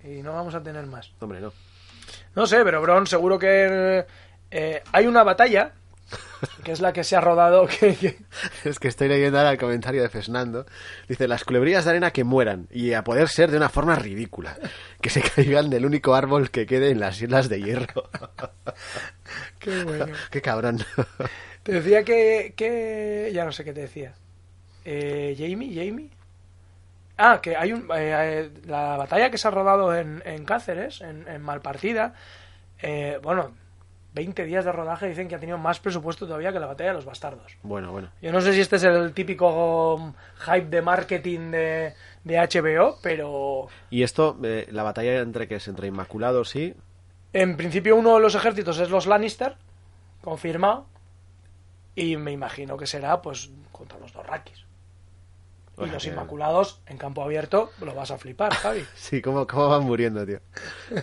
Y 0.04 0.22
no 0.22 0.34
vamos 0.34 0.54
a 0.56 0.62
tener 0.64 0.86
más. 0.86 1.12
Hombre, 1.20 1.42
no. 1.42 1.52
No 2.36 2.46
sé, 2.46 2.64
pero 2.64 2.82
Bron, 2.82 3.08
seguro 3.08 3.40
que 3.40 4.06
eh, 4.52 4.84
hay 4.92 5.08
una 5.08 5.24
batalla, 5.24 5.74
que 6.64 6.72
es 6.72 6.80
la 6.82 6.94
que 6.94 7.04
se 7.04 7.16
ha 7.16 7.22
rodado, 7.22 7.66
que, 7.80 7.96
que- 7.96 8.18
Es 8.64 8.78
que 8.80 8.88
estoy 8.90 9.08
leyendo 9.08 9.38
ahora 9.40 9.52
el 9.52 9.58
comentario 9.58 10.02
de 10.04 10.10
Fernando. 10.10 10.66
Dice, 11.08 11.28
las 11.28 11.44
culebrillas 11.44 11.86
de 11.86 11.92
arena 11.92 12.12
que 12.12 12.24
mueran, 12.24 12.68
y 12.72 12.94
a 12.94 13.04
poder 13.04 13.30
ser 13.30 13.50
de 13.52 13.58
una 13.58 13.70
forma 13.70 13.96
ridícula. 13.96 14.58
Que 15.02 15.10
se 15.10 15.22
caigan 15.22 15.70
del 15.70 15.86
único 15.86 16.14
árbol 16.14 16.52
que 16.52 16.66
quede 16.68 16.92
en 16.92 17.00
las 17.00 17.20
islas 17.22 17.50
de 17.50 17.62
hierro. 17.62 18.10
Qué 19.60 19.84
bueno. 19.84 20.08
Qué 20.30 20.42
cabrón. 20.42 20.80
Te 21.64 21.72
decía 21.72 22.04
que, 22.04 22.54
que... 22.56 23.32
Ya 23.34 23.46
no 23.46 23.52
sé 23.52 23.64
qué 23.64 23.74
te 23.74 23.82
decía. 23.82 24.14
Eh, 24.84 25.36
Jamie, 25.38 25.74
Jamie. 25.74 26.10
Ah, 27.18 27.40
que 27.42 27.56
hay 27.56 27.72
un... 27.74 27.84
eh, 27.96 28.50
eh, 28.50 28.52
la 28.66 28.98
batalla 28.98 29.30
que 29.32 29.38
se 29.38 29.48
ha 29.48 29.52
rodado 29.52 29.96
en, 29.96 30.22
en 30.26 30.44
Cáceres, 30.46 31.02
en, 31.02 31.28
en 31.28 31.42
Malpartida. 31.42 32.14
eh, 32.82 33.20
bueno, 33.24 33.52
20 34.14 34.46
días 34.46 34.64
de 34.64 34.72
rodaje 34.72 35.10
dicen 35.10 35.28
que 35.28 35.36
ha 35.36 35.40
tenido 35.40 35.58
más 35.58 35.82
presupuesto 35.82 36.26
todavía 36.26 36.54
que 36.54 36.60
la 36.60 36.68
batalla 36.68 36.92
de 36.92 36.96
los 36.96 37.04
bastardos. 37.06 37.58
Bueno, 37.64 37.92
bueno. 37.92 38.10
Yo 38.22 38.32
no 38.32 38.40
sé 38.40 38.54
si 38.54 38.62
este 38.62 38.78
es 38.78 38.84
el 38.84 39.14
típico 39.14 39.96
um, 39.96 40.14
hype 40.40 40.68
de 40.68 40.82
marketing 40.82 41.52
de, 41.52 41.94
de 42.24 42.38
HBO, 42.40 42.98
pero 43.04 43.68
Y 43.90 44.04
esto, 44.04 44.38
eh, 44.44 44.68
la 44.72 44.84
batalla 44.84 45.20
entre 45.20 45.50
que 45.50 45.56
es 45.56 45.68
entre 45.68 45.88
Inmaculados 45.88 46.56
y... 46.56 46.76
en 47.34 47.58
principio 47.58 47.98
uno 47.98 48.16
de 48.16 48.22
los 48.22 48.36
ejércitos 48.36 48.80
es 48.80 48.90
los 48.90 49.06
Lannister, 49.06 49.58
confirmado, 50.22 50.86
y 51.94 52.16
me 52.16 52.32
imagino 52.32 52.78
que 52.78 52.88
será 52.88 53.22
pues 53.22 53.52
contra 53.74 54.00
los 54.00 54.14
dos 54.14 54.26
Y 55.78 55.88
los 55.88 56.06
Inmaculados 56.06 56.82
en 56.88 56.98
campo 56.98 57.22
abierto 57.24 57.72
lo 57.82 57.94
vas 57.94 58.12
a 58.12 58.18
flipar, 58.18 58.54
Javi. 58.54 58.86
Sí, 58.96 59.22
cómo, 59.22 59.46
cómo 59.46 59.70
van 59.70 59.84
muriendo, 59.84 60.26
tío. 60.26 60.40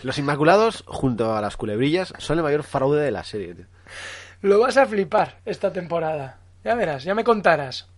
Los 0.03 0.18
Inmaculados, 0.18 0.85
junto 0.87 1.37
a 1.37 1.41
las 1.41 1.57
culebrillas, 1.57 2.12
son 2.18 2.39
el 2.39 2.45
mayor 2.45 2.62
fraude 2.62 3.03
de 3.03 3.11
la 3.11 3.25
serie, 3.25 3.55
tío. 3.55 3.66
Lo 4.41 4.59
vas 4.59 4.77
a 4.77 4.87
flipar 4.87 5.39
esta 5.45 5.73
temporada. 5.73 6.39
Ya 6.64 6.75
verás, 6.75 7.05
ya 7.05 7.14
me 7.14 7.25
contarás. 7.25 7.89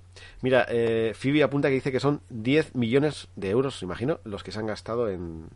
Mira, 0.42 0.66
eh, 0.68 1.12
Phoebe 1.14 1.42
apunta 1.42 1.68
que 1.68 1.74
dice 1.74 1.92
que 1.92 2.00
son 2.00 2.20
10 2.28 2.74
millones 2.74 3.28
de 3.36 3.50
euros, 3.50 3.82
imagino, 3.82 4.20
los 4.24 4.42
que 4.42 4.52
se 4.52 4.58
han 4.58 4.66
gastado 4.66 5.08
en... 5.08 5.48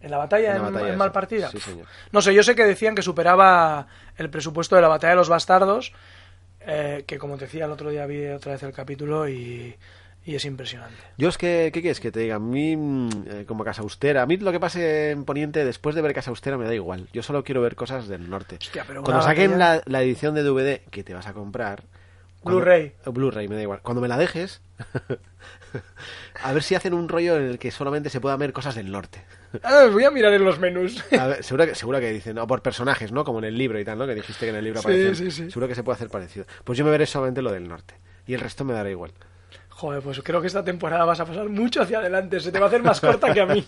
¿En 0.00 0.10
la 0.10 0.18
batalla 0.18 0.54
En 0.54 0.62
la 0.62 0.62
batalla 0.62 0.86
en 0.86 0.88
esa. 0.90 0.98
Malpartida? 0.98 1.50
Sí, 1.50 1.60
señor. 1.60 1.86
No 2.12 2.22
sé, 2.22 2.32
yo 2.32 2.42
sé 2.42 2.54
que 2.54 2.64
decían 2.64 2.94
que 2.94 3.02
superaba 3.02 3.86
el 4.16 4.30
presupuesto 4.30 4.76
de 4.76 4.82
la 4.82 4.88
batalla 4.88 5.12
de 5.12 5.16
los 5.16 5.28
bastardos, 5.28 5.92
eh, 6.60 7.04
que 7.06 7.18
como 7.18 7.36
te 7.36 7.46
decía 7.46 7.64
el 7.64 7.72
otro 7.72 7.90
día 7.90 8.06
vi 8.06 8.26
otra 8.26 8.52
vez 8.52 8.62
el 8.62 8.72
capítulo 8.72 9.28
y, 9.28 9.76
y 10.24 10.34
es 10.34 10.44
impresionante. 10.44 10.96
Yo 11.16 11.28
es 11.28 11.38
que, 11.38 11.70
¿qué 11.72 11.80
quieres 11.80 12.00
que 12.00 12.12
te 12.12 12.20
diga? 12.20 12.36
A 12.36 12.38
mí, 12.38 12.76
mm, 12.76 13.08
eh, 13.26 13.44
como 13.46 13.64
Casa 13.64 13.82
Austera, 13.82 14.22
a 14.22 14.26
mí 14.26 14.36
lo 14.36 14.52
que 14.52 14.60
pase 14.60 15.10
en 15.12 15.24
Poniente 15.24 15.64
después 15.64 15.94
de 15.96 16.02
ver 16.02 16.12
Casa 16.12 16.30
Austera 16.30 16.58
me 16.58 16.66
da 16.66 16.74
igual. 16.74 17.08
Yo 17.12 17.22
solo 17.22 17.44
quiero 17.44 17.62
ver 17.62 17.74
cosas 17.76 18.08
del 18.08 18.28
norte. 18.28 18.56
Hostia, 18.60 18.84
pero 18.86 19.02
Cuando 19.02 19.22
saquen 19.22 19.52
batalla- 19.52 19.76
la, 19.76 19.82
la 19.86 20.02
edición 20.02 20.34
de 20.34 20.42
DVD 20.42 20.80
que 20.90 21.02
te 21.04 21.14
vas 21.14 21.26
a 21.26 21.32
comprar... 21.32 21.84
Blu-ray. 22.44 22.94
o 23.04 23.12
Blu-ray, 23.12 23.48
me 23.48 23.56
da 23.56 23.62
igual. 23.62 23.80
Cuando 23.82 24.00
me 24.00 24.06
la 24.08 24.16
dejes, 24.16 24.62
a 26.42 26.52
ver 26.52 26.62
si 26.62 26.74
hacen 26.74 26.94
un 26.94 27.08
rollo 27.08 27.36
en 27.36 27.42
el 27.44 27.58
que 27.58 27.70
solamente 27.70 28.10
se 28.10 28.20
puedan 28.20 28.38
ver 28.38 28.52
cosas 28.52 28.74
del 28.74 28.90
norte. 28.92 29.24
Ah, 29.62 29.86
voy 29.90 30.04
a 30.04 30.10
mirar 30.10 30.32
en 30.32 30.44
los 30.44 30.58
menús. 30.58 31.04
A 31.18 31.26
ver, 31.26 31.42
seguro, 31.44 31.66
que, 31.66 31.74
seguro 31.74 31.98
que 32.00 32.10
dicen, 32.12 32.38
o 32.38 32.46
por 32.46 32.62
personajes, 32.62 33.12
¿no? 33.12 33.24
Como 33.24 33.38
en 33.40 33.46
el 33.46 33.58
libro 33.58 33.78
y 33.80 33.84
tal, 33.84 33.98
¿no? 33.98 34.06
Que 34.06 34.14
dijiste 34.14 34.46
que 34.46 34.50
en 34.50 34.56
el 34.56 34.64
libro 34.64 34.80
Sí, 34.80 34.86
aparecen. 34.86 35.14
sí, 35.16 35.30
sí. 35.30 35.50
Seguro 35.50 35.68
que 35.68 35.74
se 35.74 35.82
puede 35.82 35.96
hacer 35.96 36.08
parecido. 36.10 36.46
Pues 36.64 36.78
yo 36.78 36.84
me 36.84 36.90
veré 36.90 37.06
solamente 37.06 37.42
lo 37.42 37.50
del 37.52 37.66
norte. 37.68 37.94
Y 38.26 38.34
el 38.34 38.40
resto 38.40 38.64
me 38.64 38.72
dará 38.72 38.88
igual. 38.90 39.12
Joder, 39.78 40.02
pues 40.02 40.20
creo 40.24 40.40
que 40.40 40.48
esta 40.48 40.64
temporada 40.64 41.04
vas 41.04 41.20
a 41.20 41.24
pasar 41.24 41.48
mucho 41.48 41.82
hacia 41.82 42.00
adelante. 42.00 42.40
Se 42.40 42.50
te 42.50 42.58
va 42.58 42.64
a 42.64 42.68
hacer 42.68 42.82
más 42.82 43.00
corta 43.00 43.32
que 43.32 43.40
a 43.40 43.46
mí. 43.46 43.64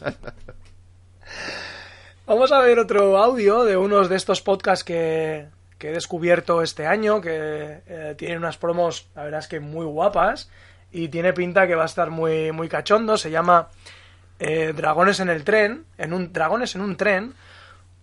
Vamos 2.26 2.50
a 2.50 2.58
ver 2.58 2.80
otro 2.80 3.16
audio 3.16 3.62
de 3.62 3.76
unos 3.76 4.08
de 4.08 4.16
estos 4.16 4.42
podcasts 4.42 4.82
que, 4.82 5.46
que 5.78 5.90
he 5.90 5.92
descubierto 5.92 6.62
este 6.62 6.84
año, 6.84 7.20
que 7.20 7.82
eh, 7.86 8.14
tienen 8.18 8.38
unas 8.38 8.56
promos, 8.56 9.06
la 9.14 9.22
verdad 9.22 9.38
es 9.38 9.46
que 9.46 9.60
muy 9.60 9.86
guapas, 9.86 10.50
y 10.90 11.10
tiene 11.10 11.32
pinta 11.32 11.68
que 11.68 11.76
va 11.76 11.84
a 11.84 11.86
estar 11.86 12.10
muy, 12.10 12.50
muy 12.50 12.68
cachondo. 12.68 13.16
Se 13.16 13.30
llama 13.30 13.68
eh, 14.40 14.72
Dragones 14.74 15.20
en 15.20 15.28
el 15.28 15.44
tren, 15.44 15.84
en 15.96 16.12
un 16.12 16.32
Dragones 16.32 16.74
en 16.74 16.80
un 16.80 16.96
tren, 16.96 17.34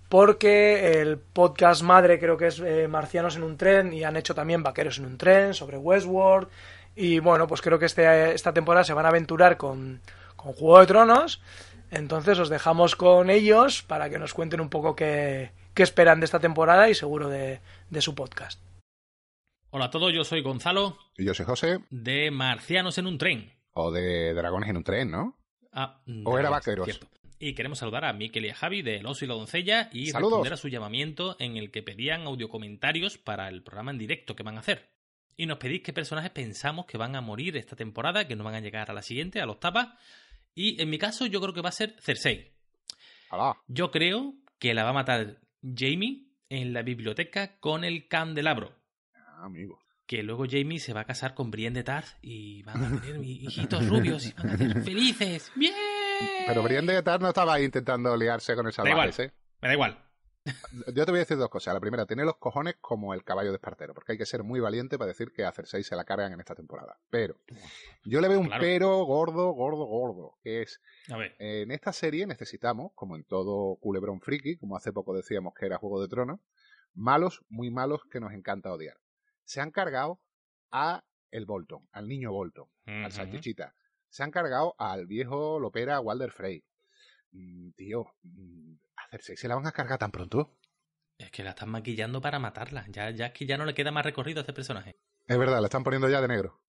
porque 0.07 1.01
el 1.01 1.17
podcast 1.17 1.81
madre 1.81 2.19
creo 2.19 2.37
que 2.37 2.47
es 2.47 2.59
eh, 2.61 2.87
Marcianos 2.87 3.35
en 3.35 3.43
un 3.43 3.57
tren 3.57 3.91
y 3.91 4.05
han 4.05 4.15
hecho 4.15 4.33
también 4.33 4.63
Vaqueros 4.63 4.97
en 4.97 5.07
un 5.07 5.17
tren 5.17 5.53
sobre 5.53 5.77
Westworld 5.77 6.47
y 6.97 7.19
bueno 7.19 7.47
pues 7.47 7.61
creo 7.61 7.79
que 7.79 7.85
este, 7.85 8.33
esta 8.33 8.53
temporada 8.53 8.83
se 8.83 8.93
van 8.93 9.05
a 9.05 9.09
aventurar 9.09 9.55
con, 9.57 10.01
con 10.35 10.51
Juego 10.53 10.79
de 10.79 10.87
Tronos 10.87 11.41
entonces 11.91 12.37
os 12.39 12.49
dejamos 12.49 12.95
con 12.95 13.29
ellos 13.29 13.83
para 13.83 14.09
que 14.09 14.17
nos 14.19 14.33
cuenten 14.33 14.59
un 14.59 14.69
poco 14.69 14.95
qué, 14.95 15.51
qué 15.73 15.83
esperan 15.83 16.19
de 16.19 16.25
esta 16.25 16.39
temporada 16.39 16.89
y 16.89 16.95
seguro 16.95 17.29
de, 17.29 17.61
de 17.89 18.01
su 18.01 18.13
podcast. 18.15 18.61
Hola 19.69 19.85
a 19.85 19.89
todos, 19.91 20.11
yo 20.13 20.23
soy 20.25 20.41
Gonzalo 20.41 20.97
Y 21.17 21.23
yo 21.25 21.33
soy 21.33 21.45
José, 21.45 21.79
de 21.89 22.31
Marcianos 22.31 22.97
en 22.97 23.07
un 23.07 23.17
tren. 23.17 23.53
o 23.71 23.91
de 23.91 24.33
Dragones 24.33 24.69
en 24.69 24.77
un 24.77 24.83
tren, 24.83 25.11
¿no? 25.11 25.37
Ah, 25.71 26.01
O 26.25 26.37
era 26.39 26.49
Vaqueros. 26.49 26.85
cierto. 26.85 27.07
Y 27.39 27.53
queremos 27.53 27.77
saludar 27.79 28.03
a 28.05 28.13
Miquel 28.13 28.45
y 28.45 28.49
a 28.49 28.55
Javi 28.55 28.81
de 28.81 28.97
El 28.97 29.05
Oso 29.05 29.23
y 29.23 29.27
la 29.27 29.35
Doncella 29.35 29.89
y 29.93 30.07
Saludos. 30.07 30.31
responder 30.31 30.53
a 30.53 30.57
su 30.57 30.69
llamamiento 30.69 31.35
en 31.39 31.55
el 31.55 31.69
que 31.71 31.83
pedían 31.83 32.23
audiocomentarios 32.23 33.17
para 33.17 33.47
el 33.47 33.61
programa 33.61 33.91
en 33.91 33.99
directo 33.99 34.35
que 34.35 34.43
van 34.43 34.57
a 34.57 34.61
hacer. 34.61 34.89
Y 35.37 35.45
nos 35.45 35.59
pedís 35.59 35.83
qué 35.83 35.93
personajes 35.93 36.31
pensamos 36.31 36.87
que 36.87 36.97
van 36.97 37.15
a 37.15 37.21
morir 37.21 37.55
esta 37.55 37.75
temporada, 37.75 38.27
que 38.27 38.35
no 38.35 38.43
van 38.43 38.55
a 38.55 38.59
llegar 38.59 38.89
a 38.89 38.93
la 38.93 39.03
siguiente, 39.03 39.39
a 39.39 39.45
la 39.45 39.51
octava. 39.51 39.97
Y 40.55 40.81
en 40.81 40.89
mi 40.89 40.97
caso 40.97 41.27
yo 41.27 41.39
creo 41.39 41.53
que 41.53 41.61
va 41.61 41.69
a 41.69 41.73
ser 41.73 41.95
Cersei. 42.01 42.51
Alá. 43.29 43.55
Yo 43.67 43.91
creo 43.91 44.33
que 44.57 44.73
la 44.73 44.83
va 44.83 44.89
a 44.89 44.93
matar 44.93 45.37
Jamie 45.61 46.23
en 46.49 46.73
la 46.73 46.81
biblioteca 46.81 47.59
con 47.59 47.83
el 47.83 48.07
candelabro. 48.07 48.73
Ah, 49.15 49.45
amigo. 49.45 49.79
que 50.07 50.23
luego 50.23 50.45
Jamie 50.49 50.79
se 50.79 50.93
va 50.93 51.01
a 51.01 51.05
casar 51.05 51.35
con 51.35 51.51
Brienne 51.51 51.79
de 51.79 51.83
Tarth 51.83 52.17
y 52.21 52.63
van 52.63 52.83
a 52.83 53.01
tener 53.01 53.23
hijitos 53.23 53.87
rubios 53.87 54.25
y 54.25 54.31
van 54.33 54.49
a 54.49 54.57
ser 54.57 54.81
felices. 54.81 55.51
¡Bien! 55.55 55.73
Pero 56.47 56.63
Brienne 56.63 56.93
de 56.93 57.03
Tar 57.03 57.21
no 57.21 57.27
estaba 57.27 57.59
intentando 57.61 58.15
liarse 58.17 58.55
con 58.55 58.65
el 58.65 58.73
salvajes, 58.73 59.19
¿eh? 59.19 59.33
me 59.61 59.67
da 59.67 59.73
igual. 59.73 60.06
Yo 60.93 61.05
te 61.05 61.11
voy 61.11 61.19
a 61.19 61.23
decir 61.23 61.37
dos 61.37 61.49
cosas. 61.49 61.73
La 61.73 61.79
primera, 61.79 62.05
tener 62.05 62.25
los 62.25 62.37
cojones 62.37 62.75
como 62.79 63.13
el 63.13 63.23
caballo 63.23 63.49
de 63.49 63.55
Espartero, 63.55 63.93
porque 63.93 64.13
hay 64.13 64.17
que 64.17 64.25
ser 64.25 64.43
muy 64.43 64.59
valiente 64.59 64.97
para 64.97 65.09
decir 65.09 65.31
que 65.31 65.43
a 65.45 65.51
Cersei 65.51 65.83
se 65.83 65.95
la 65.95 66.03
cargan 66.03 66.33
en 66.33 66.39
esta 66.39 66.55
temporada. 66.55 66.97
Pero 67.09 67.39
yo 68.03 68.21
le 68.21 68.27
veo 68.27 68.39
un 68.39 68.47
Claro. 68.47 68.61
pero 68.61 69.03
gordo, 69.05 69.51
gordo, 69.51 69.85
gordo, 69.85 70.37
que 70.41 70.61
es 70.61 70.81
A 71.11 71.17
ver, 71.17 71.35
en 71.39 71.71
esta 71.71 71.93
serie 71.93 72.25
necesitamos, 72.27 72.91
como 72.95 73.15
en 73.15 73.23
todo 73.23 73.75
culebrón 73.77 74.21
friki, 74.21 74.57
como 74.57 74.77
hace 74.77 74.93
poco 74.93 75.13
decíamos 75.15 75.53
que 75.53 75.65
era 75.65 75.77
Juego 75.77 76.01
de 76.01 76.07
Tronos, 76.07 76.39
malos, 76.93 77.43
muy 77.49 77.69
malos 77.69 78.01
que 78.11 78.19
nos 78.19 78.33
encanta 78.33 78.71
odiar. 78.71 78.97
Se 79.43 79.61
han 79.61 79.71
cargado 79.71 80.19
a 80.71 81.03
el 81.31 81.45
Bolton, 81.45 81.87
al 81.91 82.07
niño 82.07 82.31
Bolton, 82.31 82.67
al 82.85 83.11
salchichita. 83.11 83.75
Se 84.09 84.23
han 84.23 84.31
cargado 84.31 84.75
al 84.77 85.05
viejo 85.05 85.59
Lopera 85.59 85.99
Walder 85.99 86.31
Frey. 86.31 86.63
Mm, 87.31 87.71
tío, 87.71 88.05
mm, 88.23 88.75
Cersei 89.11 89.37
se 89.37 89.47
la 89.47 89.55
van 89.55 89.67
a 89.67 89.71
cargar 89.71 89.97
tan 89.99 90.11
pronto. 90.11 90.57
es 91.17 91.31
que 91.31 91.43
la 91.43 91.51
están 91.51 91.69
maquillando 91.69 92.21
para 92.21 92.37
matarla. 92.39 92.85
Ya, 92.89 93.09
ya 93.09 93.27
es 93.27 93.33
que 93.33 93.45
ya 93.47 93.57
no 93.57 93.65
le 93.65 93.73
queda 93.73 93.91
más 93.91 94.05
recorrido 94.05 94.39
a 94.39 94.41
este 94.41 94.53
personaje. 94.53 94.97
Es 95.27 95.37
verdad, 95.37 95.59
la 95.61 95.67
están 95.67 95.83
poniendo 95.83 96.07
ya 96.09 96.21
de 96.21 96.27
negro. 96.27 96.61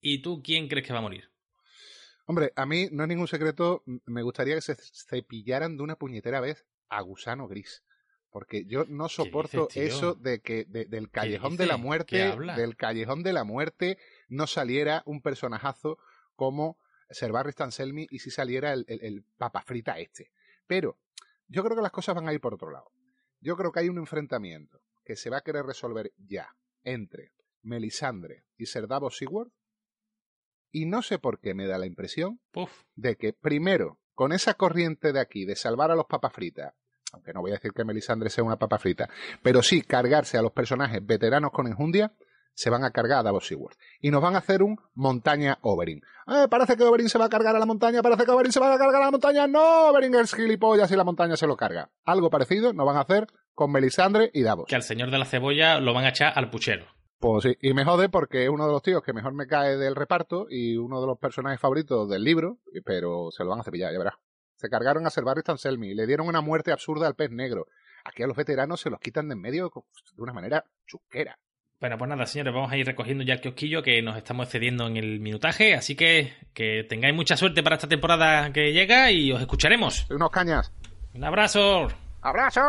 ¿Y 0.00 0.22
tú 0.22 0.42
quién 0.42 0.66
crees 0.68 0.86
que 0.86 0.92
va 0.92 1.00
a 1.00 1.02
morir? 1.02 1.30
Hombre, 2.26 2.52
a 2.56 2.64
mí 2.66 2.88
no 2.90 3.02
es 3.02 3.08
ningún 3.08 3.28
secreto, 3.28 3.82
me 4.06 4.22
gustaría 4.22 4.54
que 4.54 4.60
se 4.62 4.76
cepillaran 4.76 5.76
de 5.76 5.82
una 5.82 5.96
puñetera 5.96 6.40
vez 6.40 6.64
a 6.88 7.00
Gusano 7.02 7.48
Gris. 7.48 7.82
Porque 8.30 8.64
yo 8.64 8.84
no 8.88 9.10
soporto 9.10 9.66
dices, 9.66 9.92
eso 9.94 10.14
de 10.14 10.40
que 10.40 10.64
de- 10.66 10.86
del 10.86 11.10
callejón 11.10 11.56
de 11.58 11.66
la 11.66 11.76
muerte, 11.76 12.16
del 12.56 12.76
callejón 12.76 13.22
de 13.22 13.32
la 13.34 13.44
muerte, 13.44 13.98
no 14.28 14.46
saliera 14.46 15.02
un 15.04 15.20
personajazo 15.20 15.98
como 16.34 16.78
Ser 17.10 17.30
Barry 17.30 17.52
Stanselmi 17.52 18.06
y 18.10 18.20
si 18.20 18.30
saliera 18.30 18.72
el, 18.72 18.86
el, 18.88 19.04
el 19.04 19.24
papa 19.36 19.60
frita 19.62 19.98
este. 19.98 20.30
Pero 20.66 20.96
yo 21.52 21.62
creo 21.62 21.76
que 21.76 21.82
las 21.82 21.92
cosas 21.92 22.14
van 22.14 22.28
a 22.28 22.32
ir 22.32 22.40
por 22.40 22.54
otro 22.54 22.70
lado. 22.70 22.90
Yo 23.40 23.56
creo 23.56 23.72
que 23.72 23.80
hay 23.80 23.88
un 23.88 23.98
enfrentamiento 23.98 24.80
que 25.04 25.16
se 25.16 25.28
va 25.28 25.38
a 25.38 25.42
querer 25.42 25.66
resolver 25.66 26.12
ya 26.16 26.56
entre 26.82 27.32
Melisandre 27.62 28.46
y 28.56 28.66
Ser 28.66 28.88
Davos 28.88 29.18
Seaworth. 29.18 29.52
Y 30.70 30.86
no 30.86 31.02
sé 31.02 31.18
por 31.18 31.40
qué 31.40 31.52
me 31.52 31.66
da 31.66 31.76
la 31.76 31.84
impresión 31.84 32.40
de 32.94 33.16
que, 33.16 33.34
primero, 33.34 34.00
con 34.14 34.32
esa 34.32 34.54
corriente 34.54 35.12
de 35.12 35.20
aquí, 35.20 35.44
de 35.44 35.54
salvar 35.54 35.90
a 35.90 35.94
los 35.94 36.06
papas 36.06 36.32
fritas, 36.32 36.72
aunque 37.12 37.34
no 37.34 37.42
voy 37.42 37.50
a 37.50 37.54
decir 37.54 37.72
que 37.72 37.84
Melisandre 37.84 38.30
sea 38.30 38.44
una 38.44 38.58
papa 38.58 38.78
frita, 38.78 39.10
pero 39.42 39.62
sí 39.62 39.82
cargarse 39.82 40.38
a 40.38 40.42
los 40.42 40.52
personajes 40.52 41.04
veteranos 41.04 41.50
con 41.52 41.66
enjundia, 41.66 42.14
se 42.54 42.70
van 42.70 42.84
a 42.84 42.90
cargar 42.90 43.18
a 43.18 43.22
Davos 43.22 43.46
Seaworth. 43.46 43.78
Y 44.00 44.10
nos 44.10 44.22
van 44.22 44.34
a 44.34 44.38
hacer 44.38 44.62
un 44.62 44.78
montaña 44.94 45.58
Oberyn. 45.62 46.02
Eh, 46.26 46.46
parece 46.48 46.76
que 46.76 46.84
Oberyn 46.84 47.08
se 47.08 47.18
va 47.18 47.26
a 47.26 47.28
cargar 47.28 47.56
a 47.56 47.58
la 47.58 47.66
montaña, 47.66 48.02
parece 48.02 48.24
que 48.24 48.30
Oberyn 48.30 48.52
se 48.52 48.60
va 48.60 48.74
a 48.74 48.78
cargar 48.78 49.02
a 49.02 49.06
la 49.06 49.10
montaña. 49.10 49.46
No, 49.46 49.88
Oberyn 49.88 50.14
es 50.14 50.34
gilipollas 50.34 50.90
y 50.90 50.96
la 50.96 51.04
montaña 51.04 51.36
se 51.36 51.46
lo 51.46 51.56
carga. 51.56 51.90
Algo 52.04 52.30
parecido 52.30 52.72
nos 52.72 52.86
van 52.86 52.96
a 52.96 53.00
hacer 53.00 53.26
con 53.54 53.70
Melisandre 53.72 54.30
y 54.32 54.42
Davos. 54.42 54.66
Que 54.68 54.76
al 54.76 54.82
señor 54.82 55.10
de 55.10 55.18
la 55.18 55.24
cebolla 55.24 55.80
lo 55.80 55.94
van 55.94 56.04
a 56.04 56.10
echar 56.10 56.32
al 56.36 56.50
puchero. 56.50 56.86
Pues 57.18 57.44
sí, 57.44 57.56
y 57.60 57.72
me 57.72 57.84
jode 57.84 58.08
porque 58.08 58.44
es 58.44 58.50
uno 58.50 58.66
de 58.66 58.72
los 58.72 58.82
tíos 58.82 59.02
que 59.02 59.12
mejor 59.12 59.32
me 59.32 59.46
cae 59.46 59.76
del 59.76 59.94
reparto 59.94 60.46
y 60.50 60.76
uno 60.76 61.00
de 61.00 61.06
los 61.06 61.18
personajes 61.18 61.60
favoritos 61.60 62.08
del 62.08 62.24
libro, 62.24 62.58
pero 62.84 63.30
se 63.30 63.44
lo 63.44 63.50
van 63.50 63.60
a 63.60 63.62
cepillar, 63.62 63.92
ya 63.92 63.98
verás. 63.98 64.14
Se 64.56 64.68
cargaron 64.68 65.06
a 65.06 65.10
Ser 65.10 65.22
Barry 65.24 65.42
Stanselmi 65.42 65.90
y 65.90 65.94
le 65.94 66.06
dieron 66.06 66.26
una 66.26 66.40
muerte 66.40 66.72
absurda 66.72 67.06
al 67.06 67.14
pez 67.14 67.30
negro. 67.30 67.66
Aquí 68.04 68.24
a 68.24 68.26
los 68.26 68.36
veteranos 68.36 68.80
se 68.80 68.90
los 68.90 68.98
quitan 68.98 69.28
de 69.28 69.34
en 69.34 69.40
medio 69.40 69.70
de 70.16 70.22
una 70.22 70.32
manera 70.32 70.64
chusquera. 70.86 71.38
Bueno, 71.82 71.98
pues 71.98 72.08
nada, 72.08 72.26
señores, 72.26 72.54
vamos 72.54 72.70
a 72.70 72.76
ir 72.76 72.86
recogiendo 72.86 73.24
ya 73.24 73.34
el 73.34 73.40
kiosquillo 73.40 73.82
que 73.82 74.00
nos 74.02 74.16
estamos 74.16 74.44
excediendo 74.44 74.86
en 74.86 74.96
el 74.96 75.18
minutaje, 75.18 75.74
así 75.74 75.96
que 75.96 76.32
que 76.54 76.86
tengáis 76.88 77.12
mucha 77.12 77.36
suerte 77.36 77.60
para 77.60 77.74
esta 77.74 77.88
temporada 77.88 78.52
que 78.52 78.72
llega 78.72 79.10
y 79.10 79.32
os 79.32 79.40
escucharemos. 79.40 80.06
Unos 80.08 80.30
cañas. 80.30 80.70
Un 81.12 81.24
abrazo. 81.24 81.88
¡Abrazo! 82.20 82.60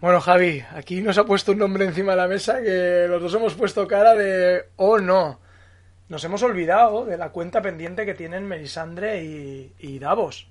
Bueno, 0.00 0.20
Javi, 0.20 0.62
aquí 0.76 1.00
nos 1.00 1.18
ha 1.18 1.24
puesto 1.24 1.50
un 1.50 1.58
nombre 1.58 1.86
encima 1.86 2.12
de 2.12 2.18
la 2.18 2.28
mesa 2.28 2.62
que 2.62 3.06
los 3.08 3.20
dos 3.20 3.34
hemos 3.34 3.54
puesto 3.54 3.88
cara 3.88 4.14
de 4.14 4.66
oh 4.76 5.00
no. 5.00 5.40
Nos 6.08 6.22
hemos 6.22 6.44
olvidado 6.44 7.04
de 7.04 7.16
la 7.16 7.30
cuenta 7.30 7.60
pendiente 7.60 8.06
que 8.06 8.14
tienen 8.14 8.46
Melisandre 8.46 9.24
y, 9.24 9.72
y 9.80 9.98
Davos. 9.98 10.46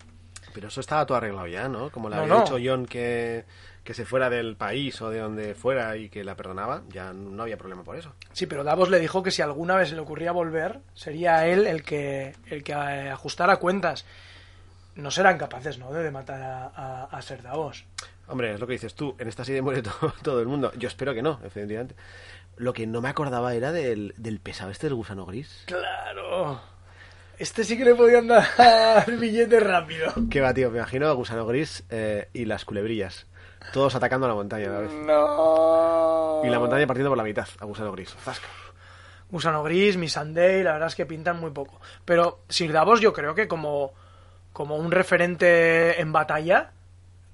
Pero 0.57 0.69
eso 0.69 0.81
estaba 0.81 1.05
todo 1.05 1.19
arreglado 1.19 1.45
ya, 1.45 1.69
¿no? 1.69 1.91
Como 1.91 2.09
le 2.09 2.15
No, 2.15 2.23
había 2.23 2.33
no. 2.33 2.41
dicho 2.41 2.57
John 2.59 2.87
que, 2.87 3.45
que 3.83 3.93
se 3.93 4.05
fuera 4.05 4.27
del 4.27 4.55
país 4.55 4.99
o 5.03 5.11
de 5.11 5.19
donde 5.19 5.53
fuera 5.53 5.95
y 5.97 6.09
que 6.09 6.23
la 6.23 6.33
perdonaba, 6.35 6.81
ya 6.89 7.13
no 7.13 7.43
había 7.43 7.57
problema 7.59 7.83
por 7.83 7.95
eso. 7.95 8.15
Sí, 8.33 8.47
pero 8.47 8.63
Davos 8.63 8.89
le 8.89 8.97
dijo 8.99 9.21
que 9.21 9.29
si 9.29 9.43
alguna 9.43 9.75
vez 9.75 9.89
se 9.89 9.95
le 9.95 10.01
ocurría 10.01 10.31
volver, 10.31 10.79
sería 10.95 11.45
él 11.45 11.67
el 11.67 11.83
que, 11.83 12.33
el 12.47 12.63
que 12.63 12.71
eh, 12.71 13.11
ajustara 13.11 13.57
cuentas. 13.57 14.03
No 14.95 15.11
serán 15.11 15.37
capaces, 15.37 15.77
¿no?, 15.77 15.93
de 15.93 16.09
matar 16.09 16.41
a, 16.41 16.71
a, 16.75 17.03
a 17.03 17.21
Ser 17.21 17.43
Davos. 17.43 17.85
Hombre, 18.27 18.51
es 18.55 18.59
lo 18.59 18.65
que 18.65 18.73
dices 18.73 18.95
tú, 18.95 19.15
en 19.19 19.27
esta 19.27 19.45
serie 19.45 19.61
muere 19.61 19.83
todo, 19.83 20.11
todo 20.23 20.41
el 20.41 20.47
mundo. 20.47 20.71
Yo 20.75 20.87
espero 20.87 21.13
que 21.13 21.21
no, 21.21 21.39
efectivamente. 21.45 21.93
Lo 22.55 22.73
que 22.73 22.87
no 22.87 22.99
me 23.01 23.09
acordaba 23.09 23.53
era 23.53 23.71
del, 23.71 24.15
del 24.17 24.39
pesado 24.39 24.71
este 24.71 24.87
del 24.87 24.95
gusano 24.95 25.27
gris. 25.27 25.65
Claro. 25.67 26.59
Este 27.37 27.63
sí 27.63 27.77
que 27.77 27.85
le 27.85 27.93
podían 27.93 28.27
dar 28.27 29.05
billete 29.19 29.59
rápido. 29.59 30.11
Qué 30.29 30.41
va, 30.41 30.53
tío, 30.53 30.71
me 30.71 30.79
imagino 30.79 31.07
a 31.07 31.13
gusano 31.13 31.45
gris 31.45 31.83
eh, 31.89 32.29
y 32.33 32.45
las 32.45 32.65
culebrillas. 32.65 33.27
Todos 33.73 33.95
atacando 33.95 34.25
a 34.25 34.29
la 34.29 34.35
montaña 34.35 34.69
a 34.69 34.73
la 34.73 34.79
vez. 34.79 34.91
No. 34.91 36.41
Y 36.43 36.49
la 36.49 36.59
montaña 36.59 36.87
partiendo 36.87 37.11
por 37.11 37.17
la 37.17 37.23
mitad, 37.23 37.47
a 37.59 37.65
gusano 37.65 37.91
gris. 37.91 38.15
Zasca. 38.23 38.47
Gusano 39.29 39.61
Gris, 39.61 39.97
Missandei, 39.97 40.63
la 40.63 40.73
verdad 40.73 40.87
es 40.87 40.95
que 40.95 41.05
pintan 41.05 41.39
muy 41.39 41.51
poco. 41.51 41.81
Pero 42.05 42.43
Sir 42.47 42.71
Davos 42.71 43.01
yo 43.01 43.11
creo 43.11 43.35
que 43.35 43.47
como, 43.47 43.93
como 44.53 44.77
un 44.77 44.89
referente 44.89 45.99
en 45.99 46.13
batalla, 46.13 46.71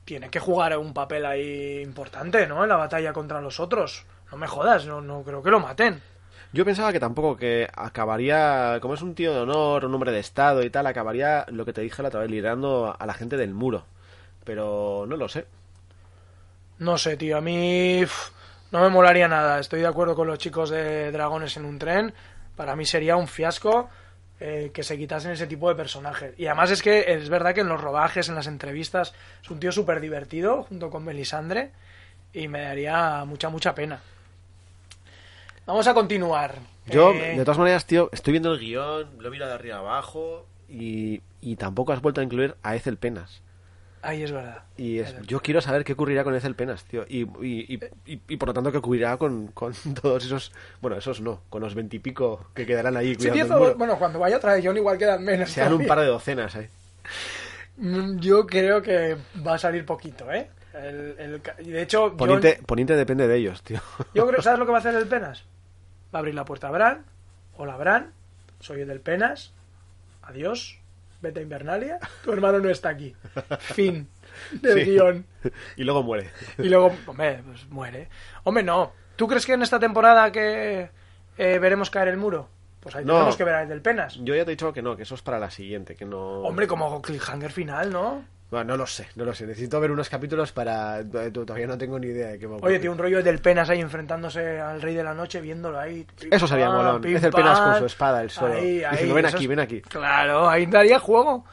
tiene 0.04 0.30
que 0.30 0.40
jugar 0.40 0.76
un 0.78 0.94
papel 0.94 1.26
ahí 1.26 1.82
importante, 1.82 2.48
¿no? 2.48 2.64
En 2.64 2.70
la 2.70 2.78
batalla 2.78 3.14
contra 3.14 3.42
los 3.42 3.60
otros. 3.60 4.06
No 4.32 4.38
me 4.38 4.48
jodas, 4.48 4.88
no, 4.88 5.02
no 5.02 5.22
creo 5.22 5.44
que 5.44 5.52
lo 5.52 5.60
maten. 5.60 6.02
Yo 6.54 6.66
pensaba 6.66 6.94
que 6.94 7.00
tampoco, 7.00 7.36
que 7.36 7.68
acabaría, 7.76 8.78
como 8.80 8.94
es 8.94 9.02
un 9.02 9.16
tío 9.16 9.34
de 9.34 9.40
honor, 9.40 9.86
un 9.86 9.94
hombre 9.96 10.12
de 10.12 10.20
estado 10.20 10.62
y 10.62 10.70
tal, 10.70 10.86
acabaría 10.86 11.48
lo 11.50 11.66
que 11.66 11.74
te 11.74 11.82
dije 11.82 12.04
la 12.04 12.10
otra 12.10 12.20
vez, 12.20 12.30
liderando 12.30 12.96
a 12.98 13.06
la 13.08 13.16
gente 13.16 13.38
del 13.38 13.56
muro. 13.56 13.86
Pero 14.44 15.06
no 15.08 15.18
lo 15.18 15.28
sé. 15.28 15.48
No 16.78 17.00
sé, 17.00 17.18
tío, 17.18 17.38
a 17.38 17.42
mí 17.42 18.04
no 18.72 18.82
me 18.82 18.90
molaría 18.90 19.28
nada. 19.28 19.60
Estoy 19.60 19.82
de 19.82 19.88
acuerdo 19.88 20.16
con 20.16 20.28
los 20.28 20.38
chicos 20.38 20.70
de 20.70 21.12
Dragones 21.12 21.58
en 21.58 21.66
un 21.66 21.80
tren. 21.80 22.14
Para 22.56 22.76
mí 22.76 22.86
sería 22.86 23.16
un 23.16 23.28
fiasco 23.28 23.90
eh, 24.40 24.70
que 24.72 24.84
se 24.84 24.96
quitasen 24.96 25.32
ese 25.32 25.48
tipo 25.48 25.70
de 25.70 25.76
personajes. 25.76 26.36
Y 26.38 26.46
además 26.46 26.70
es 26.70 26.84
que 26.84 27.14
es 27.14 27.30
verdad 27.30 27.56
que 27.56 27.62
en 27.62 27.70
los 27.70 27.82
rodajes, 27.82 28.30
en 28.30 28.36
las 28.36 28.46
entrevistas, 28.46 29.16
es 29.42 29.50
un 29.50 29.60
tío 29.60 29.72
súper 29.72 30.00
divertido 30.00 30.62
junto 30.64 30.92
con 30.92 31.04
Melisandre 31.04 31.72
y 32.32 32.48
me 32.48 32.62
daría 32.62 33.26
mucha, 33.26 33.50
mucha 33.50 33.74
pena. 33.74 34.02
Vamos 35.66 35.88
a 35.88 35.94
continuar. 35.94 36.56
Yo, 36.88 37.12
Eh, 37.14 37.38
de 37.38 37.46
todas 37.46 37.58
maneras, 37.58 37.86
tío, 37.86 38.10
estoy 38.12 38.32
viendo 38.32 38.52
el 38.54 38.60
guion, 38.60 39.10
lo 39.20 39.28
he 39.28 39.32
mirado 39.32 39.50
de 39.52 39.56
arriba 39.56 39.78
abajo 39.78 40.46
y, 40.68 41.22
y 41.42 41.56
tampoco 41.56 41.94
has 41.94 42.02
vuelto 42.02 42.20
a 42.22 42.24
incluir 42.24 42.56
a 42.64 42.76
Ethel 42.76 42.98
Penas. 42.98 43.42
Ahí 44.02 44.22
es 44.22 44.34
verdad. 44.34 44.64
Y 44.76 45.00
es, 45.00 45.16
yo 45.22 45.40
quiero 45.40 45.62
saber 45.62 45.86
qué 45.86 45.94
ocurrirá 45.94 46.26
con 46.26 46.36
Ethel 46.36 46.56
Penas, 46.56 46.84
tío. 46.84 47.06
Y, 47.08 47.22
y, 47.42 47.80
y, 48.06 48.20
y- 48.28 48.36
por 48.36 48.50
lo 48.50 48.54
tanto, 48.54 48.70
qué 48.70 48.80
ocurrirá 48.80 49.16
con, 49.16 49.48
con 49.48 49.74
todos 50.02 50.26
esos. 50.26 50.52
Bueno, 50.82 50.98
esos 50.98 51.22
no, 51.22 51.40
con 51.50 51.62
los 51.62 51.74
veintipico 51.74 52.48
que 52.54 52.66
quedarán 52.66 52.98
ahí 52.98 53.12
Sí, 53.16 53.30
cuidando 53.30 53.34
diez 53.36 53.46
el 53.48 53.54
o- 53.54 53.60
muro. 53.60 53.76
bueno, 53.78 53.98
cuando 53.98 54.20
vaya 54.20 54.36
otra 54.36 54.56
vez 54.56 54.66
John 54.66 54.76
igual 54.76 54.98
quedan 54.98 55.24
menos. 55.24 55.50
Sean 55.50 55.72
un 55.72 55.86
par 55.88 56.02
de 56.02 56.08
docenas. 56.08 56.58
Mm, 57.78 58.20
Yo 58.20 58.46
creo 58.46 58.82
que 58.82 59.16
va 59.46 59.54
a 59.56 59.58
salir 59.58 59.86
poquito, 59.86 60.30
¿eh? 60.34 60.50
El, 60.74 61.16
el 61.20 61.42
de 61.72 61.82
hecho, 61.84 62.18
Poniente, 62.18 62.60
Poniente 62.66 62.96
depende 62.98 63.28
de 63.28 63.38
ellos, 63.38 63.62
tío. 63.62 63.80
yo 64.14 64.28
creo, 64.28 64.42
¿sabes 64.42 64.60
lo 64.60 64.66
que 64.66 64.72
va 64.72 64.80
a 64.80 64.82
hacer 64.82 64.96
el 64.96 65.08
Penas? 65.08 65.46
Va 66.14 66.18
a 66.18 66.20
abrir 66.20 66.36
la 66.36 66.46
puerta 66.46 66.68
a 66.68 66.72
Bran. 66.72 67.06
Hola, 67.58 67.76
Bran. 67.78 68.12
Soy 68.60 68.82
el 68.82 68.88
del 68.88 69.00
Penas. 69.02 69.54
Adiós. 70.22 70.80
Vete 71.22 71.40
a 71.40 71.44
Invernalia. 71.44 72.00
Tu 72.24 72.32
hermano 72.34 72.60
no 72.60 72.70
está 72.70 72.90
aquí. 72.90 73.16
Fin 73.60 74.08
del 74.62 74.84
Sí. 74.84 74.92
guion. 74.92 75.26
Y 75.78 75.84
luego 75.84 76.04
muere. 76.04 76.30
Y 76.58 76.70
luego, 76.70 76.92
hombre, 77.08 77.42
pues 77.46 77.68
muere. 77.70 78.10
Hombre, 78.44 78.64
no. 78.64 78.92
¿Tú 79.16 79.28
crees 79.28 79.46
que 79.46 79.54
en 79.54 79.62
esta 79.62 79.80
temporada 79.80 80.32
que 80.32 80.90
eh, 81.38 81.60
veremos 81.60 81.90
caer 81.90 82.10
el 82.10 82.18
muro? 82.18 82.50
Pues 82.80 82.96
ahí 82.96 83.06
No. 83.06 83.14
tenemos 83.14 83.38
que 83.38 83.44
ver 83.46 83.54
al 83.56 83.68
del 83.70 83.82
Penas. 83.82 84.16
Yo 84.22 84.36
ya 84.36 84.44
te 84.44 84.52
he 84.52 84.56
dicho 84.56 84.74
que 84.74 84.82
no, 84.82 84.98
que 84.98 85.04
eso 85.04 85.16
es 85.16 85.22
para 85.22 85.40
la 85.40 85.50
siguiente, 85.50 85.96
que 85.96 86.04
no... 86.06 86.40
Hombre, 86.42 86.68
como 86.68 87.02
cliffhanger 87.02 87.52
final, 87.52 87.92
¿no? 87.92 88.26
Bueno, 88.54 88.66
no 88.74 88.78
lo 88.78 88.86
sé, 88.86 89.08
no 89.16 89.26
lo 89.26 89.34
sé. 89.34 89.48
Necesito 89.48 89.80
ver 89.80 89.90
unos 89.90 90.10
capítulos 90.10 90.52
para... 90.52 91.00
eh, 91.00 91.32
Todavía 91.32 91.66
no 91.66 91.76
tengo 91.76 91.98
ni 91.98 92.06
idea 92.08 92.28
de 92.28 92.38
qué 92.38 92.46
va 92.46 92.58
a 92.58 92.60
Oye, 92.62 92.78
tío, 92.78 92.92
un 92.92 93.00
rollo 93.00 93.24
del 93.24 93.40
Penas 93.40 93.68
ahí 93.72 93.82
enfrentándose 93.82 94.60
al 94.60 94.80
Rey 94.80 94.94
de 94.94 95.04
la 95.04 95.16
Noche, 95.16 95.42
viéndolo 95.42 95.80
ahí. 95.80 96.06
Eso 96.30 96.46
sería 96.48 96.70
molón. 96.70 97.02
pim, 97.02 97.16
Es 97.18 97.24
el 97.24 97.32
Penas 97.32 97.60
con 97.60 97.80
su 97.80 97.86
espada, 97.88 98.22
el 98.22 98.30
solo. 98.30 98.54
Ahí, 98.54 98.84
ven 99.12 99.26
aquí, 99.26 99.44
es- 99.44 99.50
ven 99.50 99.60
aquí. 99.60 99.82
Claro, 99.82 100.48
ahí 100.48 100.68
daría 100.68 101.00
juego. 101.00 101.46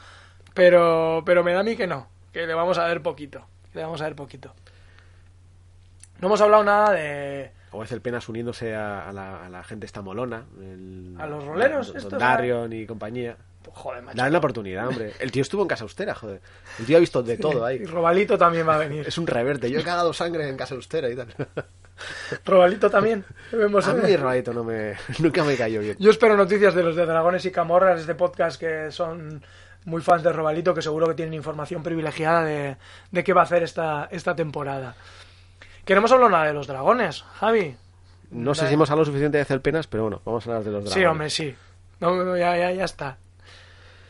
Pero, 0.52 1.22
pero 1.24 1.42
me 1.42 1.54
da 1.54 1.60
a 1.60 1.62
mí 1.62 1.74
que 1.74 1.86
no. 1.86 2.06
Que 2.34 2.46
le 2.46 2.52
vamos 2.52 2.76
a 2.76 2.84
ver 2.86 3.00
poquito. 3.02 3.46
Le 3.72 3.82
vamos 3.82 4.00
a 4.02 4.04
ver 4.04 4.14
poquito. 4.14 4.54
No 6.20 6.26
hemos 6.28 6.40
hablado 6.42 6.64
nada 6.64 6.92
de. 6.92 7.50
O 7.72 7.82
es 7.82 7.92
el 7.92 8.00
Penas 8.02 8.28
uniéndose 8.28 8.74
a, 8.74 9.08
a 9.08 9.12
la, 9.12 9.46
a 9.46 9.48
la 9.48 9.64
gente 9.64 9.86
esta 9.86 10.02
molona. 10.02 10.44
el- 10.60 11.16
¿A 11.18 11.26
los 11.26 11.44
roleros 11.44 11.92
Don 12.10 12.18
Darion 12.18 12.72
y 12.74 12.84
compañía. 12.84 13.36
Joder, 13.72 14.02
macho. 14.02 14.16
Dale 14.16 14.30
una 14.30 14.38
oportunidad, 14.38 14.88
hombre. 14.88 15.12
El 15.20 15.30
tío 15.30 15.42
estuvo 15.42 15.62
en 15.62 15.68
casa 15.68 15.84
austera, 15.84 16.14
joder. 16.14 16.40
El 16.78 16.86
tío 16.86 16.96
ha 16.96 17.00
visto 17.00 17.22
de 17.22 17.36
todo 17.36 17.70
Y 17.70 17.78
ahí. 17.78 17.84
Robalito 17.84 18.36
también 18.38 18.66
va 18.68 18.74
a 18.74 18.78
venir. 18.78 19.06
Es 19.06 19.16
un 19.18 19.26
reverte. 19.26 19.70
Yo 19.70 19.80
he 19.80 19.84
cagado 19.84 20.12
sangre 20.12 20.48
en 20.48 20.56
casa 20.56 20.74
austera 20.74 21.08
y 21.10 21.16
tal. 21.16 21.28
Robalito 22.44 22.90
también. 22.90 23.24
Vemos 23.52 23.86
A 23.86 23.92
en- 23.92 24.02
mí 24.02 24.16
Robalito 24.16 24.52
no 24.54 24.64
me... 24.64 24.94
Nunca 25.18 25.44
me 25.44 25.56
cayó 25.56 25.80
bien. 25.80 25.96
Yo 25.98 26.10
espero 26.10 26.36
noticias 26.36 26.74
de 26.74 26.82
los 26.82 26.96
de 26.96 27.04
Dragones 27.06 27.44
y 27.44 27.50
Camorras, 27.50 28.00
este 28.00 28.14
podcast 28.14 28.58
que 28.58 28.90
son 28.90 29.42
muy 29.84 30.00
fans 30.02 30.22
de 30.22 30.32
Robalito, 30.32 30.74
que 30.74 30.82
seguro 30.82 31.06
que 31.08 31.14
tienen 31.14 31.34
información 31.34 31.82
privilegiada 31.82 32.44
de, 32.44 32.76
de 33.10 33.24
qué 33.24 33.32
va 33.32 33.42
a 33.42 33.44
hacer 33.44 33.62
esta, 33.62 34.08
esta 34.10 34.34
temporada. 34.34 34.94
Que 35.84 35.94
no 35.94 35.98
hemos 35.98 36.12
hablado 36.12 36.30
nada 36.30 36.46
de 36.46 36.54
los 36.54 36.66
dragones, 36.66 37.22
Javi. 37.38 37.76
No 38.30 38.54
sé 38.54 38.68
si 38.68 38.74
hemos 38.74 38.90
hablado 38.90 39.06
suficiente 39.06 39.38
de 39.38 39.42
hacer 39.42 39.60
penas, 39.60 39.86
pero 39.86 40.04
bueno, 40.04 40.22
vamos 40.24 40.46
a 40.46 40.50
hablar 40.50 40.64
de 40.64 40.70
los 40.70 40.84
dragones. 40.84 40.94
Sí, 41.02 41.04
hombre, 41.04 41.30
sí. 41.30 41.54
No, 41.98 42.36
ya, 42.36 42.56
ya, 42.56 42.72
ya 42.72 42.84
está. 42.84 43.18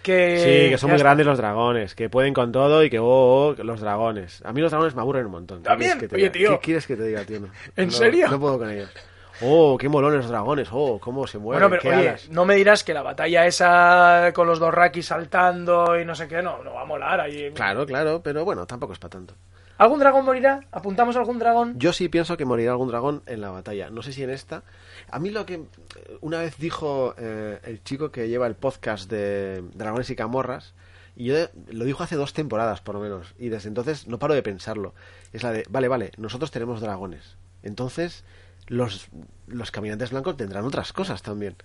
Que, 0.02 0.38
Sí, 0.64 0.70
que 0.70 0.78
son 0.78 0.90
muy 0.90 0.98
grandes 0.98 1.26
los 1.26 1.36
dragones, 1.36 1.94
que 1.94 2.08
pueden 2.08 2.32
con 2.32 2.52
todo 2.52 2.82
y 2.82 2.88
que, 2.90 2.98
oh, 2.98 3.54
oh, 3.58 3.62
los 3.62 3.80
dragones. 3.80 4.42
A 4.46 4.52
mí 4.52 4.60
los 4.62 4.70
dragones 4.70 4.94
me 4.94 5.02
aburren 5.02 5.26
un 5.26 5.32
montón. 5.32 5.58
¿Qué 5.62 5.68
¿También? 5.68 5.98
quieres 5.98 6.00
que 6.02 6.08
te 6.08 6.14
Oye, 6.16 6.30
diga? 6.30 6.32
tío. 6.32 6.50
¿Qué 6.60 6.64
quieres 6.64 6.86
que 6.86 6.96
te 6.96 7.04
diga, 7.04 7.24
tío? 7.24 7.40
No. 7.40 7.48
¿En 7.76 7.86
No, 7.86 7.92
serio? 7.92 8.28
No 8.30 8.40
puedo 8.40 8.58
con 8.58 8.70
ellos. 8.70 8.90
Oh, 9.42 9.76
qué 9.78 9.88
molones 9.88 10.18
los 10.22 10.28
dragones. 10.30 10.68
Oh, 10.70 10.98
cómo 10.98 11.26
se 11.26 11.38
mueven, 11.38 11.62
Bueno, 11.62 11.70
pero 11.70 11.82
qué 11.82 11.98
oye, 11.98 12.08
alas. 12.10 12.28
no 12.30 12.44
me 12.44 12.54
dirás 12.56 12.84
que 12.84 12.92
la 12.94 13.02
batalla 13.02 13.46
esa 13.46 14.32
con 14.34 14.46
los 14.46 14.58
dos 14.58 14.72
Rakis 14.72 15.06
saltando 15.06 15.98
y 15.98 16.04
no 16.04 16.14
sé 16.14 16.28
qué, 16.28 16.42
no, 16.42 16.62
no 16.62 16.74
va 16.74 16.82
a 16.82 16.84
molar 16.86 17.20
ahí. 17.20 17.50
Claro, 17.54 17.86
claro, 17.86 18.20
pero 18.22 18.44
bueno, 18.44 18.66
tampoco 18.66 18.92
es 18.92 18.98
para 18.98 19.10
tanto. 19.12 19.34
¿Algún 19.78 19.98
dragón 19.98 20.26
morirá? 20.26 20.60
¿Apuntamos 20.72 21.16
algún 21.16 21.38
dragón? 21.38 21.72
Yo 21.78 21.94
sí 21.94 22.10
pienso 22.10 22.36
que 22.36 22.44
morirá 22.44 22.72
algún 22.72 22.88
dragón 22.88 23.22
en 23.24 23.40
la 23.40 23.50
batalla. 23.50 23.88
No 23.88 24.02
sé 24.02 24.12
si 24.12 24.22
en 24.22 24.28
esta. 24.28 24.62
A 25.10 25.18
mí 25.18 25.30
lo 25.30 25.46
que 25.46 25.54
eh, 25.54 26.18
una 26.20 26.38
vez 26.38 26.56
dijo 26.58 27.14
eh, 27.18 27.58
el 27.64 27.82
chico 27.82 28.10
que 28.10 28.28
lleva 28.28 28.46
el 28.46 28.54
podcast 28.54 29.10
de 29.10 29.62
Dragones 29.74 30.10
y 30.10 30.16
Camorras, 30.16 30.74
y 31.16 31.26
yo 31.26 31.34
lo 31.70 31.84
dijo 31.84 32.02
hace 32.02 32.16
dos 32.16 32.32
temporadas 32.32 32.80
por 32.80 32.94
lo 32.94 33.00
menos, 33.00 33.34
y 33.38 33.48
desde 33.48 33.68
entonces 33.68 34.06
no 34.06 34.18
paro 34.18 34.34
de 34.34 34.42
pensarlo. 34.42 34.94
Es 35.32 35.42
la 35.42 35.52
de, 35.52 35.64
vale, 35.68 35.88
vale, 35.88 36.12
nosotros 36.16 36.50
tenemos 36.50 36.80
dragones. 36.80 37.36
Entonces, 37.62 38.24
los, 38.68 39.08
los 39.46 39.70
caminantes 39.70 40.10
blancos 40.10 40.36
tendrán 40.36 40.64
otras 40.64 40.92
cosas 40.92 41.22
también. 41.22 41.56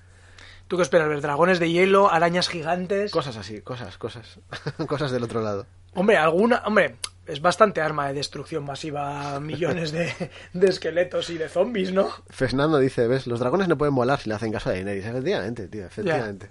¿Tú 0.68 0.78
qué 0.78 0.84
esperas 0.84 1.08
ver? 1.08 1.22
¿Dragones 1.22 1.60
de 1.60 1.70
hielo? 1.70 2.12
¿Arañas 2.12 2.50
gigantes? 2.50 3.12
Cosas 3.12 3.38
así, 3.38 3.62
cosas, 3.62 3.98
cosas. 3.98 4.40
cosas 4.88 5.12
del 5.12 5.24
otro 5.24 5.42
lado. 5.42 5.68
Hombre, 5.94 6.18
alguna. 6.18 6.64
Hombre, 6.66 6.96
es 7.28 7.42
bastante 7.42 7.82
arma 7.82 8.08
de 8.08 8.14
destrucción 8.14 8.64
masiva, 8.64 9.40
millones 9.42 9.92
de, 9.92 10.12
de 10.54 10.68
esqueletos 10.68 11.30
y 11.30 11.38
de 11.38 11.50
zombies, 11.50 11.92
¿no? 11.92 12.10
Fernando 12.30 12.78
dice, 12.80 13.08
ves, 13.08 13.28
los 13.28 13.40
dragones 13.40 13.68
no 13.68 13.78
pueden 13.78 13.96
volar 13.96 14.20
si 14.20 14.30
le 14.30 14.36
hacen 14.36 14.52
caso 14.52 14.70
a 14.70 14.74
Daenerys. 14.74 15.06
Efectivamente, 15.06 15.68
tío, 15.68 15.86
efectivamente. 15.86 16.50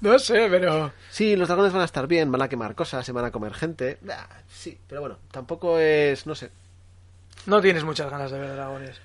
No 0.00 0.18
sé, 0.18 0.46
pero. 0.48 0.92
Sí, 1.10 1.36
los 1.36 1.48
dragones 1.48 1.72
van 1.72 1.82
a 1.82 1.84
estar 1.84 2.06
bien, 2.06 2.32
van 2.32 2.42
a 2.42 2.48
quemar 2.48 2.74
cosas, 2.74 3.04
se 3.04 3.12
van 3.12 3.26
a 3.26 3.30
comer 3.30 3.52
gente. 3.52 3.98
Ah, 4.10 4.26
sí, 4.48 4.78
pero 4.86 5.02
bueno, 5.02 5.18
tampoco 5.30 5.78
es, 5.78 6.26
no 6.26 6.34
sé. 6.34 6.50
No 7.46 7.60
tienes 7.60 7.84
muchas 7.84 8.10
ganas 8.10 8.30
de 8.30 8.38
ver 8.38 8.54
dragones. 8.54 9.00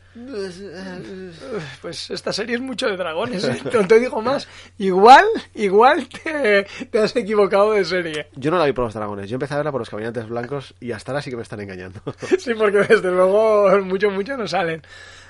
Pues 1.81 2.09
esta 2.09 2.33
serie 2.33 2.55
es 2.55 2.61
mucho 2.61 2.87
de 2.87 2.97
dragones, 2.97 3.43
¿eh? 3.47 3.61
No 3.73 3.87
te 3.87 3.99
digo 3.99 4.21
más. 4.21 4.47
Igual, 4.77 5.25
igual 5.53 6.07
te, 6.07 6.65
te 6.91 6.99
has 6.99 7.15
equivocado 7.15 7.71
de 7.73 7.85
serie. 7.85 8.27
Yo 8.35 8.51
no 8.51 8.57
la 8.57 8.65
vi 8.65 8.73
por 8.73 8.85
los 8.85 8.93
dragones, 8.93 9.29
yo 9.29 9.35
empecé 9.35 9.53
a 9.53 9.57
verla 9.57 9.71
por 9.71 9.81
los 9.81 9.89
caminantes 9.89 10.27
blancos 10.27 10.75
y 10.79 10.91
hasta 10.91 11.11
ahora 11.11 11.21
sí 11.21 11.29
que 11.29 11.35
me 11.35 11.43
están 11.43 11.61
engañando. 11.61 12.01
Sí, 12.39 12.53
porque 12.53 12.79
desde 12.79 13.11
luego 13.11 13.69
mucho, 13.83 14.09
mucho 14.09 14.37
nos 14.37 14.51
salen. 14.51 14.81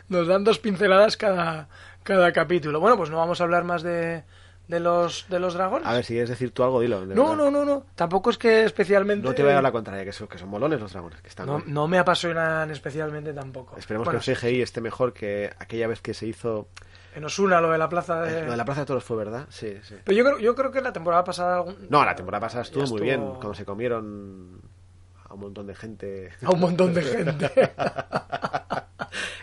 Nos 0.10 0.28
dan 0.28 0.44
dos 0.44 0.60
pinceladas 0.60 1.18
cada, 1.18 1.68
cada 2.04 2.32
capítulo. 2.32 2.80
Bueno, 2.80 2.98
pues 2.98 3.10
no 3.10 3.18
vamos 3.18 3.40
a 3.40 3.44
hablar 3.44 3.64
más 3.64 3.84
de, 3.84 4.24
de 4.68 4.80
los, 4.80 5.26
de 5.30 5.40
los 5.40 5.54
dragones. 5.54 5.88
A 5.88 5.94
ver, 5.94 6.04
si 6.04 6.14
quieres 6.14 6.30
decir 6.30 6.52
tú 6.52 6.64
algo, 6.64 6.80
dilo. 6.82 7.06
no, 7.06 7.36
no, 7.36 7.52
no, 7.52 7.64
no. 7.66 7.86
Tampoco 7.96 8.30
es 8.30 8.38
que 8.38 8.64
especialmente. 8.64 9.28
No 9.28 9.34
te 9.34 9.44
voy 9.44 9.52
a 9.52 9.56
dar 9.56 9.64
la 9.64 9.72
contraria, 9.72 10.04
que 10.04 10.12
son, 10.12 10.28
que 10.28 10.38
son 10.38 10.50
molones 10.50 10.80
los 10.80 10.92
dragones, 10.92 11.22
que 11.22 11.30
están 11.30 11.46
No, 11.48 11.62
no 11.66 11.88
me 11.88 12.00
apasionan 12.00 12.72
especialmente 12.72 13.34
tampoco. 13.34 13.78
Esperemos 13.78 14.06
Bueno, 14.06 14.20
que 14.20 14.32
el 14.32 14.38
CGI 14.38 14.62
esté 14.62 14.82
mejor 14.82 15.14
que 15.14 15.52
aquella 15.60 15.88
vez 15.88 16.02
que 16.02 16.14
se 16.14 16.26
hizo... 16.28 16.68
En 17.16 17.24
Osuna, 17.24 17.62
lo 17.62 17.72
de 17.72 17.78
la 17.78 17.88
plaza 17.88 18.24
de. 18.24 18.44
Lo 18.44 18.52
de 18.52 18.58
la 18.58 18.66
Plaza 18.66 18.82
de 18.82 18.88
Toros 18.88 19.04
fue, 19.06 19.16
¿verdad? 19.16 19.46
Sí, 19.50 19.78
sí. 19.84 19.96
Pero 20.04 20.18
yo 20.18 20.26
creo, 20.26 20.40
yo 20.40 20.54
creo 20.54 20.70
que 20.70 20.82
la 20.82 20.92
temporada 20.92 21.24
pasada. 21.24 21.56
algún- 21.56 21.88
No, 21.90 22.04
la 22.04 22.14
temporada 22.14 22.42
pasada 22.42 22.64
estuvo 22.64 22.86
muy 22.88 23.02
bien, 23.04 23.22
cuando 23.22 23.54
se 23.54 23.64
comieron 23.64 24.60
a 25.30 25.34
un 25.34 25.40
montón 25.40 25.66
de 25.66 25.76
gente. 25.76 26.32
A 26.44 26.52
un 26.52 26.60
montón 26.60 26.94
de 26.94 27.02
gente. 27.04 27.52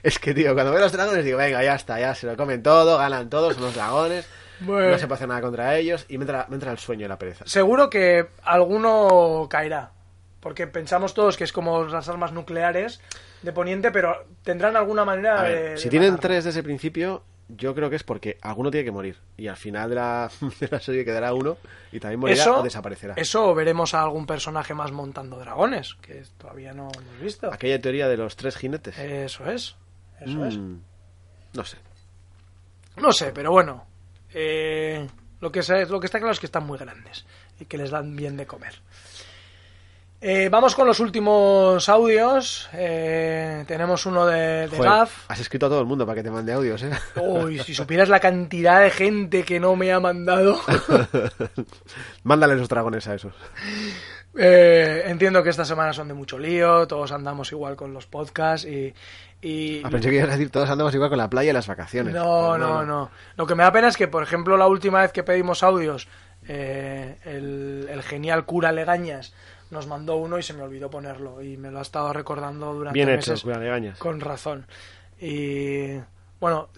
Es 0.03 0.19
que, 0.19 0.35
tío, 0.35 0.53
cuando 0.55 0.73
veo 0.73 0.81
los 0.81 0.93
dragones 0.93 1.25
digo, 1.25 1.39
venga, 1.39 1.63
ya 1.63 1.77
está, 1.77 1.99
ya 2.01 2.15
se 2.15 2.27
lo 2.27 2.37
comen 2.37 2.63
todo, 2.63 2.99
ganan 2.99 3.31
todos, 3.31 3.55
son 3.55 3.65
los 3.65 3.75
dragones, 3.75 4.27
Bueno. 4.65 4.91
no 4.91 4.99
se 4.99 5.07
puede 5.07 5.17
hacer 5.17 5.29
nada 5.29 5.41
contra 5.41 5.77
ellos 5.77 6.05
y 6.09 6.19
me 6.19 6.25
entra, 6.25 6.47
me 6.49 6.55
entra 6.57 6.71
el 6.73 6.79
sueño 6.79 7.05
y 7.07 7.09
la 7.09 7.19
pereza. 7.19 7.45
Seguro 7.47 7.89
que 7.91 8.27
alguno 8.43 9.47
caerá. 9.51 9.93
Porque 10.41 10.67
pensamos 10.67 11.15
todos 11.15 11.37
que 11.37 11.45
es 11.45 11.53
como 11.53 11.85
las 11.85 12.09
armas 12.09 12.33
nucleares 12.33 13.01
de 13.43 13.53
Poniente, 13.53 13.93
pero 13.93 14.27
tendrán 14.43 14.77
alguna 14.77 15.05
manera 15.05 15.39
A 15.41 15.43
ver, 15.45 15.71
de. 15.73 15.77
si 15.77 15.85
de 15.85 15.91
tienen 15.91 16.19
tres 16.19 16.45
desde 16.45 16.61
el 16.61 16.65
principio, 16.65 17.23
yo 17.49 17.75
creo 17.77 17.89
que 17.91 17.95
es 17.97 18.03
porque 18.03 18.39
alguno 18.43 18.71
tiene 18.73 18.85
que 18.85 18.91
morir. 18.91 19.19
Y 19.37 19.47
al 19.47 19.57
final 19.57 19.89
de 19.91 19.95
la, 19.95 20.31
de 20.61 20.69
la 20.69 20.81
serie 20.81 21.05
quedará 21.05 21.33
uno 21.33 21.59
y 21.93 22.01
también 22.01 22.19
morirá 22.19 22.43
Eso, 22.43 22.59
o 22.59 22.63
desaparecerá. 22.65 23.15
eso 23.17 23.47
o 23.51 23.55
veremos 23.55 23.95
a 23.95 24.03
algún 24.03 24.27
personaje 24.27 24.75
más 24.75 24.91
montando 24.91 25.39
dragones, 25.39 25.95
que 26.03 26.25
todavía 26.39 26.73
no 26.73 26.89
hemos 26.93 27.21
visto. 27.21 27.53
Aquella 27.53 27.81
teoría 27.81 28.09
de 28.09 28.17
los 28.17 28.35
tres 28.35 28.57
jinetes. 28.57 28.99
Eso 28.99 29.49
es. 29.49 29.77
Eso 30.21 30.45
es. 30.45 30.57
Mm, 30.57 30.79
No 31.55 31.65
sé. 31.65 31.77
No 32.97 33.13
sé, 33.13 33.31
pero 33.33 33.53
bueno. 33.53 33.87
Eh, 34.35 35.07
lo, 35.41 35.51
que 35.53 35.63
sé- 35.63 35.87
lo 35.87 36.01
que 36.01 36.07
está 36.07 36.19
claro 36.19 36.33
es 36.33 36.41
que 36.41 36.47
están 36.47 36.67
muy 36.67 36.79
grandes 36.79 37.25
y 37.61 37.65
que 37.67 37.77
les 37.79 37.91
dan 37.91 38.15
bien 38.17 38.37
de 38.37 38.47
comer. 38.47 38.75
Eh, 40.25 40.49
vamos 40.51 40.77
con 40.77 40.87
los 40.87 41.01
últimos 41.01 41.89
audios. 41.89 42.69
Eh, 42.75 43.65
tenemos 43.67 44.07
uno 44.07 44.25
de, 44.25 44.69
de 44.69 44.77
Joder, 44.77 44.85
Gaf. 44.85 45.25
has 45.29 45.41
escrito 45.41 45.67
a 45.67 45.69
todo 45.69 45.81
el 45.81 45.87
mundo 45.87 46.07
para 46.07 46.15
que 46.15 46.23
te 46.23 46.31
mande 46.31 46.53
audios, 46.53 46.81
¿eh? 46.85 46.93
Uy, 47.21 47.59
si 47.59 47.75
supieras 47.75 48.09
la 48.09 48.21
cantidad 48.21 48.81
de 48.83 48.91
gente 48.91 49.43
que 49.43 49.59
no 49.59 49.75
me 49.75 49.93
ha 49.93 49.99
mandado. 49.99 50.61
Mándale 52.23 52.55
los 52.57 52.69
dragones 52.69 53.07
a 53.09 53.15
esos. 53.17 53.35
Eh, 54.37 55.03
entiendo 55.07 55.43
que 55.43 55.51
estas 55.51 55.69
semanas 55.69 55.97
son 55.97 56.09
de 56.09 56.15
mucho 56.15 56.39
lío, 56.39 56.87
todos 56.87 57.13
andamos 57.13 57.53
igual 57.53 57.77
con 57.77 57.93
los 57.93 58.07
podcasts 58.07 58.67
y... 58.67 58.95
y- 59.43 59.83
Ah, 59.85 59.91
pensé 59.91 60.09
que 60.09 60.17
ibas 60.17 60.29
a 60.31 60.33
decir, 60.33 60.51
todos 60.51 60.71
andamos 60.71 60.95
igual 60.95 61.11
con 61.11 61.19
la 61.19 61.29
playa 61.29 61.51
y 61.51 61.53
las 61.53 61.67
vacaciones. 61.67 62.15
No, 62.15 62.49
Pues 62.49 62.61
no, 62.61 62.85
no. 62.85 63.11
Lo 63.37 63.47
que 63.47 63.55
me 63.55 63.63
da 63.63 63.73
pena 63.73 63.89
es 63.89 63.97
que, 63.97 64.09
por 64.09 64.23
ejemplo, 64.23 64.57
la 64.57 64.67
última 64.69 65.03
vez 65.03 65.13
que 65.13 65.23
pedimos 65.23 65.63
audios, 65.63 66.09
eh, 66.49 67.19
el, 67.25 67.89
el 67.91 68.03
genial 68.03 68.47
cura 68.47 68.73
Legañas 68.73 69.35
nos 69.71 69.87
mandó 69.87 70.17
uno 70.17 70.39
y 70.39 70.43
se 70.43 70.55
me 70.55 70.63
olvidó 70.63 70.91
ponerlo 70.91 71.43
y 71.43 71.57
me 71.57 71.71
lo 71.71 71.79
ha 71.79 71.83
estado 71.83 72.13
recordando 72.13 72.73
durante 72.75 72.95
Bien 72.95 73.09
hecho, 73.11 73.33
meses 73.33 73.43
cura 73.43 73.59
Legañas. 73.59 73.99
con 73.99 74.21
razón. 74.21 74.67
Y 75.21 75.99
bueno, 76.41 76.69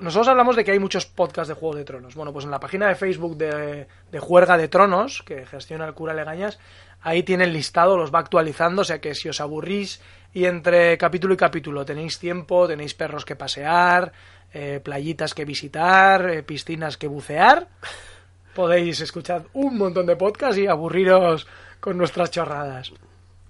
nosotros 0.00 0.28
hablamos 0.28 0.56
de 0.56 0.64
que 0.64 0.72
hay 0.72 0.78
muchos 0.78 1.06
podcasts 1.06 1.48
de 1.48 1.54
Juego 1.54 1.74
de 1.76 1.84
Tronos. 1.84 2.14
Bueno, 2.14 2.32
pues 2.32 2.44
en 2.44 2.50
la 2.50 2.60
página 2.60 2.88
de 2.88 2.94
Facebook 2.96 3.36
de, 3.36 3.86
de 4.10 4.18
Juerga 4.18 4.56
de 4.58 4.68
Tronos, 4.68 5.22
que 5.22 5.46
gestiona 5.46 5.86
el 5.86 5.94
cura 5.94 6.12
Legañas, 6.12 6.58
ahí 7.04 7.22
tienen 7.22 7.52
listado, 7.52 7.96
los 7.96 8.12
va 8.12 8.18
actualizando, 8.18 8.82
o 8.82 8.84
sea 8.84 9.00
que 9.00 9.14
si 9.14 9.28
os 9.28 9.40
aburrís 9.40 10.00
y 10.32 10.46
entre 10.46 10.98
capítulo 10.98 11.34
y 11.34 11.36
capítulo 11.36 11.84
tenéis 11.84 12.18
tiempo, 12.18 12.66
tenéis 12.66 12.94
perros 12.94 13.24
que 13.24 13.36
pasear, 13.36 14.12
eh, 14.52 14.80
playitas 14.82 15.34
que 15.34 15.44
visitar, 15.44 16.28
eh, 16.28 16.42
piscinas 16.42 16.96
que 16.96 17.06
bucear, 17.06 17.68
podéis 18.54 19.00
escuchar 19.00 19.44
un 19.52 19.76
montón 19.78 20.06
de 20.06 20.16
podcasts 20.16 20.58
y 20.58 20.66
aburriros 20.66 21.46
con 21.78 21.96
nuestras 21.98 22.30
chorradas. 22.30 22.92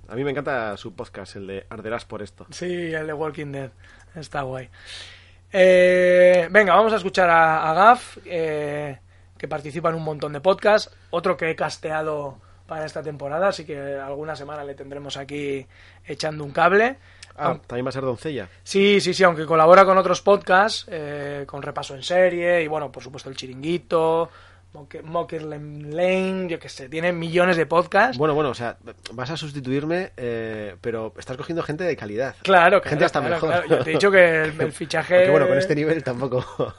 A 0.08 0.16
mí 0.16 0.24
me 0.24 0.32
encanta 0.32 0.76
su 0.76 0.94
podcast, 0.94 1.36
el 1.36 1.46
de 1.46 1.66
Arderás 1.70 2.04
por 2.04 2.20
esto. 2.20 2.46
Sí, 2.50 2.92
el 2.92 3.06
de 3.06 3.12
Walking 3.12 3.52
Dead. 3.52 3.70
Está 4.14 4.42
guay. 4.42 4.68
Eh, 5.50 6.48
venga, 6.50 6.74
vamos 6.74 6.92
a 6.92 6.96
escuchar 6.96 7.30
a, 7.30 7.70
a 7.70 7.74
Gaf, 7.74 8.18
eh, 8.26 8.98
que 9.38 9.48
participa 9.48 9.88
en 9.88 9.94
un 9.94 10.04
montón 10.04 10.32
de 10.32 10.40
podcasts. 10.40 10.94
Otro 11.10 11.36
que 11.36 11.50
he 11.50 11.56
casteado 11.56 12.38
para 12.66 12.86
esta 12.86 13.02
temporada, 13.02 13.48
así 13.48 13.64
que 13.64 13.78
alguna 13.96 14.36
semana 14.36 14.64
le 14.64 14.74
tendremos 14.74 15.16
aquí 15.16 15.66
echando 16.06 16.44
un 16.44 16.50
cable. 16.50 16.96
Ah, 17.36 17.58
también 17.66 17.84
va 17.84 17.88
a 17.88 17.92
ser 17.92 18.04
doncella. 18.04 18.48
Sí, 18.62 19.00
sí, 19.00 19.12
sí, 19.12 19.24
aunque 19.24 19.44
colabora 19.44 19.84
con 19.84 19.98
otros 19.98 20.22
podcasts, 20.22 20.86
eh, 20.88 21.44
con 21.46 21.62
repaso 21.62 21.94
en 21.94 22.02
serie, 22.02 22.62
y 22.62 22.68
bueno, 22.68 22.92
por 22.92 23.02
supuesto 23.02 23.28
el 23.28 23.36
chiringuito, 23.36 24.30
Mocker 25.04 25.42
Lane, 25.42 26.48
yo 26.48 26.58
qué 26.58 26.68
sé, 26.68 26.88
tiene 26.88 27.12
millones 27.12 27.56
de 27.56 27.64
podcasts. 27.64 28.18
Bueno, 28.18 28.34
bueno, 28.34 28.50
o 28.50 28.54
sea, 28.54 28.76
vas 29.12 29.30
a 29.30 29.36
sustituirme, 29.36 30.10
eh, 30.16 30.74
pero 30.80 31.14
estás 31.16 31.36
cogiendo 31.36 31.62
gente 31.62 31.84
de 31.84 31.96
calidad. 31.96 32.34
Claro, 32.42 32.80
claro, 32.80 32.90
Gente 32.90 33.04
hasta 33.04 33.20
claro, 33.20 33.34
mejor. 33.36 33.50
claro. 33.50 33.66
Yo 33.68 33.84
te 33.84 33.90
he 33.90 33.92
dicho 33.94 34.10
que 34.10 34.42
el, 34.42 34.60
el 34.60 34.72
fichaje... 34.72 35.14
Aunque 35.16 35.30
bueno, 35.30 35.48
con 35.48 35.58
este 35.58 35.74
nivel 35.74 36.02
tampoco. 36.02 36.44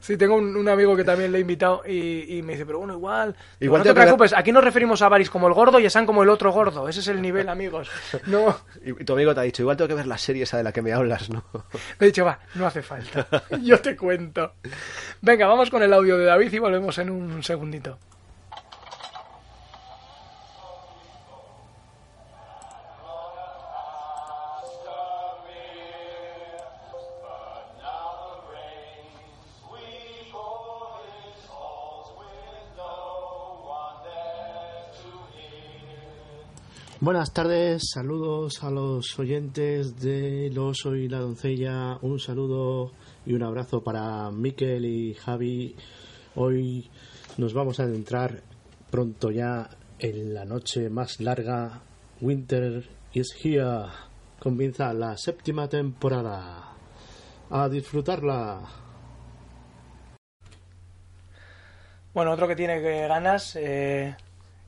Sí, 0.00 0.16
tengo 0.16 0.36
un, 0.36 0.56
un 0.56 0.68
amigo 0.68 0.94
que 0.96 1.04
también 1.04 1.32
le 1.32 1.38
he 1.38 1.40
invitado 1.40 1.82
y, 1.86 2.38
y 2.38 2.42
me 2.42 2.52
dice, 2.52 2.64
pero 2.64 2.78
bueno, 2.78 2.94
igual. 2.94 3.34
No 3.60 3.82
te 3.82 3.92
preocupes, 3.94 4.32
aquí 4.32 4.52
nos 4.52 4.62
referimos 4.64 5.02
a 5.02 5.08
Varys 5.08 5.30
como 5.30 5.48
el 5.48 5.54
gordo 5.54 5.78
y 5.80 5.86
a 5.86 5.90
San 5.90 6.06
como 6.06 6.22
el 6.22 6.28
otro 6.28 6.52
gordo. 6.52 6.88
Ese 6.88 7.00
es 7.00 7.08
el 7.08 7.20
nivel, 7.20 7.48
amigos. 7.48 7.90
No, 8.26 8.56
Y 8.84 8.92
tu 9.04 9.12
amigo 9.12 9.34
te 9.34 9.40
ha 9.40 9.42
dicho, 9.42 9.62
igual 9.62 9.76
tengo 9.76 9.88
que 9.88 9.94
ver 9.94 10.06
la 10.06 10.18
serie 10.18 10.44
esa 10.44 10.56
de 10.56 10.62
la 10.64 10.72
que 10.72 10.82
me 10.82 10.92
hablas, 10.92 11.28
¿no? 11.30 11.44
le 11.98 12.06
he 12.06 12.10
dicho, 12.10 12.24
va, 12.24 12.38
no 12.54 12.66
hace 12.66 12.82
falta. 12.82 13.26
Yo 13.62 13.80
te 13.80 13.96
cuento. 13.96 14.54
Venga, 15.20 15.46
vamos 15.46 15.70
con 15.70 15.82
el 15.82 15.92
audio 15.92 16.16
de 16.16 16.24
David 16.24 16.52
y 16.52 16.58
volvemos 16.58 16.85
en 16.86 17.10
un 17.10 17.42
segundito. 17.42 17.98
Buenas 37.00 37.32
tardes, 37.32 37.90
saludos 37.92 38.62
a 38.62 38.70
los 38.70 39.18
oyentes 39.18 40.00
de 40.00 40.50
Lo 40.52 40.72
Soy 40.72 41.08
la 41.08 41.18
Doncella, 41.18 41.98
un 42.02 42.18
saludo 42.18 42.92
y 43.24 43.34
un 43.34 43.42
abrazo 43.42 43.82
para 43.82 44.30
Miquel 44.30 44.84
y 44.86 45.14
Javi. 45.14 45.76
Hoy 46.38 46.90
nos 47.38 47.54
vamos 47.54 47.80
a 47.80 47.84
adentrar 47.84 48.42
pronto 48.90 49.30
ya 49.30 49.70
en 49.98 50.34
la 50.34 50.44
noche 50.44 50.90
más 50.90 51.20
larga. 51.20 51.80
Winter 52.20 52.84
is 53.14 53.34
here. 53.42 53.86
Comienza 54.38 54.92
la 54.92 55.16
séptima 55.16 55.66
temporada. 55.68 56.72
A 57.48 57.68
disfrutarla. 57.70 58.60
Bueno, 62.12 62.32
otro 62.32 62.46
que 62.48 62.56
tiene 62.56 62.80
que 62.82 63.06
ganas, 63.08 63.56
eh, 63.56 64.14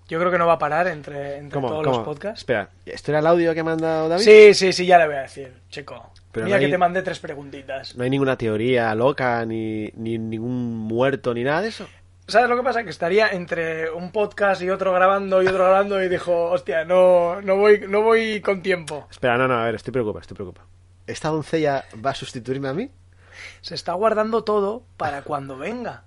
yo 0.09 0.19
creo 0.19 0.31
que 0.31 0.39
no 0.39 0.47
va 0.47 0.55
a 0.55 0.59
parar 0.59 0.87
entre, 0.87 1.37
entre 1.37 1.55
¿Cómo? 1.55 1.69
todos 1.69 1.85
¿Cómo? 1.85 1.97
los 1.99 2.05
podcasts. 2.05 2.41
Espera, 2.41 2.71
¿esto 2.87 3.11
era 3.11 3.19
el 3.21 3.27
audio 3.27 3.53
que 3.53 3.61
ha 3.61 3.65
mandado 3.65 4.09
David? 4.09 4.25
Sí, 4.25 4.55
sí, 4.55 4.73
sí, 4.73 4.87
ya 4.87 4.99
le 4.99 5.07
voy 5.07 5.17
a 5.17 5.23
decir, 5.23 5.53
chico. 5.69 6.13
Pero 6.33 6.47
Mira 6.47 6.57
no 6.59 6.61
hay- 6.61 6.67
que 6.67 6.73
te 6.73 6.79
mandé 6.79 7.03
tres 7.03 7.19
preguntitas. 7.19 7.97
No 7.97 8.05
hay 8.05 8.11
ninguna 8.11 8.37
teoría 8.37 8.95
loca, 8.95 9.45
ni, 9.47 9.91
ni 9.97 10.19
ningún 10.19 10.77
muerto, 10.77 11.33
ni 11.35 11.43
nada 11.45 11.63
de 11.63 11.69
eso. 11.69 11.87
¿Sabes 12.27 12.51
lo 12.51 12.57
que 12.59 12.63
pasa? 12.63 12.85
Que 12.85 12.91
estaría 12.91 13.29
entre 13.31 13.91
un 13.91 14.13
podcast 14.13 14.61
y 14.61 14.69
otro 14.69 14.93
grabando 14.93 15.43
y 15.43 15.47
otro 15.47 15.65
grabando 15.65 16.03
y 16.03 16.09
dijo, 16.11 16.51
hostia, 16.51 16.85
no, 16.85 17.41
no, 17.41 17.57
voy, 17.57 17.81
no 17.89 18.03
voy 18.03 18.43
con 18.43 18.61
tiempo. 18.63 19.07
Espera, 19.11 19.39
no, 19.39 19.49
no, 19.49 19.55
a 19.59 19.65
ver, 19.65 19.77
estoy 19.77 19.93
preocupado, 19.93 20.21
estoy 20.21 20.35
preocupado. 20.35 20.69
¿Esta 21.07 21.31
doncella 21.31 21.85
va 22.05 22.11
a 22.11 22.15
sustituirme 22.15 22.69
a 22.69 22.75
mí? 22.75 22.91
Se 23.63 23.75
está 23.75 23.95
guardando 23.95 24.45
todo 24.45 24.85
para 24.99 25.23
cuando 25.23 25.57
venga. 25.57 26.03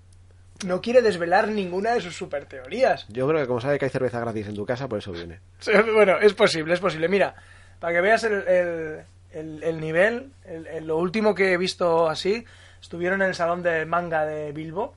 No 0.64 0.80
quiere 0.80 1.02
desvelar 1.02 1.48
ninguna 1.48 1.94
de 1.94 2.02
sus 2.02 2.16
super 2.16 2.46
teorías. 2.46 3.08
Yo 3.10 3.28
creo 3.28 3.42
que 3.42 3.48
como 3.48 3.60
sabe 3.62 3.80
que 3.80 3.86
hay 3.86 3.92
cerveza 3.92 4.20
gratis 4.20 4.48
en 4.48 4.54
tu 4.54 4.64
casa, 4.64 4.88
por 4.88 5.00
eso 5.00 5.12
viene. 5.12 5.40
Bueno, 5.96 6.20
es 6.22 6.36
posible, 6.36 6.76
es 6.76 6.80
posible. 6.80 7.08
Mira, 7.10 7.34
para 7.80 7.94
que 7.94 8.02
veas 8.02 8.24
el, 8.26 8.34
el- 8.48 9.00
el- 9.34 9.64
el 9.64 9.80
nivel, 9.80 10.32
el- 10.46 10.68
el- 10.68 10.88
lo 10.88 10.98
último 10.98 11.34
que 11.36 11.54
he 11.54 11.58
visto 11.58 12.10
así, 12.10 12.44
estuvieron 12.82 13.22
en 13.22 13.30
el 13.30 13.36
salón 13.36 13.62
de 13.64 13.86
manga 13.86 14.26
de 14.26 14.52
Bilbo 14.52 14.96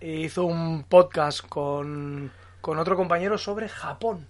e 0.00 0.10
hizo 0.12 0.44
un 0.44 0.84
podcast 0.84 1.40
con, 1.46 2.30
con 2.60 2.78
otro 2.78 2.96
compañero 2.96 3.36
sobre 3.38 3.68
Japón. 3.68 4.26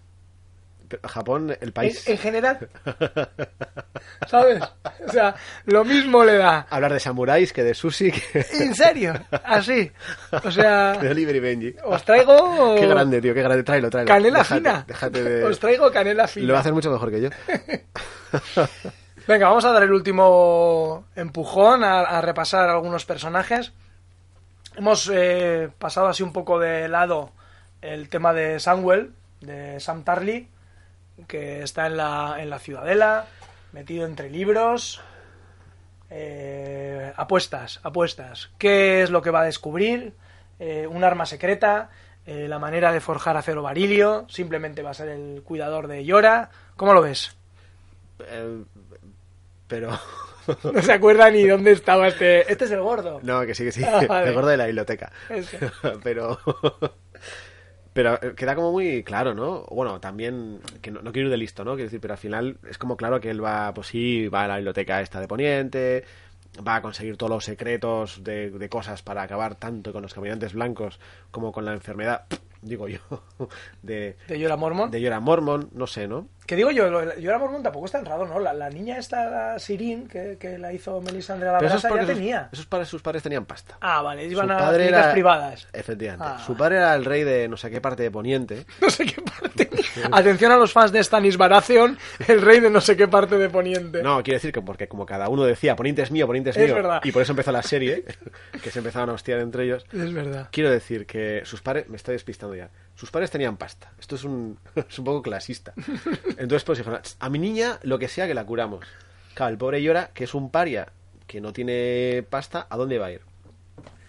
Japón, 1.04 1.56
el 1.60 1.72
país. 1.72 2.04
En, 2.08 2.14
en 2.14 2.18
general, 2.18 2.68
¿sabes? 4.26 4.60
O 5.06 5.12
sea, 5.12 5.36
lo 5.66 5.84
mismo 5.84 6.24
le 6.24 6.36
da. 6.36 6.66
Hablar 6.68 6.92
de 6.92 6.98
samuráis 6.98 7.52
que 7.52 7.62
de 7.62 7.74
sushi, 7.74 8.10
que 8.10 8.44
En 8.58 8.74
serio, 8.74 9.14
así. 9.44 9.88
O 10.42 10.50
sea, 10.50 10.98
Benji. 11.00 11.76
os 11.84 12.04
traigo 12.04 12.74
Qué 12.76 12.88
grande, 12.88 13.20
tío, 13.20 13.32
qué 13.34 13.40
grande. 13.42 13.62
Tráelo, 13.62 13.88
tráelo. 13.88 14.08
canela 14.08 14.40
Déjate- 14.40 14.56
fina. 14.58 14.84
Déjate 14.88 15.22
de... 15.22 15.44
Os 15.44 15.60
traigo 15.60 15.92
canela 15.92 16.26
fina. 16.26 16.46
Lo 16.48 16.52
va 16.54 16.58
a 16.58 16.62
hacer 16.62 16.72
mucho 16.72 16.90
mejor 16.90 17.10
que 17.12 17.20
yo. 17.20 17.30
Venga, 19.26 19.48
vamos 19.48 19.64
a 19.64 19.72
dar 19.72 19.82
el 19.82 19.92
último 19.92 21.04
empujón 21.14 21.84
a, 21.84 22.20
repasar 22.20 22.68
algunos 22.68 23.04
personajes. 23.04 23.72
Hemos 24.76 25.10
eh, 25.12 25.70
pasado 25.78 26.08
así 26.08 26.22
un 26.22 26.32
poco 26.32 26.58
de 26.58 26.88
lado 26.88 27.30
el 27.82 28.08
tema 28.08 28.32
de 28.32 28.58
Samwell, 28.60 29.12
de 29.40 29.78
Sam 29.80 30.04
Tarly, 30.04 30.48
que 31.26 31.62
está 31.62 31.86
en 31.86 31.96
la, 31.96 32.36
en 32.38 32.50
la 32.50 32.58
ciudadela, 32.58 33.26
metido 33.72 34.06
entre 34.06 34.30
libros. 34.30 35.00
Eh, 36.10 37.12
apuestas, 37.16 37.80
apuestas. 37.82 38.50
¿Qué 38.58 39.02
es 39.02 39.10
lo 39.10 39.22
que 39.22 39.30
va 39.30 39.42
a 39.42 39.44
descubrir? 39.44 40.14
Eh, 40.58 40.86
un 40.86 41.04
arma 41.04 41.24
secreta, 41.24 41.90
eh, 42.26 42.48
la 42.48 42.58
manera 42.58 42.92
de 42.92 43.00
forjar 43.00 43.36
acero 43.36 43.62
barilio, 43.62 44.26
simplemente 44.28 44.82
va 44.82 44.90
a 44.90 44.94
ser 44.94 45.08
el 45.08 45.42
cuidador 45.42 45.86
de 45.86 46.04
Yora. 46.04 46.50
¿Cómo 46.76 46.94
lo 46.94 47.02
ves? 47.02 47.36
Eh, 48.28 48.62
pero... 49.66 49.90
No 50.72 50.82
se 50.82 50.92
acuerda 50.92 51.30
ni 51.30 51.46
dónde 51.46 51.70
estaba 51.70 52.08
este. 52.08 52.50
Este 52.50 52.64
es 52.64 52.70
el 52.72 52.80
gordo. 52.80 53.20
No, 53.22 53.42
que 53.46 53.54
sí, 53.54 53.62
que 53.64 53.70
sí. 53.70 53.84
Ah, 53.84 54.00
vale. 54.08 54.28
El 54.28 54.34
gordo 54.34 54.48
de 54.48 54.56
la 54.56 54.66
biblioteca. 54.66 55.12
Pero... 56.02 56.40
Pero 57.92 58.14
eh, 58.22 58.34
queda 58.36 58.54
como 58.54 58.72
muy 58.72 59.02
claro, 59.02 59.34
¿no? 59.34 59.64
Bueno, 59.70 60.00
también, 60.00 60.60
que 60.80 60.90
no, 60.90 61.02
no 61.02 61.12
quiero 61.12 61.26
ir 61.28 61.30
de 61.32 61.36
listo, 61.36 61.64
¿no? 61.64 61.72
Quiero 61.72 61.84
decir, 61.84 62.00
pero 62.00 62.14
al 62.14 62.18
final 62.18 62.56
es 62.68 62.78
como 62.78 62.96
claro 62.96 63.20
que 63.20 63.30
él 63.30 63.44
va, 63.44 63.74
pues 63.74 63.88
sí, 63.88 64.28
va 64.28 64.44
a 64.44 64.48
la 64.48 64.56
biblioteca 64.56 65.00
esta 65.00 65.20
de 65.20 65.26
Poniente, 65.28 66.04
va 66.66 66.76
a 66.76 66.82
conseguir 66.82 67.16
todos 67.16 67.30
los 67.30 67.44
secretos 67.44 68.22
de, 68.22 68.50
de 68.50 68.68
cosas 68.68 69.02
para 69.02 69.22
acabar 69.22 69.56
tanto 69.56 69.92
con 69.92 70.02
los 70.02 70.14
caminantes 70.14 70.54
blancos 70.54 71.00
como 71.32 71.50
con 71.52 71.64
la 71.64 71.72
enfermedad, 71.72 72.26
digo 72.62 72.86
yo, 72.88 73.00
de, 73.82 74.16
De 74.28 74.38
Yora 74.38 74.56
Mormon. 74.56 74.90
de 74.90 75.00
Yora 75.00 75.18
Mormon, 75.20 75.68
no 75.72 75.86
sé, 75.88 76.06
¿no? 76.06 76.28
Que 76.50 76.56
digo 76.56 76.72
yo, 76.72 76.90
lo- 76.90 77.16
Yora 77.16 77.38
Mormon 77.38 77.62
tampoco 77.62 77.86
es 77.86 77.92
tan 77.92 78.04
raro, 78.04 78.26
¿no? 78.26 78.40
La, 78.40 78.52
la 78.52 78.68
niña 78.70 78.98
esta, 78.98 79.30
la 79.30 79.58
Sirin, 79.60 80.08
que, 80.08 80.36
que 80.36 80.58
la 80.58 80.72
hizo 80.72 81.00
Melisandre 81.00 81.48
a 81.48 81.52
la 81.52 81.58
Pero 81.58 81.70
Brasa, 81.70 81.88
ya 81.94 81.96
sus- 81.98 82.06
tenía. 82.08 82.48
Esos 82.52 82.66
padres, 82.66 82.88
sus 82.88 83.00
padres 83.02 83.22
tenían 83.22 83.44
pasta. 83.46 83.76
Ah, 83.80 84.02
vale, 84.02 84.24
iban 84.26 84.48
Su 84.48 84.52
a 84.54 84.58
padre 84.58 84.88
era- 84.88 85.12
privadas. 85.12 85.68
Efectivamente. 85.72 86.24
Ah. 86.28 86.42
Su 86.44 86.56
padre 86.56 86.78
era 86.78 86.92
el 86.96 87.04
rey 87.04 87.22
de 87.22 87.46
no 87.46 87.56
sé 87.56 87.70
qué 87.70 87.80
parte 87.80 88.02
de 88.02 88.10
Poniente. 88.10 88.66
No 88.80 88.90
sé 88.90 89.06
qué 89.06 89.22
parte. 89.22 89.70
Atención 90.10 90.50
a 90.50 90.56
los 90.56 90.72
fans 90.72 90.90
de 90.90 91.04
Stanis 91.04 91.36
Baratheon, 91.36 91.96
el 92.26 92.42
rey 92.42 92.58
de 92.58 92.68
no 92.68 92.80
sé 92.80 92.96
qué 92.96 93.06
parte 93.06 93.36
de 93.38 93.48
Poniente. 93.48 94.02
No, 94.02 94.20
quiero 94.24 94.38
decir 94.38 94.52
que 94.52 94.60
porque 94.60 94.88
como 94.88 95.06
cada 95.06 95.28
uno 95.28 95.44
decía, 95.44 95.76
Poniente 95.76 96.02
es 96.02 96.10
mío, 96.10 96.26
Poniente 96.26 96.50
es, 96.50 96.56
Es 96.56 96.64
mío, 96.64 96.74
verdad. 96.74 97.00
y 97.04 97.12
por 97.12 97.22
eso 97.22 97.30
empezó 97.30 97.52
la 97.52 97.62
serie, 97.62 98.04
que 98.64 98.72
se 98.72 98.80
empezaban 98.80 99.08
a 99.10 99.12
hostiar 99.12 99.38
entre 99.38 99.66
ellos. 99.66 99.86
Es 99.92 100.12
verdad. 100.12 100.48
Quiero 100.50 100.68
decir 100.72 101.06
que 101.06 101.42
sus 101.44 101.62
padres, 101.62 101.88
me 101.88 101.96
estoy 101.96 102.14
despistando 102.14 102.56
ya, 102.56 102.70
sus 103.00 103.10
padres 103.10 103.30
tenían 103.30 103.56
pasta. 103.56 103.90
Esto 103.98 104.16
es 104.16 104.24
un, 104.24 104.58
es 104.74 104.98
un 104.98 105.06
poco 105.06 105.22
clasista. 105.22 105.72
Entonces 106.36 106.64
pues 106.64 106.76
dijeron, 106.76 107.00
a 107.18 107.30
mi 107.30 107.38
niña 107.38 107.78
lo 107.82 107.98
que 107.98 108.08
sea 108.08 108.26
que 108.26 108.34
la 108.34 108.44
curamos. 108.44 108.84
Claro, 109.32 109.52
el 109.52 109.56
pobre 109.56 109.82
llora, 109.82 110.10
que 110.12 110.24
es 110.24 110.34
un 110.34 110.50
paria, 110.50 110.92
que 111.26 111.40
no 111.40 111.54
tiene 111.54 112.26
pasta, 112.28 112.66
¿a 112.68 112.76
dónde 112.76 112.98
va 112.98 113.06
a 113.06 113.12
ir? 113.12 113.22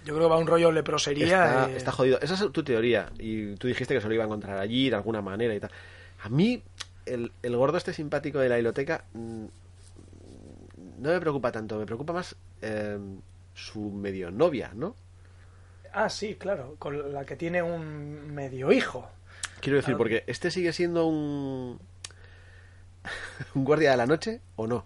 Yo 0.03 0.13
creo 0.13 0.27
que 0.27 0.31
va 0.33 0.37
un 0.37 0.45
rollo 0.45 0.73
leprosería. 0.73 1.25
Está, 1.25 1.69
eh, 1.69 1.77
está 1.77 1.91
jodido. 1.93 2.19
Esa 2.19 2.33
es 2.33 2.51
tu 2.51 2.63
teoría. 2.63 3.09
Y 3.17 3.55
tú 3.55 3.69
dijiste 3.69 3.93
que 3.93 4.01
se 4.01 4.09
lo 4.09 4.13
iba 4.13 4.25
a 4.25 4.27
encontrar 4.27 4.57
allí 4.57 4.89
de 4.89 4.97
alguna 4.97 5.21
manera 5.21 5.55
y 5.55 5.59
tal. 5.61 5.71
A 6.23 6.27
mí, 6.27 6.61
el, 7.05 7.31
el 7.43 7.55
gordo 7.55 7.77
este 7.77 7.93
simpático 7.93 8.39
de 8.39 8.49
la 8.49 8.55
biblioteca 8.55 9.05
mm, 9.13 9.45
no 10.99 11.09
me 11.09 11.19
preocupa 11.21 11.53
tanto. 11.53 11.79
Me 11.79 11.85
preocupa 11.85 12.11
más 12.11 12.35
eh, 12.61 12.99
su 13.53 13.89
medio 13.89 14.31
novia, 14.31 14.71
¿no? 14.75 14.97
Ah, 15.93 16.09
sí, 16.09 16.35
claro, 16.35 16.75
con 16.79 17.13
la 17.13 17.25
que 17.25 17.35
tiene 17.35 17.61
un 17.61 18.33
medio 18.33 18.71
hijo. 18.71 19.09
Quiero 19.59 19.77
decir, 19.77 19.95
Ah. 19.95 19.97
porque 19.97 20.23
este 20.27 20.49
sigue 20.51 20.73
siendo 20.73 21.05
un. 21.05 21.79
un 23.55 23.63
guardia 23.65 23.91
de 23.91 23.97
la 23.97 24.05
noche 24.05 24.41
o 24.55 24.67
no. 24.67 24.85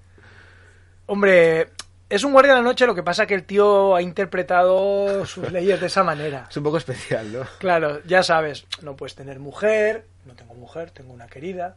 Hombre, 1.08 1.70
es 2.10 2.24
un 2.24 2.32
guardia 2.34 2.54
de 2.54 2.60
la 2.60 2.64
noche, 2.64 2.86
lo 2.88 2.96
que 2.96 3.04
pasa 3.04 3.26
que 3.28 3.36
el 3.36 3.44
tío 3.44 3.96
ha 3.96 4.02
interpretado 4.02 5.26
sus 5.26 5.52
leyes 5.52 5.80
de 5.80 5.88
esa 5.88 6.04
manera. 6.04 6.48
Es 6.50 6.58
un 6.58 6.64
poco 6.64 6.78
especial, 6.78 7.32
¿no? 7.32 7.42
Claro, 7.60 8.02
ya 8.06 8.24
sabes, 8.24 8.66
no 8.82 8.96
puedes 8.96 9.16
tener 9.16 9.40
mujer, 9.40 10.06
no 10.26 10.34
tengo 10.36 10.54
mujer, 10.56 10.92
tengo 10.92 11.14
una 11.14 11.28
querida. 11.28 11.76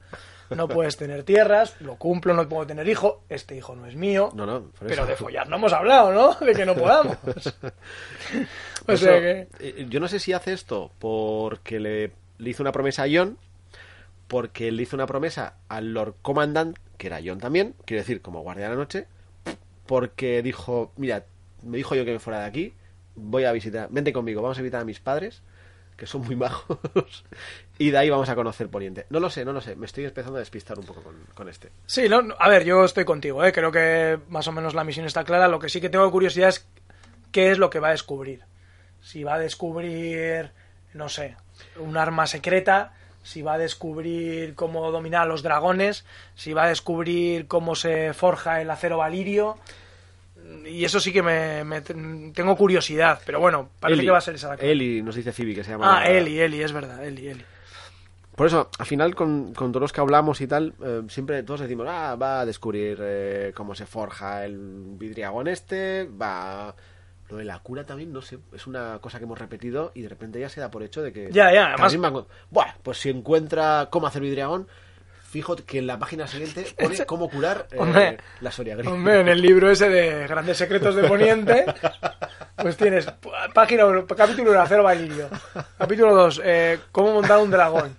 No 0.50 0.66
puedes 0.66 0.96
tener 0.96 1.24
tierras, 1.24 1.76
lo 1.80 1.96
cumplo, 1.96 2.32
no 2.32 2.48
puedo 2.48 2.66
tener 2.66 2.88
hijo, 2.88 3.22
este 3.28 3.54
hijo 3.54 3.76
no 3.76 3.84
es 3.84 3.96
mío. 3.96 4.30
No, 4.34 4.46
no. 4.46 4.62
por 4.70 4.88
Pero 4.88 5.04
de 5.04 5.14
follar 5.14 5.46
no 5.46 5.56
hemos 5.56 5.74
hablado, 5.74 6.10
¿no? 6.10 6.34
De 6.36 6.54
que 6.54 6.64
no 6.64 6.74
podamos. 6.74 7.18
O 8.88 8.92
Eso, 8.92 9.04
sea 9.04 9.20
que... 9.20 9.48
eh, 9.60 9.86
Yo 9.88 10.00
no 10.00 10.08
sé 10.08 10.18
si 10.18 10.32
hace 10.32 10.52
esto 10.52 10.90
porque 10.98 11.78
le, 11.80 12.12
le 12.38 12.50
hizo 12.50 12.62
una 12.62 12.72
promesa 12.72 13.04
a 13.04 13.08
John, 13.12 13.38
porque 14.26 14.72
le 14.72 14.82
hizo 14.82 14.96
una 14.96 15.06
promesa 15.06 15.54
al 15.68 15.92
Lord 15.94 16.16
Commandant, 16.22 16.76
que 16.96 17.06
era 17.06 17.20
John 17.24 17.38
también, 17.38 17.74
quiero 17.84 18.02
decir, 18.02 18.20
como 18.20 18.40
guardia 18.42 18.64
de 18.64 18.70
la 18.70 18.76
noche, 18.76 19.06
porque 19.86 20.42
dijo, 20.42 20.92
mira, 20.96 21.24
me 21.62 21.76
dijo 21.78 21.94
yo 21.94 22.04
que 22.04 22.12
me 22.12 22.18
fuera 22.18 22.40
de 22.40 22.46
aquí, 22.46 22.74
voy 23.14 23.44
a 23.44 23.52
visitar, 23.52 23.88
vente 23.90 24.12
conmigo, 24.12 24.42
vamos 24.42 24.58
a 24.58 24.62
visitar 24.62 24.80
a 24.82 24.84
mis 24.84 25.00
padres, 25.00 25.42
que 25.96 26.06
son 26.06 26.20
muy 26.22 26.36
majos, 26.36 26.78
y 27.78 27.90
de 27.90 27.98
ahí 27.98 28.10
vamos 28.10 28.28
a 28.28 28.34
conocer 28.34 28.68
Poniente. 28.68 29.06
No 29.10 29.18
lo 29.20 29.30
sé, 29.30 29.44
no 29.44 29.52
lo 29.52 29.60
sé, 29.60 29.76
me 29.76 29.86
estoy 29.86 30.04
empezando 30.04 30.36
a 30.36 30.40
despistar 30.40 30.78
un 30.78 30.84
poco 30.84 31.02
con, 31.02 31.16
con 31.34 31.48
este. 31.48 31.70
Sí, 31.86 32.08
no, 32.08 32.22
a 32.38 32.48
ver, 32.48 32.64
yo 32.64 32.84
estoy 32.84 33.04
contigo, 33.04 33.44
¿eh? 33.44 33.52
creo 33.52 33.72
que 33.72 34.18
más 34.28 34.46
o 34.46 34.52
menos 34.52 34.74
la 34.74 34.84
misión 34.84 35.06
está 35.06 35.24
clara. 35.24 35.48
Lo 35.48 35.58
que 35.58 35.68
sí 35.68 35.80
que 35.80 35.88
tengo 35.90 36.10
curiosidad 36.10 36.50
es 36.50 36.66
qué 37.32 37.50
es 37.50 37.58
lo 37.58 37.70
que 37.70 37.80
va 37.80 37.88
a 37.88 37.92
descubrir. 37.92 38.42
Si 39.00 39.22
va 39.24 39.34
a 39.34 39.38
descubrir, 39.38 40.50
no 40.94 41.08
sé, 41.08 41.36
un 41.78 41.96
arma 41.96 42.26
secreta, 42.26 42.92
si 43.22 43.42
va 43.42 43.54
a 43.54 43.58
descubrir 43.58 44.54
cómo 44.54 44.90
dominar 44.90 45.22
a 45.22 45.26
los 45.26 45.42
dragones, 45.42 46.04
si 46.34 46.52
va 46.52 46.64
a 46.64 46.68
descubrir 46.68 47.46
cómo 47.46 47.74
se 47.74 48.12
forja 48.14 48.60
el 48.60 48.70
acero 48.70 48.98
valirio. 48.98 49.56
Y 50.64 50.84
eso 50.84 50.98
sí 51.00 51.12
que 51.12 51.22
me, 51.22 51.62
me 51.64 51.80
ten- 51.82 52.32
tengo 52.32 52.56
curiosidad, 52.56 53.20
pero 53.26 53.38
bueno, 53.40 53.68
parece 53.80 53.98
Eli. 54.00 54.06
que 54.06 54.10
va 54.12 54.18
a 54.18 54.22
ser 54.22 54.34
esa 54.36 54.48
la. 54.48 54.62
Eli, 54.62 55.02
nos 55.02 55.14
dice 55.14 55.32
Phoebe 55.32 55.54
que 55.54 55.64
se 55.64 55.72
llama. 55.72 56.00
Ah, 56.00 56.08
Eli, 56.08 56.40
Eli, 56.40 56.62
es 56.62 56.72
verdad, 56.72 57.04
Eli, 57.04 57.28
Eli. 57.28 57.44
Por 58.34 58.46
eso, 58.46 58.70
al 58.78 58.86
final, 58.86 59.14
con, 59.16 59.52
con 59.52 59.72
todos 59.72 59.82
los 59.82 59.92
que 59.92 60.00
hablamos 60.00 60.40
y 60.40 60.46
tal, 60.46 60.72
eh, 60.82 61.02
siempre 61.08 61.42
todos 61.42 61.60
decimos, 61.60 61.86
ah, 61.90 62.14
va 62.14 62.40
a 62.40 62.46
descubrir 62.46 62.96
eh, 63.02 63.52
cómo 63.54 63.74
se 63.74 63.84
forja 63.84 64.44
el 64.44 64.56
vidriagón 64.96 65.48
este, 65.48 66.04
va... 66.04 66.74
Lo 67.28 67.36
de 67.36 67.44
la 67.44 67.58
cura 67.58 67.84
también, 67.84 68.12
no 68.12 68.22
sé, 68.22 68.38
es 68.54 68.66
una 68.66 68.98
cosa 69.00 69.18
que 69.18 69.24
hemos 69.24 69.38
repetido 69.38 69.92
y 69.94 70.02
de 70.02 70.08
repente 70.08 70.40
ya 70.40 70.48
se 70.48 70.60
da 70.60 70.70
por 70.70 70.82
hecho 70.82 71.02
de 71.02 71.12
que... 71.12 71.28
Ya, 71.30 71.52
ya, 71.52 71.74
además- 71.74 71.96
van 71.98 72.24
Buah, 72.50 72.74
pues 72.82 72.98
si 72.98 73.10
encuentra 73.10 73.88
cómo 73.90 74.06
hacer 74.06 74.22
vidriagón, 74.22 74.66
fijo 75.28 75.56
que 75.56 75.78
en 75.78 75.86
la 75.86 75.98
página 75.98 76.26
siguiente 76.26 76.66
pone 76.78 76.96
cómo 77.06 77.28
curar 77.28 77.66
eh, 77.70 77.76
Hombre, 77.78 78.18
la 78.40 78.50
Soria 78.50 78.76
Gris. 78.76 78.90
Hombre, 78.90 79.20
en 79.20 79.28
el 79.28 79.42
libro 79.42 79.70
ese 79.70 79.90
de 79.90 80.26
Grandes 80.26 80.56
Secretos 80.56 80.94
de 80.94 81.06
Poniente, 81.06 81.66
pues 82.56 82.76
tienes 82.78 83.06
página 83.52 83.84
capítulo 84.16 84.52
1, 84.52 84.60
hacer 84.60 84.80
vainillo. 84.80 85.28
Capítulo 85.76 86.14
2, 86.14 86.40
eh, 86.44 86.78
cómo 86.92 87.12
montar 87.12 87.38
un 87.40 87.50
dragón. 87.50 87.94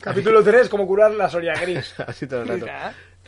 Capítulo 0.00 0.42
3, 0.42 0.68
cómo 0.70 0.86
curar 0.86 1.10
la 1.10 1.28
Soria 1.28 1.54
Gris. 1.60 1.94
Así 2.06 2.26
todo 2.26 2.42
el 2.42 2.48
rato. 2.48 2.66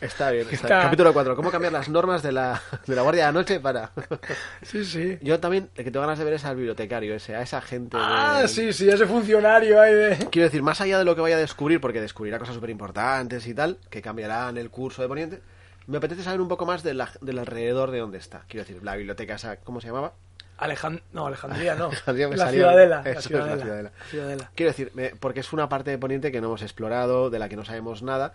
Está 0.01 0.31
bien. 0.31 0.43
está 0.43 0.55
Está- 0.55 0.67
bien. 0.67 0.81
Capítulo 0.87 1.13
4. 1.13 1.35
¿Cómo 1.35 1.51
cambiar 1.51 1.73
las 1.73 1.89
normas 1.89 2.23
de 2.23 2.31
la, 2.31 2.61
de 2.87 2.95
la 2.95 3.01
Guardia 3.01 3.25
de 3.25 3.27
la 3.27 3.31
Noche 3.39 3.59
para...? 3.59 3.91
Sí, 4.61 4.85
sí. 4.85 5.17
Yo 5.21 5.39
también, 5.39 5.69
el 5.75 5.83
que 5.83 5.91
tengo 5.91 6.01
ganas 6.05 6.19
de 6.19 6.25
ver 6.25 6.33
es 6.33 6.45
al 6.45 6.55
bibliotecario 6.55 7.13
ese, 7.15 7.35
a 7.35 7.41
esa 7.41 7.61
gente 7.61 7.97
de- 7.97 8.03
Ah, 8.05 8.43
sí, 8.47 8.71
sí, 8.73 8.89
ese 8.89 9.05
funcionario 9.05 9.81
ahí 9.81 9.93
de... 9.93 10.17
Quiero 10.31 10.45
decir, 10.45 10.61
más 10.63 10.79
allá 10.81 10.97
de 10.97 11.05
lo 11.05 11.15
que 11.15 11.21
vaya 11.21 11.35
a 11.35 11.39
descubrir, 11.39 11.81
porque 11.81 12.01
descubrirá 12.01 12.39
cosas 12.39 12.55
súper 12.55 12.69
importantes 12.69 13.45
y 13.47 13.53
tal, 13.53 13.77
que 13.89 14.01
cambiarán 14.01 14.57
el 14.57 14.69
curso 14.69 15.01
de 15.01 15.07
Poniente, 15.07 15.41
me 15.87 15.97
apetece 15.97 16.23
saber 16.23 16.39
un 16.41 16.47
poco 16.47 16.65
más 16.65 16.83
de 16.83 16.93
la- 16.93 17.11
del 17.21 17.39
alrededor 17.39 17.91
de 17.91 17.99
dónde 17.99 18.17
está. 18.19 18.43
Quiero 18.47 18.65
decir, 18.65 18.83
la 18.83 18.95
biblioteca 18.95 19.35
esa, 19.35 19.57
¿cómo 19.57 19.81
se 19.81 19.87
llamaba? 19.87 20.13
Alejand... 20.57 20.99
No, 21.13 21.27
Alejandría 21.27 21.75
no. 21.75 21.85
Alejandría 21.89 22.27
me 22.27 22.35
la 22.35 22.49
Ciudadela. 22.51 23.01
La 23.03 23.13
la 23.13 23.21
Ciudadela. 23.21 23.61
Ciudadela. 23.61 23.91
Ciudadela. 24.09 24.51
Quiero 24.55 24.71
decir, 24.71 24.91
me- 24.93 25.11
porque 25.11 25.39
es 25.39 25.53
una 25.53 25.69
parte 25.69 25.89
de 25.91 25.97
Poniente 25.97 26.31
que 26.33 26.41
no 26.41 26.47
hemos 26.47 26.61
explorado, 26.61 27.29
de 27.29 27.39
la 27.39 27.47
que 27.49 27.55
no 27.55 27.63
sabemos 27.65 28.03
nada, 28.03 28.33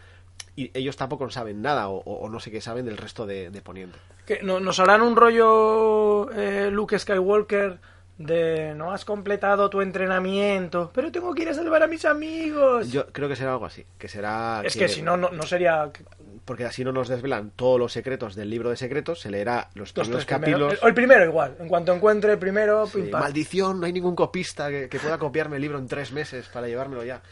y 0.56 0.70
ellos 0.78 0.96
tampoco 0.96 1.28
saben 1.30 1.62
nada, 1.62 1.88
o, 1.88 1.98
o- 1.98 2.28
no 2.28 2.38
sé 2.40 2.50
qué 2.50 2.60
saben 2.60 2.84
del 2.86 2.96
resto 2.96 3.26
de, 3.26 3.50
de 3.50 3.60
Poniente. 3.62 3.98
Que 4.26 4.40
no- 4.42 4.60
¿Nos 4.60 4.78
harán 4.80 5.02
un 5.02 5.16
rollo 5.16 6.30
eh, 6.32 6.70
Luke 6.70 6.98
Skywalker 6.98 7.78
de 8.18 8.72
no 8.76 8.92
has 8.92 9.04
completado 9.04 9.68
tu 9.68 9.80
entrenamiento, 9.80 10.92
pero 10.94 11.10
tengo 11.10 11.34
que 11.34 11.42
ir 11.42 11.48
a 11.48 11.54
salvar 11.54 11.82
a 11.82 11.88
mis 11.88 12.04
amigos? 12.04 12.90
Yo 12.92 13.06
creo 13.08 13.28
que 13.28 13.34
será 13.34 13.52
algo 13.52 13.66
así, 13.66 13.84
que 13.98 14.06
será... 14.08 14.62
es 14.64 14.76
que 14.76 14.88
si 14.88 15.02
no, 15.02 15.16
no, 15.16 15.30
no 15.30 15.42
sería... 15.42 15.90
Porque 16.44 16.64
así 16.66 16.84
no 16.84 16.92
nos 16.92 17.08
desvelan 17.08 17.50
todos 17.56 17.78
los 17.80 17.92
secretos 17.92 18.34
del 18.36 18.50
libro 18.50 18.70
de 18.70 18.76
secretos, 18.76 19.20
se 19.20 19.30
leerá 19.30 19.70
los 19.74 19.96
Los 19.96 20.06
primeros 20.06 20.26
capítulos... 20.26 20.78
El, 20.82 20.88
el 20.88 20.94
primero 20.94 21.24
igual. 21.24 21.56
En 21.58 21.66
cuanto 21.68 21.92
encuentre 21.92 22.32
el 22.32 22.38
primero, 22.38 22.86
pim, 22.92 23.06
Sí, 23.06 23.10
pam. 23.10 23.20
maldición, 23.22 23.80
no 23.80 23.86
hay 23.86 23.92
ningún 23.92 24.14
copista 24.14 24.68
que, 24.68 24.88
que 24.88 25.00
pueda 25.00 25.18
copiarme 25.18 25.56
el 25.56 25.62
libro 25.62 25.78
en 25.78 25.88
tres 25.88 26.12
meses 26.12 26.46
para 26.52 26.68
llevármelo 26.68 27.02
ya. 27.02 27.22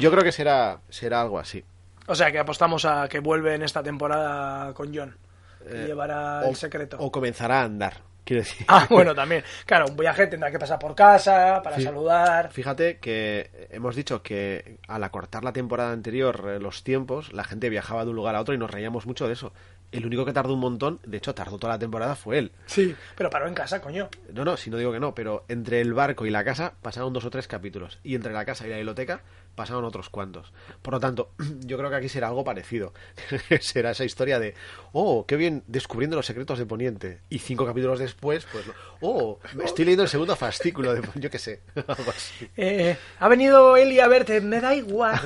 Yo 0.00 0.10
creo 0.10 0.24
que 0.24 0.32
será, 0.32 0.80
será 0.88 1.20
algo 1.20 1.38
así. 1.38 1.64
O 2.08 2.14
sea, 2.14 2.30
que 2.32 2.38
apostamos 2.38 2.84
a 2.84 3.08
que 3.08 3.18
vuelve 3.20 3.54
en 3.54 3.62
esta 3.62 3.82
temporada 3.82 4.72
con 4.74 4.94
John. 4.94 5.16
Y 5.64 5.74
Eh, 5.74 5.84
llevará 5.86 6.42
o, 6.44 6.50
el 6.50 6.56
secreto. 6.56 6.96
o 7.00 7.10
comenzará 7.10 7.62
a 7.62 7.64
andar, 7.64 7.94
quiero 8.24 8.42
decir. 8.42 8.64
Ah, 8.68 8.86
bueno, 8.88 9.14
también. 9.16 9.42
Claro, 9.64 9.86
un 9.88 9.96
viaje 9.96 10.28
tendrá 10.28 10.50
que 10.50 10.58
pasar 10.60 10.78
por 10.78 10.94
casa 10.94 11.60
para 11.64 11.76
Sí. 11.76 11.82
saludar. 11.82 12.52
Fíjate 12.52 12.98
que 12.98 13.68
hemos 13.72 13.96
dicho 13.96 14.22
que 14.22 14.78
al 14.86 15.02
acortar 15.02 15.42
la 15.42 15.52
temporada 15.52 15.90
anterior 15.90 16.44
eh, 16.48 16.60
los 16.60 16.84
tiempos, 16.84 17.32
la 17.32 17.42
gente 17.42 17.68
viajaba 17.68 18.04
de 18.04 18.10
un 18.10 18.16
lugar 18.16 18.36
a 18.36 18.40
otro 18.40 18.54
y 18.54 18.58
nos 18.58 18.70
reíamos 18.70 19.06
mucho 19.06 19.26
de 19.26 19.32
eso. 19.32 19.52
El 19.92 20.04
único 20.04 20.24
que 20.24 20.32
tardó 20.32 20.52
un 20.54 20.60
montón, 20.60 21.00
de 21.06 21.16
hecho 21.16 21.34
tardó 21.34 21.58
toda 21.58 21.74
la 21.74 21.78
temporada, 21.78 22.14
fue 22.16 22.38
él. 22.38 22.52
Sí, 22.66 22.94
pero 23.16 23.30
paró 23.30 23.46
en 23.48 23.54
casa, 23.54 23.80
coño. 23.80 24.08
No, 24.32 24.44
no, 24.44 24.56
si 24.56 24.68
no 24.68 24.76
digo 24.76 24.92
que 24.92 24.98
no, 25.00 25.14
pero 25.14 25.44
entre 25.48 25.80
el 25.80 25.94
barco 25.94 26.26
y 26.26 26.30
la 26.30 26.44
casa 26.44 26.74
pasaron 26.82 27.12
dos 27.12 27.24
o 27.24 27.30
tres 27.30 27.46
capítulos. 27.48 27.98
Y 28.02 28.14
entre 28.16 28.32
la 28.32 28.44
casa 28.44 28.66
y 28.66 28.70
la 28.70 28.76
biblioteca 28.76 29.20
pasaron 29.56 29.84
otros 29.84 30.08
cuantos. 30.08 30.52
Por 30.82 30.94
lo 30.94 31.00
tanto, 31.00 31.32
yo 31.66 31.76
creo 31.76 31.90
que 31.90 31.96
aquí 31.96 32.08
será 32.08 32.28
algo 32.28 32.44
parecido. 32.44 32.94
será 33.60 33.90
esa 33.90 34.04
historia 34.04 34.38
de, 34.38 34.54
oh, 34.92 35.26
qué 35.26 35.34
bien, 35.34 35.64
descubriendo 35.66 36.16
los 36.16 36.26
secretos 36.26 36.60
de 36.60 36.66
Poniente. 36.66 37.20
Y 37.28 37.40
cinco 37.40 37.66
capítulos 37.66 37.98
después, 37.98 38.46
pues, 38.52 38.64
oh, 39.00 39.40
estoy 39.64 39.86
leyendo 39.86 40.04
el 40.04 40.08
segundo 40.08 40.36
fascículo 40.36 40.94
de, 40.94 41.02
yo 41.16 41.30
qué 41.30 41.38
sé, 41.38 41.62
algo 41.74 42.10
así. 42.10 42.48
Eh, 42.56 42.96
ha 43.18 43.28
venido 43.28 43.76
Eli 43.76 43.98
a 43.98 44.06
verte, 44.06 44.40
me 44.40 44.60
da 44.60 44.76
igual. 44.76 45.20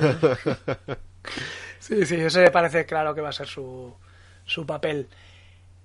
Sí, 1.79 2.05
sí, 2.05 2.15
ese 2.15 2.49
parece 2.51 2.85
claro 2.85 3.13
que 3.13 3.21
va 3.21 3.29
a 3.29 3.33
ser 3.33 3.47
su, 3.47 3.93
su 4.45 4.65
papel. 4.65 5.07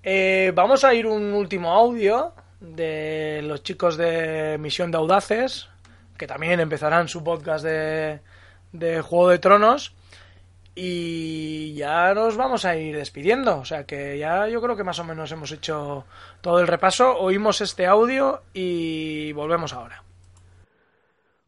Eh, 0.03 0.51
vamos 0.55 0.83
a 0.83 0.93
ir 0.93 1.05
un 1.05 1.33
último 1.33 1.71
audio 1.71 2.33
de 2.59 3.41
los 3.43 3.63
chicos 3.63 3.97
de 3.97 4.57
Misión 4.59 4.91
de 4.91 4.97
Audaces, 4.97 5.69
que 6.17 6.27
también 6.27 6.59
empezarán 6.59 7.07
su 7.07 7.23
podcast 7.23 7.65
de, 7.65 8.21
de 8.71 9.01
Juego 9.01 9.29
de 9.29 9.39
Tronos. 9.39 9.95
Y 10.75 11.73
ya 11.73 12.13
nos 12.13 12.37
vamos 12.37 12.63
a 12.63 12.75
ir 12.77 12.95
despidiendo. 12.95 13.57
O 13.57 13.65
sea 13.65 13.85
que 13.85 14.17
ya 14.17 14.47
yo 14.47 14.61
creo 14.61 14.75
que 14.75 14.83
más 14.83 14.99
o 14.99 15.03
menos 15.03 15.31
hemos 15.31 15.51
hecho 15.51 16.05
todo 16.41 16.59
el 16.59 16.67
repaso. 16.67 17.17
Oímos 17.17 17.61
este 17.61 17.87
audio 17.87 18.41
y 18.53 19.33
volvemos 19.33 19.73
ahora. 19.73 20.03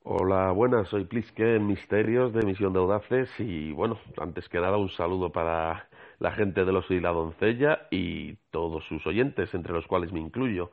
Hola, 0.04 0.52
buenas, 0.52 0.88
soy 0.88 1.04
Pliske 1.04 1.58
en 1.58 1.68
Misterios 1.68 2.34
de 2.34 2.42
Misión 2.42 2.74
de 2.74 2.80
Audaces 2.80 3.30
y 3.38 3.72
bueno, 3.74 4.00
antes 4.18 4.50
que 4.50 4.60
nada 4.60 4.78
un 4.78 4.90
saludo 4.90 5.30
para 5.32 5.88
la 6.18 6.32
gente 6.32 6.66
de 6.66 6.72
los 6.72 6.90
y 6.90 7.00
la 7.00 7.12
doncella 7.12 7.88
y 7.92 8.36
todos 8.50 8.84
sus 8.86 9.06
oyentes, 9.06 9.54
entre 9.54 9.74
los 9.74 9.86
cuales 9.86 10.12
me 10.12 10.20
incluyo. 10.20 10.72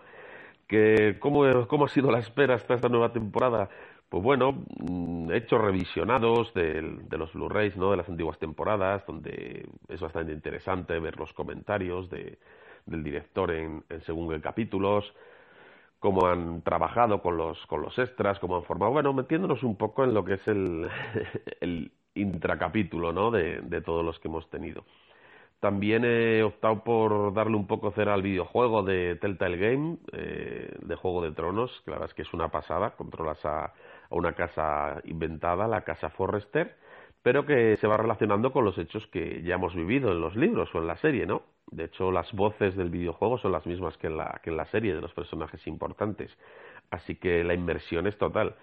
Que, 0.66 1.18
¿cómo, 1.20 1.66
¿Cómo 1.68 1.84
ha 1.84 1.88
sido 1.88 2.10
la 2.10 2.20
espera 2.20 2.54
hasta 2.54 2.74
esta 2.74 2.88
nueva 2.88 3.12
temporada? 3.12 3.68
Pues 4.08 4.22
bueno, 4.22 4.64
mm, 4.78 5.30
he 5.32 5.36
hecho 5.38 5.58
revisionados 5.58 6.52
de, 6.54 6.80
los 7.10 7.32
Blu-rays, 7.32 7.76
¿no? 7.76 7.90
De 7.90 7.96
las 7.96 8.08
antiguas 8.08 8.38
temporadas, 8.38 9.04
donde 9.06 9.68
es 9.88 10.00
bastante 10.00 10.32
interesante 10.32 10.98
ver 11.00 11.18
los 11.18 11.32
comentarios 11.32 12.08
de, 12.10 12.38
del 12.86 13.02
director 13.02 13.50
en, 13.50 13.84
en 13.88 14.00
según 14.02 14.30
qué 14.30 14.40
capítulos, 14.40 15.12
cómo 15.98 16.26
han 16.26 16.62
trabajado 16.62 17.20
con 17.20 17.36
los, 17.36 17.64
con 17.66 17.82
los 17.82 17.98
extras, 17.98 18.38
cómo 18.38 18.56
han 18.56 18.64
formado, 18.64 18.92
bueno, 18.92 19.12
metiéndonos 19.12 19.62
un 19.64 19.76
poco 19.76 20.04
en 20.04 20.14
lo 20.14 20.24
que 20.24 20.34
es 20.34 20.48
el, 20.48 20.88
el 21.60 21.92
intracapítulo, 22.14 23.12
¿no? 23.12 23.30
De, 23.32 23.60
de 23.62 23.80
todos 23.80 24.04
los 24.04 24.18
que 24.20 24.28
hemos 24.28 24.48
tenido. 24.50 24.84
También 25.60 26.04
he 26.04 26.42
optado 26.42 26.84
por 26.84 27.32
darle 27.34 27.56
un 27.56 27.66
poco 27.66 27.90
cera 27.92 28.14
al 28.14 28.22
videojuego 28.22 28.82
de 28.82 29.16
Telltale 29.16 29.56
Game, 29.56 29.98
eh, 30.12 30.76
de 30.80 30.96
Juego 30.96 31.22
de 31.22 31.32
Tronos, 31.32 31.70
que 31.84 31.90
la 31.90 31.96
verdad 31.96 32.10
es 32.10 32.14
que 32.14 32.22
es 32.22 32.34
una 32.34 32.50
pasada, 32.50 32.90
controlas 32.90 33.44
a, 33.44 33.72
a 34.10 34.14
una 34.14 34.32
casa 34.34 35.00
inventada, 35.04 35.68
la 35.68 35.82
casa 35.82 36.10
Forrester, 36.10 36.76
pero 37.22 37.44
que 37.46 37.76
se 37.78 37.86
va 37.88 37.96
relacionando 37.96 38.52
con 38.52 38.64
los 38.64 38.78
hechos 38.78 39.06
que 39.08 39.42
ya 39.42 39.56
hemos 39.56 39.74
vivido 39.74 40.12
en 40.12 40.20
los 40.20 40.36
libros 40.36 40.72
o 40.74 40.78
en 40.78 40.86
la 40.86 40.96
serie, 40.96 41.26
¿no? 41.26 41.42
De 41.70 41.84
hecho, 41.84 42.12
las 42.12 42.32
voces 42.32 42.76
del 42.76 42.90
videojuego 42.90 43.38
son 43.38 43.52
las 43.52 43.66
mismas 43.66 43.96
que 43.98 44.06
en 44.06 44.16
la, 44.18 44.40
que 44.42 44.50
en 44.50 44.56
la 44.56 44.66
serie 44.66 44.94
de 44.94 45.00
los 45.00 45.12
personajes 45.12 45.66
importantes, 45.66 46.36
así 46.90 47.16
que 47.16 47.42
la 47.44 47.54
inmersión 47.54 48.06
es 48.06 48.16
total. 48.18 48.54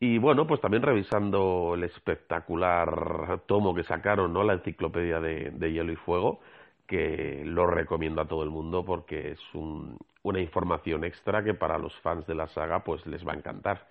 Y 0.00 0.18
bueno, 0.18 0.46
pues 0.46 0.60
también 0.60 0.82
revisando 0.82 1.72
el 1.74 1.84
espectacular 1.84 3.40
tomo 3.46 3.74
que 3.74 3.82
sacaron, 3.84 4.32
¿no? 4.32 4.44
La 4.44 4.54
enciclopedia 4.54 5.20
de, 5.20 5.50
de 5.50 5.72
Hielo 5.72 5.92
y 5.92 5.96
Fuego, 5.96 6.40
que 6.86 7.42
lo 7.44 7.66
recomiendo 7.66 8.20
a 8.22 8.28
todo 8.28 8.42
el 8.44 8.50
mundo 8.50 8.84
porque 8.84 9.32
es 9.32 9.40
un- 9.54 9.98
una 10.22 10.40
información 10.40 11.04
extra 11.04 11.42
que 11.44 11.54
para 11.54 11.78
los 11.78 11.94
fans 12.00 12.26
de 12.26 12.34
la 12.34 12.46
saga 12.48 12.84
pues 12.84 13.04
les 13.06 13.26
va 13.26 13.32
a 13.32 13.36
encantar. 13.36 13.86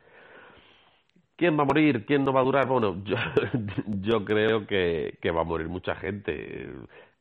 ¿Quién 1.37 1.57
va 1.57 1.63
a 1.63 1.65
morir? 1.65 2.05
¿Quién 2.05 2.25
no 2.25 2.33
va 2.33 2.41
a 2.41 2.43
durar? 2.43 2.67
Bueno, 2.67 3.03
yo, 3.03 3.15
yo 4.01 4.25
creo 4.25 4.65
que, 4.67 5.19
va 5.35 5.41
a 5.41 5.43
morir 5.43 5.67
mucha 5.69 5.95
gente. 5.95 6.69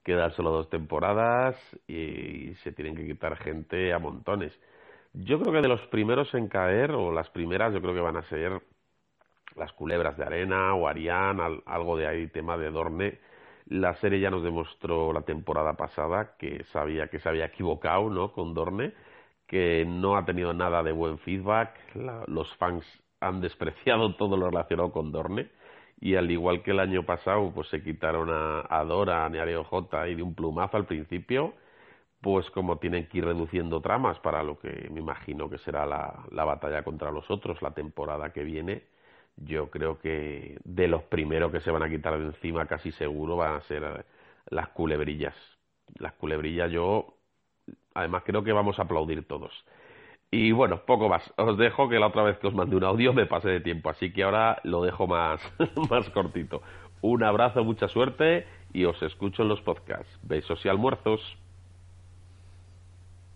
Quedan 0.05 0.33
solo 0.33 0.51
dos 0.51 0.71
temporadas 0.71 1.57
y 1.89 2.55
se 2.63 2.73
tienen 2.73 2.97
que 2.97 3.07
quitar 3.07 3.37
gente 3.37 3.93
a 3.93 3.99
montones. 3.99 4.53
Yo 5.15 5.41
creo 5.41 5.53
que 5.55 5.61
de 5.63 5.69
los 5.69 5.81
primeros 5.89 6.33
en 6.35 6.49
caer, 6.49 6.93
o 6.93 7.13
las 7.13 7.31
primeras, 7.31 7.75
yo 7.75 7.81
creo 7.83 7.95
que 7.95 8.01
van 8.01 8.17
a 8.17 8.23
ser 8.25 8.63
las 9.57 9.73
culebras 9.73 10.17
de 10.19 10.25
arena 10.25 10.75
o 10.75 10.89
Arián, 10.89 11.41
al- 11.41 11.63
algo 11.67 11.97
de 11.97 12.07
ahí, 12.09 12.29
tema 12.29 12.57
de 12.59 12.71
Dorne. 12.71 13.19
La 13.69 13.95
serie 13.97 14.21
ya 14.21 14.31
nos 14.31 14.43
demostró 14.45 15.13
la 15.13 15.23
temporada 15.23 15.75
pasada 15.75 16.37
que 16.39 16.65
sabía 16.73 17.09
que 17.09 17.21
se 17.21 17.29
había 17.29 17.47
equivocado, 17.47 18.11
¿no? 18.11 18.33
Con 18.33 18.55
Dorne, 18.55 18.95
que 19.47 19.85
no 19.87 20.17
ha 20.17 20.25
tenido 20.25 20.55
nada 20.55 20.83
de 20.83 20.93
buen 20.93 21.19
feedback. 21.19 21.71
Los 22.29 22.55
fans 22.57 22.85
han 23.21 23.41
despreciado 23.41 24.15
todo 24.17 24.37
lo 24.37 24.51
relacionado 24.51 24.93
con 24.93 25.13
Dorne. 25.13 25.51
Y 26.01 26.17
al 26.17 26.31
igual 26.31 26.63
que 26.63 26.73
el 26.73 26.81
año 26.81 27.05
pasado, 27.05 27.53
pues 27.55 27.69
se 27.69 27.83
quitaron 27.83 28.31
a, 28.31 28.67
a 28.69 28.85
Dora, 28.85 29.25
a 29.25 29.29
Neareo 29.31 29.65
J 29.65 30.09
y 30.09 30.15
de 30.15 30.23
un 30.23 30.35
plumazo 30.35 30.77
al 30.77 30.87
principio, 30.87 31.55
pues 32.21 32.51
como 32.51 32.79
tienen 32.79 33.09
que 33.09 33.19
ir 33.19 33.25
reduciendo 33.25 33.81
tramas 33.81 34.19
para 34.21 34.43
lo 34.43 34.59
que 34.59 34.89
me 34.91 35.01
imagino 35.01 35.49
que 35.51 35.59
será 35.59 35.87
la, 35.87 36.27
la 36.33 36.45
batalla 36.45 36.83
contra 36.85 37.11
los 37.13 37.31
otros 37.31 37.63
la 37.63 37.73
temporada 37.73 38.33
que 38.33 38.45
viene, 38.45 38.85
yo 39.37 39.71
creo 39.71 39.99
que 40.01 40.59
de 40.65 40.89
los 40.89 41.03
primeros 41.05 41.53
que 41.53 41.61
se 41.61 41.71
van 41.71 41.83
a 41.83 41.91
quitar 41.91 42.19
de 42.19 42.27
encima 42.27 42.67
casi 42.67 42.93
seguro 42.93 43.37
van 43.37 43.55
a 43.57 43.61
ser 43.63 44.05
las 44.51 44.69
culebrillas. 44.71 45.35
Las 45.99 46.13
culebrillas 46.15 46.71
yo 46.73 47.17
Además, 47.95 48.23
creo 48.27 48.45
que 48.45 48.53
vamos 48.53 48.79
a 48.79 48.83
aplaudir 48.83 49.27
todos. 49.27 49.53
Y 50.31 50.53
bueno, 50.53 50.83
poco 50.85 51.09
más. 51.09 51.23
Os 51.37 51.57
dejo 51.57 51.89
que 51.89 51.99
la 51.99 52.09
otra 52.09 52.23
vez 52.23 52.39
que 52.39 52.49
os 52.49 52.55
mandé 52.55 52.77
un 52.77 52.85
audio 52.85 53.13
me 53.13 53.27
pasé 53.27 53.49
de 53.49 53.61
tiempo, 53.61 53.91
así 53.91 54.13
que 54.13 54.25
ahora 54.25 54.59
lo 54.65 54.83
dejo 54.83 55.07
más, 55.07 55.41
más 55.91 56.09
cortito. 56.11 56.63
Un 57.01 57.23
abrazo, 57.23 57.63
mucha 57.65 57.89
suerte 57.89 58.47
y 58.73 58.85
os 58.85 59.01
escucho 59.03 59.43
en 59.43 59.49
los 59.49 59.61
podcasts. 59.61 60.09
Besos 60.23 60.65
y 60.65 60.69
almuerzos. 60.69 61.21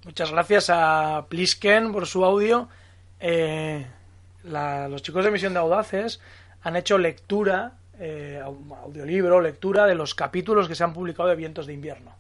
Muchas 0.05 0.33
gracias 0.33 0.71
a 0.71 1.27
Plisken 1.29 1.93
por 1.93 2.07
su 2.07 2.25
audio. 2.25 2.69
Eh, 3.21 3.87
los 4.45 5.03
chicos 5.03 5.25
de 5.25 5.31
Misión 5.31 5.53
de 5.53 5.59
Audaces 5.61 6.21
han 6.63 6.77
hecho 6.77 6.97
lectura, 6.99 7.75
eh, 7.99 8.41
au- 8.43 8.77
audiolibro, 8.83 9.41
lectura 9.41 9.87
de 9.87 9.95
los 9.95 10.15
capítulos 10.15 10.69
que 10.69 10.75
se 10.75 10.85
han 10.85 10.95
publicado 10.95 11.29
de 11.29 11.37
Vientos 11.37 11.67
de 11.67 11.75
Invierno. 11.75 12.13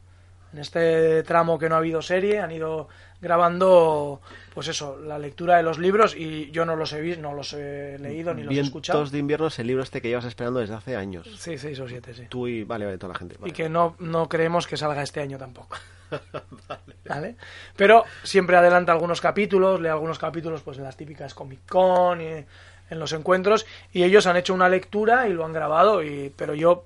En 0.52 0.58
este 0.58 1.22
tramo 1.22 1.58
que 1.58 1.68
no 1.68 1.76
ha 1.76 1.78
habido 1.78 2.02
serie 2.02 2.40
han 2.40 2.50
ido 2.52 2.88
grabando, 3.20 4.20
pues 4.54 4.68
eso, 4.68 4.98
la 5.00 5.18
lectura 5.18 5.56
de 5.56 5.62
los 5.62 5.78
libros 5.78 6.14
y 6.16 6.50
yo 6.50 6.64
no 6.64 6.76
los 6.76 6.92
he 6.92 7.00
visto, 7.00 7.22
no 7.22 7.34
los 7.34 7.52
he 7.52 7.98
leído 7.98 8.34
ni 8.34 8.42
los 8.42 8.54
he 8.54 8.60
escuchado. 8.60 8.98
Vientos 8.98 9.12
de 9.12 9.18
invierno 9.18 9.46
es 9.48 9.58
el 9.58 9.66
libro 9.66 9.82
este 9.82 10.00
que 10.00 10.08
llevas 10.08 10.24
esperando 10.24 10.60
desde 10.60 10.74
hace 10.74 10.96
años. 10.96 11.28
Sí, 11.38 11.58
seis 11.58 11.78
o 11.80 11.88
siete, 11.88 12.14
sí. 12.14 12.26
Tú 12.28 12.48
y... 12.48 12.64
Vale, 12.64 12.84
vale, 12.84 12.98
toda 12.98 13.12
la 13.12 13.18
gente. 13.18 13.36
Y 13.44 13.52
que 13.52 13.68
no, 13.68 13.96
no 13.98 14.28
creemos 14.28 14.66
que 14.66 14.76
salga 14.76 15.02
este 15.02 15.20
año 15.20 15.38
tampoco. 15.38 15.76
vale. 17.08 17.36
Pero 17.76 18.04
siempre 18.22 18.56
adelanta 18.56 18.92
algunos 18.92 19.20
capítulos, 19.20 19.80
lee 19.80 19.88
algunos 19.88 20.18
capítulos 20.18 20.62
pues 20.62 20.78
en 20.78 20.84
las 20.84 20.96
típicas 20.96 21.34
Comic 21.34 21.60
Con 21.68 22.20
y 22.20 22.44
en 22.90 22.98
los 22.98 23.12
encuentros 23.12 23.66
y 23.92 24.02
ellos 24.02 24.26
han 24.26 24.36
hecho 24.36 24.52
una 24.52 24.68
lectura 24.68 25.28
y 25.28 25.32
lo 25.32 25.44
han 25.44 25.52
grabado 25.52 26.02
y 26.02 26.32
pero 26.36 26.54
yo 26.54 26.84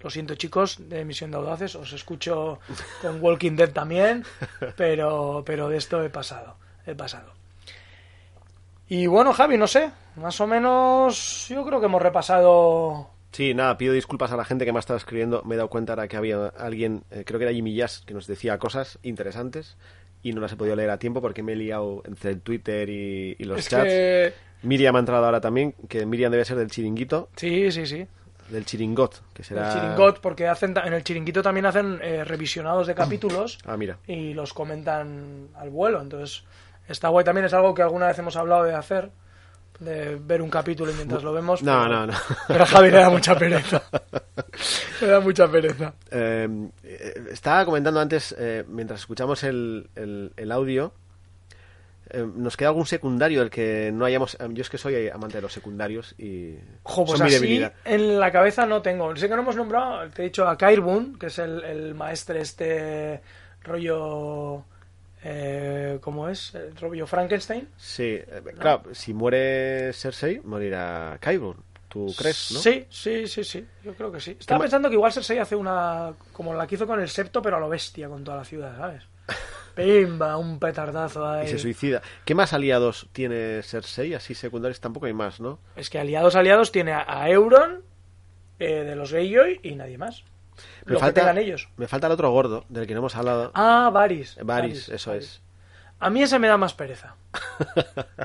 lo 0.00 0.10
siento 0.10 0.34
chicos 0.34 0.76
de 0.88 1.04
Misión 1.04 1.30
de 1.30 1.36
Audaces, 1.38 1.74
os 1.74 1.92
escucho 1.92 2.58
con 3.02 3.20
Walking 3.22 3.56
Dead 3.56 3.70
también, 3.72 4.24
pero 4.76 5.42
pero 5.44 5.68
de 5.68 5.76
esto 5.78 6.02
he 6.02 6.10
pasado, 6.10 6.56
he 6.86 6.94
pasado. 6.94 7.32
Y 8.88 9.06
bueno, 9.08 9.32
Javi, 9.32 9.58
no 9.58 9.66
sé, 9.66 9.90
más 10.16 10.40
o 10.40 10.46
menos 10.46 11.48
yo 11.48 11.64
creo 11.66 11.80
que 11.80 11.86
hemos 11.86 12.00
repasado 12.02 13.10
Sí, 13.32 13.52
nada, 13.52 13.76
pido 13.76 13.92
disculpas 13.92 14.32
a 14.32 14.36
la 14.36 14.44
gente 14.46 14.64
que 14.64 14.72
me 14.72 14.78
ha 14.78 14.80
estado 14.80 14.96
escribiendo. 14.96 15.42
Me 15.44 15.54
he 15.56 15.58
dado 15.58 15.68
cuenta 15.68 15.92
ahora 15.92 16.08
que 16.08 16.16
había 16.16 16.46
alguien, 16.56 17.02
eh, 17.10 17.22
creo 17.26 17.38
que 17.38 17.44
era 17.44 17.52
Jimmy 17.52 17.74
Jazz, 17.74 18.02
que 18.06 18.14
nos 18.14 18.26
decía 18.26 18.56
cosas 18.58 18.98
interesantes 19.02 19.76
y 20.22 20.32
no 20.32 20.40
las 20.40 20.52
he 20.52 20.56
podido 20.56 20.74
leer 20.74 20.88
a 20.88 20.98
tiempo 20.98 21.20
porque 21.20 21.42
me 21.42 21.52
he 21.52 21.56
liado 21.56 22.02
entre 22.06 22.30
el 22.30 22.40
Twitter 22.40 22.88
y, 22.88 23.36
y 23.38 23.44
los 23.44 23.58
Es 23.58 23.68
chats. 23.68 23.84
que- 23.84 24.32
Miriam 24.62 24.96
ha 24.96 25.00
entrado 25.00 25.26
ahora 25.26 25.40
también, 25.42 25.74
que 25.86 26.06
Miriam 26.06 26.32
debe 26.32 26.46
ser 26.46 26.56
del 26.56 26.70
chiringuito, 26.70 27.28
Sí, 27.36 27.70
sí, 27.70 27.84
sí. 27.86 28.06
Del 28.48 28.64
chiringot, 28.64 29.22
que 29.32 29.42
será... 29.42 29.68
El 29.72 29.80
chiringot, 29.80 30.20
porque 30.20 30.46
hacen 30.48 30.74
en 30.84 30.92
el 30.92 31.02
chiringuito 31.04 31.42
también 31.42 31.66
hacen 31.66 31.98
eh, 32.02 32.24
revisionados 32.24 32.86
de 32.86 32.94
capítulos 32.94 33.58
Ah, 33.64 33.76
mira. 33.76 33.98
y 34.06 34.34
los 34.34 34.52
comentan 34.54 35.48
al 35.56 35.70
vuelo. 35.70 36.00
Entonces, 36.00 36.44
está 36.88 37.08
guay 37.08 37.24
también. 37.24 37.44
Es 37.46 37.54
algo 37.54 37.74
que 37.74 37.82
alguna 37.82 38.06
vez 38.06 38.18
hemos 38.18 38.36
hablado 38.36 38.64
de 38.64 38.74
hacer, 38.74 39.10
de 39.80 40.16
ver 40.16 40.40
un 40.42 40.48
capítulo 40.50 40.92
mientras 40.94 41.22
lo 41.22 41.32
vemos. 41.32 41.62
No, 41.62 41.82
pero- 41.82 41.94
no, 41.94 42.06
no. 42.06 42.12
Pero 42.48 42.62
a 42.62 42.66
Javi 42.66 42.90
le 42.90 42.98
da 42.98 43.10
mucha 43.10 43.36
pereza. 43.36 43.82
le 45.00 45.06
da 45.06 45.20
mucha 45.20 45.48
pereza. 45.48 45.92
Eh, 46.10 46.48
eh, 46.84 47.14
estaba 47.32 47.64
comentando 47.64 48.00
antes, 48.00 48.34
eh, 48.38 48.64
mientras 48.68 49.00
escuchamos 49.00 49.42
el, 49.44 49.88
el- 49.96 50.32
el 50.36 50.52
audio, 50.52 50.92
eh, 52.10 52.24
nos 52.34 52.56
queda 52.56 52.68
algún 52.68 52.86
secundario 52.86 53.40
del 53.40 53.50
que 53.50 53.90
no 53.92 54.04
hayamos... 54.04 54.34
eh, 54.40 54.48
yo 54.50 54.62
es 54.62 54.70
que 54.70 54.78
soy 54.78 55.08
amante 55.08 55.38
de 55.38 55.42
los 55.42 55.52
secundarios 55.52 56.14
y 56.18 56.56
Jo, 56.82 57.04
pues 57.04 57.18
son 57.18 57.26
mi 57.28 57.34
así 57.34 57.40
debilidad. 57.42 57.72
en 57.84 58.18
la 58.20 58.30
cabeza 58.32 58.66
no 58.66 58.82
tengo. 58.82 59.14
Sé 59.16 59.28
que 59.28 59.34
no 59.34 59.42
hemos 59.42 59.56
nombrado, 59.56 60.08
te 60.10 60.22
he 60.22 60.24
dicho 60.26 60.46
a 60.48 60.56
Kairbun, 60.56 61.18
que 61.18 61.26
es 61.26 61.38
el, 61.38 61.62
el 61.64 61.94
maestre 61.94 62.40
este 62.40 63.20
rollo... 63.62 64.64
Eh, 65.28 65.98
¿Cómo 66.02 66.28
es? 66.28 66.54
El 66.54 66.76
rollo 66.76 67.06
Frankenstein. 67.06 67.68
Sí, 67.76 68.04
eh, 68.04 68.42
claro, 68.58 68.82
si 68.92 69.12
muere 69.12 69.92
Cersei, 69.92 70.40
morirá 70.44 71.18
Qyburn. 71.20 71.58
¿Tú 71.88 72.14
crees, 72.16 72.50
no? 72.52 72.60
Sí, 72.60 72.86
sí, 72.90 73.26
sí, 73.26 73.42
sí. 73.42 73.66
Yo 73.82 73.94
creo 73.94 74.12
que 74.12 74.20
sí. 74.20 74.36
Estaba 74.38 74.60
pensando 74.60 74.88
que 74.88 74.94
igual 74.94 75.12
Cersei 75.12 75.38
hace 75.38 75.56
una. 75.56 76.12
como 76.32 76.52
la 76.54 76.66
que 76.66 76.74
hizo 76.76 76.86
con 76.86 77.00
el 77.00 77.08
septo, 77.08 77.40
pero 77.42 77.56
a 77.56 77.60
lo 77.60 77.68
bestia 77.68 78.08
con 78.08 78.22
toda 78.22 78.36
la 78.36 78.44
ciudad, 78.44 78.76
¿sabes? 78.76 79.02
Pimba, 79.76 80.38
un 80.38 80.58
petardazo 80.58 81.28
ahí. 81.28 81.46
Y 81.46 81.50
se 81.50 81.58
suicida. 81.58 82.00
¿Qué 82.24 82.34
más 82.34 82.54
aliados 82.54 83.08
tiene 83.12 83.62
Cersei? 83.62 84.14
Así 84.14 84.34
secundarios 84.34 84.80
tampoco 84.80 85.04
hay 85.04 85.12
más, 85.12 85.38
¿no? 85.38 85.58
Es 85.76 85.90
que 85.90 85.98
aliados, 85.98 86.34
aliados 86.34 86.72
tiene 86.72 86.94
a, 86.94 87.28
Euron, 87.28 87.82
eh, 88.58 88.84
de 88.84 88.96
los 88.96 89.12
Greyjoy 89.12 89.60
y 89.62 89.74
nadie 89.74 89.98
más. 89.98 90.24
Me 90.86 90.94
Lo 90.94 90.98
falta, 90.98 91.34
que 91.34 91.40
ellos. 91.40 91.68
me 91.76 91.86
falta 91.86 92.06
el 92.06 92.14
otro 92.14 92.30
gordo, 92.30 92.64
del 92.70 92.86
que 92.86 92.94
no 92.94 93.00
hemos 93.00 93.16
hablado. 93.16 93.52
Ah, 93.54 93.90
Varys. 93.92 94.38
Varys, 94.42 94.88
eso 94.88 95.12
es. 95.12 95.42
A 95.98 96.08
mí 96.08 96.22
ese 96.22 96.38
me 96.38 96.48
da 96.48 96.56
más 96.56 96.72
pereza. 96.72 97.16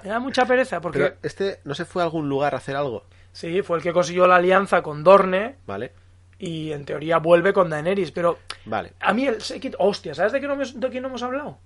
me 0.04 0.10
da 0.10 0.20
mucha 0.20 0.46
pereza 0.46 0.80
porque. 0.80 1.00
Pero 1.00 1.16
este 1.22 1.60
no 1.66 1.76
se 1.76 1.84
fue 1.84 2.02
a 2.02 2.06
algún 2.06 2.30
lugar 2.30 2.54
a 2.54 2.58
hacer 2.58 2.78
algo, 2.78 3.04
Sí, 3.34 3.62
fue 3.62 3.78
el 3.78 3.84
que 3.84 3.94
consiguió 3.94 4.28
la 4.28 4.36
alianza 4.36 4.82
con 4.82 5.04
Dorne 5.04 5.56
¿vale? 5.66 5.94
Y 6.42 6.72
en 6.72 6.86
teoría 6.86 7.20
vuelve 7.20 7.54
con 7.54 7.70
Daenerys, 7.70 8.12
pero 8.12 8.40
Vale. 8.66 8.94
a 9.00 9.14
mí 9.14 9.28
el 9.28 9.42
Sekit. 9.42 9.76
Hostia, 9.78 10.16
¿sabes 10.16 10.32
de 10.32 10.42
qué 10.42 10.48
no, 10.48 10.56
hemos- 10.56 10.80
de 10.80 10.90
quién 10.90 11.04
no 11.04 11.10
hemos 11.10 11.22
hablado? 11.24 11.60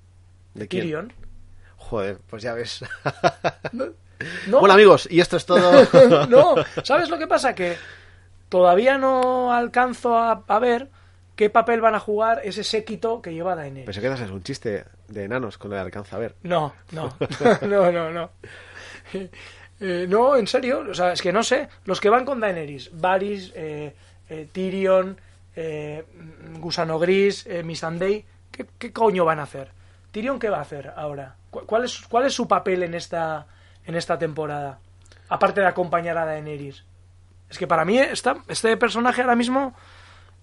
¿De 0.53 0.67
quién? 0.67 0.83
Tyrion. 0.83 1.13
Joder, 1.77 2.19
pues 2.29 2.43
ya 2.43 2.53
ves. 2.53 2.83
No. 4.47 4.59
Bueno, 4.61 4.73
amigos, 4.73 5.09
y 5.11 5.19
esto 5.19 5.35
es 5.35 5.45
todo. 5.45 6.27
no, 6.29 6.55
¿sabes 6.83 7.09
lo 7.09 7.17
que 7.17 7.27
pasa? 7.27 7.53
Que 7.53 7.75
todavía 8.47 8.97
no 8.97 9.51
alcanzo 9.53 10.17
a, 10.17 10.43
a 10.47 10.59
ver 10.59 10.89
qué 11.35 11.49
papel 11.49 11.81
van 11.81 11.95
a 11.95 11.99
jugar 11.99 12.39
ese 12.45 12.63
séquito 12.63 13.21
que 13.21 13.33
lleva 13.33 13.55
Daenerys. 13.55 13.85
Pensé 13.85 13.99
que 13.99 14.07
es 14.07 14.31
un 14.31 14.41
chiste 14.41 14.85
de 15.09 15.23
enanos 15.25 15.57
con 15.57 15.73
el 15.73 15.79
alcanza 15.79 16.15
a 16.15 16.19
ver. 16.19 16.35
No, 16.43 16.73
no, 16.91 17.13
no, 17.67 17.91
no, 17.91 18.09
no. 18.11 18.29
Eh, 19.81 20.05
no, 20.07 20.35
en 20.37 20.47
serio, 20.47 20.85
o 20.89 20.93
sea, 20.93 21.11
es 21.11 21.21
que 21.21 21.33
no 21.33 21.43
sé. 21.43 21.67
Los 21.83 21.99
que 21.99 22.09
van 22.09 22.23
con 22.23 22.39
Daenerys, 22.39 22.91
Varys, 22.93 23.51
eh, 23.55 23.93
eh, 24.29 24.47
Tyrion, 24.51 25.17
eh, 25.55 26.05
Gusano 26.59 26.99
Gris, 26.99 27.45
eh, 27.47 27.63
Missandei, 27.63 28.25
¿qué, 28.51 28.65
¿qué 28.77 28.91
coño 28.91 29.25
van 29.25 29.39
a 29.39 29.43
hacer? 29.43 29.69
Tyrion, 30.11 30.39
¿qué 30.39 30.49
va 30.49 30.57
a 30.57 30.61
hacer 30.61 30.93
ahora? 30.95 31.35
¿Cu- 31.51 31.65
¿Cuál 31.65 31.85
es, 31.85 32.01
cuál 32.09 32.25
es 32.25 32.33
su 32.33 32.47
papel 32.47 32.83
en 32.83 32.93
esta, 32.93 33.47
en 33.85 33.95
esta 33.95 34.17
temporada? 34.17 34.79
Aparte 35.29 35.61
de 35.61 35.67
acompañar 35.67 36.17
a 36.17 36.25
Daenerys. 36.25 36.83
Es 37.49 37.57
que 37.57 37.67
para 37.67 37.85
mí 37.85 37.97
está, 37.97 38.37
este 38.47 38.75
personaje 38.77 39.21
ahora 39.21 39.35
mismo 39.35 39.75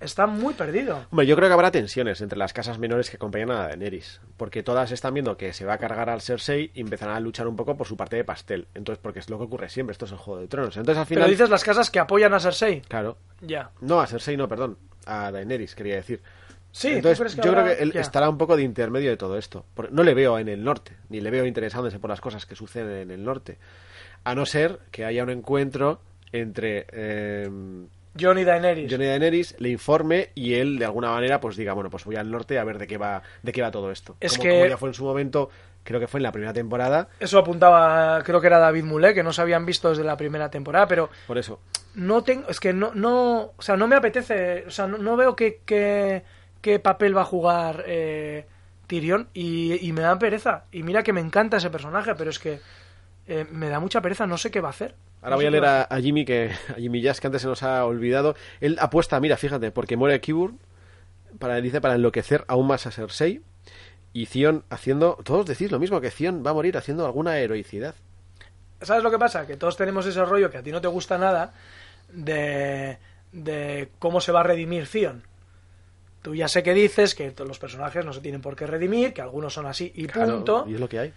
está 0.02 0.26
muy 0.26 0.54
perdido. 0.54 1.06
Hombre, 1.10 1.26
yo 1.26 1.36
creo 1.36 1.48
que 1.48 1.52
habrá 1.54 1.70
tensiones 1.70 2.20
entre 2.20 2.38
las 2.38 2.52
casas 2.52 2.78
menores 2.78 3.08
que 3.10 3.16
acompañan 3.16 3.50
a 3.50 3.68
Daenerys, 3.68 4.20
porque 4.36 4.62
todas 4.62 4.90
están 4.92 5.14
viendo 5.14 5.36
que 5.36 5.52
se 5.52 5.64
va 5.64 5.74
a 5.74 5.78
cargar 5.78 6.10
al 6.10 6.20
Cersei 6.20 6.70
y 6.74 6.80
empezarán 6.80 7.16
a 7.16 7.20
luchar 7.20 7.46
un 7.48 7.56
poco 7.56 7.76
por 7.76 7.86
su 7.86 7.96
parte 7.96 8.16
de 8.16 8.24
pastel. 8.24 8.66
Entonces, 8.74 9.00
porque 9.02 9.20
es 9.20 9.30
lo 9.30 9.38
que 9.38 9.44
ocurre 9.44 9.68
siempre, 9.68 9.92
esto 9.92 10.04
es 10.04 10.12
el 10.12 10.18
Juego 10.18 10.40
de 10.40 10.48
Tronos. 10.48 10.76
Entonces, 10.76 10.98
al 11.00 11.06
final... 11.06 11.22
Pero 11.24 11.30
dices 11.30 11.50
las 11.50 11.64
casas 11.64 11.90
que 11.90 11.98
apoyan 11.98 12.34
a 12.34 12.40
Cersei. 12.40 12.80
Claro. 12.82 13.16
Ya. 13.40 13.70
No, 13.80 14.00
a 14.00 14.06
Cersei 14.06 14.36
no, 14.36 14.48
perdón. 14.48 14.78
A 15.06 15.30
Daenerys, 15.32 15.74
quería 15.74 15.96
decir. 15.96 16.20
Sí, 16.70 16.88
¿tú 16.88 17.08
Entonces, 17.08 17.36
yo 17.36 17.50
habrá- 17.50 17.64
creo 17.64 17.76
que 17.76 17.82
él 17.82 17.92
estará 17.96 18.30
un 18.30 18.38
poco 18.38 18.56
de 18.56 18.62
intermedio 18.62 19.10
de 19.10 19.16
todo 19.18 19.36
esto. 19.36 19.66
No 19.90 20.02
le 20.02 20.14
veo 20.14 20.38
en 20.38 20.48
el 20.48 20.64
norte, 20.64 20.96
ni 21.10 21.20
le 21.20 21.30
veo 21.30 21.44
interesándose 21.44 21.98
por 21.98 22.08
las 22.08 22.20
cosas 22.22 22.46
que 22.46 22.54
suceden 22.56 22.96
en 22.98 23.10
el 23.10 23.22
norte. 23.24 23.58
A 24.24 24.34
no 24.34 24.46
ser 24.46 24.78
que 24.90 25.04
haya 25.04 25.22
un 25.22 25.30
encuentro 25.30 26.00
entre 26.32 26.86
eh, 26.92 27.50
Jon 28.18 28.38
y 28.38 28.44
Daenerys. 28.44 28.90
Jon 28.90 29.02
y 29.02 29.06
Daenerys, 29.06 29.54
le 29.58 29.68
informe 29.70 30.30
y 30.34 30.54
él 30.54 30.78
de 30.78 30.84
alguna 30.84 31.10
manera 31.10 31.40
pues 31.40 31.56
diga, 31.56 31.72
bueno, 31.72 31.90
pues 31.90 32.04
voy 32.04 32.16
al 32.16 32.30
norte 32.30 32.58
a 32.58 32.64
ver 32.64 32.78
de 32.78 32.86
qué 32.86 32.98
va, 32.98 33.22
de 33.42 33.52
qué 33.52 33.62
va 33.62 33.70
todo 33.70 33.90
esto. 33.90 34.16
Es 34.20 34.32
como, 34.32 34.42
que- 34.42 34.50
como 34.50 34.66
ya 34.66 34.76
fue 34.76 34.88
en 34.90 34.94
su 34.94 35.04
momento, 35.04 35.48
creo 35.84 35.98
que 36.00 36.06
fue 36.06 36.18
en 36.18 36.24
la 36.24 36.32
primera 36.32 36.52
temporada, 36.52 37.08
Eso 37.18 37.38
apuntaba, 37.38 38.22
creo 38.22 38.40
que 38.40 38.46
era 38.46 38.58
David 38.58 38.84
Moulet, 38.84 39.14
que 39.14 39.22
no 39.22 39.32
se 39.32 39.40
habían 39.42 39.64
visto 39.66 39.90
desde 39.90 40.04
la 40.04 40.16
primera 40.16 40.50
temporada, 40.50 40.86
pero 40.86 41.08
por 41.26 41.38
eso. 41.38 41.60
no 41.94 42.22
tengo, 42.22 42.48
es 42.48 42.60
que 42.60 42.72
no, 42.72 42.92
no, 42.94 43.52
o 43.56 43.62
sea, 43.62 43.76
no 43.76 43.86
me 43.88 43.96
apetece, 43.96 44.64
o 44.66 44.70
sea, 44.70 44.86
no, 44.86 44.98
no 44.98 45.16
veo 45.16 45.34
qué, 45.34 45.60
qué, 45.64 46.22
qué 46.60 46.78
papel 46.78 47.16
va 47.16 47.22
a 47.22 47.26
jugar 47.26 47.84
eh, 47.86 48.46
Tyrion 48.86 49.28
y, 49.34 49.86
y 49.86 49.92
me 49.92 50.02
da 50.02 50.18
pereza. 50.18 50.64
Y 50.70 50.82
mira 50.82 51.02
que 51.02 51.12
me 51.12 51.20
encanta 51.20 51.56
ese 51.56 51.70
personaje, 51.70 52.14
pero 52.14 52.30
es 52.30 52.38
que 52.38 52.60
eh, 53.40 53.46
me 53.50 53.68
da 53.68 53.80
mucha 53.80 54.00
pereza, 54.00 54.26
no 54.26 54.36
sé 54.38 54.50
qué 54.50 54.60
va 54.60 54.68
a 54.68 54.70
hacer. 54.70 54.94
Ahora 55.22 55.30
No 55.30 55.36
voy 55.36 55.46
a 55.46 55.50
leer 55.50 55.64
a, 55.64 55.82
a 55.84 56.00
Jimmy 56.00 56.24
que 56.24 56.50
a 56.68 56.74
Jimmy 56.74 57.00
Jazz 57.00 57.20
que 57.20 57.26
antes 57.28 57.42
se 57.42 57.48
nos 57.48 57.62
ha 57.62 57.84
olvidado. 57.84 58.34
Él 58.60 58.76
apuesta, 58.80 59.18
mira, 59.20 59.36
fíjate, 59.36 59.70
porque 59.70 59.96
muere 59.96 60.20
Kibur 60.20 60.54
para 61.38 61.60
dice 61.60 61.80
para 61.80 61.94
enloquecer 61.94 62.44
aún 62.48 62.66
más 62.66 62.86
a 62.86 62.90
Cersei 62.90 63.40
y 64.12 64.26
Theon 64.26 64.64
haciendo, 64.68 65.18
todos 65.24 65.46
decís 65.46 65.70
lo 65.70 65.78
mismo 65.78 66.00
que 66.00 66.10
Theon 66.10 66.42
va 66.44 66.50
a 66.50 66.54
morir 66.54 66.76
haciendo 66.76 67.06
alguna 67.06 67.38
heroicidad. 67.38 67.94
¿Sabes 68.80 69.02
lo 69.04 69.10
que 69.10 69.18
pasa? 69.18 69.46
Que 69.46 69.56
todos 69.56 69.76
tenemos 69.76 70.04
ese 70.06 70.24
rollo 70.24 70.50
que 70.50 70.58
a 70.58 70.62
ti 70.62 70.72
no 70.72 70.80
te 70.80 70.88
gusta 70.88 71.16
nada 71.16 71.54
de, 72.12 72.98
de 73.32 73.88
cómo 73.98 74.20
se 74.20 74.32
va 74.32 74.40
a 74.40 74.42
redimir 74.42 74.86
Theon. 74.88 75.22
Tú 76.20 76.34
ya 76.34 76.46
sé 76.48 76.62
que 76.62 76.74
dices 76.74 77.14
que 77.14 77.32
los 77.46 77.58
personajes 77.58 78.04
no 78.04 78.12
se 78.12 78.20
tienen 78.20 78.40
por 78.40 78.54
qué 78.56 78.66
redimir, 78.66 79.12
que 79.14 79.22
algunos 79.22 79.54
son 79.54 79.66
así 79.66 79.90
y 79.94 80.06
Claro, 80.06 80.34
punto. 80.34 80.64
y 80.68 80.74
es 80.74 80.80
lo 80.80 80.88
que 80.88 80.98
hay. 80.98 81.12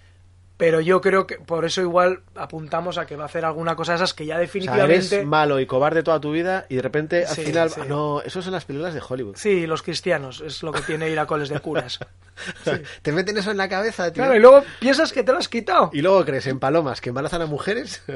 Pero 0.57 0.79
yo 0.81 1.01
creo 1.01 1.27
que 1.27 1.35
por 1.37 1.65
eso 1.65 1.81
igual 1.81 2.21
apuntamos 2.35 2.97
a 2.97 3.05
que 3.05 3.15
va 3.15 3.23
a 3.23 3.25
hacer 3.25 3.43
alguna 3.45 3.75
cosa 3.75 3.91
de 3.93 3.97
esas 3.97 4.13
que 4.13 4.25
ya 4.25 4.35
O 4.35 4.37
sea, 4.37 4.41
definitivamente... 4.41 5.15
eres 5.15 5.25
malo 5.27 5.59
y 5.59 5.65
cobarde 5.65 6.01
toda 6.03 6.19
tu 6.21 6.31
vida 6.31 6.65
y 6.69 6.75
de 6.75 6.81
repente 6.81 7.25
al 7.25 7.35
Sí, 7.35 7.43
final... 7.43 7.69
sí. 7.69 7.81
ah, 7.81 7.85
No, 7.87 8.21
eso 8.21 8.41
son 8.41 8.53
las 8.53 8.65
películas 8.65 8.93
de 8.93 9.01
Hollywood. 9.07 9.35
Sí, 9.35 9.67
los 9.67 9.81
cristianos, 9.81 10.41
es 10.45 10.63
lo 10.63 10.71
que 10.71 10.81
tiene 10.81 11.09
ir 11.09 11.19
a 11.19 11.25
coles 11.25 11.49
de 11.49 11.59
curas. 11.59 11.99
Te 13.01 13.11
meten 13.11 13.37
eso 13.37 13.51
en 13.51 13.57
la 13.57 13.69
cabeza, 13.69 14.11
tío. 14.11 14.23
Claro, 14.23 14.35
y 14.35 14.39
luego 14.39 14.63
piensas 14.79 15.13
que 15.13 15.23
te 15.23 15.31
lo 15.31 15.37
has 15.37 15.47
quitado. 15.47 15.89
Y 15.93 16.01
luego 16.01 16.23
crees 16.25 16.47
en 16.47 16.59
palomas 16.59 16.99
que 17.01 17.09
embarazan 17.09 17.41
a 17.41 17.45
mujeres. 17.45 18.03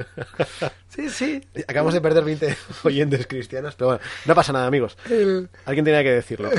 Sí, 0.89 1.07
sí. 1.09 1.41
Acabamos 1.67 1.93
de 1.93 2.01
perder 2.01 2.23
20 2.25 2.57
oyentes 2.83 3.27
cristianos, 3.27 3.75
pero 3.75 3.89
bueno, 3.89 4.01
no 4.25 4.35
pasa 4.35 4.51
nada, 4.51 4.65
amigos. 4.65 4.97
El- 5.09 5.47
Alguien 5.65 5.85
tenía 5.85 6.03
que 6.03 6.11
decirlo. 6.11 6.49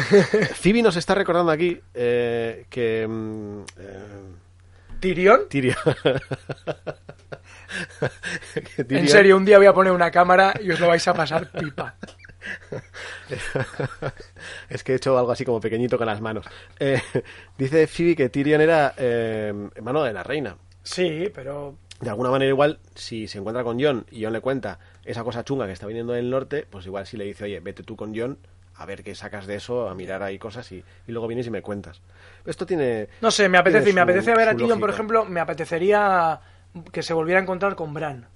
Phoebe 0.55 0.83
nos 0.83 0.97
está 0.97 1.15
recordando 1.17 1.51
aquí 1.51 1.81
eh, 1.95 2.65
que... 2.71 3.07
mm, 3.09 3.61
eh, 3.77 4.05
¿Tyrion? 5.01 5.49
Tyrion. 5.49 5.77
Que 8.77 8.99
En 8.99 9.09
serio, 9.09 9.37
un 9.37 9.45
día 9.45 9.59
voy 9.59 9.67
a 9.67 9.73
poner 9.73 9.93
una 9.93 10.11
cámara 10.11 10.55
y 10.63 10.71
os 10.71 10.81
lo 10.81 10.89
vais 10.89 11.07
a 11.07 11.15
pasar 11.15 11.51
pipa. 11.51 11.95
es 14.69 14.83
que 14.83 14.93
he 14.93 14.97
hecho 14.97 15.17
algo 15.19 15.31
así 15.31 15.45
como 15.45 15.61
pequeñito 15.61 15.97
con 15.97 16.07
las 16.07 16.21
manos. 16.21 16.47
Eh, 16.79 17.01
dice 17.59 17.87
Phoebe 17.87 18.17
que 18.17 18.29
Tyrion 18.29 18.61
era 18.61 18.95
eh, 18.97 19.53
hermano 19.75 20.03
de 20.03 20.13
la 20.13 20.23
reina. 20.23 20.57
Sí, 20.83 21.31
pero 21.35 21.77
De 22.01 22.11
alguna 22.11 22.31
manera 22.31 22.49
igual, 22.49 22.79
si 22.95 23.29
se 23.29 23.39
encuentra 23.39 23.63
con 23.63 23.81
John 23.81 24.07
y 24.11 24.25
John 24.25 24.33
le 24.33 24.41
cuenta 24.41 24.79
esa 25.05 25.23
cosa 25.23 25.45
chunga 25.45 25.67
que 25.67 25.73
está 25.73 25.87
viniendo 25.87 26.13
del 26.13 26.31
norte, 26.31 26.67
pues 26.69 26.87
igual 26.87 27.07
si 27.07 27.17
le 27.17 27.25
dice, 27.25 27.45
oye, 27.45 27.61
vete 27.61 27.83
tú 27.83 27.97
con 27.97 28.17
John 28.17 28.39
a 28.81 28.87
ver 28.87 29.03
qué 29.05 29.15
sacas 29.15 29.47
de 29.47 29.57
eso, 29.57 29.89
a 29.89 29.95
mirar 29.95 30.23
ahí 30.23 30.39
cosas 30.39 30.73
y, 30.73 30.83
y 31.07 31.13
luego 31.13 31.29
vienes 31.29 31.47
y 31.47 31.51
me 31.51 31.61
cuentas. 31.63 32.01
Esto 32.47 32.65
tiene... 32.65 33.09
no 33.21 33.31
sé, 33.31 33.49
me 33.49 33.59
apetece, 33.59 33.85
tiene 33.85 34.01
me 34.01 34.01
su- 34.01 34.11
apetece 34.11 34.35
ver 34.37 34.49
a 34.49 34.53
su 34.53 34.57
Tyrion, 34.59 34.81
por 34.81 34.89
lógica. 34.89 34.95
ejemplo, 34.95 35.25
me 35.27 35.41
apetecería 35.41 36.41
que 36.93 37.03
se 37.03 37.13
volviera 37.13 37.41
a 37.41 37.43
encontrar 37.43 37.75
con 37.77 37.93
Bran. 37.93 38.27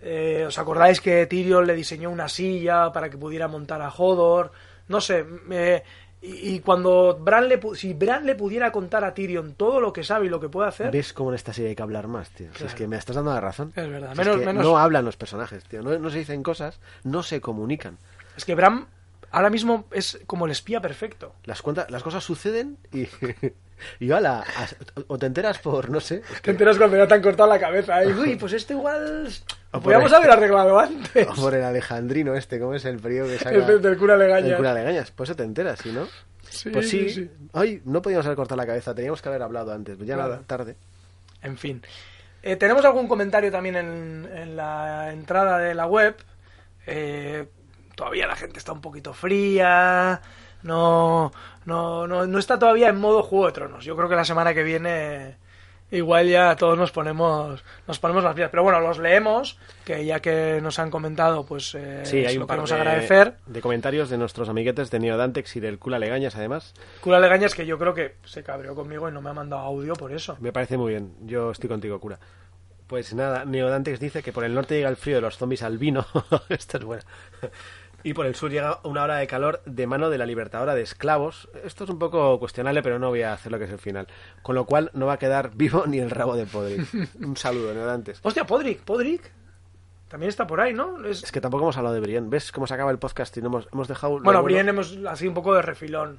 Eh, 0.00 0.44
¿Os 0.46 0.58
acordáis 0.58 1.00
que 1.00 1.26
Tyrion 1.26 1.66
le 1.66 1.74
diseñó 1.74 2.10
una 2.10 2.28
silla 2.28 2.92
para 2.92 3.10
que 3.10 3.18
pudiera 3.18 3.48
montar 3.48 3.82
a 3.82 3.90
Hodor? 3.90 4.52
No 4.88 5.00
sé, 5.00 5.24
me- 5.24 5.82
y, 6.22 6.54
y 6.54 6.60
cuando 6.60 7.16
Bran 7.20 7.48
le, 7.48 7.60
si 7.74 7.94
Bran 7.94 8.24
le 8.26 8.34
pudiera 8.34 8.72
contar 8.72 9.04
a 9.04 9.12
Tyrion 9.14 9.54
todo 9.54 9.80
lo 9.80 9.92
que 9.92 10.02
sabe 10.02 10.26
y 10.26 10.28
lo 10.28 10.40
que 10.40 10.48
puede 10.48 10.68
hacer, 10.68 10.90
¿Ves 10.90 11.12
cómo 11.12 11.30
en 11.30 11.34
esta 11.36 11.52
serie 11.52 11.70
hay 11.70 11.76
que 11.76 11.82
hablar 11.82 12.08
más, 12.08 12.30
tío? 12.30 12.48
Si 12.54 12.64
es 12.64 12.74
que 12.74 12.88
me 12.88 12.96
estás 12.96 13.16
dando 13.16 13.32
la 13.34 13.40
razón. 13.40 13.72
Es 13.76 13.88
verdad. 13.88 14.14
Si 14.14 14.20
es 14.20 14.26
Menos- 14.26 14.40
que 14.40 14.46
menos- 14.46 14.64
No 14.64 14.78
hablan 14.78 15.04
los 15.04 15.16
personajes, 15.16 15.64
tío. 15.64 15.82
No, 15.82 15.98
no 15.98 16.10
se 16.10 16.18
dicen 16.18 16.42
cosas, 16.42 16.80
no 17.04 17.22
se 17.22 17.40
comunican. 17.40 17.98
es 18.36 18.44
que 18.44 18.54
Bran 18.54 18.86
ahora 19.30 19.50
mismo 19.50 19.84
es 19.92 20.18
como 20.26 20.46
el 20.46 20.52
espía 20.52 20.80
perfecto. 20.80 21.34
Las, 21.44 21.62
cuentas, 21.62 21.90
las 21.90 22.02
cosas 22.02 22.22
suceden 22.24 22.78
y... 22.92 23.06
y 24.00 24.10
ala, 24.10 24.44
o 25.06 25.18
te 25.18 25.26
enteras 25.26 25.58
por, 25.58 25.88
no 25.90 26.00
sé... 26.00 26.16
es 26.16 26.36
Te 26.36 26.40
que- 26.42 26.50
enteras 26.52 26.78
cuando 26.78 26.96
ya 26.96 27.06
te 27.06 27.14
han 27.14 27.22
cortado 27.22 27.48
la 27.48 27.60
cabeza. 27.60 28.02
¿eh? 28.02 28.12
Uy, 28.12 28.36
pues 28.36 28.52
esto 28.52 28.72
igual... 28.72 29.28
Podríamos 29.70 30.12
haber 30.12 30.30
arreglado 30.30 30.78
antes. 30.78 31.28
o 31.28 31.34
por 31.34 31.54
el 31.54 31.62
alejandrino 31.62 32.34
este, 32.34 32.58
¿cómo 32.58 32.74
es 32.74 32.84
el 32.86 32.98
periodo 32.98 33.28
que 33.28 33.38
saca? 33.38 33.50
El 33.50 33.66
del- 33.66 33.82
del 33.82 33.96
cura 33.98 34.16
Legañas. 34.16 34.50
El 34.50 34.56
cura 34.56 34.72
Legañas. 34.74 35.10
Pues 35.10 35.36
te 35.36 35.42
enteras, 35.42 35.78
¿sí, 35.80 35.92
no? 35.92 36.06
Sí, 36.48 36.70
pues 36.70 36.88
sí. 36.88 37.10
sí. 37.10 37.30
Ay, 37.52 37.82
no 37.84 38.00
podíamos 38.00 38.24
haber 38.24 38.36
cortado 38.36 38.56
la 38.56 38.66
cabeza, 38.66 38.94
teníamos 38.94 39.20
que 39.20 39.28
haber 39.28 39.42
hablado 39.42 39.70
antes. 39.72 39.96
Pues 39.96 40.08
ya 40.08 40.14
Claro. 40.14 40.30
nada, 40.30 40.42
tarde. 40.46 40.76
En 41.42 41.58
fin. 41.58 41.82
Eh, 42.42 42.56
tenemos 42.56 42.82
algún 42.86 43.06
comentario 43.06 43.52
también 43.52 43.76
en, 43.76 44.28
en 44.34 44.56
la 44.56 45.12
entrada 45.12 45.58
de 45.58 45.74
la 45.74 45.86
web. 45.86 46.16
Eh, 46.86 47.46
todavía 47.98 48.28
la 48.28 48.36
gente 48.36 48.60
está 48.60 48.72
un 48.72 48.80
poquito 48.80 49.12
fría. 49.12 50.20
No, 50.62 51.32
no, 51.66 52.06
no, 52.06 52.26
no 52.26 52.38
está 52.38 52.58
todavía 52.58 52.88
en 52.88 52.96
modo 52.96 53.24
Juego 53.24 53.46
de 53.46 53.52
Tronos. 53.52 53.84
Yo 53.84 53.96
creo 53.96 54.08
que 54.08 54.14
la 54.14 54.24
semana 54.24 54.54
que 54.54 54.62
viene 54.62 55.36
igual 55.90 56.28
ya 56.28 56.54
todos 56.54 56.76
nos 56.76 56.92
ponemos 56.92 57.64
nos 57.88 57.98
ponemos 57.98 58.22
las 58.22 58.34
pilas. 58.34 58.50
Pero 58.50 58.62
bueno, 58.62 58.80
los 58.80 58.98
leemos, 58.98 59.58
que 59.84 60.04
ya 60.04 60.20
que 60.20 60.60
nos 60.62 60.78
han 60.78 60.90
comentado, 60.92 61.44
pues 61.44 61.74
eh, 61.74 62.02
Sí, 62.04 62.24
hay 62.24 62.36
lo 62.38 62.46
par 62.46 62.56
queremos 62.58 62.70
de, 62.70 62.76
agradecer. 62.76 63.34
de 63.46 63.60
comentarios 63.60 64.10
de 64.10 64.18
nuestros 64.18 64.48
amiguetes 64.48 64.92
de 64.92 65.00
Neodantex 65.00 65.56
y 65.56 65.60
del 65.60 65.80
Cula 65.80 65.98
Legañas, 65.98 66.36
además. 66.36 66.74
Cura 67.00 67.18
Legañas, 67.18 67.54
que 67.54 67.66
yo 67.66 67.78
creo 67.78 67.94
que 67.94 68.14
se 68.24 68.44
cabreó 68.44 68.76
conmigo 68.76 69.08
y 69.08 69.12
no 69.12 69.20
me 69.20 69.30
ha 69.30 69.34
mandado 69.34 69.62
audio 69.62 69.94
por 69.94 70.12
eso. 70.12 70.36
Me 70.40 70.52
parece 70.52 70.76
muy 70.76 70.92
bien. 70.92 71.14
Yo 71.22 71.50
estoy 71.50 71.68
contigo, 71.68 71.98
cura. 71.98 72.20
Pues 72.86 73.12
nada, 73.12 73.44
Neodantex 73.44 74.00
dice 74.00 74.22
que 74.22 74.32
por 74.32 74.44
el 74.44 74.54
norte 74.54 74.74
llega 74.76 74.88
el 74.88 74.96
frío 74.96 75.16
de 75.16 75.20
los 75.22 75.36
zombies 75.36 75.62
al 75.62 75.76
vino. 75.76 76.06
Esta 76.48 76.78
es 76.78 76.84
buena. 76.84 77.04
Y 78.04 78.14
por 78.14 78.26
el 78.26 78.34
sur 78.36 78.50
llega 78.50 78.78
una 78.84 79.02
hora 79.02 79.16
de 79.16 79.26
calor 79.26 79.60
de 79.66 79.86
mano 79.86 80.08
de 80.08 80.18
la 80.18 80.24
libertadora 80.26 80.74
de 80.74 80.82
esclavos. 80.82 81.48
Esto 81.64 81.84
es 81.84 81.90
un 81.90 81.98
poco 81.98 82.38
cuestionable, 82.38 82.82
pero 82.82 82.98
no 82.98 83.08
voy 83.08 83.22
a 83.22 83.32
hacer 83.32 83.50
lo 83.50 83.58
que 83.58 83.64
es 83.64 83.70
el 83.72 83.78
final. 83.80 84.06
Con 84.42 84.54
lo 84.54 84.66
cual 84.66 84.90
no 84.94 85.06
va 85.06 85.14
a 85.14 85.18
quedar 85.18 85.50
vivo 85.54 85.84
ni 85.88 85.98
el 85.98 86.10
rabo 86.10 86.36
de 86.36 86.46
Podrick. 86.46 86.86
Un 87.20 87.36
saludo, 87.36 87.74
Neodantes. 87.74 88.20
Hostia, 88.22 88.44
Podrick, 88.44 88.82
Podrick. 88.82 89.32
También 90.08 90.28
está 90.30 90.46
por 90.46 90.60
ahí, 90.60 90.72
¿no? 90.72 91.04
Es- 91.04 91.24
Es 91.24 91.32
que 91.32 91.40
tampoco 91.40 91.64
hemos 91.64 91.76
hablado 91.76 91.94
de 91.94 92.00
Brienne. 92.00 92.28
¿Ves 92.30 92.50
cómo 92.52 92.66
se 92.66 92.74
acaba 92.74 92.90
el 92.92 92.98
podcast 92.98 93.36
y 93.36 93.42
no 93.42 93.48
hemos, 93.48 93.68
hemos 93.72 93.88
dejado... 93.88 94.20
Bueno? 94.20 94.42
Brienne 94.42 94.70
hemos 94.70 94.96
así 95.08 95.26
un 95.26 95.34
poco 95.34 95.52
de 95.54 95.60
refilón. 95.62 96.18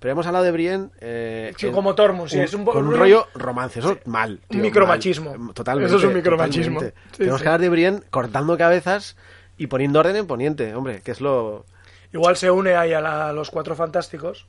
Pero 0.00 0.12
hemos 0.12 0.26
hablado 0.26 0.44
de 0.44 0.52
Brienne... 0.52 0.88
eh, 1.00 1.52
Sí, 1.58 1.70
como 1.70 1.94
Tormund, 1.94 2.30
sí, 2.30 2.38
es 2.40 2.54
un 2.54 2.64
Con 2.64 2.86
un 2.86 2.94
rollo 2.96 3.26
romance, 3.34 3.80
eso 3.80 3.98
mal. 4.06 4.40
un 4.48 4.60
micromachismo. 4.60 5.34
mal. 5.36 5.52
Totalmente. 5.54 5.88
Eso 5.88 5.98
es 5.98 6.04
un 6.04 6.14
micromachismo. 6.14 6.80
Sí, 6.80 6.86
Tenemos 7.18 7.40
sí. 7.40 7.42
que 7.42 7.48
hablar 7.48 7.60
de 7.60 7.68
Brienne 7.68 8.02
cortando 8.10 8.56
cabezas 8.56 9.16
y 9.58 9.66
poniendo 9.66 10.00
orden 10.00 10.16
en 10.16 10.26
Poniente, 10.26 10.74
hombre, 10.74 11.00
que 11.02 11.10
es 11.12 11.20
lo... 11.20 11.64
Igual 12.12 12.36
se 12.36 12.50
une 12.50 12.74
ahí 12.76 12.92
a, 12.92 13.00
la- 13.00 13.28
a 13.28 13.32
los 13.32 13.50
cuatro 13.50 13.74
fantásticos. 13.74 14.46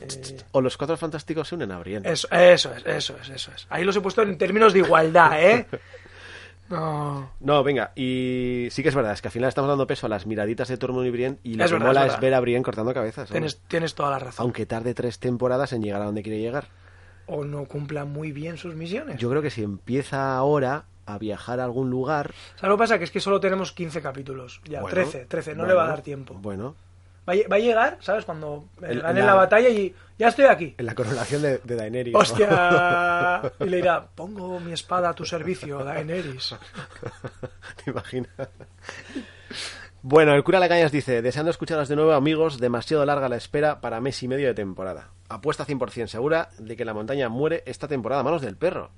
Eh, 0.00 0.36
O 0.52 0.60
los 0.60 0.76
cuatro 0.76 0.96
fantásticos 0.96 1.48
se 1.48 1.54
unen 1.54 1.70
a 1.72 1.78
Brienne. 1.78 2.10
eso, 2.10 2.26
eso 2.30 2.72
es, 2.74 2.84
eso 2.86 3.16
es, 3.20 3.28
eso 3.28 3.52
es. 3.54 3.66
Ahí 3.70 3.84
los 3.84 3.94
he 3.96 4.00
puesto 4.00 4.22
en 4.22 4.36
términos 4.38 4.72
de 4.72 4.80
igualdad, 4.80 5.40
¿eh? 5.42 5.66
No. 6.70 7.30
No, 7.40 7.62
venga, 7.62 7.92
y 7.94 8.68
sí 8.70 8.82
que 8.82 8.88
es 8.88 8.94
verdad, 8.94 9.12
es 9.12 9.20
que 9.20 9.28
al 9.28 9.32
final 9.32 9.48
estamos 9.50 9.68
dando 9.68 9.86
peso 9.86 10.06
a 10.06 10.08
las 10.08 10.26
miraditas 10.26 10.66
de 10.68 10.78
Tormund 10.78 11.06
y 11.06 11.10
Brienne 11.10 11.38
y 11.42 11.54
lo 11.56 11.64
Es 11.64 11.70
que 11.70 11.74
verdad, 11.74 11.88
mola 11.88 12.06
es 12.06 12.14
es, 12.14 12.20
ver 12.20 12.32
a 12.32 12.40
Brienne 12.40 12.64
cortando 12.64 12.94
cabezas. 12.94 13.28
Tienes, 13.28 13.60
tienes 13.68 13.94
toda 13.94 14.10
la 14.10 14.18
razón. 14.18 14.44
Aunque 14.44 14.64
tarde 14.64 14.94
tres 14.94 15.18
temporadas 15.18 15.74
en 15.74 15.82
llegar 15.82 16.00
a 16.00 16.06
donde 16.06 16.22
quiere 16.22 16.40
llegar. 16.40 16.68
O 17.26 17.44
no 17.44 17.66
cumpla 17.66 18.06
muy 18.06 18.32
bien 18.32 18.56
sus 18.56 18.74
misiones. 18.74 19.18
Yo 19.18 19.28
creo 19.28 19.42
que 19.42 19.50
si 19.50 19.62
empieza 19.62 20.34
ahora 20.36 20.84
a 21.06 21.18
viajar 21.18 21.60
a 21.60 21.64
algún 21.64 21.90
lugar... 21.90 22.32
¿Sabes 22.56 22.68
lo 22.70 22.76
que 22.76 22.78
pasa? 22.82 22.98
Que 22.98 23.04
es 23.04 23.10
que 23.10 23.20
solo 23.20 23.40
tenemos 23.40 23.72
15 23.72 24.00
capítulos. 24.02 24.60
Ya, 24.64 24.80
bueno, 24.80 24.94
13, 24.94 25.26
13, 25.26 25.50
no 25.52 25.56
bueno, 25.58 25.68
le 25.68 25.74
va 25.74 25.84
a 25.84 25.88
dar 25.88 26.02
tiempo. 26.02 26.34
Bueno, 26.34 26.74
Va 27.26 27.32
a, 27.32 27.36
lle- 27.36 27.50
va 27.50 27.56
a 27.56 27.58
llegar, 27.58 27.96
¿sabes? 28.00 28.26
Cuando 28.26 28.66
El- 28.82 29.00
gane 29.00 29.20
la- 29.20 29.26
la... 29.28 29.34
batalla 29.34 29.70
y 29.70 29.94
ya 30.18 30.28
estoy 30.28 30.44
aquí. 30.44 30.74
en 30.76 30.84
la 30.84 30.94
coronación 30.94 31.40
de, 31.40 31.56
de 31.64 31.74
Daenerys. 31.74 32.12
¿no? 32.12 32.18
¡Hostia! 32.18 33.40
Y 33.60 33.64
le 33.64 33.76
dirá, 33.78 34.06
pongo 34.14 34.60
mi 34.60 34.72
espada 34.72 35.08
a 35.08 35.14
tu 35.14 35.24
servicio, 35.24 35.82
Daenerys. 35.82 36.54
¿Te 37.84 37.90
imaginas? 37.90 38.28
Bueno, 40.02 40.34
el 40.34 40.44
cura 40.44 40.60
Legañas 40.60 40.92
dice, 40.92 41.22
deseando 41.22 41.50
escucharos 41.50 41.88
de 41.88 41.96
nuevo 41.96 42.12
amigos, 42.12 42.58
demasiado 42.60 43.06
larga 43.06 43.28
la 43.30 43.36
espera 43.36 43.80
para 43.80 44.00
mes 44.02 44.22
y 44.22 44.28
medio 44.28 44.48
de 44.48 44.54
temporada. 44.54 45.08
Apuesta 45.30 45.64
100% 45.66 46.08
segura 46.08 46.50
de 46.58 46.76
que 46.76 46.84
la 46.84 46.92
montaña 46.92 47.30
muere 47.30 47.62
esta 47.64 47.88
temporada 47.88 48.20
a 48.20 48.24
manos 48.24 48.42
del 48.42 48.56
perro. 48.58 48.90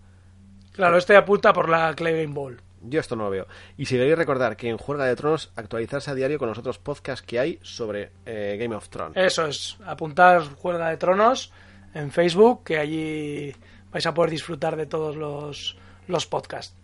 Claro, 0.77 0.99
este 0.99 1.17
apunta 1.17 1.53
por 1.53 1.69
la 1.69 1.95
Clay 1.95 2.23
Game 2.23 2.35
Ball. 2.35 2.61
Yo 2.83 3.01
esto 3.01 3.17
no 3.17 3.25
lo 3.25 3.31
veo. 3.31 3.47
Y 3.77 3.87
si 3.87 3.97
queréis 3.97 4.17
recordar 4.17 4.57
que 4.57 4.69
en 4.69 4.77
Juega 4.77 5.07
de 5.07 5.17
Tronos 5.17 5.51
actualizarse 5.57 6.11
a 6.11 6.15
diario 6.15 6.39
con 6.39 6.49
los 6.49 6.59
otros 6.59 6.79
podcasts 6.79 7.27
que 7.27 7.41
hay 7.41 7.59
sobre 7.63 8.13
eh, 8.27 8.57
Game 8.61 8.75
of 8.77 8.89
Thrones. 8.89 9.17
Eso 9.17 9.47
es, 9.47 9.79
apuntar 9.85 10.43
Juega 10.57 10.91
de 10.91 10.97
Tronos 10.97 11.53
en 11.95 12.11
Facebook, 12.13 12.63
que 12.65 12.79
allí 12.79 13.55
vais 13.91 14.07
a 14.07 14.15
poder 14.15 14.31
disfrutar 14.31 14.77
de 14.77 14.87
todos 14.87 15.17
los, 15.17 15.77
los 16.07 16.27
podcasts. 16.27 16.77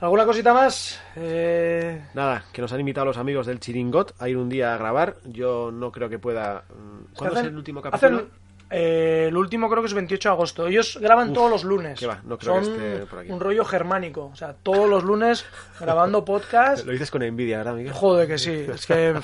¿Alguna 0.00 0.24
cosita 0.24 0.54
más? 0.54 1.00
Eh, 1.16 2.00
Nada, 2.14 2.44
que 2.52 2.62
nos 2.62 2.72
han 2.72 2.80
invitado 2.80 3.06
los 3.06 3.18
amigos 3.18 3.46
del 3.46 3.58
Chiringot 3.58 4.14
a 4.20 4.28
ir 4.28 4.36
un 4.36 4.48
día 4.48 4.74
a 4.74 4.78
grabar. 4.78 5.16
Yo 5.24 5.72
no 5.72 5.90
creo 5.90 6.08
que 6.08 6.18
pueda... 6.20 6.64
mm, 6.68 7.14
¿Cuándo 7.16 7.40
es 7.40 7.46
el 7.46 7.56
último 7.56 7.82
capítulo? 7.82 8.16
hacen, 8.18 8.30
eh, 8.70 9.26
el 9.28 9.36
último 9.36 9.68
creo 9.70 9.82
que 9.82 9.86
es 9.88 9.94
28 9.94 10.28
de 10.28 10.32
agosto. 10.32 10.66
Ellos 10.66 10.98
graban 11.00 11.28
Uf, 11.28 11.34
todos 11.34 11.50
los 11.50 11.64
lunes. 11.64 11.98
qué 11.98 12.06
va, 12.06 12.20
no 12.24 12.36
creo 12.38 12.58
que 12.58 12.64
Son 12.64 12.74
esté 12.74 13.06
por 13.06 13.18
aquí. 13.20 13.30
un 13.30 13.40
rollo 13.40 13.64
germánico. 13.64 14.26
O 14.32 14.36
sea, 14.36 14.52
todos 14.54 14.88
los 14.88 15.04
lunes 15.04 15.44
grabando 15.80 16.24
podcast. 16.24 16.84
Lo 16.86 16.92
dices 16.92 17.10
con 17.10 17.22
envidia, 17.22 17.58
¿verdad, 17.58 17.74
Miguel? 17.74 17.92
Joder, 17.92 18.28
que 18.28 18.38
sí. 18.38 18.66
Es 18.72 18.86
que... 18.86 19.14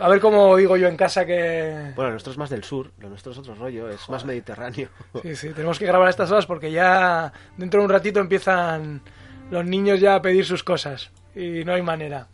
A 0.00 0.08
ver 0.08 0.20
cómo 0.20 0.56
digo 0.56 0.78
yo 0.78 0.88
en 0.88 0.96
casa 0.96 1.26
que... 1.26 1.92
Bueno, 1.94 2.12
nuestro 2.12 2.32
es 2.32 2.38
más 2.38 2.48
del 2.48 2.64
sur, 2.64 2.90
lo 2.98 3.10
nuestro 3.10 3.32
es 3.32 3.36
otro 3.38 3.54
rollo, 3.54 3.90
es 3.90 4.08
más 4.08 4.24
mediterráneo. 4.24 4.88
Sí, 5.22 5.36
sí, 5.36 5.48
tenemos 5.50 5.78
que 5.78 5.84
grabar 5.84 6.06
a 6.06 6.10
estas 6.10 6.30
horas 6.30 6.46
porque 6.46 6.72
ya 6.72 7.30
dentro 7.58 7.80
de 7.80 7.84
un 7.84 7.92
ratito 7.92 8.18
empiezan 8.18 9.02
los 9.50 9.66
niños 9.66 10.00
ya 10.00 10.14
a 10.14 10.22
pedir 10.22 10.46
sus 10.46 10.64
cosas 10.64 11.10
y 11.34 11.62
no 11.64 11.74
hay 11.74 11.82
manera. 11.82 12.26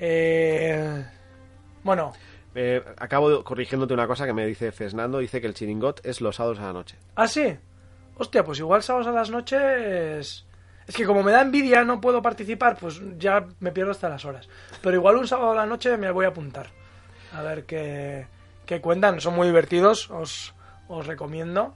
Eh, 0.00 1.04
bueno, 1.82 2.12
Eh, 2.54 2.82
acabo 2.98 3.42
corrigiéndote 3.42 3.94
una 3.94 4.06
cosa 4.06 4.26
que 4.26 4.32
me 4.32 4.46
dice 4.46 4.70
Fernando, 4.70 5.18
dice 5.18 5.40
que 5.40 5.46
el 5.46 5.54
chiringot 5.54 6.04
es 6.06 6.20
los 6.20 6.36
sábados 6.36 6.60
a 6.60 6.66
la 6.66 6.72
noche. 6.72 6.96
¿ah, 7.16 7.26
sí? 7.26 7.56
Hostia, 8.16 8.44
pues 8.44 8.58
igual 8.60 8.82
sábados 8.82 9.08
a 9.08 9.12
las 9.12 9.30
noches... 9.30 10.46
Es 10.86 10.94
que 10.94 11.06
como 11.06 11.22
me 11.22 11.32
da 11.32 11.40
envidia 11.40 11.82
no 11.82 12.00
puedo 12.00 12.20
participar, 12.20 12.76
pues 12.78 13.00
ya 13.18 13.46
me 13.60 13.72
pierdo 13.72 13.92
hasta 13.92 14.08
las 14.08 14.24
horas. 14.24 14.48
Pero 14.82 14.96
igual 14.96 15.16
un 15.16 15.26
sábado 15.26 15.52
a 15.52 15.54
la 15.54 15.66
noche 15.66 15.96
me 15.96 16.10
voy 16.10 16.26
a 16.26 16.28
apuntar. 16.28 16.66
A 17.32 17.42
ver 17.42 17.64
qué, 17.64 18.26
qué 18.66 18.82
cuentan. 18.82 19.18
Son 19.20 19.34
muy 19.34 19.46
divertidos, 19.46 20.10
os, 20.10 20.54
os 20.88 21.06
recomiendo. 21.06 21.74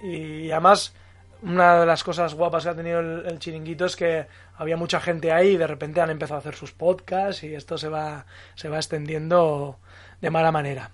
Y 0.00 0.50
además, 0.52 0.94
una 1.42 1.80
de 1.80 1.86
las 1.86 2.04
cosas 2.04 2.34
guapas 2.34 2.62
que 2.62 2.70
ha 2.70 2.76
tenido 2.76 3.00
el, 3.00 3.26
el 3.26 3.38
chiringuito 3.40 3.84
es 3.84 3.96
que 3.96 4.28
había 4.56 4.76
mucha 4.76 5.00
gente 5.00 5.32
ahí 5.32 5.50
y 5.50 5.56
de 5.56 5.66
repente 5.66 6.00
han 6.00 6.10
empezado 6.10 6.36
a 6.36 6.40
hacer 6.40 6.54
sus 6.54 6.72
podcasts 6.72 7.42
y 7.42 7.54
esto 7.54 7.76
se 7.76 7.88
va, 7.88 8.26
se 8.54 8.68
va 8.68 8.76
extendiendo 8.76 9.80
de 10.20 10.30
mala 10.30 10.52
manera. 10.52 10.90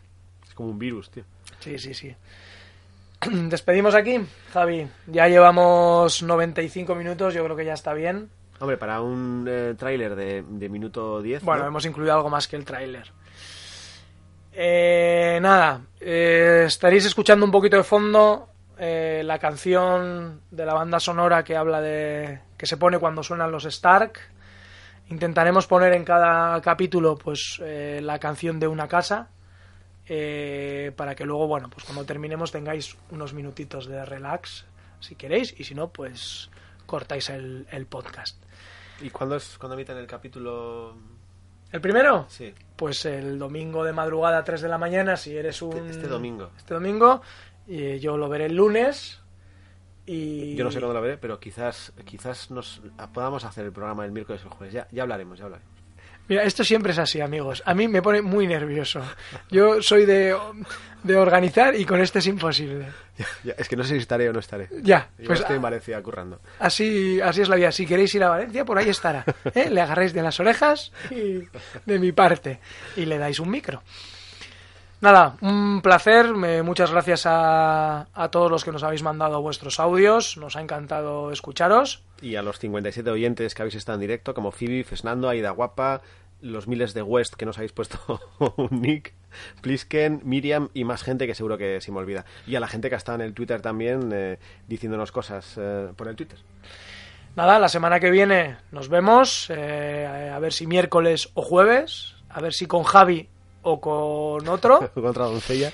Es 0.46 0.54
como 0.54 0.70
un 0.70 0.78
virus, 0.78 1.10
tío. 1.10 1.24
Sí, 1.60 1.78
sí, 1.78 1.94
sí. 1.94 2.14
Despedimos 3.30 3.94
aquí, 3.94 4.20
Javi. 4.52 4.88
Ya 5.06 5.28
llevamos 5.28 6.22
95 6.22 6.94
minutos, 6.94 7.34
yo 7.34 7.44
creo 7.44 7.56
que 7.56 7.64
ya 7.64 7.74
está 7.74 7.94
bien. 7.94 8.30
Hombre, 8.60 8.76
para 8.76 9.00
un 9.00 9.46
eh, 9.48 9.74
tráiler 9.76 10.14
de, 10.14 10.44
de 10.46 10.68
minuto 10.68 11.20
10. 11.20 11.42
Bueno, 11.42 11.62
¿no? 11.62 11.68
hemos 11.68 11.84
incluido 11.84 12.14
algo 12.14 12.30
más 12.30 12.46
que 12.46 12.56
el 12.56 12.64
tráiler. 12.64 13.10
Eh, 14.54 15.38
nada, 15.40 15.80
eh, 15.98 16.64
estaréis 16.66 17.06
escuchando 17.06 17.44
un 17.46 17.50
poquito 17.50 17.76
de 17.76 17.84
fondo 17.84 18.48
eh, 18.78 19.22
la 19.24 19.38
canción 19.38 20.42
de 20.50 20.66
la 20.66 20.74
banda 20.74 21.00
sonora 21.00 21.42
que 21.42 21.56
habla 21.56 21.80
de 21.80 22.40
que 22.58 22.66
se 22.66 22.76
pone 22.76 22.98
cuando 22.98 23.22
suenan 23.22 23.50
los 23.50 23.64
Stark. 23.64 24.20
Intentaremos 25.12 25.66
poner 25.66 25.92
en 25.92 26.04
cada 26.04 26.58
capítulo, 26.62 27.18
pues, 27.18 27.60
eh, 27.62 28.00
la 28.02 28.18
canción 28.18 28.58
de 28.58 28.66
una 28.66 28.88
casa 28.88 29.28
eh, 30.06 30.90
para 30.96 31.14
que 31.14 31.26
luego, 31.26 31.46
bueno, 31.46 31.68
pues 31.68 31.84
cuando 31.84 32.06
terminemos 32.06 32.50
tengáis 32.50 32.96
unos 33.10 33.34
minutitos 33.34 33.86
de 33.86 34.06
relax, 34.06 34.64
si 35.00 35.14
queréis, 35.14 35.54
y 35.60 35.64
si 35.64 35.74
no, 35.74 35.88
pues 35.88 36.50
cortáis 36.86 37.28
el, 37.28 37.66
el 37.70 37.84
podcast. 37.84 38.42
¿Y 39.02 39.10
cuándo 39.10 39.36
es 39.36 39.58
cuando 39.58 39.74
emiten 39.74 39.98
el 39.98 40.06
capítulo? 40.06 40.96
¿El 41.70 41.82
primero? 41.82 42.24
Sí. 42.30 42.54
Pues 42.74 43.04
el 43.04 43.38
domingo 43.38 43.84
de 43.84 43.92
madrugada 43.92 44.38
a 44.38 44.44
3 44.44 44.62
de 44.62 44.68
la 44.70 44.78
mañana, 44.78 45.18
si 45.18 45.36
eres 45.36 45.60
un... 45.60 45.90
Este 45.90 46.08
domingo. 46.08 46.52
Este 46.56 46.72
domingo, 46.72 47.20
y 47.66 47.98
yo 47.98 48.16
lo 48.16 48.30
veré 48.30 48.46
el 48.46 48.56
lunes. 48.56 49.20
Y... 50.06 50.54
Yo 50.56 50.64
no 50.64 50.70
sé 50.70 50.78
cuándo 50.80 50.94
la 50.94 51.00
veré, 51.00 51.18
pero 51.18 51.38
quizás 51.38 51.92
quizás 52.04 52.50
nos 52.50 52.82
podamos 53.12 53.44
hacer 53.44 53.64
el 53.64 53.72
programa 53.72 54.04
el 54.04 54.12
miércoles 54.12 54.42
o 54.44 54.48
el 54.48 54.54
jueves. 54.54 54.74
Ya, 54.74 54.88
ya 54.90 55.02
hablaremos, 55.02 55.38
ya 55.38 55.44
hablaremos. 55.44 55.72
Mira, 56.28 56.44
esto 56.44 56.62
siempre 56.62 56.92
es 56.92 56.98
así, 56.98 57.20
amigos. 57.20 57.62
A 57.66 57.74
mí 57.74 57.88
me 57.88 58.00
pone 58.00 58.22
muy 58.22 58.46
nervioso. 58.46 59.02
Yo 59.50 59.82
soy 59.82 60.06
de, 60.06 60.36
de 61.02 61.16
organizar 61.16 61.74
y 61.74 61.84
con 61.84 62.00
este 62.00 62.20
es 62.20 62.26
imposible. 62.26 62.86
Ya, 63.18 63.26
ya, 63.44 63.54
es 63.58 63.68
que 63.68 63.76
no 63.76 63.82
sé 63.82 63.94
si 63.94 63.98
estaré 63.98 64.28
o 64.28 64.32
no 64.32 64.38
estaré. 64.38 64.68
Ya, 64.82 65.10
Yo 65.18 65.26
pues 65.26 65.40
estoy 65.40 65.56
en 65.56 65.62
Valencia 65.62 66.00
currando. 66.02 66.40
Así, 66.60 67.20
así 67.20 67.42
es 67.42 67.48
la 67.48 67.56
vida. 67.56 67.72
Si 67.72 67.86
queréis 67.86 68.14
ir 68.14 68.22
a 68.22 68.28
Valencia, 68.30 68.64
por 68.64 68.78
ahí 68.78 68.88
estará. 68.88 69.24
¿eh? 69.54 69.68
Le 69.68 69.80
agarráis 69.80 70.12
de 70.12 70.22
las 70.22 70.38
orejas 70.38 70.92
y 71.10 71.40
de 71.84 71.98
mi 71.98 72.12
parte 72.12 72.60
y 72.96 73.04
le 73.04 73.18
dais 73.18 73.38
un 73.40 73.50
micro. 73.50 73.82
Nada, 75.02 75.36
un 75.40 75.82
placer. 75.82 76.32
muchas 76.62 76.92
gracias 76.92 77.26
a, 77.26 78.06
a 78.14 78.28
todos 78.30 78.48
los 78.52 78.64
que 78.64 78.70
nos 78.70 78.84
habéis 78.84 79.02
mandado 79.02 79.42
vuestros 79.42 79.80
audios. 79.80 80.36
Nos 80.36 80.54
ha 80.54 80.60
encantado 80.60 81.32
escucharos. 81.32 82.04
Y 82.20 82.36
a 82.36 82.42
los 82.42 82.60
57 82.60 83.10
oyentes 83.10 83.52
que 83.56 83.62
habéis 83.62 83.74
estado 83.74 83.96
en 83.96 84.02
directo, 84.02 84.32
como 84.32 84.52
Phoebe, 84.52 84.84
Fesnando, 84.84 85.28
Aida 85.28 85.50
Guapa, 85.50 86.02
los 86.40 86.68
miles 86.68 86.94
de 86.94 87.02
West 87.02 87.34
que 87.34 87.44
nos 87.44 87.58
habéis 87.58 87.72
puesto 87.72 87.98
un 88.56 88.80
nick, 88.80 89.12
Plisken, 89.60 90.20
Miriam 90.22 90.68
y 90.72 90.84
más 90.84 91.02
gente 91.02 91.26
que 91.26 91.34
seguro 91.34 91.58
que 91.58 91.80
se 91.80 91.90
me 91.90 91.98
olvida. 91.98 92.24
Y 92.46 92.54
a 92.54 92.60
la 92.60 92.68
gente 92.68 92.88
que 92.88 92.94
ha 92.94 92.98
estado 92.98 93.16
en 93.16 93.22
el 93.22 93.34
Twitter 93.34 93.60
también 93.60 94.10
eh, 94.12 94.38
diciéndonos 94.68 95.10
cosas 95.10 95.54
eh, 95.56 95.88
por 95.96 96.06
el 96.06 96.14
Twitter. 96.14 96.38
Nada, 97.34 97.58
la 97.58 97.68
semana 97.68 97.98
que 97.98 98.12
viene 98.12 98.56
nos 98.70 98.88
vemos. 98.88 99.50
eh, 99.50 100.30
a 100.32 100.38
ver 100.38 100.52
si 100.52 100.68
miércoles 100.68 101.28
o 101.34 101.42
jueves. 101.42 102.14
A 102.28 102.40
ver 102.40 102.52
si 102.54 102.66
con 102.66 102.84
Javi 102.84 103.28
o 103.62 103.80
con 103.80 104.48
otro. 104.48 104.90
Contra 104.94 105.24
Doncella. 105.24 105.72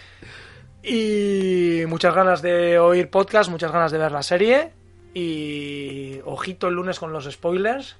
Y 0.82 1.82
muchas 1.88 2.14
ganas 2.14 2.40
de 2.40 2.78
oír 2.78 3.10
podcast, 3.10 3.50
muchas 3.50 3.72
ganas 3.72 3.92
de 3.92 3.98
ver 3.98 4.12
la 4.12 4.22
serie. 4.22 4.72
Y 5.14 6.20
ojito 6.24 6.68
el 6.68 6.74
lunes 6.74 6.98
con 6.98 7.12
los 7.12 7.24
spoilers, 7.30 7.96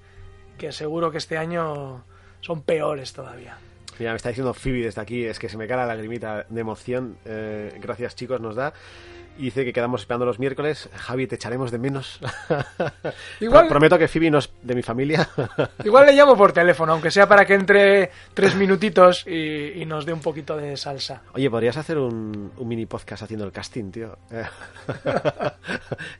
que 0.57 0.73
seguro 0.73 1.11
que 1.11 1.19
este 1.19 1.37
año 1.37 2.05
son 2.41 2.63
peores 2.63 3.13
todavía. 3.13 3.59
Mira, 3.99 4.13
me 4.13 4.17
está 4.17 4.29
diciendo 4.29 4.55
Phoebe 4.55 4.85
desde 4.85 5.01
aquí, 5.01 5.25
es 5.25 5.39
que 5.39 5.49
se 5.49 5.57
me 5.57 5.67
cae 5.67 5.79
la 5.79 5.87
lagrimita 5.87 6.47
de 6.49 6.61
emoción. 6.61 7.19
Eh, 7.25 7.77
gracias, 7.81 8.15
chicos, 8.15 8.41
nos 8.41 8.55
da. 8.55 8.73
Y 9.39 9.43
dice 9.45 9.65
que 9.65 9.73
quedamos 9.73 10.01
esperando 10.03 10.27
los 10.27 10.39
miércoles. 10.41 10.89
Javi, 10.95 11.27
te 11.29 11.37
echaremos 11.37 11.71
de 11.71 11.79
menos. 11.79 12.19
Igual- 13.41 13.63
Pro- 13.63 13.69
Prometo 13.69 13.97
que 13.99 14.09
Phoebe 14.09 14.31
no 14.31 14.39
es 14.39 14.51
de 14.63 14.75
mi 14.75 14.83
familia. 14.83 15.29
Igual 15.85 16.07
le 16.07 16.13
llamo 16.13 16.37
por 16.37 16.53
teléfono, 16.53 16.93
aunque 16.93 17.11
sea 17.13 17.29
para 17.29 17.45
que 17.47 17.55
entre 17.55 18.11
tres 18.35 18.57
minutitos 18.57 19.25
y, 19.27 19.81
y 19.81 19.87
nos 19.87 20.05
dé 20.05 20.13
un 20.13 20.21
poquito 20.21 20.57
de 20.57 20.77
salsa. 20.77 21.23
Oye, 21.35 21.49
podrías 21.49 21.77
hacer 21.77 21.99
un, 21.99 22.51
un 22.57 22.69
mini 22.69 22.87
podcast 22.87 23.23
haciendo 23.23 23.47
el 23.47 23.53
casting, 23.53 23.91
tío. 23.93 24.19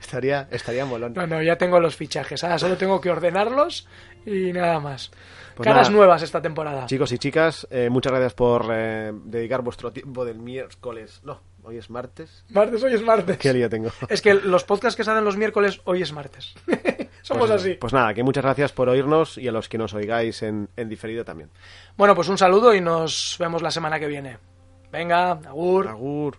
Estaría, 0.01 0.49
estaría 0.51 0.85
molón. 0.85 1.13
No, 1.15 1.27
no, 1.27 1.43
ya 1.43 1.57
tengo 1.57 1.81
los 1.81 1.97
fichajes, 1.97 2.43
ahora 2.45 2.59
solo 2.59 2.77
tengo 2.77 3.01
que 3.01 3.11
ordenarlos 3.11 3.87
y 4.25 4.53
nada 4.53 4.81
más. 4.81 5.11
Pues 5.57 5.65
Caras 5.67 5.89
nada. 5.89 5.97
nuevas 5.97 6.23
esta 6.23 6.41
temporada. 6.41 6.87
Chicos 6.87 7.11
y 7.13 7.19
chicas, 7.19 7.67
eh, 7.71 7.89
muchas 7.91 8.13
gracias 8.13 8.35
por 8.35 8.67
eh, 8.73 9.13
dedicar 9.25 9.63
vuestro 9.63 9.93
tiempo 9.93 10.25
del 10.25 10.39
miércoles. 10.39 11.21
No, 11.25 11.41
hoy 11.69 11.77
es 11.79 11.91
martes. 11.91 12.45
Martes, 12.51 12.83
hoy 12.83 12.95
es 12.95 13.03
martes. 13.03 13.37
Qué 13.39 13.53
lío 13.53 13.69
tengo. 13.69 13.91
Es 14.09 14.23
que 14.23 14.35
los 14.35 14.65
podcasts 14.65 14.97
que 14.97 15.05
se 15.05 15.11
hacen 15.11 15.25
los 15.25 15.37
miércoles, 15.37 15.81
hoy 15.85 16.03
es 16.03 16.13
martes. 16.13 16.55
Somos 17.23 17.49
Pues, 17.49 17.61
así. 17.61 17.75
Pues 17.75 17.93
nada, 17.93 18.15
que 18.15 18.23
muchas 18.23 18.43
gracias 18.45 18.73
por 18.73 18.89
oírnos 18.89 19.37
y 19.39 19.47
a 19.49 19.53
los 19.53 19.69
que 19.69 19.77
nos 19.79 19.93
oigáis 19.95 20.43
en, 20.43 20.69
en 20.77 20.89
diferido 20.89 21.25
también. 21.25 21.51
Bueno, 21.97 22.15
pues 22.15 22.29
un 22.29 22.39
saludo 22.39 22.75
y 22.75 22.81
nos 22.81 23.37
vemos 23.39 23.61
la 23.63 23.71
semana 23.71 24.01
que 24.01 24.07
viene. 24.07 24.39
Venga, 24.91 25.33
agur. 25.33 25.89
Agur. 25.89 26.39